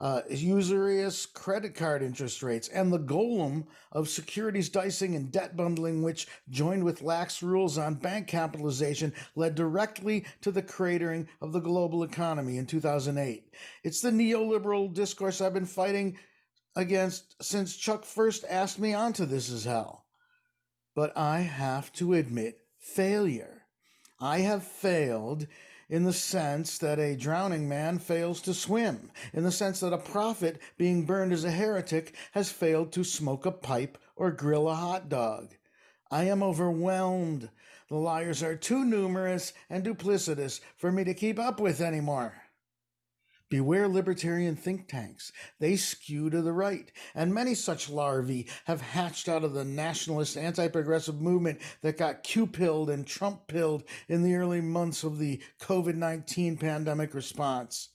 Uh, 0.00 0.20
usurious 0.30 1.26
credit 1.26 1.74
card 1.74 2.02
interest 2.02 2.40
rates 2.40 2.68
and 2.68 2.92
the 2.92 3.00
golem 3.00 3.66
of 3.90 4.08
securities 4.08 4.68
dicing 4.68 5.16
and 5.16 5.32
debt 5.32 5.56
bundling, 5.56 6.02
which, 6.02 6.28
joined 6.50 6.84
with 6.84 7.02
lax 7.02 7.42
rules 7.42 7.76
on 7.76 7.94
bank 7.94 8.28
capitalization, 8.28 9.12
led 9.34 9.56
directly 9.56 10.24
to 10.40 10.52
the 10.52 10.62
cratering 10.62 11.26
of 11.40 11.52
the 11.52 11.58
global 11.58 12.04
economy 12.04 12.58
in 12.58 12.66
2008. 12.66 13.52
It's 13.82 14.00
the 14.00 14.10
neoliberal 14.10 14.94
discourse 14.94 15.40
I've 15.40 15.54
been 15.54 15.66
fighting 15.66 16.16
against 16.76 17.42
since 17.42 17.76
Chuck 17.76 18.04
first 18.04 18.44
asked 18.48 18.78
me 18.78 18.94
onto 18.94 19.26
This 19.26 19.48
Is 19.48 19.64
Hell. 19.64 20.06
But 20.94 21.16
I 21.16 21.40
have 21.40 21.92
to 21.94 22.14
admit 22.14 22.60
failure. 22.78 23.62
I 24.20 24.38
have 24.38 24.62
failed 24.62 25.48
in 25.88 26.04
the 26.04 26.12
sense 26.12 26.78
that 26.78 26.98
a 26.98 27.16
drowning 27.16 27.68
man 27.68 27.98
fails 27.98 28.40
to 28.42 28.54
swim, 28.54 29.10
in 29.32 29.42
the 29.42 29.52
sense 29.52 29.80
that 29.80 29.92
a 29.92 29.98
prophet 29.98 30.60
being 30.76 31.04
burned 31.04 31.32
as 31.32 31.44
a 31.44 31.50
heretic 31.50 32.14
has 32.32 32.50
failed 32.50 32.92
to 32.92 33.04
smoke 33.04 33.46
a 33.46 33.52
pipe 33.52 33.98
or 34.16 34.30
grill 34.30 34.68
a 34.68 34.74
hot 34.74 35.08
dog. 35.08 35.54
I 36.10 36.24
am 36.24 36.42
overwhelmed. 36.42 37.50
The 37.88 37.96
liars 37.96 38.42
are 38.42 38.56
too 38.56 38.84
numerous 38.84 39.52
and 39.70 39.84
duplicitous 39.84 40.60
for 40.76 40.92
me 40.92 41.04
to 41.04 41.14
keep 41.14 41.38
up 41.38 41.60
with 41.60 41.80
anymore. 41.80 42.37
Beware 43.50 43.88
libertarian 43.88 44.56
think 44.56 44.88
tanks. 44.88 45.32
They 45.58 45.76
skew 45.76 46.28
to 46.30 46.42
the 46.42 46.52
right. 46.52 46.92
And 47.14 47.32
many 47.32 47.54
such 47.54 47.88
larvae 47.88 48.46
have 48.66 48.80
hatched 48.80 49.28
out 49.28 49.44
of 49.44 49.54
the 49.54 49.64
nationalist 49.64 50.36
anti 50.36 50.68
progressive 50.68 51.20
movement 51.20 51.60
that 51.82 51.96
got 51.96 52.22
Q 52.22 52.46
pilled 52.46 52.90
and 52.90 53.06
Trump 53.06 53.46
pilled 53.46 53.84
in 54.08 54.22
the 54.22 54.34
early 54.34 54.60
months 54.60 55.02
of 55.02 55.18
the 55.18 55.40
COVID 55.60 55.94
19 55.94 56.58
pandemic 56.58 57.14
response. 57.14 57.88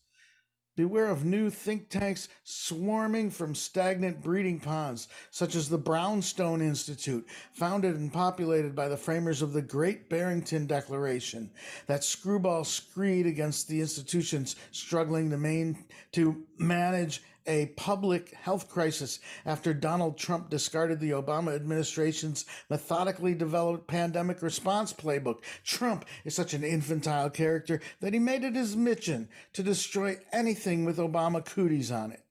Beware 0.76 1.08
of 1.08 1.24
new 1.24 1.52
think 1.52 1.90
tanks 1.90 2.30
swarming 2.44 3.30
from 3.30 3.54
stagnant 3.54 4.24
breeding 4.24 4.60
ponds, 4.60 5.08
such 5.30 5.56
as 5.56 5.70
the 5.70 5.78
Brownstone 5.78 6.62
Institute, 6.62 7.28
founded 7.54 7.96
and 7.96 8.12
populated 8.12 8.76
by 8.76 8.88
the 8.88 8.98
framers 8.98 9.44
of 9.44 9.54
the 9.54 9.62
Great 9.62 10.10
Barrington 10.10 10.66
Declaration, 10.66 11.52
that 11.86 12.04
screwball 12.04 12.64
screed 12.64 13.28
against 13.28 13.68
the 13.68 13.82
institutions 13.82 14.56
struggling 14.72 15.30
to, 15.30 15.38
main, 15.38 15.86
to 16.14 16.44
manage 16.58 17.22
a 17.48 17.68
public 17.78 18.34
health 18.34 18.70
crisis 18.70 19.20
after 19.46 19.74
Donald 19.74 20.18
Trump 20.18 20.50
discarded 20.50 21.00
the 21.00 21.12
Obama 21.12 21.56
administration's 21.56 22.46
methodically 22.70 23.34
developed 23.34 23.88
pandemic 23.88 24.42
response 24.42 24.94
playbook. 24.94 25.44
Trump 25.64 26.06
is 26.26 26.36
such 26.36 26.54
an 26.54 26.64
infantile 26.64 27.30
character 27.30 27.82
that 28.00 28.14
he 28.14 28.20
made 28.20 28.44
it 28.44 28.56
his 28.56 28.76
mission 28.76 29.28
to 29.54 29.64
destroy 29.64 30.18
anything 30.32 30.86
with 30.86 30.98
Obama 30.98 31.44
cooties 31.44 31.92
on 31.92 32.12
it. 32.12 32.24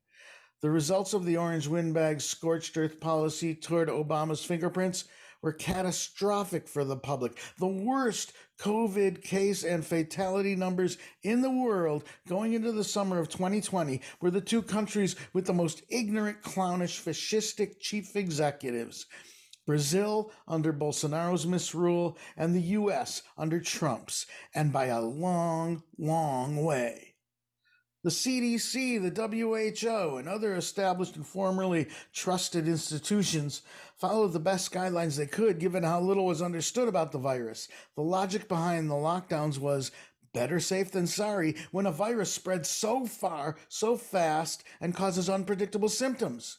The 0.60 0.70
results 0.70 1.12
of 1.12 1.24
the 1.24 1.36
orange 1.36 1.66
windbag 1.66 2.20
scorched 2.20 2.76
earth 2.76 3.00
policy 3.00 3.54
toward 3.54 3.88
Obama's 3.88 4.44
fingerprints 4.44 5.04
were 5.42 5.52
catastrophic 5.52 6.66
for 6.68 6.84
the 6.84 6.96
public. 6.96 7.38
The 7.58 7.66
worst 7.66 8.32
COVID 8.58 9.22
case 9.22 9.64
and 9.64 9.84
fatality 9.84 10.54
numbers 10.54 10.98
in 11.22 11.42
the 11.42 11.50
world 11.50 12.04
going 12.28 12.52
into 12.54 12.72
the 12.72 12.84
summer 12.84 13.18
of 13.18 13.28
2020 13.28 14.00
were 14.20 14.30
the 14.30 14.40
two 14.40 14.62
countries 14.62 15.16
with 15.32 15.46
the 15.46 15.52
most 15.52 15.82
ignorant, 15.88 16.42
clownish, 16.42 17.02
fascistic 17.02 17.80
chief 17.80 18.16
executives. 18.16 19.06
Brazil 19.66 20.32
under 20.48 20.72
Bolsonaro's 20.72 21.46
misrule, 21.46 22.18
and 22.36 22.54
the 22.54 22.60
US 22.60 23.22
under 23.38 23.60
Trump's, 23.60 24.26
and 24.54 24.72
by 24.72 24.86
a 24.86 25.00
long, 25.00 25.82
long 25.98 26.64
way. 26.64 27.11
The 28.04 28.10
CDC, 28.10 29.00
the 29.00 29.28
WHO, 29.28 30.16
and 30.16 30.28
other 30.28 30.56
established 30.56 31.14
and 31.14 31.24
formerly 31.24 31.86
trusted 32.12 32.66
institutions 32.66 33.62
followed 33.96 34.32
the 34.32 34.40
best 34.40 34.72
guidelines 34.72 35.16
they 35.16 35.26
could 35.26 35.60
given 35.60 35.84
how 35.84 36.00
little 36.00 36.26
was 36.26 36.42
understood 36.42 36.88
about 36.88 37.12
the 37.12 37.18
virus. 37.18 37.68
The 37.94 38.02
logic 38.02 38.48
behind 38.48 38.90
the 38.90 38.94
lockdowns 38.94 39.58
was 39.58 39.92
better 40.32 40.58
safe 40.58 40.90
than 40.90 41.06
sorry 41.06 41.54
when 41.70 41.86
a 41.86 41.92
virus 41.92 42.32
spreads 42.32 42.68
so 42.68 43.06
far, 43.06 43.56
so 43.68 43.96
fast, 43.96 44.64
and 44.80 44.96
causes 44.96 45.30
unpredictable 45.30 45.88
symptoms 45.88 46.58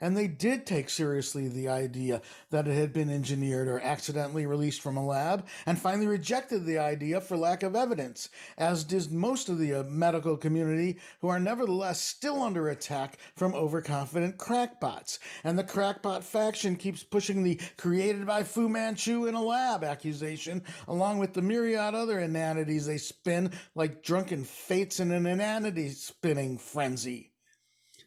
and 0.00 0.16
they 0.16 0.26
did 0.26 0.66
take 0.66 0.88
seriously 0.88 1.48
the 1.48 1.68
idea 1.68 2.22
that 2.50 2.68
it 2.68 2.74
had 2.74 2.92
been 2.92 3.10
engineered 3.10 3.68
or 3.68 3.80
accidentally 3.80 4.46
released 4.46 4.80
from 4.80 4.96
a 4.96 5.04
lab, 5.04 5.46
and 5.66 5.78
finally 5.78 6.06
rejected 6.06 6.64
the 6.64 6.78
idea 6.78 7.20
for 7.20 7.36
lack 7.36 7.62
of 7.62 7.76
evidence, 7.76 8.28
as 8.58 8.84
did 8.84 9.12
most 9.12 9.48
of 9.48 9.58
the 9.58 9.74
uh, 9.74 9.82
medical 9.84 10.36
community, 10.36 10.98
who 11.20 11.28
are 11.28 11.40
nevertheless 11.40 12.00
still 12.00 12.42
under 12.42 12.68
attack 12.68 13.18
from 13.34 13.54
overconfident 13.54 14.38
crackpots. 14.38 15.18
And 15.44 15.58
the 15.58 15.64
crackpot 15.64 16.24
faction 16.24 16.76
keeps 16.76 17.02
pushing 17.02 17.42
the 17.42 17.60
created 17.76 18.26
by 18.26 18.42
Fu 18.42 18.68
Manchu 18.68 19.26
in 19.26 19.34
a 19.34 19.42
lab 19.42 19.84
accusation, 19.84 20.62
along 20.88 21.18
with 21.18 21.34
the 21.34 21.42
myriad 21.42 21.94
other 21.94 22.20
inanities 22.20 22.86
they 22.86 22.98
spin 22.98 23.50
like 23.74 24.02
drunken 24.02 24.44
fates 24.44 25.00
in 25.00 25.10
an 25.10 25.26
inanity 25.26 25.90
spinning 25.90 26.58
frenzy 26.58 27.31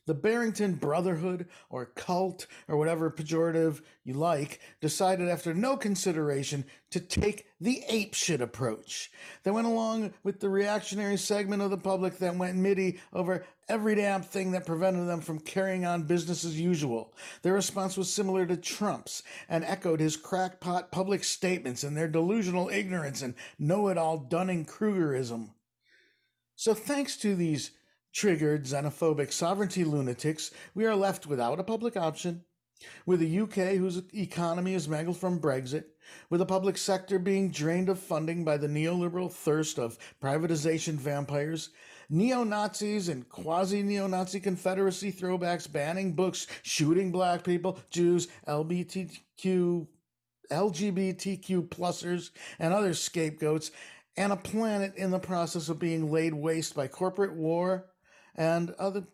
the 0.06 0.14
Barrington 0.14 0.76
Brotherhood 0.76 1.48
or 1.70 1.86
cult 1.86 2.48
or 2.68 2.78
whatever 2.78 3.10
pejorative 3.10 3.82
you 4.04 4.14
like 4.14 4.60
decided 4.82 5.30
after 5.30 5.54
no 5.54 5.78
consideration 5.78 6.66
to 6.92 7.00
take 7.00 7.48
the 7.60 7.84
ape 7.90 8.14
shit 8.14 8.42
approach. 8.42 9.12
They 9.44 9.52
went 9.52 9.68
along 9.68 10.14
with 10.24 10.40
the 10.40 10.50
reactionary 10.50 11.18
segment 11.18 11.62
of 11.62 11.72
the 11.72 11.78
public 11.78 12.20
that 12.20 12.36
went 12.36 12.58
MIDI 12.58 13.00
over 13.14 13.46
every 13.68 13.96
damn 13.96 14.22
thing 14.22 14.52
that 14.52 14.66
prevented 14.66 15.08
them 15.08 15.22
from 15.22 15.40
carrying 15.40 15.86
on 15.86 16.04
business 16.04 16.46
as 16.46 16.60
usual. 16.60 17.14
Their 17.42 17.54
response 17.54 17.98
was 17.98 18.14
similar 18.14 18.46
to 18.46 18.58
Trump's 18.58 19.24
and 19.50 19.64
echoed 19.64 20.00
his 20.00 20.18
crackpot 20.18 20.92
public 20.92 21.24
statements 21.24 21.84
and 21.84 21.98
their 21.98 22.08
delusional 22.08 22.70
ignorance 22.70 23.22
and 23.22 23.34
know 23.58 23.88
it 23.88 23.98
all 23.98 24.18
Dunning 24.18 24.66
Krugerism. 24.66 25.50
So, 26.56 26.74
thanks 26.74 27.18
to 27.18 27.36
these 27.36 27.72
triggered 28.16 28.64
xenophobic 28.64 29.32
sovereignty 29.34 29.84
lunatics, 29.84 30.50
we 30.74 30.86
are 30.86 30.96
left 30.96 31.28
without 31.28 31.60
a 31.60 31.64
public 31.64 31.98
option, 31.98 32.42
with 33.06 33.22
a 33.22 33.40
UK 33.42 33.76
whose 33.76 34.02
economy 34.14 34.74
is 34.74 34.88
mangled 34.88 35.18
from 35.18 35.38
Brexit, 35.38 35.84
with 36.30 36.40
a 36.40 36.46
public 36.46 36.78
sector 36.78 37.20
being 37.20 37.52
drained 37.52 37.90
of 37.90 38.00
funding 38.00 38.46
by 38.46 38.56
the 38.56 38.68
neoliberal 38.68 39.30
thirst 39.30 39.78
of 39.78 39.98
privatization 40.24 40.94
vampires, 40.94 41.72
neo 42.10 42.46
Nazis 42.46 43.10
and 43.10 43.28
quasi 43.28 43.84
neo 43.84 44.08
Nazi 44.08 44.40
Confederacy 44.40 45.12
throwbacks 45.12 45.70
banning 45.70 46.14
books, 46.14 46.48
shooting 46.64 47.12
black 47.12 47.44
people, 47.44 47.78
Jews, 47.90 48.30
LGBTQ, 48.48 49.88
LGBTQ 50.50 51.68
plusers, 51.68 52.30
and 52.60 52.74
other 52.74 52.94
scapegoats, 52.94 53.72
and 54.16 54.32
a 54.32 54.38
planet 54.38 54.96
in 54.96 55.12
the 55.12 55.20
process 55.20 55.68
of 55.68 55.80
being 55.80 56.10
laid 56.10 56.34
waste 56.34 56.76
by 56.76 56.88
corporate 56.88 57.34
war 57.34 57.88
and 58.36 58.72
other 58.72 59.06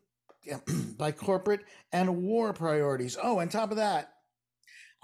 by 0.97 1.11
corporate 1.11 1.61
and 1.91 2.23
war 2.23 2.53
priorities. 2.53 3.17
Oh, 3.21 3.39
on 3.39 3.49
top 3.49 3.71
of 3.71 3.77
that, 3.77 4.13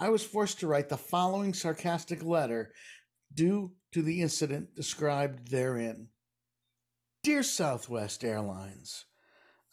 I 0.00 0.10
was 0.10 0.24
forced 0.24 0.60
to 0.60 0.66
write 0.66 0.88
the 0.88 0.96
following 0.96 1.54
sarcastic 1.54 2.22
letter 2.22 2.72
due 3.32 3.72
to 3.92 4.02
the 4.02 4.22
incident 4.22 4.74
described 4.74 5.50
therein. 5.50 6.08
Dear 7.22 7.42
Southwest 7.42 8.24
Airlines, 8.24 9.04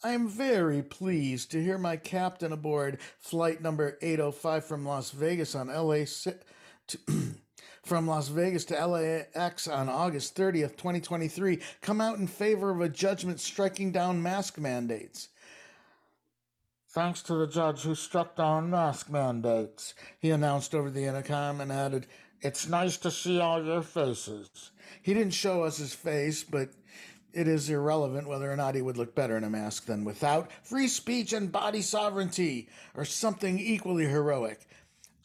I 0.02 0.12
am 0.12 0.28
very 0.28 0.82
pleased 0.82 1.50
to 1.52 1.62
hear 1.62 1.78
my 1.78 1.96
captain 1.96 2.52
aboard 2.52 2.98
flight 3.18 3.62
number 3.62 3.98
805 4.02 4.64
from 4.64 4.84
Las 4.84 5.10
Vegas 5.10 5.54
on 5.54 5.68
LA 5.68 6.04
to, 6.88 6.98
from 7.86 8.08
Las 8.08 8.26
Vegas 8.28 8.64
to 8.64 8.86
LAX 8.86 9.68
on 9.68 9.88
August 9.88 10.34
30th, 10.34 10.76
2023, 10.76 11.60
come 11.80 12.00
out 12.00 12.18
in 12.18 12.26
favor 12.26 12.70
of 12.70 12.80
a 12.80 12.88
judgment 12.88 13.38
striking 13.38 13.92
down 13.92 14.20
mask 14.20 14.58
mandates. 14.58 15.28
Thanks 16.88 17.22
to 17.22 17.34
the 17.34 17.46
judge 17.46 17.82
who 17.82 17.94
struck 17.94 18.34
down 18.34 18.70
mask 18.70 19.08
mandates, 19.08 19.94
he 20.18 20.30
announced 20.30 20.74
over 20.74 20.90
the 20.90 21.04
intercom 21.04 21.60
and 21.60 21.70
added, 21.70 22.08
It's 22.40 22.68
nice 22.68 22.96
to 22.98 23.10
see 23.10 23.38
all 23.38 23.64
your 23.64 23.82
faces. 23.82 24.48
He 25.02 25.14
didn't 25.14 25.34
show 25.34 25.62
us 25.62 25.76
his 25.76 25.94
face, 25.94 26.42
but 26.42 26.70
it 27.32 27.46
is 27.46 27.70
irrelevant 27.70 28.26
whether 28.26 28.50
or 28.50 28.56
not 28.56 28.74
he 28.74 28.82
would 28.82 28.96
look 28.96 29.14
better 29.14 29.36
in 29.36 29.44
a 29.44 29.50
mask 29.50 29.84
than 29.84 30.04
without. 30.04 30.50
Free 30.64 30.88
speech 30.88 31.32
and 31.32 31.52
body 31.52 31.82
sovereignty, 31.82 32.68
are 32.96 33.04
something 33.04 33.60
equally 33.60 34.06
heroic. 34.06 34.66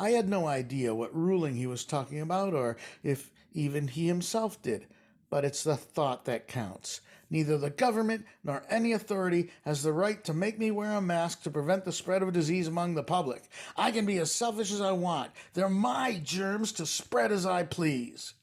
I 0.02 0.10
had 0.10 0.28
no 0.28 0.48
idea 0.48 0.95
what 0.95 1.15
ruling 1.15 1.53
he 1.53 1.68
was 1.68 1.86
talking 1.86 2.22
about, 2.22 2.56
or 2.56 2.76
if 3.03 3.30
even 3.53 3.88
he 3.88 4.07
himself 4.07 4.60
did, 4.64 4.88
but 5.30 5.45
it's 5.45 5.64
the 5.64 5.78
thought 5.78 6.26
that 6.26 6.48
counts. 6.48 7.02
Neither 7.30 7.56
the 7.60 7.69
government 7.69 8.26
nor 8.44 8.64
any 8.68 8.94
authority 8.94 9.52
has 9.64 9.84
the 9.84 9.94
right 9.94 10.23
to 10.23 10.34
make 10.34 10.57
me 10.57 10.72
wear 10.72 10.94
a 10.94 11.02
mask 11.02 11.44
to 11.44 11.52
prevent 11.52 11.86
the 11.86 11.91
spread 11.91 12.23
of 12.23 12.34
disease 12.34 12.68
among 12.68 12.95
the 12.95 13.03
public. 13.03 13.44
I 13.78 13.91
can 13.91 14.07
be 14.07 14.18
as 14.18 14.32
selfish 14.32 14.72
as 14.72 14.82
I 14.82 14.91
want. 14.91 15.30
They're 15.53 15.69
my 15.69 16.19
germs 16.23 16.72
to 16.73 16.88
spread 16.88 17.32
as 17.32 17.45
I 17.45 17.61
please. 17.61 18.34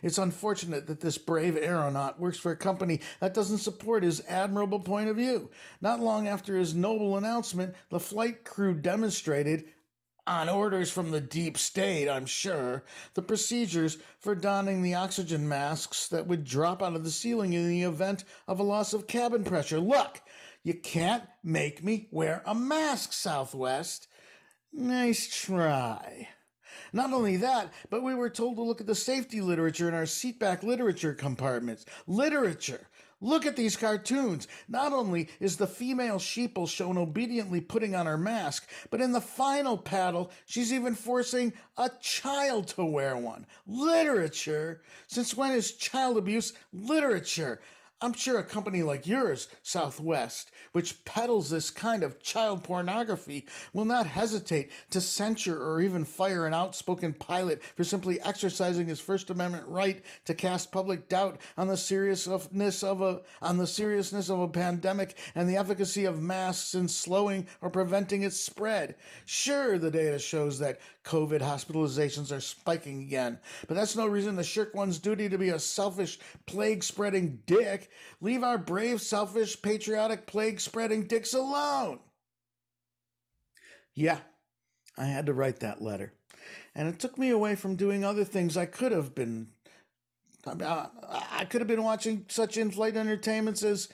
It's 0.00 0.18
unfortunate 0.18 0.86
that 0.86 1.00
this 1.00 1.18
brave 1.18 1.56
aeronaut 1.56 2.20
works 2.20 2.38
for 2.38 2.52
a 2.52 2.56
company 2.56 3.00
that 3.18 3.34
doesn't 3.34 3.58
support 3.58 4.04
his 4.04 4.22
admirable 4.28 4.78
point 4.78 5.08
of 5.08 5.16
view. 5.16 5.50
Not 5.80 5.98
long 5.98 6.28
after 6.28 6.56
his 6.56 6.72
noble 6.72 7.16
announcement, 7.16 7.74
the 7.88 7.98
flight 7.98 8.44
crew 8.44 8.74
demonstrated 8.74 9.64
on 10.26 10.48
orders 10.48 10.90
from 10.90 11.10
the 11.10 11.20
deep 11.20 11.58
state, 11.58 12.08
I'm 12.08 12.26
sure, 12.26 12.84
the 13.14 13.22
procedures 13.22 13.98
for 14.18 14.34
donning 14.34 14.82
the 14.82 14.94
oxygen 14.94 15.48
masks 15.48 16.08
that 16.08 16.26
would 16.26 16.44
drop 16.44 16.82
out 16.82 16.96
of 16.96 17.04
the 17.04 17.10
ceiling 17.10 17.52
in 17.52 17.68
the 17.68 17.82
event 17.82 18.24
of 18.48 18.58
a 18.58 18.62
loss 18.62 18.92
of 18.92 19.06
cabin 19.06 19.44
pressure. 19.44 19.80
Look, 19.80 20.20
you 20.62 20.74
can't 20.74 21.24
make 21.42 21.84
me 21.84 22.08
wear 22.10 22.42
a 22.46 22.54
mask, 22.54 23.12
Southwest. 23.12 24.08
Nice 24.72 25.28
try. 25.28 26.28
Not 26.92 27.12
only 27.12 27.36
that, 27.38 27.72
but 27.90 28.02
we 28.02 28.14
were 28.14 28.30
told 28.30 28.56
to 28.56 28.62
look 28.62 28.80
at 28.80 28.86
the 28.86 28.94
safety 28.94 29.40
literature 29.40 29.88
in 29.88 29.94
our 29.94 30.04
seatback 30.04 30.62
literature 30.62 31.12
compartments. 31.12 31.84
Literature. 32.06 32.88
Look 33.24 33.46
at 33.46 33.56
these 33.56 33.74
cartoons. 33.74 34.48
Not 34.68 34.92
only 34.92 35.30
is 35.40 35.56
the 35.56 35.66
female 35.66 36.18
sheeple 36.18 36.68
shown 36.68 36.98
obediently 36.98 37.58
putting 37.62 37.94
on 37.94 38.04
her 38.04 38.18
mask, 38.18 38.68
but 38.90 39.00
in 39.00 39.12
the 39.12 39.20
final 39.22 39.78
paddle, 39.78 40.30
she's 40.44 40.74
even 40.74 40.94
forcing 40.94 41.54
a 41.78 41.90
child 42.02 42.68
to 42.68 42.84
wear 42.84 43.16
one. 43.16 43.46
Literature? 43.66 44.82
Since 45.06 45.38
when 45.38 45.52
is 45.52 45.72
child 45.72 46.18
abuse 46.18 46.52
literature? 46.74 47.62
I'm 48.00 48.12
sure 48.12 48.38
a 48.38 48.44
company 48.44 48.82
like 48.82 49.06
yours, 49.06 49.48
Southwest, 49.62 50.50
which 50.72 51.04
peddles 51.04 51.48
this 51.48 51.70
kind 51.70 52.02
of 52.02 52.20
child 52.22 52.62
pornography, 52.64 53.46
will 53.72 53.84
not 53.84 54.06
hesitate 54.06 54.70
to 54.90 55.00
censure 55.00 55.62
or 55.62 55.80
even 55.80 56.04
fire 56.04 56.46
an 56.46 56.52
outspoken 56.52 57.14
pilot 57.14 57.62
for 57.76 57.84
simply 57.84 58.20
exercising 58.20 58.88
his 58.88 59.00
First 59.00 59.30
Amendment 59.30 59.66
right 59.68 60.04
to 60.26 60.34
cast 60.34 60.72
public 60.72 61.08
doubt 61.08 61.40
on 61.56 61.68
the 61.68 61.76
seriousness 61.76 62.82
of 62.82 63.00
a 63.00 63.22
on 63.40 63.56
the 63.56 63.66
seriousness 63.66 64.28
of 64.28 64.40
a 64.40 64.48
pandemic 64.48 65.16
and 65.34 65.48
the 65.48 65.56
efficacy 65.56 66.04
of 66.04 66.20
masks 66.20 66.74
in 66.74 66.88
slowing 66.88 67.46
or 67.62 67.70
preventing 67.70 68.22
its 68.22 68.38
spread. 68.38 68.96
Sure, 69.24 69.78
the 69.78 69.90
data 69.90 70.18
shows 70.18 70.58
that 70.58 70.80
COVID 71.04 71.40
hospitalizations 71.40 72.34
are 72.34 72.40
spiking 72.40 73.02
again, 73.02 73.38
but 73.68 73.74
that's 73.74 73.94
no 73.94 74.06
reason 74.06 74.36
to 74.36 74.42
shirk 74.42 74.74
one's 74.74 74.98
duty 74.98 75.28
to 75.28 75.36
be 75.36 75.50
a 75.50 75.58
selfish, 75.58 76.18
plague 76.46 76.82
spreading 76.82 77.40
dick. 77.46 77.90
Leave 78.20 78.42
our 78.42 78.58
brave, 78.58 79.02
selfish, 79.02 79.60
patriotic, 79.60 80.26
plague 80.26 80.60
spreading 80.60 81.06
dicks 81.06 81.34
alone. 81.34 82.00
Yeah, 83.94 84.18
I 84.96 85.04
had 85.04 85.26
to 85.26 85.34
write 85.34 85.60
that 85.60 85.82
letter. 85.82 86.14
And 86.74 86.88
it 86.88 86.98
took 86.98 87.18
me 87.18 87.30
away 87.30 87.54
from 87.54 87.76
doing 87.76 88.04
other 88.04 88.24
things 88.24 88.56
I 88.56 88.66
could 88.66 88.92
have 88.92 89.14
been. 89.14 89.48
I 90.46 91.46
could 91.48 91.60
have 91.60 91.68
been 91.68 91.84
watching 91.84 92.26
such 92.28 92.56
in 92.56 92.70
flight 92.70 92.96
entertainments 92.96 93.62
as 93.62 93.88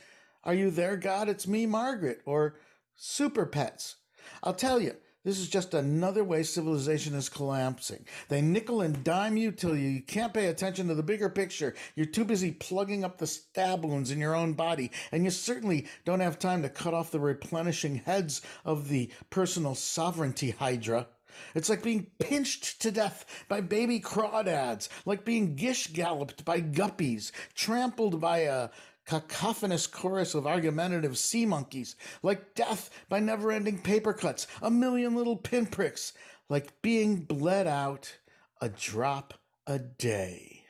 Are 0.44 0.54
You 0.54 0.70
There, 0.70 0.96
God? 0.96 1.28
It's 1.28 1.46
Me, 1.46 1.66
Margaret, 1.66 2.22
or 2.24 2.56
Super 2.96 3.46
Pets. 3.46 3.96
I'll 4.42 4.54
tell 4.54 4.80
you, 4.80 4.96
this 5.24 5.38
is 5.38 5.48
just 5.48 5.74
another 5.74 6.24
way 6.24 6.42
civilization 6.42 7.14
is 7.14 7.28
collapsing. 7.28 8.06
They 8.28 8.40
nickel 8.40 8.80
and 8.80 9.04
dime 9.04 9.36
you 9.36 9.52
till 9.52 9.76
you 9.76 10.00
can't 10.02 10.32
pay 10.32 10.46
attention 10.46 10.88
to 10.88 10.94
the 10.94 11.02
bigger 11.02 11.28
picture. 11.28 11.74
You're 11.94 12.06
too 12.06 12.24
busy 12.24 12.52
plugging 12.52 13.04
up 13.04 13.18
the 13.18 13.26
stab 13.26 13.84
wounds 13.84 14.10
in 14.10 14.18
your 14.18 14.34
own 14.34 14.54
body, 14.54 14.90
and 15.12 15.24
you 15.24 15.30
certainly 15.30 15.86
don't 16.04 16.20
have 16.20 16.38
time 16.38 16.62
to 16.62 16.70
cut 16.70 16.94
off 16.94 17.10
the 17.10 17.20
replenishing 17.20 17.96
heads 17.96 18.40
of 18.64 18.88
the 18.88 19.10
personal 19.28 19.74
sovereignty 19.74 20.52
hydra. 20.52 21.06
It's 21.54 21.68
like 21.68 21.82
being 21.82 22.06
pinched 22.18 22.80
to 22.82 22.90
death 22.90 23.24
by 23.48 23.60
baby 23.60 24.00
crawdads, 24.00 24.88
like 25.04 25.24
being 25.24 25.54
gish 25.54 25.88
galloped 25.88 26.44
by 26.44 26.60
guppies, 26.60 27.30
trampled 27.54 28.20
by 28.20 28.38
a 28.38 28.70
cacophonous 29.06 29.86
chorus 29.86 30.34
of 30.34 30.46
argumentative 30.46 31.18
sea 31.18 31.46
monkeys, 31.46 31.96
like 32.22 32.54
death 32.54 32.90
by 33.08 33.20
never 33.20 33.50
ending 33.50 33.78
paper 33.78 34.12
cuts, 34.12 34.46
a 34.62 34.70
million 34.70 35.14
little 35.14 35.36
pinpricks, 35.36 36.12
like 36.48 36.80
being 36.82 37.20
bled 37.20 37.66
out 37.66 38.18
a 38.60 38.68
drop 38.68 39.34
a 39.66 39.78
day. 39.78 40.64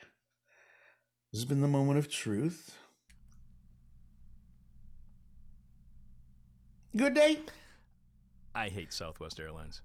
This 1.31 1.41
has 1.41 1.45
been 1.45 1.61
the 1.61 1.67
moment 1.67 1.97
of 1.97 2.09
truth. 2.09 2.75
Good 6.95 7.13
day. 7.13 7.39
I 8.53 8.67
hate 8.67 8.91
Southwest 8.91 9.39
Airlines. 9.39 9.81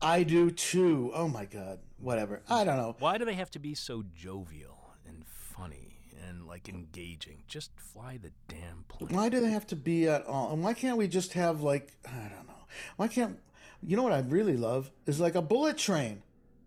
I 0.00 0.24
do 0.24 0.50
too. 0.50 1.12
Oh 1.14 1.28
my 1.28 1.44
God. 1.44 1.78
Whatever. 1.98 2.42
I 2.48 2.64
don't 2.64 2.76
know. 2.76 2.96
Why 2.98 3.18
do 3.18 3.24
they 3.24 3.34
have 3.34 3.52
to 3.52 3.60
be 3.60 3.74
so 3.76 4.02
jovial 4.14 4.32
and 4.32 4.40
funny 4.42 4.66
and 4.66 4.71
like 6.52 6.68
engaging? 6.68 7.42
Just 7.48 7.70
fly 7.78 8.18
the 8.22 8.30
damn 8.46 8.84
plane. 8.88 9.16
Why 9.16 9.30
do 9.30 9.40
they 9.40 9.50
have 9.50 9.66
to 9.68 9.76
be 9.76 10.06
at 10.06 10.26
all? 10.26 10.52
And 10.52 10.62
why 10.62 10.74
can't 10.74 10.98
we 10.98 11.08
just 11.08 11.32
have 11.32 11.62
like 11.62 11.92
I 12.06 12.28
don't 12.28 12.46
know? 12.46 12.66
Why 12.96 13.08
can't 13.08 13.38
you 13.82 13.96
know 13.96 14.02
what 14.02 14.12
I'd 14.12 14.30
really 14.30 14.58
love 14.58 14.90
is 15.06 15.18
like 15.18 15.34
a 15.34 15.40
bullet 15.42 15.78
train. 15.78 16.22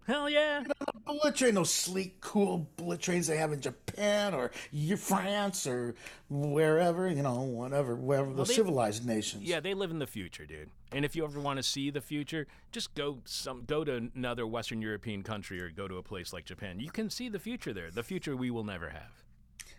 Hell 0.07 0.29
yeah. 0.29 0.63
A 0.87 0.99
bullet 0.99 1.35
train, 1.35 1.55
those 1.55 1.71
sleek, 1.71 2.21
cool 2.21 2.69
bullet 2.77 2.99
trains 2.99 3.25
they 3.25 3.37
have 3.37 3.51
in 3.51 3.59
Japan 3.61 4.35
or 4.35 4.51
France 4.97 5.65
or 5.65 5.95
wherever, 6.29 7.09
you 7.09 7.23
know, 7.23 7.41
whatever, 7.41 7.95
wherever 7.95 8.31
the 8.31 8.43
they- 8.43 8.53
civilized 8.53 9.05
nations. 9.05 9.43
Yeah, 9.43 9.59
they 9.59 9.73
live 9.73 9.89
in 9.91 9.99
the 9.99 10.07
future, 10.07 10.45
dude. 10.45 10.69
And 10.91 11.05
if 11.05 11.15
you 11.15 11.25
ever 11.25 11.39
want 11.39 11.57
to 11.57 11.63
see 11.63 11.89
the 11.89 12.01
future, 12.01 12.45
just 12.71 12.93
go 12.93 13.17
some 13.25 13.63
go 13.65 13.83
to 13.83 14.09
another 14.15 14.45
Western 14.45 14.81
European 14.81 15.23
country 15.23 15.59
or 15.59 15.69
go 15.69 15.87
to 15.87 15.97
a 15.97 16.03
place 16.03 16.31
like 16.31 16.45
Japan. 16.45 16.79
You 16.79 16.91
can 16.91 17.09
see 17.09 17.27
the 17.27 17.39
future 17.39 17.73
there. 17.73 17.89
The 17.91 18.03
future 18.03 18.35
we 18.35 18.51
will 18.51 18.63
never 18.63 18.89
have. 18.89 19.24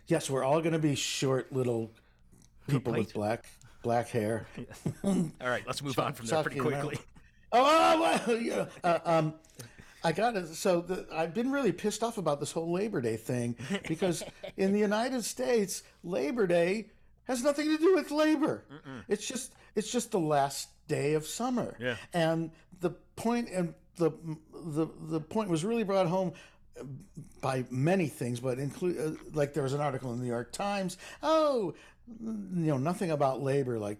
Yes, 0.07 0.29
we're 0.29 0.43
all 0.43 0.61
going 0.61 0.73
to 0.73 0.79
be 0.79 0.95
short 0.95 1.51
little 1.51 1.91
people 2.67 2.93
with 2.93 3.13
black 3.13 3.45
black 3.83 4.09
hair. 4.09 4.47
All 5.03 5.31
right, 5.41 5.63
let's 5.65 5.81
move 5.81 5.97
on 5.99 6.13
from 6.13 6.25
there 6.27 6.43
pretty 6.43 6.59
quickly. 6.59 6.97
Oh, 7.51 8.21
well, 8.27 8.37
yeah. 8.41 8.65
Uh, 8.83 8.99
um, 9.05 9.33
I 10.03 10.11
got 10.11 10.35
it. 10.35 10.47
So 10.47 10.81
the, 10.81 11.05
I've 11.11 11.33
been 11.33 11.51
really 11.51 11.71
pissed 11.71 12.03
off 12.03 12.17
about 12.17 12.39
this 12.39 12.51
whole 12.51 12.71
Labor 12.71 13.01
Day 13.01 13.17
thing 13.17 13.55
because 13.87 14.23
in 14.57 14.73
the 14.73 14.79
United 14.79 15.23
States, 15.25 15.83
Labor 16.03 16.47
Day 16.47 16.87
has 17.25 17.43
nothing 17.43 17.65
to 17.65 17.77
do 17.77 17.95
with 17.95 18.11
labor. 18.11 18.63
It's 19.09 19.27
just 19.27 19.53
it's 19.75 19.91
just 19.91 20.11
the 20.11 20.19
last 20.19 20.69
day 20.87 21.13
of 21.13 21.25
summer. 21.25 21.75
Yeah. 21.79 21.95
And 22.13 22.51
the 22.79 22.91
point 23.15 23.49
and 23.49 23.73
the 23.97 24.11
the 24.53 24.87
the 25.01 25.19
point 25.19 25.49
was 25.49 25.65
really 25.65 25.83
brought 25.83 26.07
home 26.07 26.33
by 27.41 27.65
many 27.69 28.07
things, 28.07 28.39
but 28.39 28.59
include 28.59 28.99
uh, 28.99 29.11
like 29.33 29.53
there 29.53 29.63
was 29.63 29.73
an 29.73 29.81
article 29.81 30.11
in 30.11 30.19
the 30.19 30.23
New 30.23 30.29
York 30.31 30.51
Times. 30.51 30.97
Oh, 31.21 31.73
you 32.19 32.37
know 32.51 32.77
nothing 32.77 33.11
about 33.11 33.41
labor. 33.41 33.79
Like, 33.79 33.99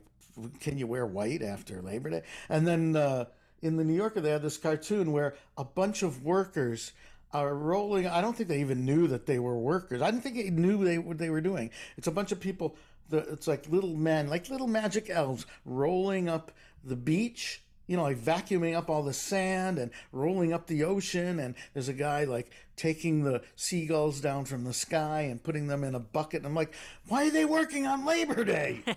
can 0.60 0.78
you 0.78 0.88
wear 0.88 1.06
white 1.06 1.42
after 1.42 1.82
Labor 1.82 2.10
Day? 2.10 2.24
And 2.50 2.68
then 2.68 2.96
uh, 2.96 3.26
in 3.62 3.78
the 3.78 3.84
New 3.84 3.96
Yorker, 3.96 4.22
they 4.22 4.32
had 4.32 4.42
this 4.42 4.58
cartoon 4.58 5.12
where 5.12 5.36
a 5.58 5.64
bunch 5.64 6.04
of 6.04 6.24
workers 6.24 6.92
are 7.34 7.54
rolling. 7.54 8.08
I 8.08 8.22
don't 8.22 8.36
think 8.36 8.50
they 8.50 8.62
even 8.62 8.86
knew 8.86 9.08
that 9.08 9.26
they 9.26 9.40
were 9.40 9.58
workers. 9.58 10.02
I 10.02 10.12
didn't 10.12 10.24
think 10.24 10.36
they 10.36 10.50
knew 10.50 10.84
they 10.84 10.98
what 10.98 11.18
they 11.18 11.30
were 11.30 11.42
doing. 11.42 11.72
It's 11.98 12.08
a 12.08 12.12
bunch 12.12 12.32
of 12.32 12.40
people. 12.40 12.76
The, 13.10 13.20
it's 13.20 13.48
like 13.48 13.68
little 13.70 13.96
men, 13.96 14.30
like 14.30 14.50
little 14.50 14.68
magic 14.68 15.10
elves, 15.10 15.46
rolling 15.66 16.28
up 16.28 16.52
the 16.84 16.96
beach 16.96 17.64
you 17.88 17.96
know, 17.98 18.04
like 18.04 18.18
vacuuming 18.20 18.76
up 18.76 18.90
all 18.90 19.02
the 19.04 19.14
sand 19.14 19.80
and 19.80 19.92
rolling 20.12 20.54
up 20.54 20.68
the 20.68 20.84
ocean. 20.84 21.40
And 21.40 21.56
there's 21.74 21.88
a 21.88 21.94
guy 21.94 22.26
like 22.26 22.52
taking 22.76 23.24
the 23.24 23.42
seagulls 23.56 24.20
down 24.22 24.46
from 24.46 24.64
the 24.66 24.74
sky 24.74 25.22
and 25.22 25.42
putting 25.42 25.68
them 25.68 25.84
in 25.84 25.96
a 25.96 26.00
bucket. 26.00 26.40
And 26.40 26.46
I'm 26.48 26.54
like, 26.56 26.74
why 27.08 27.28
are 27.28 27.32
they 27.32 27.46
working 27.46 27.88
on 27.88 28.06
Labor 28.06 28.44
Day? 28.44 28.82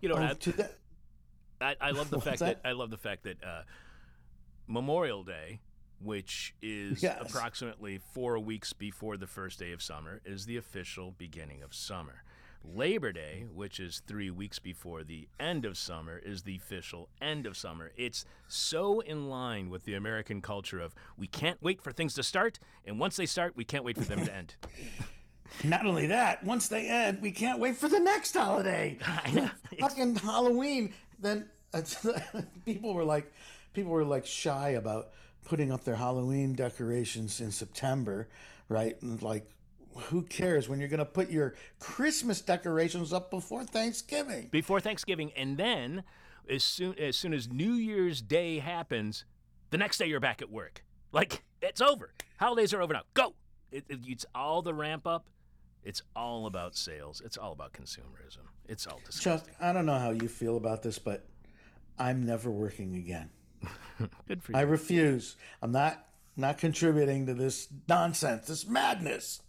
You 0.00 0.08
know, 0.08 0.14
Oh, 0.16 0.22
I, 0.22 0.32
that- 0.34 0.78
I, 1.60 1.76
I 1.80 1.90
love 1.90 2.10
the 2.10 2.20
fact 2.22 2.38
that? 2.40 2.62
that? 2.62 2.68
I 2.68 2.72
love 2.72 2.90
the 2.90 2.96
fact 2.96 3.24
that 3.24 3.42
uh, 3.44 3.62
Memorial 4.66 5.22
Day, 5.22 5.60
which 6.00 6.54
is 6.62 7.02
Yes. 7.02 7.18
approximately 7.20 7.98
four 8.14 8.38
weeks 8.38 8.72
before 8.72 9.16
the 9.16 9.26
first 9.26 9.58
day 9.58 9.72
of 9.72 9.82
summer, 9.82 10.20
is 10.24 10.46
the 10.46 10.56
official 10.56 11.12
beginning 11.18 11.62
of 11.62 11.74
summer. 11.74 12.22
Labor 12.64 13.12
Day, 13.12 13.46
which 13.52 13.78
is 13.80 14.02
three 14.06 14.30
weeks 14.30 14.58
before 14.58 15.04
the 15.04 15.28
end 15.38 15.64
of 15.64 15.78
summer, 15.78 16.18
is 16.18 16.42
the 16.42 16.56
official 16.56 17.08
end 17.20 17.46
of 17.46 17.56
summer. 17.56 17.92
It's 17.96 18.24
so 18.48 19.00
in 19.00 19.28
line 19.28 19.70
with 19.70 19.84
the 19.84 19.94
American 19.94 20.40
culture 20.42 20.80
of 20.80 20.94
we 21.16 21.26
can't 21.26 21.62
wait 21.62 21.80
for 21.82 21.92
things 21.92 22.14
to 22.14 22.22
start, 22.22 22.58
and 22.84 22.98
once 22.98 23.16
they 23.16 23.26
start, 23.26 23.56
we 23.56 23.64
can't 23.64 23.84
wait 23.84 23.96
for 23.96 24.04
them 24.04 24.24
to 24.24 24.34
end. 24.34 24.54
Not 25.64 25.86
only 25.86 26.06
that, 26.06 26.44
once 26.44 26.68
they 26.68 26.88
end, 26.88 27.22
we 27.22 27.30
can't 27.30 27.58
wait 27.58 27.76
for 27.76 27.88
the 27.88 28.00
next 28.00 28.34
holiday. 28.34 28.98
Fucking 29.80 30.16
Halloween. 30.16 30.92
Then 31.18 31.48
people 32.64 32.94
were 32.94 33.04
like, 33.04 33.32
people 33.72 33.92
were 33.92 34.04
like 34.04 34.26
shy 34.26 34.70
about 34.70 35.10
putting 35.44 35.70
up 35.72 35.84
their 35.84 35.96
Halloween 35.96 36.54
decorations 36.54 37.40
in 37.40 37.50
September, 37.50 38.28
right? 38.68 39.00
And 39.02 39.22
like, 39.22 39.48
who 39.96 40.22
cares 40.22 40.68
when 40.68 40.78
you're 40.78 40.88
going 40.88 40.98
to 40.98 41.04
put 41.04 41.30
your 41.30 41.54
Christmas 41.78 42.40
decorations 42.40 43.12
up 43.12 43.30
before 43.30 43.64
Thanksgiving? 43.64 44.48
before 44.50 44.80
Thanksgiving, 44.80 45.32
and 45.36 45.56
then 45.56 46.02
as 46.48 46.62
soon 46.64 46.98
as 46.98 47.16
soon 47.16 47.34
as 47.34 47.48
New 47.48 47.72
Year's 47.72 48.20
Day 48.22 48.58
happens, 48.60 49.24
the 49.70 49.78
next 49.78 49.98
day 49.98 50.06
you're 50.06 50.20
back 50.20 50.40
at 50.42 50.50
work. 50.50 50.84
Like 51.12 51.42
it's 51.62 51.80
over. 51.80 52.12
Holidays 52.38 52.72
are 52.74 52.82
over 52.82 52.92
now. 52.92 53.02
Go. 53.14 53.34
It, 53.72 53.84
it- 53.88 54.00
it's 54.06 54.26
all 54.34 54.62
the 54.62 54.74
ramp 54.74 55.06
up. 55.06 55.26
It's 55.82 56.02
all 56.16 56.46
about 56.46 56.74
sales. 56.76 57.22
It's 57.24 57.36
all 57.36 57.52
about 57.52 57.72
consumerism. 57.72 58.38
It's 58.68 58.86
all 58.88 59.00
disgusting. 59.06 59.52
Chuck, 59.54 59.56
I 59.60 59.72
don't 59.72 59.86
know 59.86 59.98
how 59.98 60.10
you 60.10 60.26
feel 60.28 60.56
about 60.56 60.82
this, 60.82 60.98
but 60.98 61.24
I'm 61.96 62.26
never 62.26 62.50
working 62.50 62.96
again. 62.96 63.30
Good 64.28 64.42
for 64.42 64.52
you. 64.52 64.58
I 64.58 64.62
refuse. 64.62 65.36
I'm 65.62 65.70
not 65.72 66.04
not 66.36 66.58
contributing 66.58 67.26
to 67.26 67.34
this 67.34 67.68
nonsense, 67.88 68.46
this 68.48 68.66
madness. 68.66 69.40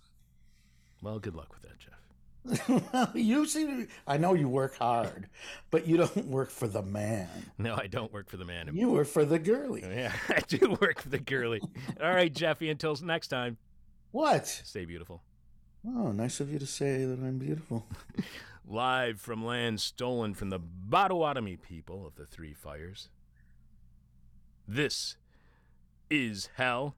Well, 1.02 1.20
good 1.20 1.36
luck 1.36 1.54
with 1.54 1.62
that, 1.64 1.78
Jeff. 1.80 2.90
Well, 2.94 3.12
you 3.16 3.46
seem 3.46 3.68
to, 3.86 3.94
I 4.08 4.18
know 4.18 4.34
you 4.34 4.48
work 4.48 4.78
hard, 4.78 5.28
but 5.70 5.86
you 5.88 5.98
don't 5.98 6.28
work 6.28 6.50
for 6.50 6.68
the 6.68 6.82
man. 6.82 7.28
No, 7.58 7.76
I 7.76 7.88
don't 7.88 8.12
work 8.14 8.30
for 8.30 8.38
the 8.38 8.46
man. 8.46 8.70
You 8.74 8.90
work 8.92 9.08
for 9.08 9.26
the 9.26 9.40
girly. 9.40 9.82
Yeah, 9.90 10.14
I 10.30 10.40
do 10.48 10.78
work 10.80 11.02
for 11.02 11.10
the 11.10 11.20
girly. 11.20 11.62
All 12.02 12.10
right, 12.12 12.34
Jeffy. 12.34 12.70
Until 12.70 12.96
next 13.04 13.28
time, 13.28 13.58
What? 14.12 14.48
stay 14.48 14.86
beautiful. 14.86 15.22
Oh, 15.86 16.12
nice 16.12 16.40
of 16.40 16.52
you 16.52 16.60
to 16.60 16.66
say 16.66 17.06
that 17.06 17.20
I'm 17.20 17.38
beautiful. 17.38 17.86
Live 18.66 19.22
from 19.22 19.46
land 19.46 19.80
stolen 19.80 20.34
from 20.34 20.50
the 20.50 20.60
Potawatomi 20.90 21.56
people 21.58 22.06
of 22.06 22.16
the 22.16 22.26
Three 22.26 22.54
Fires. 22.54 23.10
This 24.68 25.16
is 26.10 26.50
Hal 26.56 26.96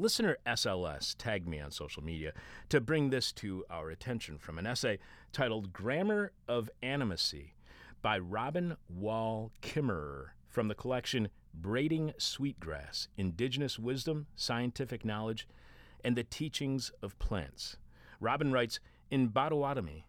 listener 0.00 0.38
SLS 0.46 1.14
tagged 1.18 1.46
me 1.46 1.60
on 1.60 1.70
social 1.70 2.02
media 2.02 2.32
to 2.70 2.80
bring 2.80 3.10
this 3.10 3.32
to 3.32 3.64
our 3.68 3.90
attention 3.90 4.38
from 4.38 4.58
an 4.58 4.66
essay 4.66 4.98
titled 5.30 5.74
Grammar 5.74 6.32
of 6.48 6.70
Animacy 6.82 7.50
by 8.00 8.18
Robin 8.18 8.78
Wall 8.88 9.52
Kimmerer 9.60 10.28
from 10.48 10.68
the 10.68 10.74
collection 10.74 11.28
Braiding 11.52 12.14
Sweetgrass 12.16 13.08
Indigenous 13.18 13.78
Wisdom, 13.78 14.26
Scientific 14.36 15.04
Knowledge, 15.04 15.46
and 16.02 16.16
the 16.16 16.24
Teachings 16.24 16.90
of 17.02 17.18
Plants. 17.18 17.76
Robin 18.20 18.52
writes 18.52 18.80
In 19.10 19.28
Potawatomi, 19.28 20.06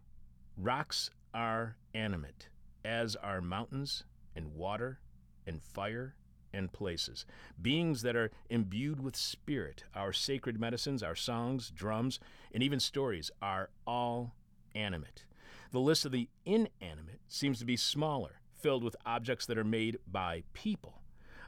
rocks 0.55 1.09
are 1.33 1.75
animate, 1.93 2.47
as 2.85 3.17
are 3.17 3.41
mountains 3.41 4.05
and 4.37 4.55
water 4.55 5.01
and 5.45 5.61
fire 5.61 6.15
and 6.53 6.71
places. 6.71 7.25
Beings 7.61 8.01
that 8.01 8.15
are 8.15 8.31
imbued 8.49 9.01
with 9.01 9.15
spirit, 9.15 9.83
our 9.95 10.13
sacred 10.13 10.59
medicines, 10.59 11.03
our 11.03 11.15
songs, 11.15 11.71
drums, 11.71 12.19
and 12.53 12.61
even 12.63 12.79
stories 12.79 13.31
are 13.41 13.69
all 13.85 14.35
animate. 14.75 15.25
The 15.71 15.79
list 15.79 16.05
of 16.05 16.11
the 16.11 16.27
inanimate 16.45 17.21
seems 17.27 17.59
to 17.59 17.65
be 17.65 17.77
smaller, 17.77 18.41
filled 18.59 18.83
with 18.83 18.95
objects 19.05 19.45
that 19.45 19.57
are 19.57 19.63
made 19.63 19.97
by 20.09 20.43
people. 20.53 21.01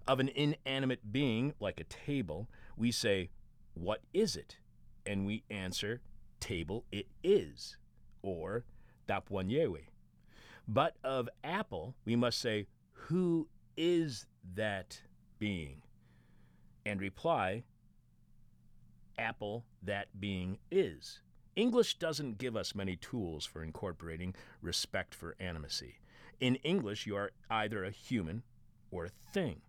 Of 0.08 0.20
an 0.20 0.30
inanimate 0.30 1.12
being, 1.12 1.54
like 1.60 1.80
a 1.80 1.86
table, 1.86 2.50
we 2.76 2.92
say, 2.92 3.30
What 3.74 4.02
is 4.14 4.36
it? 4.36 4.58
And 5.06 5.26
we 5.26 5.44
answer, 5.50 6.02
Table 6.40 6.86
it 6.92 7.08
is, 7.24 7.78
or 8.22 8.66
Tapwanyewe. 9.08 9.86
But 10.68 10.96
of 11.04 11.30
apple, 11.44 11.96
we 12.06 12.16
must 12.16 12.40
say, 12.40 12.68
Who 12.94 13.48
is 13.78 14.26
that 14.56 15.02
being? 15.40 15.82
And 16.86 17.00
reply, 17.00 17.64
Apple 19.18 19.66
that 19.82 20.20
being 20.20 20.58
is. 20.72 21.22
English 21.56 22.00
doesn't 22.00 22.40
give 22.40 22.56
us 22.56 22.74
many 22.74 22.96
tools 22.96 23.46
for 23.46 23.64
incorporating 23.64 24.34
respect 24.62 25.14
for 25.14 25.36
animacy. 25.40 25.96
In 26.40 26.56
English, 26.58 27.06
you 27.06 27.16
are 27.16 27.32
either 27.50 27.84
a 27.84 27.92
human 27.92 28.44
or 28.92 29.06
a 29.06 29.32
thing. 29.32 29.62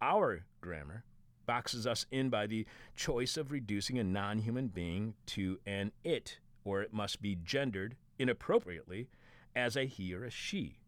Our 0.00 0.44
grammar 0.60 1.04
boxes 1.46 1.86
us 1.86 2.06
in 2.10 2.28
by 2.28 2.46
the 2.46 2.66
choice 2.96 3.36
of 3.36 3.50
reducing 3.50 3.98
a 3.98 4.04
non 4.04 4.38
human 4.38 4.68
being 4.68 5.14
to 5.26 5.58
an 5.66 5.92
it, 6.04 6.38
or 6.64 6.82
it 6.82 6.92
must 6.92 7.22
be 7.22 7.36
gendered 7.42 7.96
inappropriately 8.18 9.08
as 9.56 9.76
a 9.76 9.84
he 9.84 10.14
or 10.14 10.24
a 10.24 10.30
she. 10.30 10.81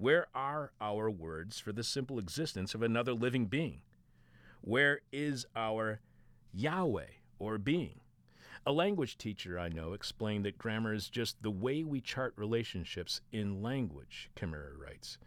Where 0.00 0.28
are 0.34 0.72
our 0.80 1.10
words 1.10 1.60
for 1.60 1.72
the 1.72 1.84
simple 1.84 2.18
existence 2.18 2.74
of 2.74 2.80
another 2.80 3.12
living 3.12 3.44
being? 3.44 3.82
Where 4.62 5.02
is 5.12 5.44
our 5.54 6.00
yawe 6.56 7.04
or 7.38 7.58
being? 7.58 8.00
A 8.64 8.72
language 8.72 9.18
teacher 9.18 9.58
I 9.58 9.68
know 9.68 9.92
explained 9.92 10.46
that 10.46 10.56
grammar 10.56 10.94
is 10.94 11.10
just 11.10 11.42
the 11.42 11.50
way 11.50 11.84
we 11.84 12.00
chart 12.00 12.32
relationships 12.36 13.20
in 13.30 13.60
language, 13.60 14.30
Kimmerer 14.34 14.72
writes. 14.78 15.18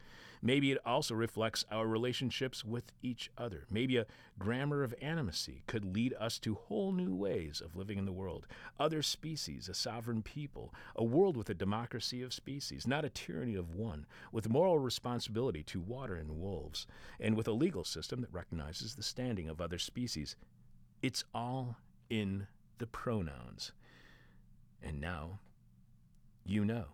Maybe 0.46 0.74
it 0.74 0.78
also 0.86 1.16
reflects 1.16 1.64
our 1.72 1.88
relationships 1.88 2.66
with 2.66 2.92
each 3.02 3.32
other. 3.38 3.66
Maybe 3.72 3.96
a 3.96 4.06
grammar 4.38 4.84
of 4.84 4.94
animacy 5.02 5.62
could 5.68 5.96
lead 5.96 6.14
us 6.20 6.38
to 6.40 6.56
whole 6.56 6.92
new 6.92 7.16
ways 7.16 7.62
of 7.64 7.78
living 7.78 7.98
in 7.98 8.04
the 8.04 8.12
world. 8.12 8.46
Other 8.78 9.02
species, 9.02 9.70
a 9.70 9.74
sovereign 9.74 10.22
people, 10.22 10.74
a 10.98 11.04
world 11.04 11.38
with 11.38 11.50
a 11.50 11.54
democracy 11.54 12.22
of 12.22 12.34
species, 12.34 12.86
not 12.86 13.06
a 13.06 13.10
tyranny 13.10 13.56
of 13.56 13.74
one, 13.74 14.06
with 14.34 14.50
moral 14.50 14.80
responsibility 14.80 15.64
to 15.64 15.80
water 15.80 16.16
and 16.16 16.42
wolves, 16.42 16.88
and 17.22 17.38
with 17.38 17.48
a 17.48 17.54
legal 17.54 17.86
system 17.86 18.20
that 18.20 18.34
recognizes 18.34 18.96
the 18.96 19.04
standing 19.04 19.48
of 19.48 19.62
other 19.62 19.80
species. 19.80 20.36
It's 21.02 21.24
all 21.34 21.78
in 22.10 22.48
the 22.80 22.88
pronouns. 22.88 23.72
And 24.82 25.00
now, 25.00 25.40
you 26.46 26.66
know. 26.66 26.88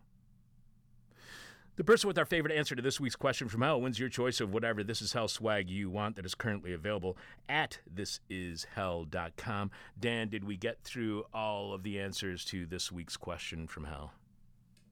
The 1.80 1.86
person 1.86 2.10
with 2.10 2.18
our 2.18 2.26
favorite 2.26 2.54
answer 2.54 2.76
to 2.76 2.82
this 2.82 3.00
week's 3.00 3.16
question 3.16 3.48
from 3.48 3.62
hell 3.62 3.80
wins 3.80 3.98
your 3.98 4.10
choice 4.10 4.42
of 4.42 4.52
whatever 4.52 4.84
This 4.84 5.02
Is 5.02 5.14
Hell 5.14 5.30
swag 5.30 5.70
you 5.70 5.90
want 5.90 6.18
that 6.18 6.26
is 6.26 6.36
currently 6.36 6.74
available 6.74 7.16
at 7.48 7.80
thisishell.com. 7.96 9.72
Dan, 9.98 10.28
did 10.28 10.44
we 10.44 10.58
get 10.58 10.84
through 10.84 11.24
all 11.34 11.74
of 11.74 11.84
the 11.84 11.98
answers 11.98 12.44
to 12.44 12.66
this 12.66 12.92
week's 12.92 13.16
question 13.16 13.66
from 13.66 13.86
hell? 13.86 14.12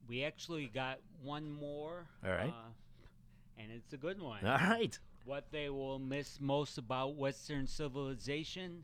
We 0.08 0.24
actually 0.24 0.68
got 0.68 1.00
one 1.22 1.52
more. 1.52 2.06
All 2.24 2.32
right. 2.32 2.48
Uh, 2.48 3.62
and 3.62 3.70
it's 3.70 3.92
a 3.92 3.98
good 3.98 4.22
one. 4.22 4.42
All 4.46 4.56
right. 4.56 4.98
What 5.26 5.44
they 5.52 5.68
will 5.68 5.98
miss 5.98 6.38
most 6.40 6.78
about 6.78 7.16
Western 7.16 7.66
civilization 7.66 8.82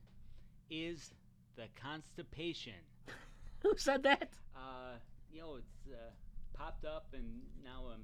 is 0.69 1.15
the 1.57 1.69
constipation. 1.75 2.75
Who 3.61 3.73
said 3.79 4.03
that? 4.03 4.29
Uh, 4.55 4.99
you 5.33 5.41
know, 5.41 5.55
it's 5.55 5.91
uh, 5.91 6.11
popped 6.55 6.85
up, 6.85 7.07
and 7.13 7.25
now 7.63 7.85
I'm 7.93 8.03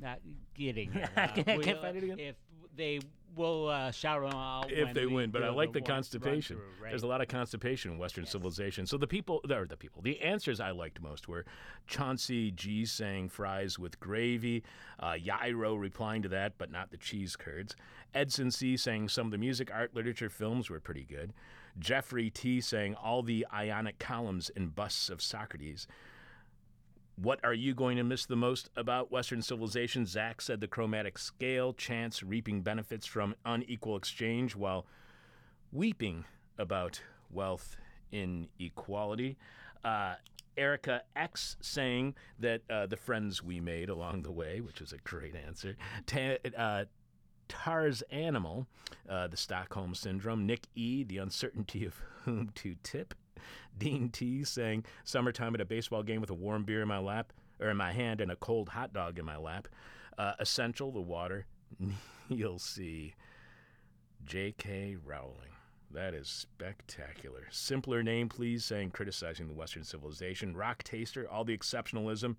not 0.00 0.20
getting 0.54 0.92
it. 0.94 1.08
I 1.16 1.24
Uh, 1.24 1.32
can't- 1.34 1.58
we'll- 1.64 1.80
find 1.82 1.96
it 1.96 2.04
again. 2.04 2.18
If 2.18 2.36
they 2.74 3.00
will 3.36 3.68
uh, 3.68 3.90
shout 3.90 4.22
them 4.22 4.32
out 4.32 4.70
if 4.72 4.94
they 4.94 5.04
win, 5.06 5.30
but 5.30 5.42
I 5.42 5.50
like 5.50 5.72
the 5.72 5.80
one- 5.80 5.86
constipation. 5.86 6.56
through, 6.56 6.64
right? 6.82 6.90
There's 6.90 7.02
a 7.02 7.06
lot 7.06 7.20
of 7.20 7.28
constipation 7.28 7.92
in 7.92 7.98
Western 7.98 8.24
Yes. 8.24 8.32
civilization. 8.32 8.86
So 8.86 8.96
the 8.96 9.06
people, 9.06 9.40
or 9.50 9.66
the 9.66 9.76
people, 9.76 10.00
the 10.00 10.20
answers 10.20 10.60
I 10.60 10.70
liked 10.70 11.00
most 11.02 11.28
were 11.28 11.44
Chauncey 11.86 12.50
G 12.52 12.84
saying 12.86 13.28
fries 13.28 13.78
with 13.78 13.98
gravy, 14.00 14.62
uh, 15.00 15.12
Yairo 15.12 15.78
replying 15.78 16.22
to 16.22 16.28
that, 16.30 16.56
but 16.56 16.70
not 16.70 16.90
the 16.90 16.96
cheese 16.96 17.36
curds, 17.36 17.76
Edson 18.14 18.50
C 18.50 18.76
saying 18.76 19.08
some 19.10 19.26
of 19.26 19.30
the 19.32 19.38
music, 19.38 19.70
art, 19.72 19.94
literature, 19.94 20.30
films 20.30 20.70
were 20.70 20.80
pretty 20.80 21.04
good, 21.04 21.32
Jeffrey 21.78 22.30
T 22.30 22.60
saying 22.60 22.94
all 22.94 23.22
the 23.22 23.46
ionic 23.52 23.98
columns 23.98 24.50
and 24.56 24.74
busts 24.74 25.10
of 25.10 25.20
Socrates. 25.20 25.86
What 27.20 27.40
are 27.42 27.54
you 27.54 27.74
going 27.74 27.96
to 27.96 28.04
miss 28.04 28.26
the 28.26 28.36
most 28.36 28.70
about 28.76 29.10
Western 29.10 29.42
civilization? 29.42 30.06
Zach 30.06 30.40
said 30.40 30.60
the 30.60 30.68
chromatic 30.68 31.18
scale, 31.18 31.72
chance 31.72 32.22
reaping 32.22 32.62
benefits 32.62 33.06
from 33.06 33.34
unequal 33.44 33.96
exchange 33.96 34.54
while 34.54 34.86
weeping 35.72 36.26
about 36.58 37.02
wealth 37.28 37.76
inequality. 38.12 39.36
Uh, 39.84 40.14
Erica 40.56 41.02
X 41.16 41.56
saying 41.60 42.14
that 42.38 42.62
uh, 42.70 42.86
the 42.86 42.96
friends 42.96 43.42
we 43.42 43.58
made 43.58 43.88
along 43.88 44.22
the 44.22 44.32
way, 44.32 44.60
which 44.60 44.80
was 44.80 44.92
a 44.92 44.98
great 44.98 45.34
answer. 45.34 45.76
Ta- 46.06 46.36
uh, 46.56 46.84
Tars 47.48 48.02
Animal, 48.12 48.68
uh, 49.08 49.26
the 49.26 49.36
Stockholm 49.36 49.92
Syndrome. 49.96 50.46
Nick 50.46 50.68
E, 50.76 51.02
the 51.02 51.18
uncertainty 51.18 51.84
of 51.84 51.94
whom 52.24 52.50
to 52.54 52.76
tip. 52.84 53.14
Dean 53.78 54.08
T 54.10 54.44
saying, 54.44 54.84
summertime 55.04 55.54
at 55.54 55.60
a 55.60 55.64
baseball 55.64 56.02
game 56.02 56.20
with 56.20 56.30
a 56.30 56.34
warm 56.34 56.64
beer 56.64 56.82
in 56.82 56.88
my 56.88 56.98
lap, 56.98 57.32
or 57.60 57.70
in 57.70 57.76
my 57.76 57.92
hand, 57.92 58.20
and 58.20 58.30
a 58.30 58.36
cold 58.36 58.68
hot 58.68 58.92
dog 58.92 59.18
in 59.18 59.24
my 59.24 59.36
lap. 59.36 59.68
Uh, 60.16 60.32
essential, 60.38 60.90
the 60.90 61.00
water. 61.00 61.46
You'll 62.28 62.58
see. 62.58 63.14
J.K. 64.24 64.96
Rowling. 65.04 65.52
That 65.90 66.12
is 66.12 66.28
spectacular. 66.28 67.46
Simpler 67.50 68.02
name, 68.02 68.28
please, 68.28 68.64
saying 68.64 68.90
criticizing 68.90 69.48
the 69.48 69.54
Western 69.54 69.84
civilization. 69.84 70.54
Rock 70.54 70.82
Taster, 70.82 71.28
all 71.30 71.44
the 71.44 71.56
exceptionalism. 71.56 72.36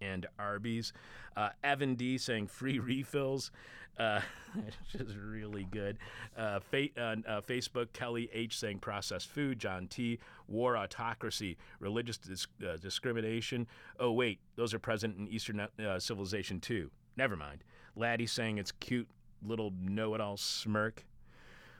And 0.00 0.26
Arby's. 0.38 0.92
Uh, 1.36 1.50
Evan 1.62 1.94
D 1.94 2.18
saying 2.18 2.46
free 2.46 2.78
refills, 2.78 3.50
uh, 3.98 4.20
which 4.54 5.00
is 5.00 5.16
really 5.16 5.64
good. 5.64 5.98
Uh, 6.36 6.60
fa- 6.60 6.88
uh, 6.96 7.16
uh, 7.26 7.40
Facebook, 7.40 7.92
Kelly 7.92 8.28
H 8.32 8.58
saying 8.58 8.78
processed 8.78 9.28
food. 9.28 9.58
John 9.58 9.86
T, 9.88 10.18
war 10.48 10.76
autocracy, 10.76 11.56
religious 11.80 12.18
dis- 12.18 12.46
uh, 12.66 12.76
discrimination. 12.76 13.66
Oh, 13.98 14.12
wait, 14.12 14.38
those 14.56 14.74
are 14.74 14.78
present 14.78 15.16
in 15.18 15.28
Eastern 15.28 15.60
uh, 15.60 15.98
civilization 15.98 16.60
too. 16.60 16.90
Never 17.16 17.36
mind. 17.36 17.64
Laddie 17.96 18.26
saying 18.26 18.58
it's 18.58 18.72
cute 18.72 19.08
little 19.42 19.72
know 19.78 20.14
it 20.14 20.20
all 20.20 20.36
smirk. 20.36 21.04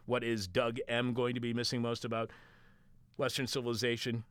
What 0.07 0.23
is 0.23 0.47
Doug 0.47 0.79
M 0.87 1.15
going 1.15 1.35
to 1.35 1.41
be 1.41 1.55
missing 1.55 1.81
most 1.81 2.05
about 2.05 2.31
Western 3.17 3.47
civilization? 3.47 4.25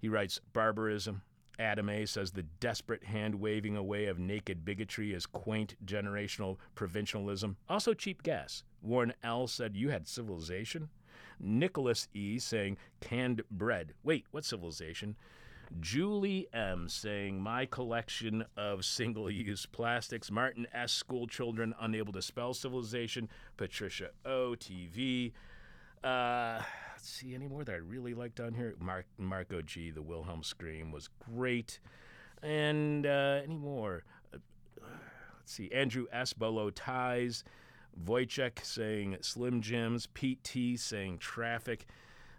He 0.00 0.08
writes 0.08 0.40
barbarism. 0.52 1.22
Adam 1.60 1.90
A 1.90 2.06
says 2.06 2.32
the 2.32 2.42
desperate 2.42 3.04
hand 3.04 3.34
waving 3.34 3.76
away 3.76 4.06
of 4.06 4.18
naked 4.18 4.64
bigotry 4.64 5.12
is 5.12 5.26
quaint 5.26 5.76
generational 5.84 6.56
provincialism. 6.74 7.56
Also 7.68 7.92
cheap 7.92 8.22
gas. 8.22 8.64
Warren 8.80 9.12
L 9.22 9.46
said 9.46 9.76
you 9.76 9.90
had 9.90 10.08
civilization. 10.08 10.88
Nicholas 11.38 12.08
E 12.14 12.38
saying 12.38 12.78
canned 13.00 13.42
bread. 13.50 13.92
Wait, 14.02 14.24
what 14.30 14.44
civilization? 14.44 15.16
Julie 15.78 16.48
M 16.52 16.88
saying 16.88 17.40
my 17.40 17.66
collection 17.66 18.44
of 18.56 18.84
single 18.84 19.30
use 19.30 19.66
plastics. 19.66 20.30
Martin 20.30 20.66
S. 20.72 20.92
School 20.92 21.26
children 21.26 21.74
unable 21.78 22.12
to 22.14 22.22
spell 22.22 22.54
civilization. 22.54 23.28
Patricia 23.56 24.10
O. 24.24 24.56
TV. 24.58 25.32
Uh, 26.02 26.62
see 27.08 27.34
any 27.34 27.48
more 27.48 27.64
that 27.64 27.74
I 27.74 27.78
really 27.78 28.14
liked 28.14 28.40
on 28.40 28.54
here. 28.54 28.74
Mark 28.80 29.06
Marco 29.18 29.62
G. 29.62 29.90
The 29.90 30.02
Wilhelm 30.02 30.42
scream 30.42 30.92
was 30.92 31.08
great, 31.34 31.78
and 32.42 33.06
uh, 33.06 33.40
any 33.42 33.56
more. 33.56 34.04
Uh, 34.34 34.38
let's 35.38 35.52
see. 35.52 35.70
Andrew 35.72 36.06
S. 36.12 36.32
Bolo 36.32 36.70
ties. 36.70 37.44
Wojciech 38.04 38.64
saying 38.64 39.16
Slim 39.20 39.60
Jims. 39.60 40.06
Pete 40.06 40.42
T 40.44 40.76
saying 40.76 41.18
Traffic. 41.18 41.86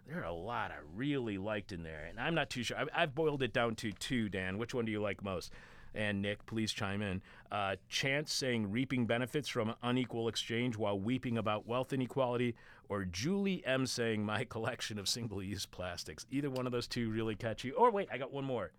There 0.07 0.19
are 0.19 0.25
a 0.25 0.33
lot 0.33 0.71
I 0.71 0.77
really 0.95 1.37
liked 1.37 1.71
in 1.71 1.83
there, 1.83 2.07
and 2.09 2.19
I'm 2.19 2.33
not 2.33 2.49
too 2.49 2.63
sure. 2.63 2.77
I've 2.93 3.13
boiled 3.13 3.43
it 3.43 3.53
down 3.53 3.75
to 3.75 3.91
two, 3.91 4.29
Dan. 4.29 4.57
Which 4.57 4.73
one 4.73 4.85
do 4.85 4.91
you 4.91 5.01
like 5.01 5.23
most? 5.23 5.51
And 5.93 6.21
Nick, 6.21 6.45
please 6.45 6.71
chime 6.71 7.01
in. 7.01 7.21
Uh, 7.51 7.75
Chance 7.89 8.31
saying 8.33 8.71
reaping 8.71 9.05
benefits 9.05 9.49
from 9.49 9.75
unequal 9.83 10.27
exchange 10.27 10.77
while 10.77 10.97
weeping 10.99 11.37
about 11.37 11.67
wealth 11.67 11.91
inequality, 11.91 12.55
or 12.87 13.03
Julie 13.05 13.61
M 13.65 13.85
saying 13.85 14.23
my 14.23 14.43
collection 14.49 14.97
of 14.97 15.09
single 15.09 15.43
use 15.43 15.65
plastics. 15.65 16.25
Either 16.31 16.49
one 16.49 16.65
of 16.65 16.71
those 16.71 16.87
two 16.87 17.09
really 17.09 17.35
catch 17.35 17.63
you. 17.63 17.73
Or 17.73 17.91
wait, 17.91 18.07
I 18.11 18.17
got 18.17 18.31
one 18.31 18.45
more. 18.45 18.71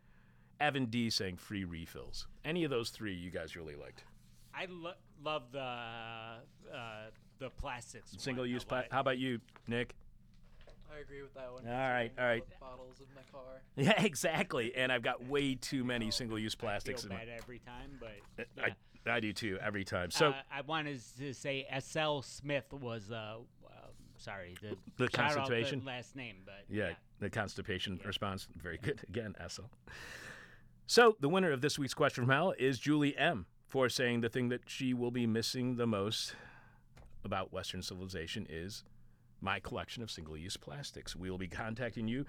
Evan 0.61 0.87
D 0.87 1.11
saying 1.11 1.37
free 1.37 1.65
refills. 1.65 2.29
Any 2.45 2.65
of 2.65 2.71
those 2.71 2.91
three 2.91 3.15
you 3.15 3.31
guys 3.31 3.57
really 3.57 3.75
liked? 3.75 4.05
I 4.55 4.67
lo- 4.71 4.93
love 5.23 5.51
the 5.51 5.59
uh, 5.59 6.37
the 7.39 7.51
plastics. 7.51 8.15
Single 8.19 8.47
use 8.47 8.65
plastic. 8.65 8.93
How 8.93 9.01
about 9.01 9.19
you, 9.19 9.41
Nick? 9.67 9.95
I 10.95 11.01
agree 11.01 11.23
with 11.23 11.35
that 11.35 11.53
one. 11.53 11.67
All 11.67 11.73
right, 11.73 12.13
all 12.19 12.25
right. 12.25 12.45
Bottles 12.61 13.01
in 13.01 13.07
my 13.15 13.23
car. 13.31 13.43
Yeah, 13.75 14.03
exactly. 14.03 14.75
And 14.77 14.93
I've 14.93 15.03
got 15.03 15.27
way 15.27 15.55
too 15.55 15.83
many 15.83 16.11
single 16.11 16.39
use 16.39 16.55
I 16.55 16.61
feel 16.61 16.69
plastics 16.69 17.05
in 17.05 17.11
my. 17.11 17.17
bad 17.17 17.29
every 17.29 17.59
time, 17.59 17.99
but 17.99 18.47
yeah. 18.57 18.67
I, 19.07 19.11
I 19.17 19.21
do 19.21 19.33
too, 19.33 19.59
every 19.63 19.85
time. 19.85 20.11
So 20.11 20.29
uh, 20.29 20.35
I 20.53 20.61
wanted 20.61 21.01
to 21.19 21.33
say 21.33 21.67
S.L. 21.71 22.21
Smith 22.21 22.71
was 22.71 23.11
uh, 23.11 23.39
uh 23.65 23.71
sorry 24.19 24.55
the, 24.61 24.77
The 24.99 25.09
shout 25.11 25.31
out 25.31 25.37
constipation? 25.37 25.83
last 25.87 26.15
name, 26.17 26.37
but 26.45 26.65
Yeah, 26.69 26.91
the 27.21 27.31
constipation 27.31 27.99
response. 28.05 28.47
Very 28.63 28.77
good. 28.77 29.01
Again, 29.09 29.35
S.L. 29.41 29.71
So, 30.87 31.17
the 31.21 31.29
winner 31.29 31.53
of 31.53 31.63
this 31.63 31.79
week's 31.79 31.95
question 31.95 32.25
from 32.25 32.35
hell 32.35 32.53
is 32.59 32.79
Julie 32.79 33.17
M. 33.17 33.47
for 33.67 33.89
saying 33.89 34.21
the 34.21 34.29
thing 34.29 34.51
that 34.51 34.63
she 34.67 34.93
will 34.93 35.11
be 35.11 35.27
missing 35.27 35.77
the 35.77 35.87
most 35.87 36.35
about 37.25 37.53
Western 37.53 37.81
civilization 37.81 38.47
is 38.51 38.85
my 39.43 39.61
collection 39.61 40.03
of 40.03 40.11
single 40.11 40.37
use 40.37 40.57
plastics. 40.57 41.17
We 41.17 41.31
will 41.31 41.39
be 41.39 41.49
contacting 41.49 42.09
you 42.09 42.25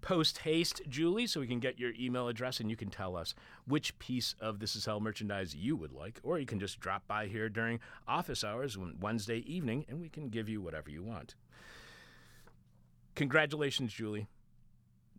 post 0.00 0.38
haste, 0.38 0.82
Julie, 0.88 1.26
so 1.26 1.40
we 1.40 1.46
can 1.46 1.60
get 1.60 1.78
your 1.78 1.92
email 1.98 2.28
address 2.28 2.60
and 2.60 2.70
you 2.70 2.76
can 2.76 2.90
tell 2.90 3.16
us 3.16 3.34
which 3.66 3.98
piece 3.98 4.34
of 4.40 4.58
This 4.58 4.76
Is 4.76 4.86
Hell 4.86 5.00
merchandise 5.00 5.54
you 5.54 5.76
would 5.76 5.92
like, 5.92 6.20
or 6.22 6.38
you 6.38 6.46
can 6.46 6.60
just 6.60 6.80
drop 6.80 7.06
by 7.06 7.26
here 7.26 7.48
during 7.48 7.80
office 8.06 8.44
hours 8.44 8.76
on 8.76 8.96
Wednesday 9.00 9.38
evening 9.38 9.84
and 9.88 10.00
we 10.00 10.08
can 10.08 10.28
give 10.28 10.48
you 10.48 10.60
whatever 10.60 10.90
you 10.90 11.02
want. 11.02 11.34
Congratulations, 13.14 13.92
Julie. 13.92 14.28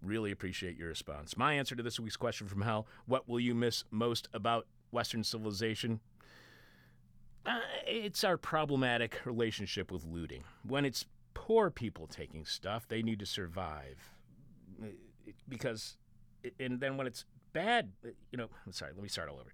Really 0.01 0.31
appreciate 0.31 0.77
your 0.77 0.87
response. 0.87 1.35
My 1.35 1.53
answer 1.53 1.75
to 1.75 1.83
this 1.83 1.99
week's 1.99 2.15
question 2.15 2.47
from 2.47 2.61
hell 2.61 2.87
What 3.05 3.27
will 3.27 3.39
you 3.39 3.53
miss 3.53 3.83
most 3.91 4.29
about 4.33 4.65
Western 4.91 5.23
civilization? 5.23 5.99
Uh, 7.45 7.59
it's 7.85 8.23
our 8.23 8.37
problematic 8.37 9.19
relationship 9.25 9.91
with 9.91 10.05
looting. 10.05 10.43
When 10.63 10.85
it's 10.85 11.05
poor 11.33 11.69
people 11.69 12.07
taking 12.07 12.45
stuff, 12.45 12.87
they 12.87 13.01
need 13.01 13.19
to 13.19 13.25
survive. 13.25 13.99
Because, 15.47 15.97
and 16.59 16.79
then 16.79 16.97
when 16.97 17.07
it's 17.07 17.25
bad, 17.53 17.91
you 18.03 18.37
know, 18.37 18.47
I'm 18.65 18.71
sorry, 18.71 18.91
let 18.93 19.01
me 19.01 19.09
start 19.09 19.29
all 19.29 19.39
over. 19.39 19.51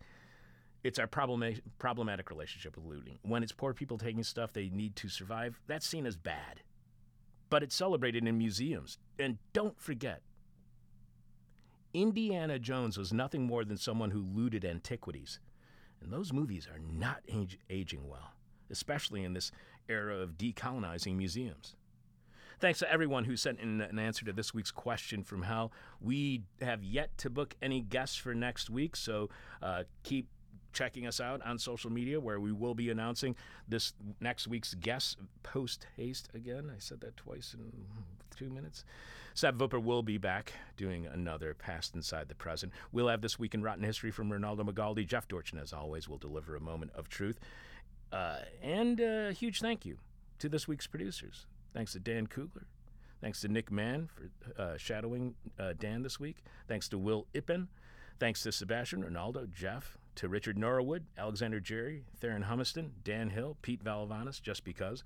It's 0.83 0.99
our 0.99 1.07
problema- 1.07 1.59
problematic 1.79 2.29
relationship 2.29 2.75
with 2.75 2.85
looting. 2.85 3.17
When 3.23 3.41
it's 3.41 3.51
poor 3.51 3.73
people 3.73 3.97
taking 3.97 4.23
stuff 4.23 4.53
they 4.53 4.69
need 4.69 4.95
to 4.97 5.09
survive, 5.09 5.59
that's 5.67 5.87
seen 5.87 6.05
as 6.05 6.15
bad 6.15 6.61
but 7.49 7.63
it's 7.63 7.75
celebrated 7.75 8.27
in 8.27 8.37
museums. 8.37 8.97
And 9.19 9.37
don't 9.53 9.79
forget, 9.79 10.21
Indiana 11.93 12.59
Jones 12.59 12.97
was 12.97 13.13
nothing 13.13 13.43
more 13.43 13.63
than 13.63 13.77
someone 13.77 14.11
who 14.11 14.21
looted 14.21 14.65
antiquities. 14.65 15.39
And 16.01 16.11
those 16.11 16.33
movies 16.33 16.67
are 16.71 16.79
not 16.79 17.21
age- 17.29 17.57
aging 17.69 18.07
well, 18.09 18.33
especially 18.69 19.23
in 19.23 19.33
this 19.33 19.51
era 19.89 20.17
of 20.17 20.37
decolonizing 20.37 21.15
museums. 21.15 21.75
Thanks 22.59 22.79
to 22.79 22.91
everyone 22.91 23.25
who 23.25 23.35
sent 23.35 23.59
in 23.59 23.81
an 23.81 23.99
answer 23.99 24.25
to 24.25 24.33
this 24.33 24.53
week's 24.53 24.71
question 24.71 25.23
from 25.23 25.43
hell. 25.43 25.71
We 25.99 26.43
have 26.61 26.83
yet 26.83 27.17
to 27.19 27.29
book 27.29 27.55
any 27.61 27.81
guests 27.81 28.15
for 28.15 28.33
next 28.33 28.69
week, 28.69 28.95
so 28.95 29.29
uh, 29.61 29.83
keep 30.03 30.29
checking 30.71 31.07
us 31.07 31.19
out 31.19 31.41
on 31.45 31.57
social 31.57 31.89
media 31.89 32.19
where 32.19 32.39
we 32.39 32.51
will 32.51 32.75
be 32.75 32.89
announcing 32.89 33.35
this 33.67 33.93
next 34.19 34.47
week's 34.47 34.73
guests 34.73 35.15
post 35.41 35.87
haste 35.95 36.29
again. 36.33 36.69
I 36.73 36.79
said 36.79 37.01
that 37.01 37.17
twice 37.17 37.55
in 37.57 37.71
two 38.35 38.49
minutes. 38.49 38.83
Seb 39.33 39.57
Vooper 39.57 39.81
will 39.81 40.03
be 40.03 40.17
back 40.17 40.53
doing 40.77 41.07
another 41.07 41.53
Past 41.53 41.93
Inside 41.93 42.29
the 42.29 42.35
Present. 42.35 42.71
We'll 42.91 43.09
have 43.09 43.21
This 43.21 43.37
Week 43.37 43.53
in 43.53 43.61
Rotten 43.61 43.83
History 43.83 44.11
from 44.11 44.29
Ronaldo 44.29 44.61
Magaldi. 44.61 45.05
Jeff 45.05 45.27
Dorchen, 45.27 45.57
as 45.57 45.73
always, 45.73 46.07
will 46.07 46.17
deliver 46.17 46.55
a 46.55 46.61
moment 46.61 46.91
of 46.95 47.09
truth. 47.09 47.39
Uh, 48.11 48.37
and 48.61 48.99
a 48.99 49.31
huge 49.33 49.59
thank 49.59 49.85
you 49.85 49.97
to 50.39 50.49
this 50.49 50.67
week's 50.67 50.87
producers. 50.87 51.45
Thanks 51.73 51.93
to 51.93 51.99
Dan 51.99 52.27
Kugler. 52.27 52.67
Thanks 53.21 53.41
to 53.41 53.47
Nick 53.47 53.71
Mann 53.71 54.07
for 54.07 54.61
uh, 54.61 54.77
shadowing 54.77 55.35
uh, 55.59 55.73
Dan 55.77 56.03
this 56.03 56.19
week. 56.19 56.37
Thanks 56.67 56.87
to 56.89 56.97
Will 56.97 57.27
Ippen. 57.33 57.67
Thanks 58.19 58.43
to 58.43 58.51
Sebastian, 58.51 59.03
Ronaldo, 59.03 59.51
Jeff, 59.51 59.97
to 60.15 60.29
Richard 60.29 60.57
Norwood, 60.57 61.05
Alexander 61.17 61.59
Jerry, 61.59 62.03
Theron 62.19 62.43
Humiston, 62.43 62.91
Dan 63.03 63.29
Hill, 63.29 63.57
Pete 63.61 63.83
Valavanis, 63.83 64.41
just 64.41 64.63
because. 64.63 65.03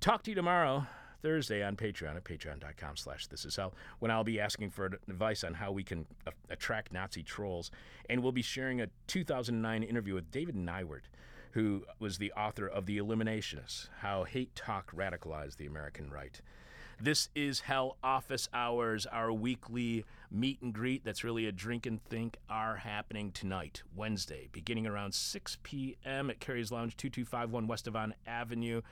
Talk 0.00 0.22
to 0.24 0.30
you 0.30 0.34
tomorrow, 0.34 0.86
Thursday, 1.22 1.62
on 1.62 1.76
Patreon 1.76 2.16
at 2.16 2.24
patreon.com 2.24 2.96
slash 2.96 3.26
this 3.28 3.44
is 3.44 3.56
hell, 3.56 3.74
when 3.98 4.10
I'll 4.10 4.24
be 4.24 4.38
asking 4.40 4.70
for 4.70 4.86
advice 5.08 5.42
on 5.42 5.54
how 5.54 5.72
we 5.72 5.82
can 5.82 6.06
a- 6.26 6.32
attract 6.50 6.92
Nazi 6.92 7.22
trolls. 7.22 7.70
And 8.10 8.22
we'll 8.22 8.32
be 8.32 8.42
sharing 8.42 8.80
a 8.80 8.88
2009 9.06 9.82
interview 9.82 10.14
with 10.14 10.30
David 10.30 10.54
Neiwert, 10.54 11.04
who 11.52 11.84
was 11.98 12.18
the 12.18 12.32
author 12.32 12.66
of 12.66 12.86
The 12.86 12.98
Eliminationists, 12.98 13.88
How 14.00 14.24
Hate 14.24 14.54
Talk 14.54 14.92
Radicalized 14.94 15.56
the 15.56 15.66
American 15.66 16.10
Right. 16.10 16.40
This 17.00 17.28
is 17.34 17.60
Hell 17.60 17.96
Office 18.02 18.48
Hours, 18.52 19.06
our 19.06 19.32
weekly 19.32 20.04
meet 20.30 20.60
and 20.60 20.74
greet 20.74 21.04
that's 21.04 21.22
really 21.22 21.46
a 21.46 21.52
drink 21.52 21.86
and 21.86 22.02
think 22.02 22.38
are 22.50 22.76
happening 22.76 23.30
tonight, 23.30 23.82
Wednesday, 23.94 24.48
beginning 24.50 24.86
around 24.86 25.14
6 25.14 25.58
p.m. 25.62 26.28
at 26.28 26.40
Cary's 26.40 26.72
Lounge, 26.72 26.96
2251 26.96 27.68
West 27.68 27.84
Devon 27.84 28.14
Avenue 28.26 28.82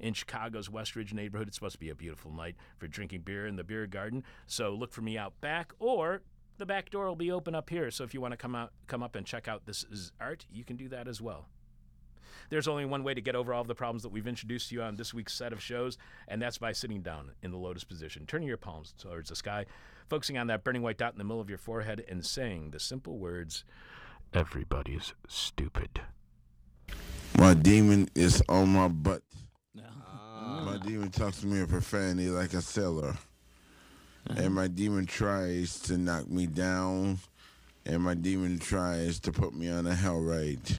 in 0.00 0.14
Chicago's 0.14 0.70
West 0.70 0.96
Ridge 0.96 1.12
neighborhood. 1.12 1.48
It's 1.48 1.58
supposed 1.58 1.74
to 1.74 1.80
be 1.80 1.90
a 1.90 1.94
beautiful 1.94 2.32
night 2.32 2.56
for 2.78 2.88
drinking 2.88 3.20
beer 3.22 3.46
in 3.46 3.56
the 3.56 3.64
beer 3.64 3.86
garden. 3.86 4.24
So 4.46 4.70
look 4.70 4.92
for 4.92 5.02
me 5.02 5.18
out 5.18 5.38
back 5.40 5.72
or 5.78 6.22
the 6.56 6.66
back 6.66 6.90
door 6.90 7.06
will 7.06 7.16
be 7.16 7.30
open 7.30 7.54
up 7.54 7.68
here. 7.68 7.90
So 7.90 8.04
if 8.04 8.14
you 8.14 8.20
want 8.20 8.32
to 8.32 8.38
come 8.38 8.54
out 8.54 8.72
come 8.86 9.02
up 9.02 9.16
and 9.16 9.26
check 9.26 9.48
out 9.48 9.66
this 9.66 9.84
is 9.84 10.12
art, 10.20 10.46
you 10.50 10.64
can 10.64 10.76
do 10.76 10.88
that 10.88 11.08
as 11.08 11.20
well. 11.20 11.46
There's 12.50 12.68
only 12.68 12.84
one 12.84 13.04
way 13.04 13.14
to 13.14 13.20
get 13.20 13.34
over 13.34 13.52
all 13.52 13.62
of 13.62 13.68
the 13.68 13.74
problems 13.74 14.02
that 14.02 14.12
we've 14.12 14.26
introduced 14.26 14.68
to 14.68 14.74
you 14.74 14.82
on 14.82 14.96
this 14.96 15.14
week's 15.14 15.34
set 15.34 15.52
of 15.52 15.62
shows, 15.62 15.98
and 16.28 16.40
that's 16.40 16.58
by 16.58 16.72
sitting 16.72 17.02
down 17.02 17.32
in 17.42 17.50
the 17.50 17.56
lotus 17.56 17.84
position, 17.84 18.26
turning 18.26 18.48
your 18.48 18.56
palms 18.56 18.94
towards 18.98 19.28
the 19.30 19.36
sky, 19.36 19.66
focusing 20.08 20.38
on 20.38 20.46
that 20.48 20.64
burning 20.64 20.82
white 20.82 20.98
dot 20.98 21.12
in 21.12 21.18
the 21.18 21.24
middle 21.24 21.40
of 21.40 21.48
your 21.48 21.58
forehead, 21.58 22.04
and 22.08 22.24
saying 22.24 22.70
the 22.70 22.80
simple 22.80 23.18
words, 23.18 23.64
Everybody's 24.32 25.14
stupid. 25.28 26.00
My 27.38 27.54
demon 27.54 28.08
is 28.14 28.42
on 28.48 28.68
my 28.70 28.88
butt. 28.88 29.22
My 30.64 30.78
demon 30.78 31.10
talks 31.10 31.40
to 31.40 31.46
me 31.46 31.60
in 31.60 31.66
profanity 31.66 32.30
like 32.30 32.54
a 32.54 32.62
sailor. 32.62 33.16
And 34.28 34.54
my 34.54 34.68
demon 34.68 35.06
tries 35.06 35.78
to 35.80 35.98
knock 35.98 36.28
me 36.28 36.46
down. 36.46 37.18
And 37.86 38.02
my 38.02 38.14
demon 38.14 38.58
tries 38.58 39.20
to 39.20 39.32
put 39.32 39.54
me 39.54 39.68
on 39.68 39.86
a 39.86 39.94
hell 39.94 40.20
ride. 40.20 40.78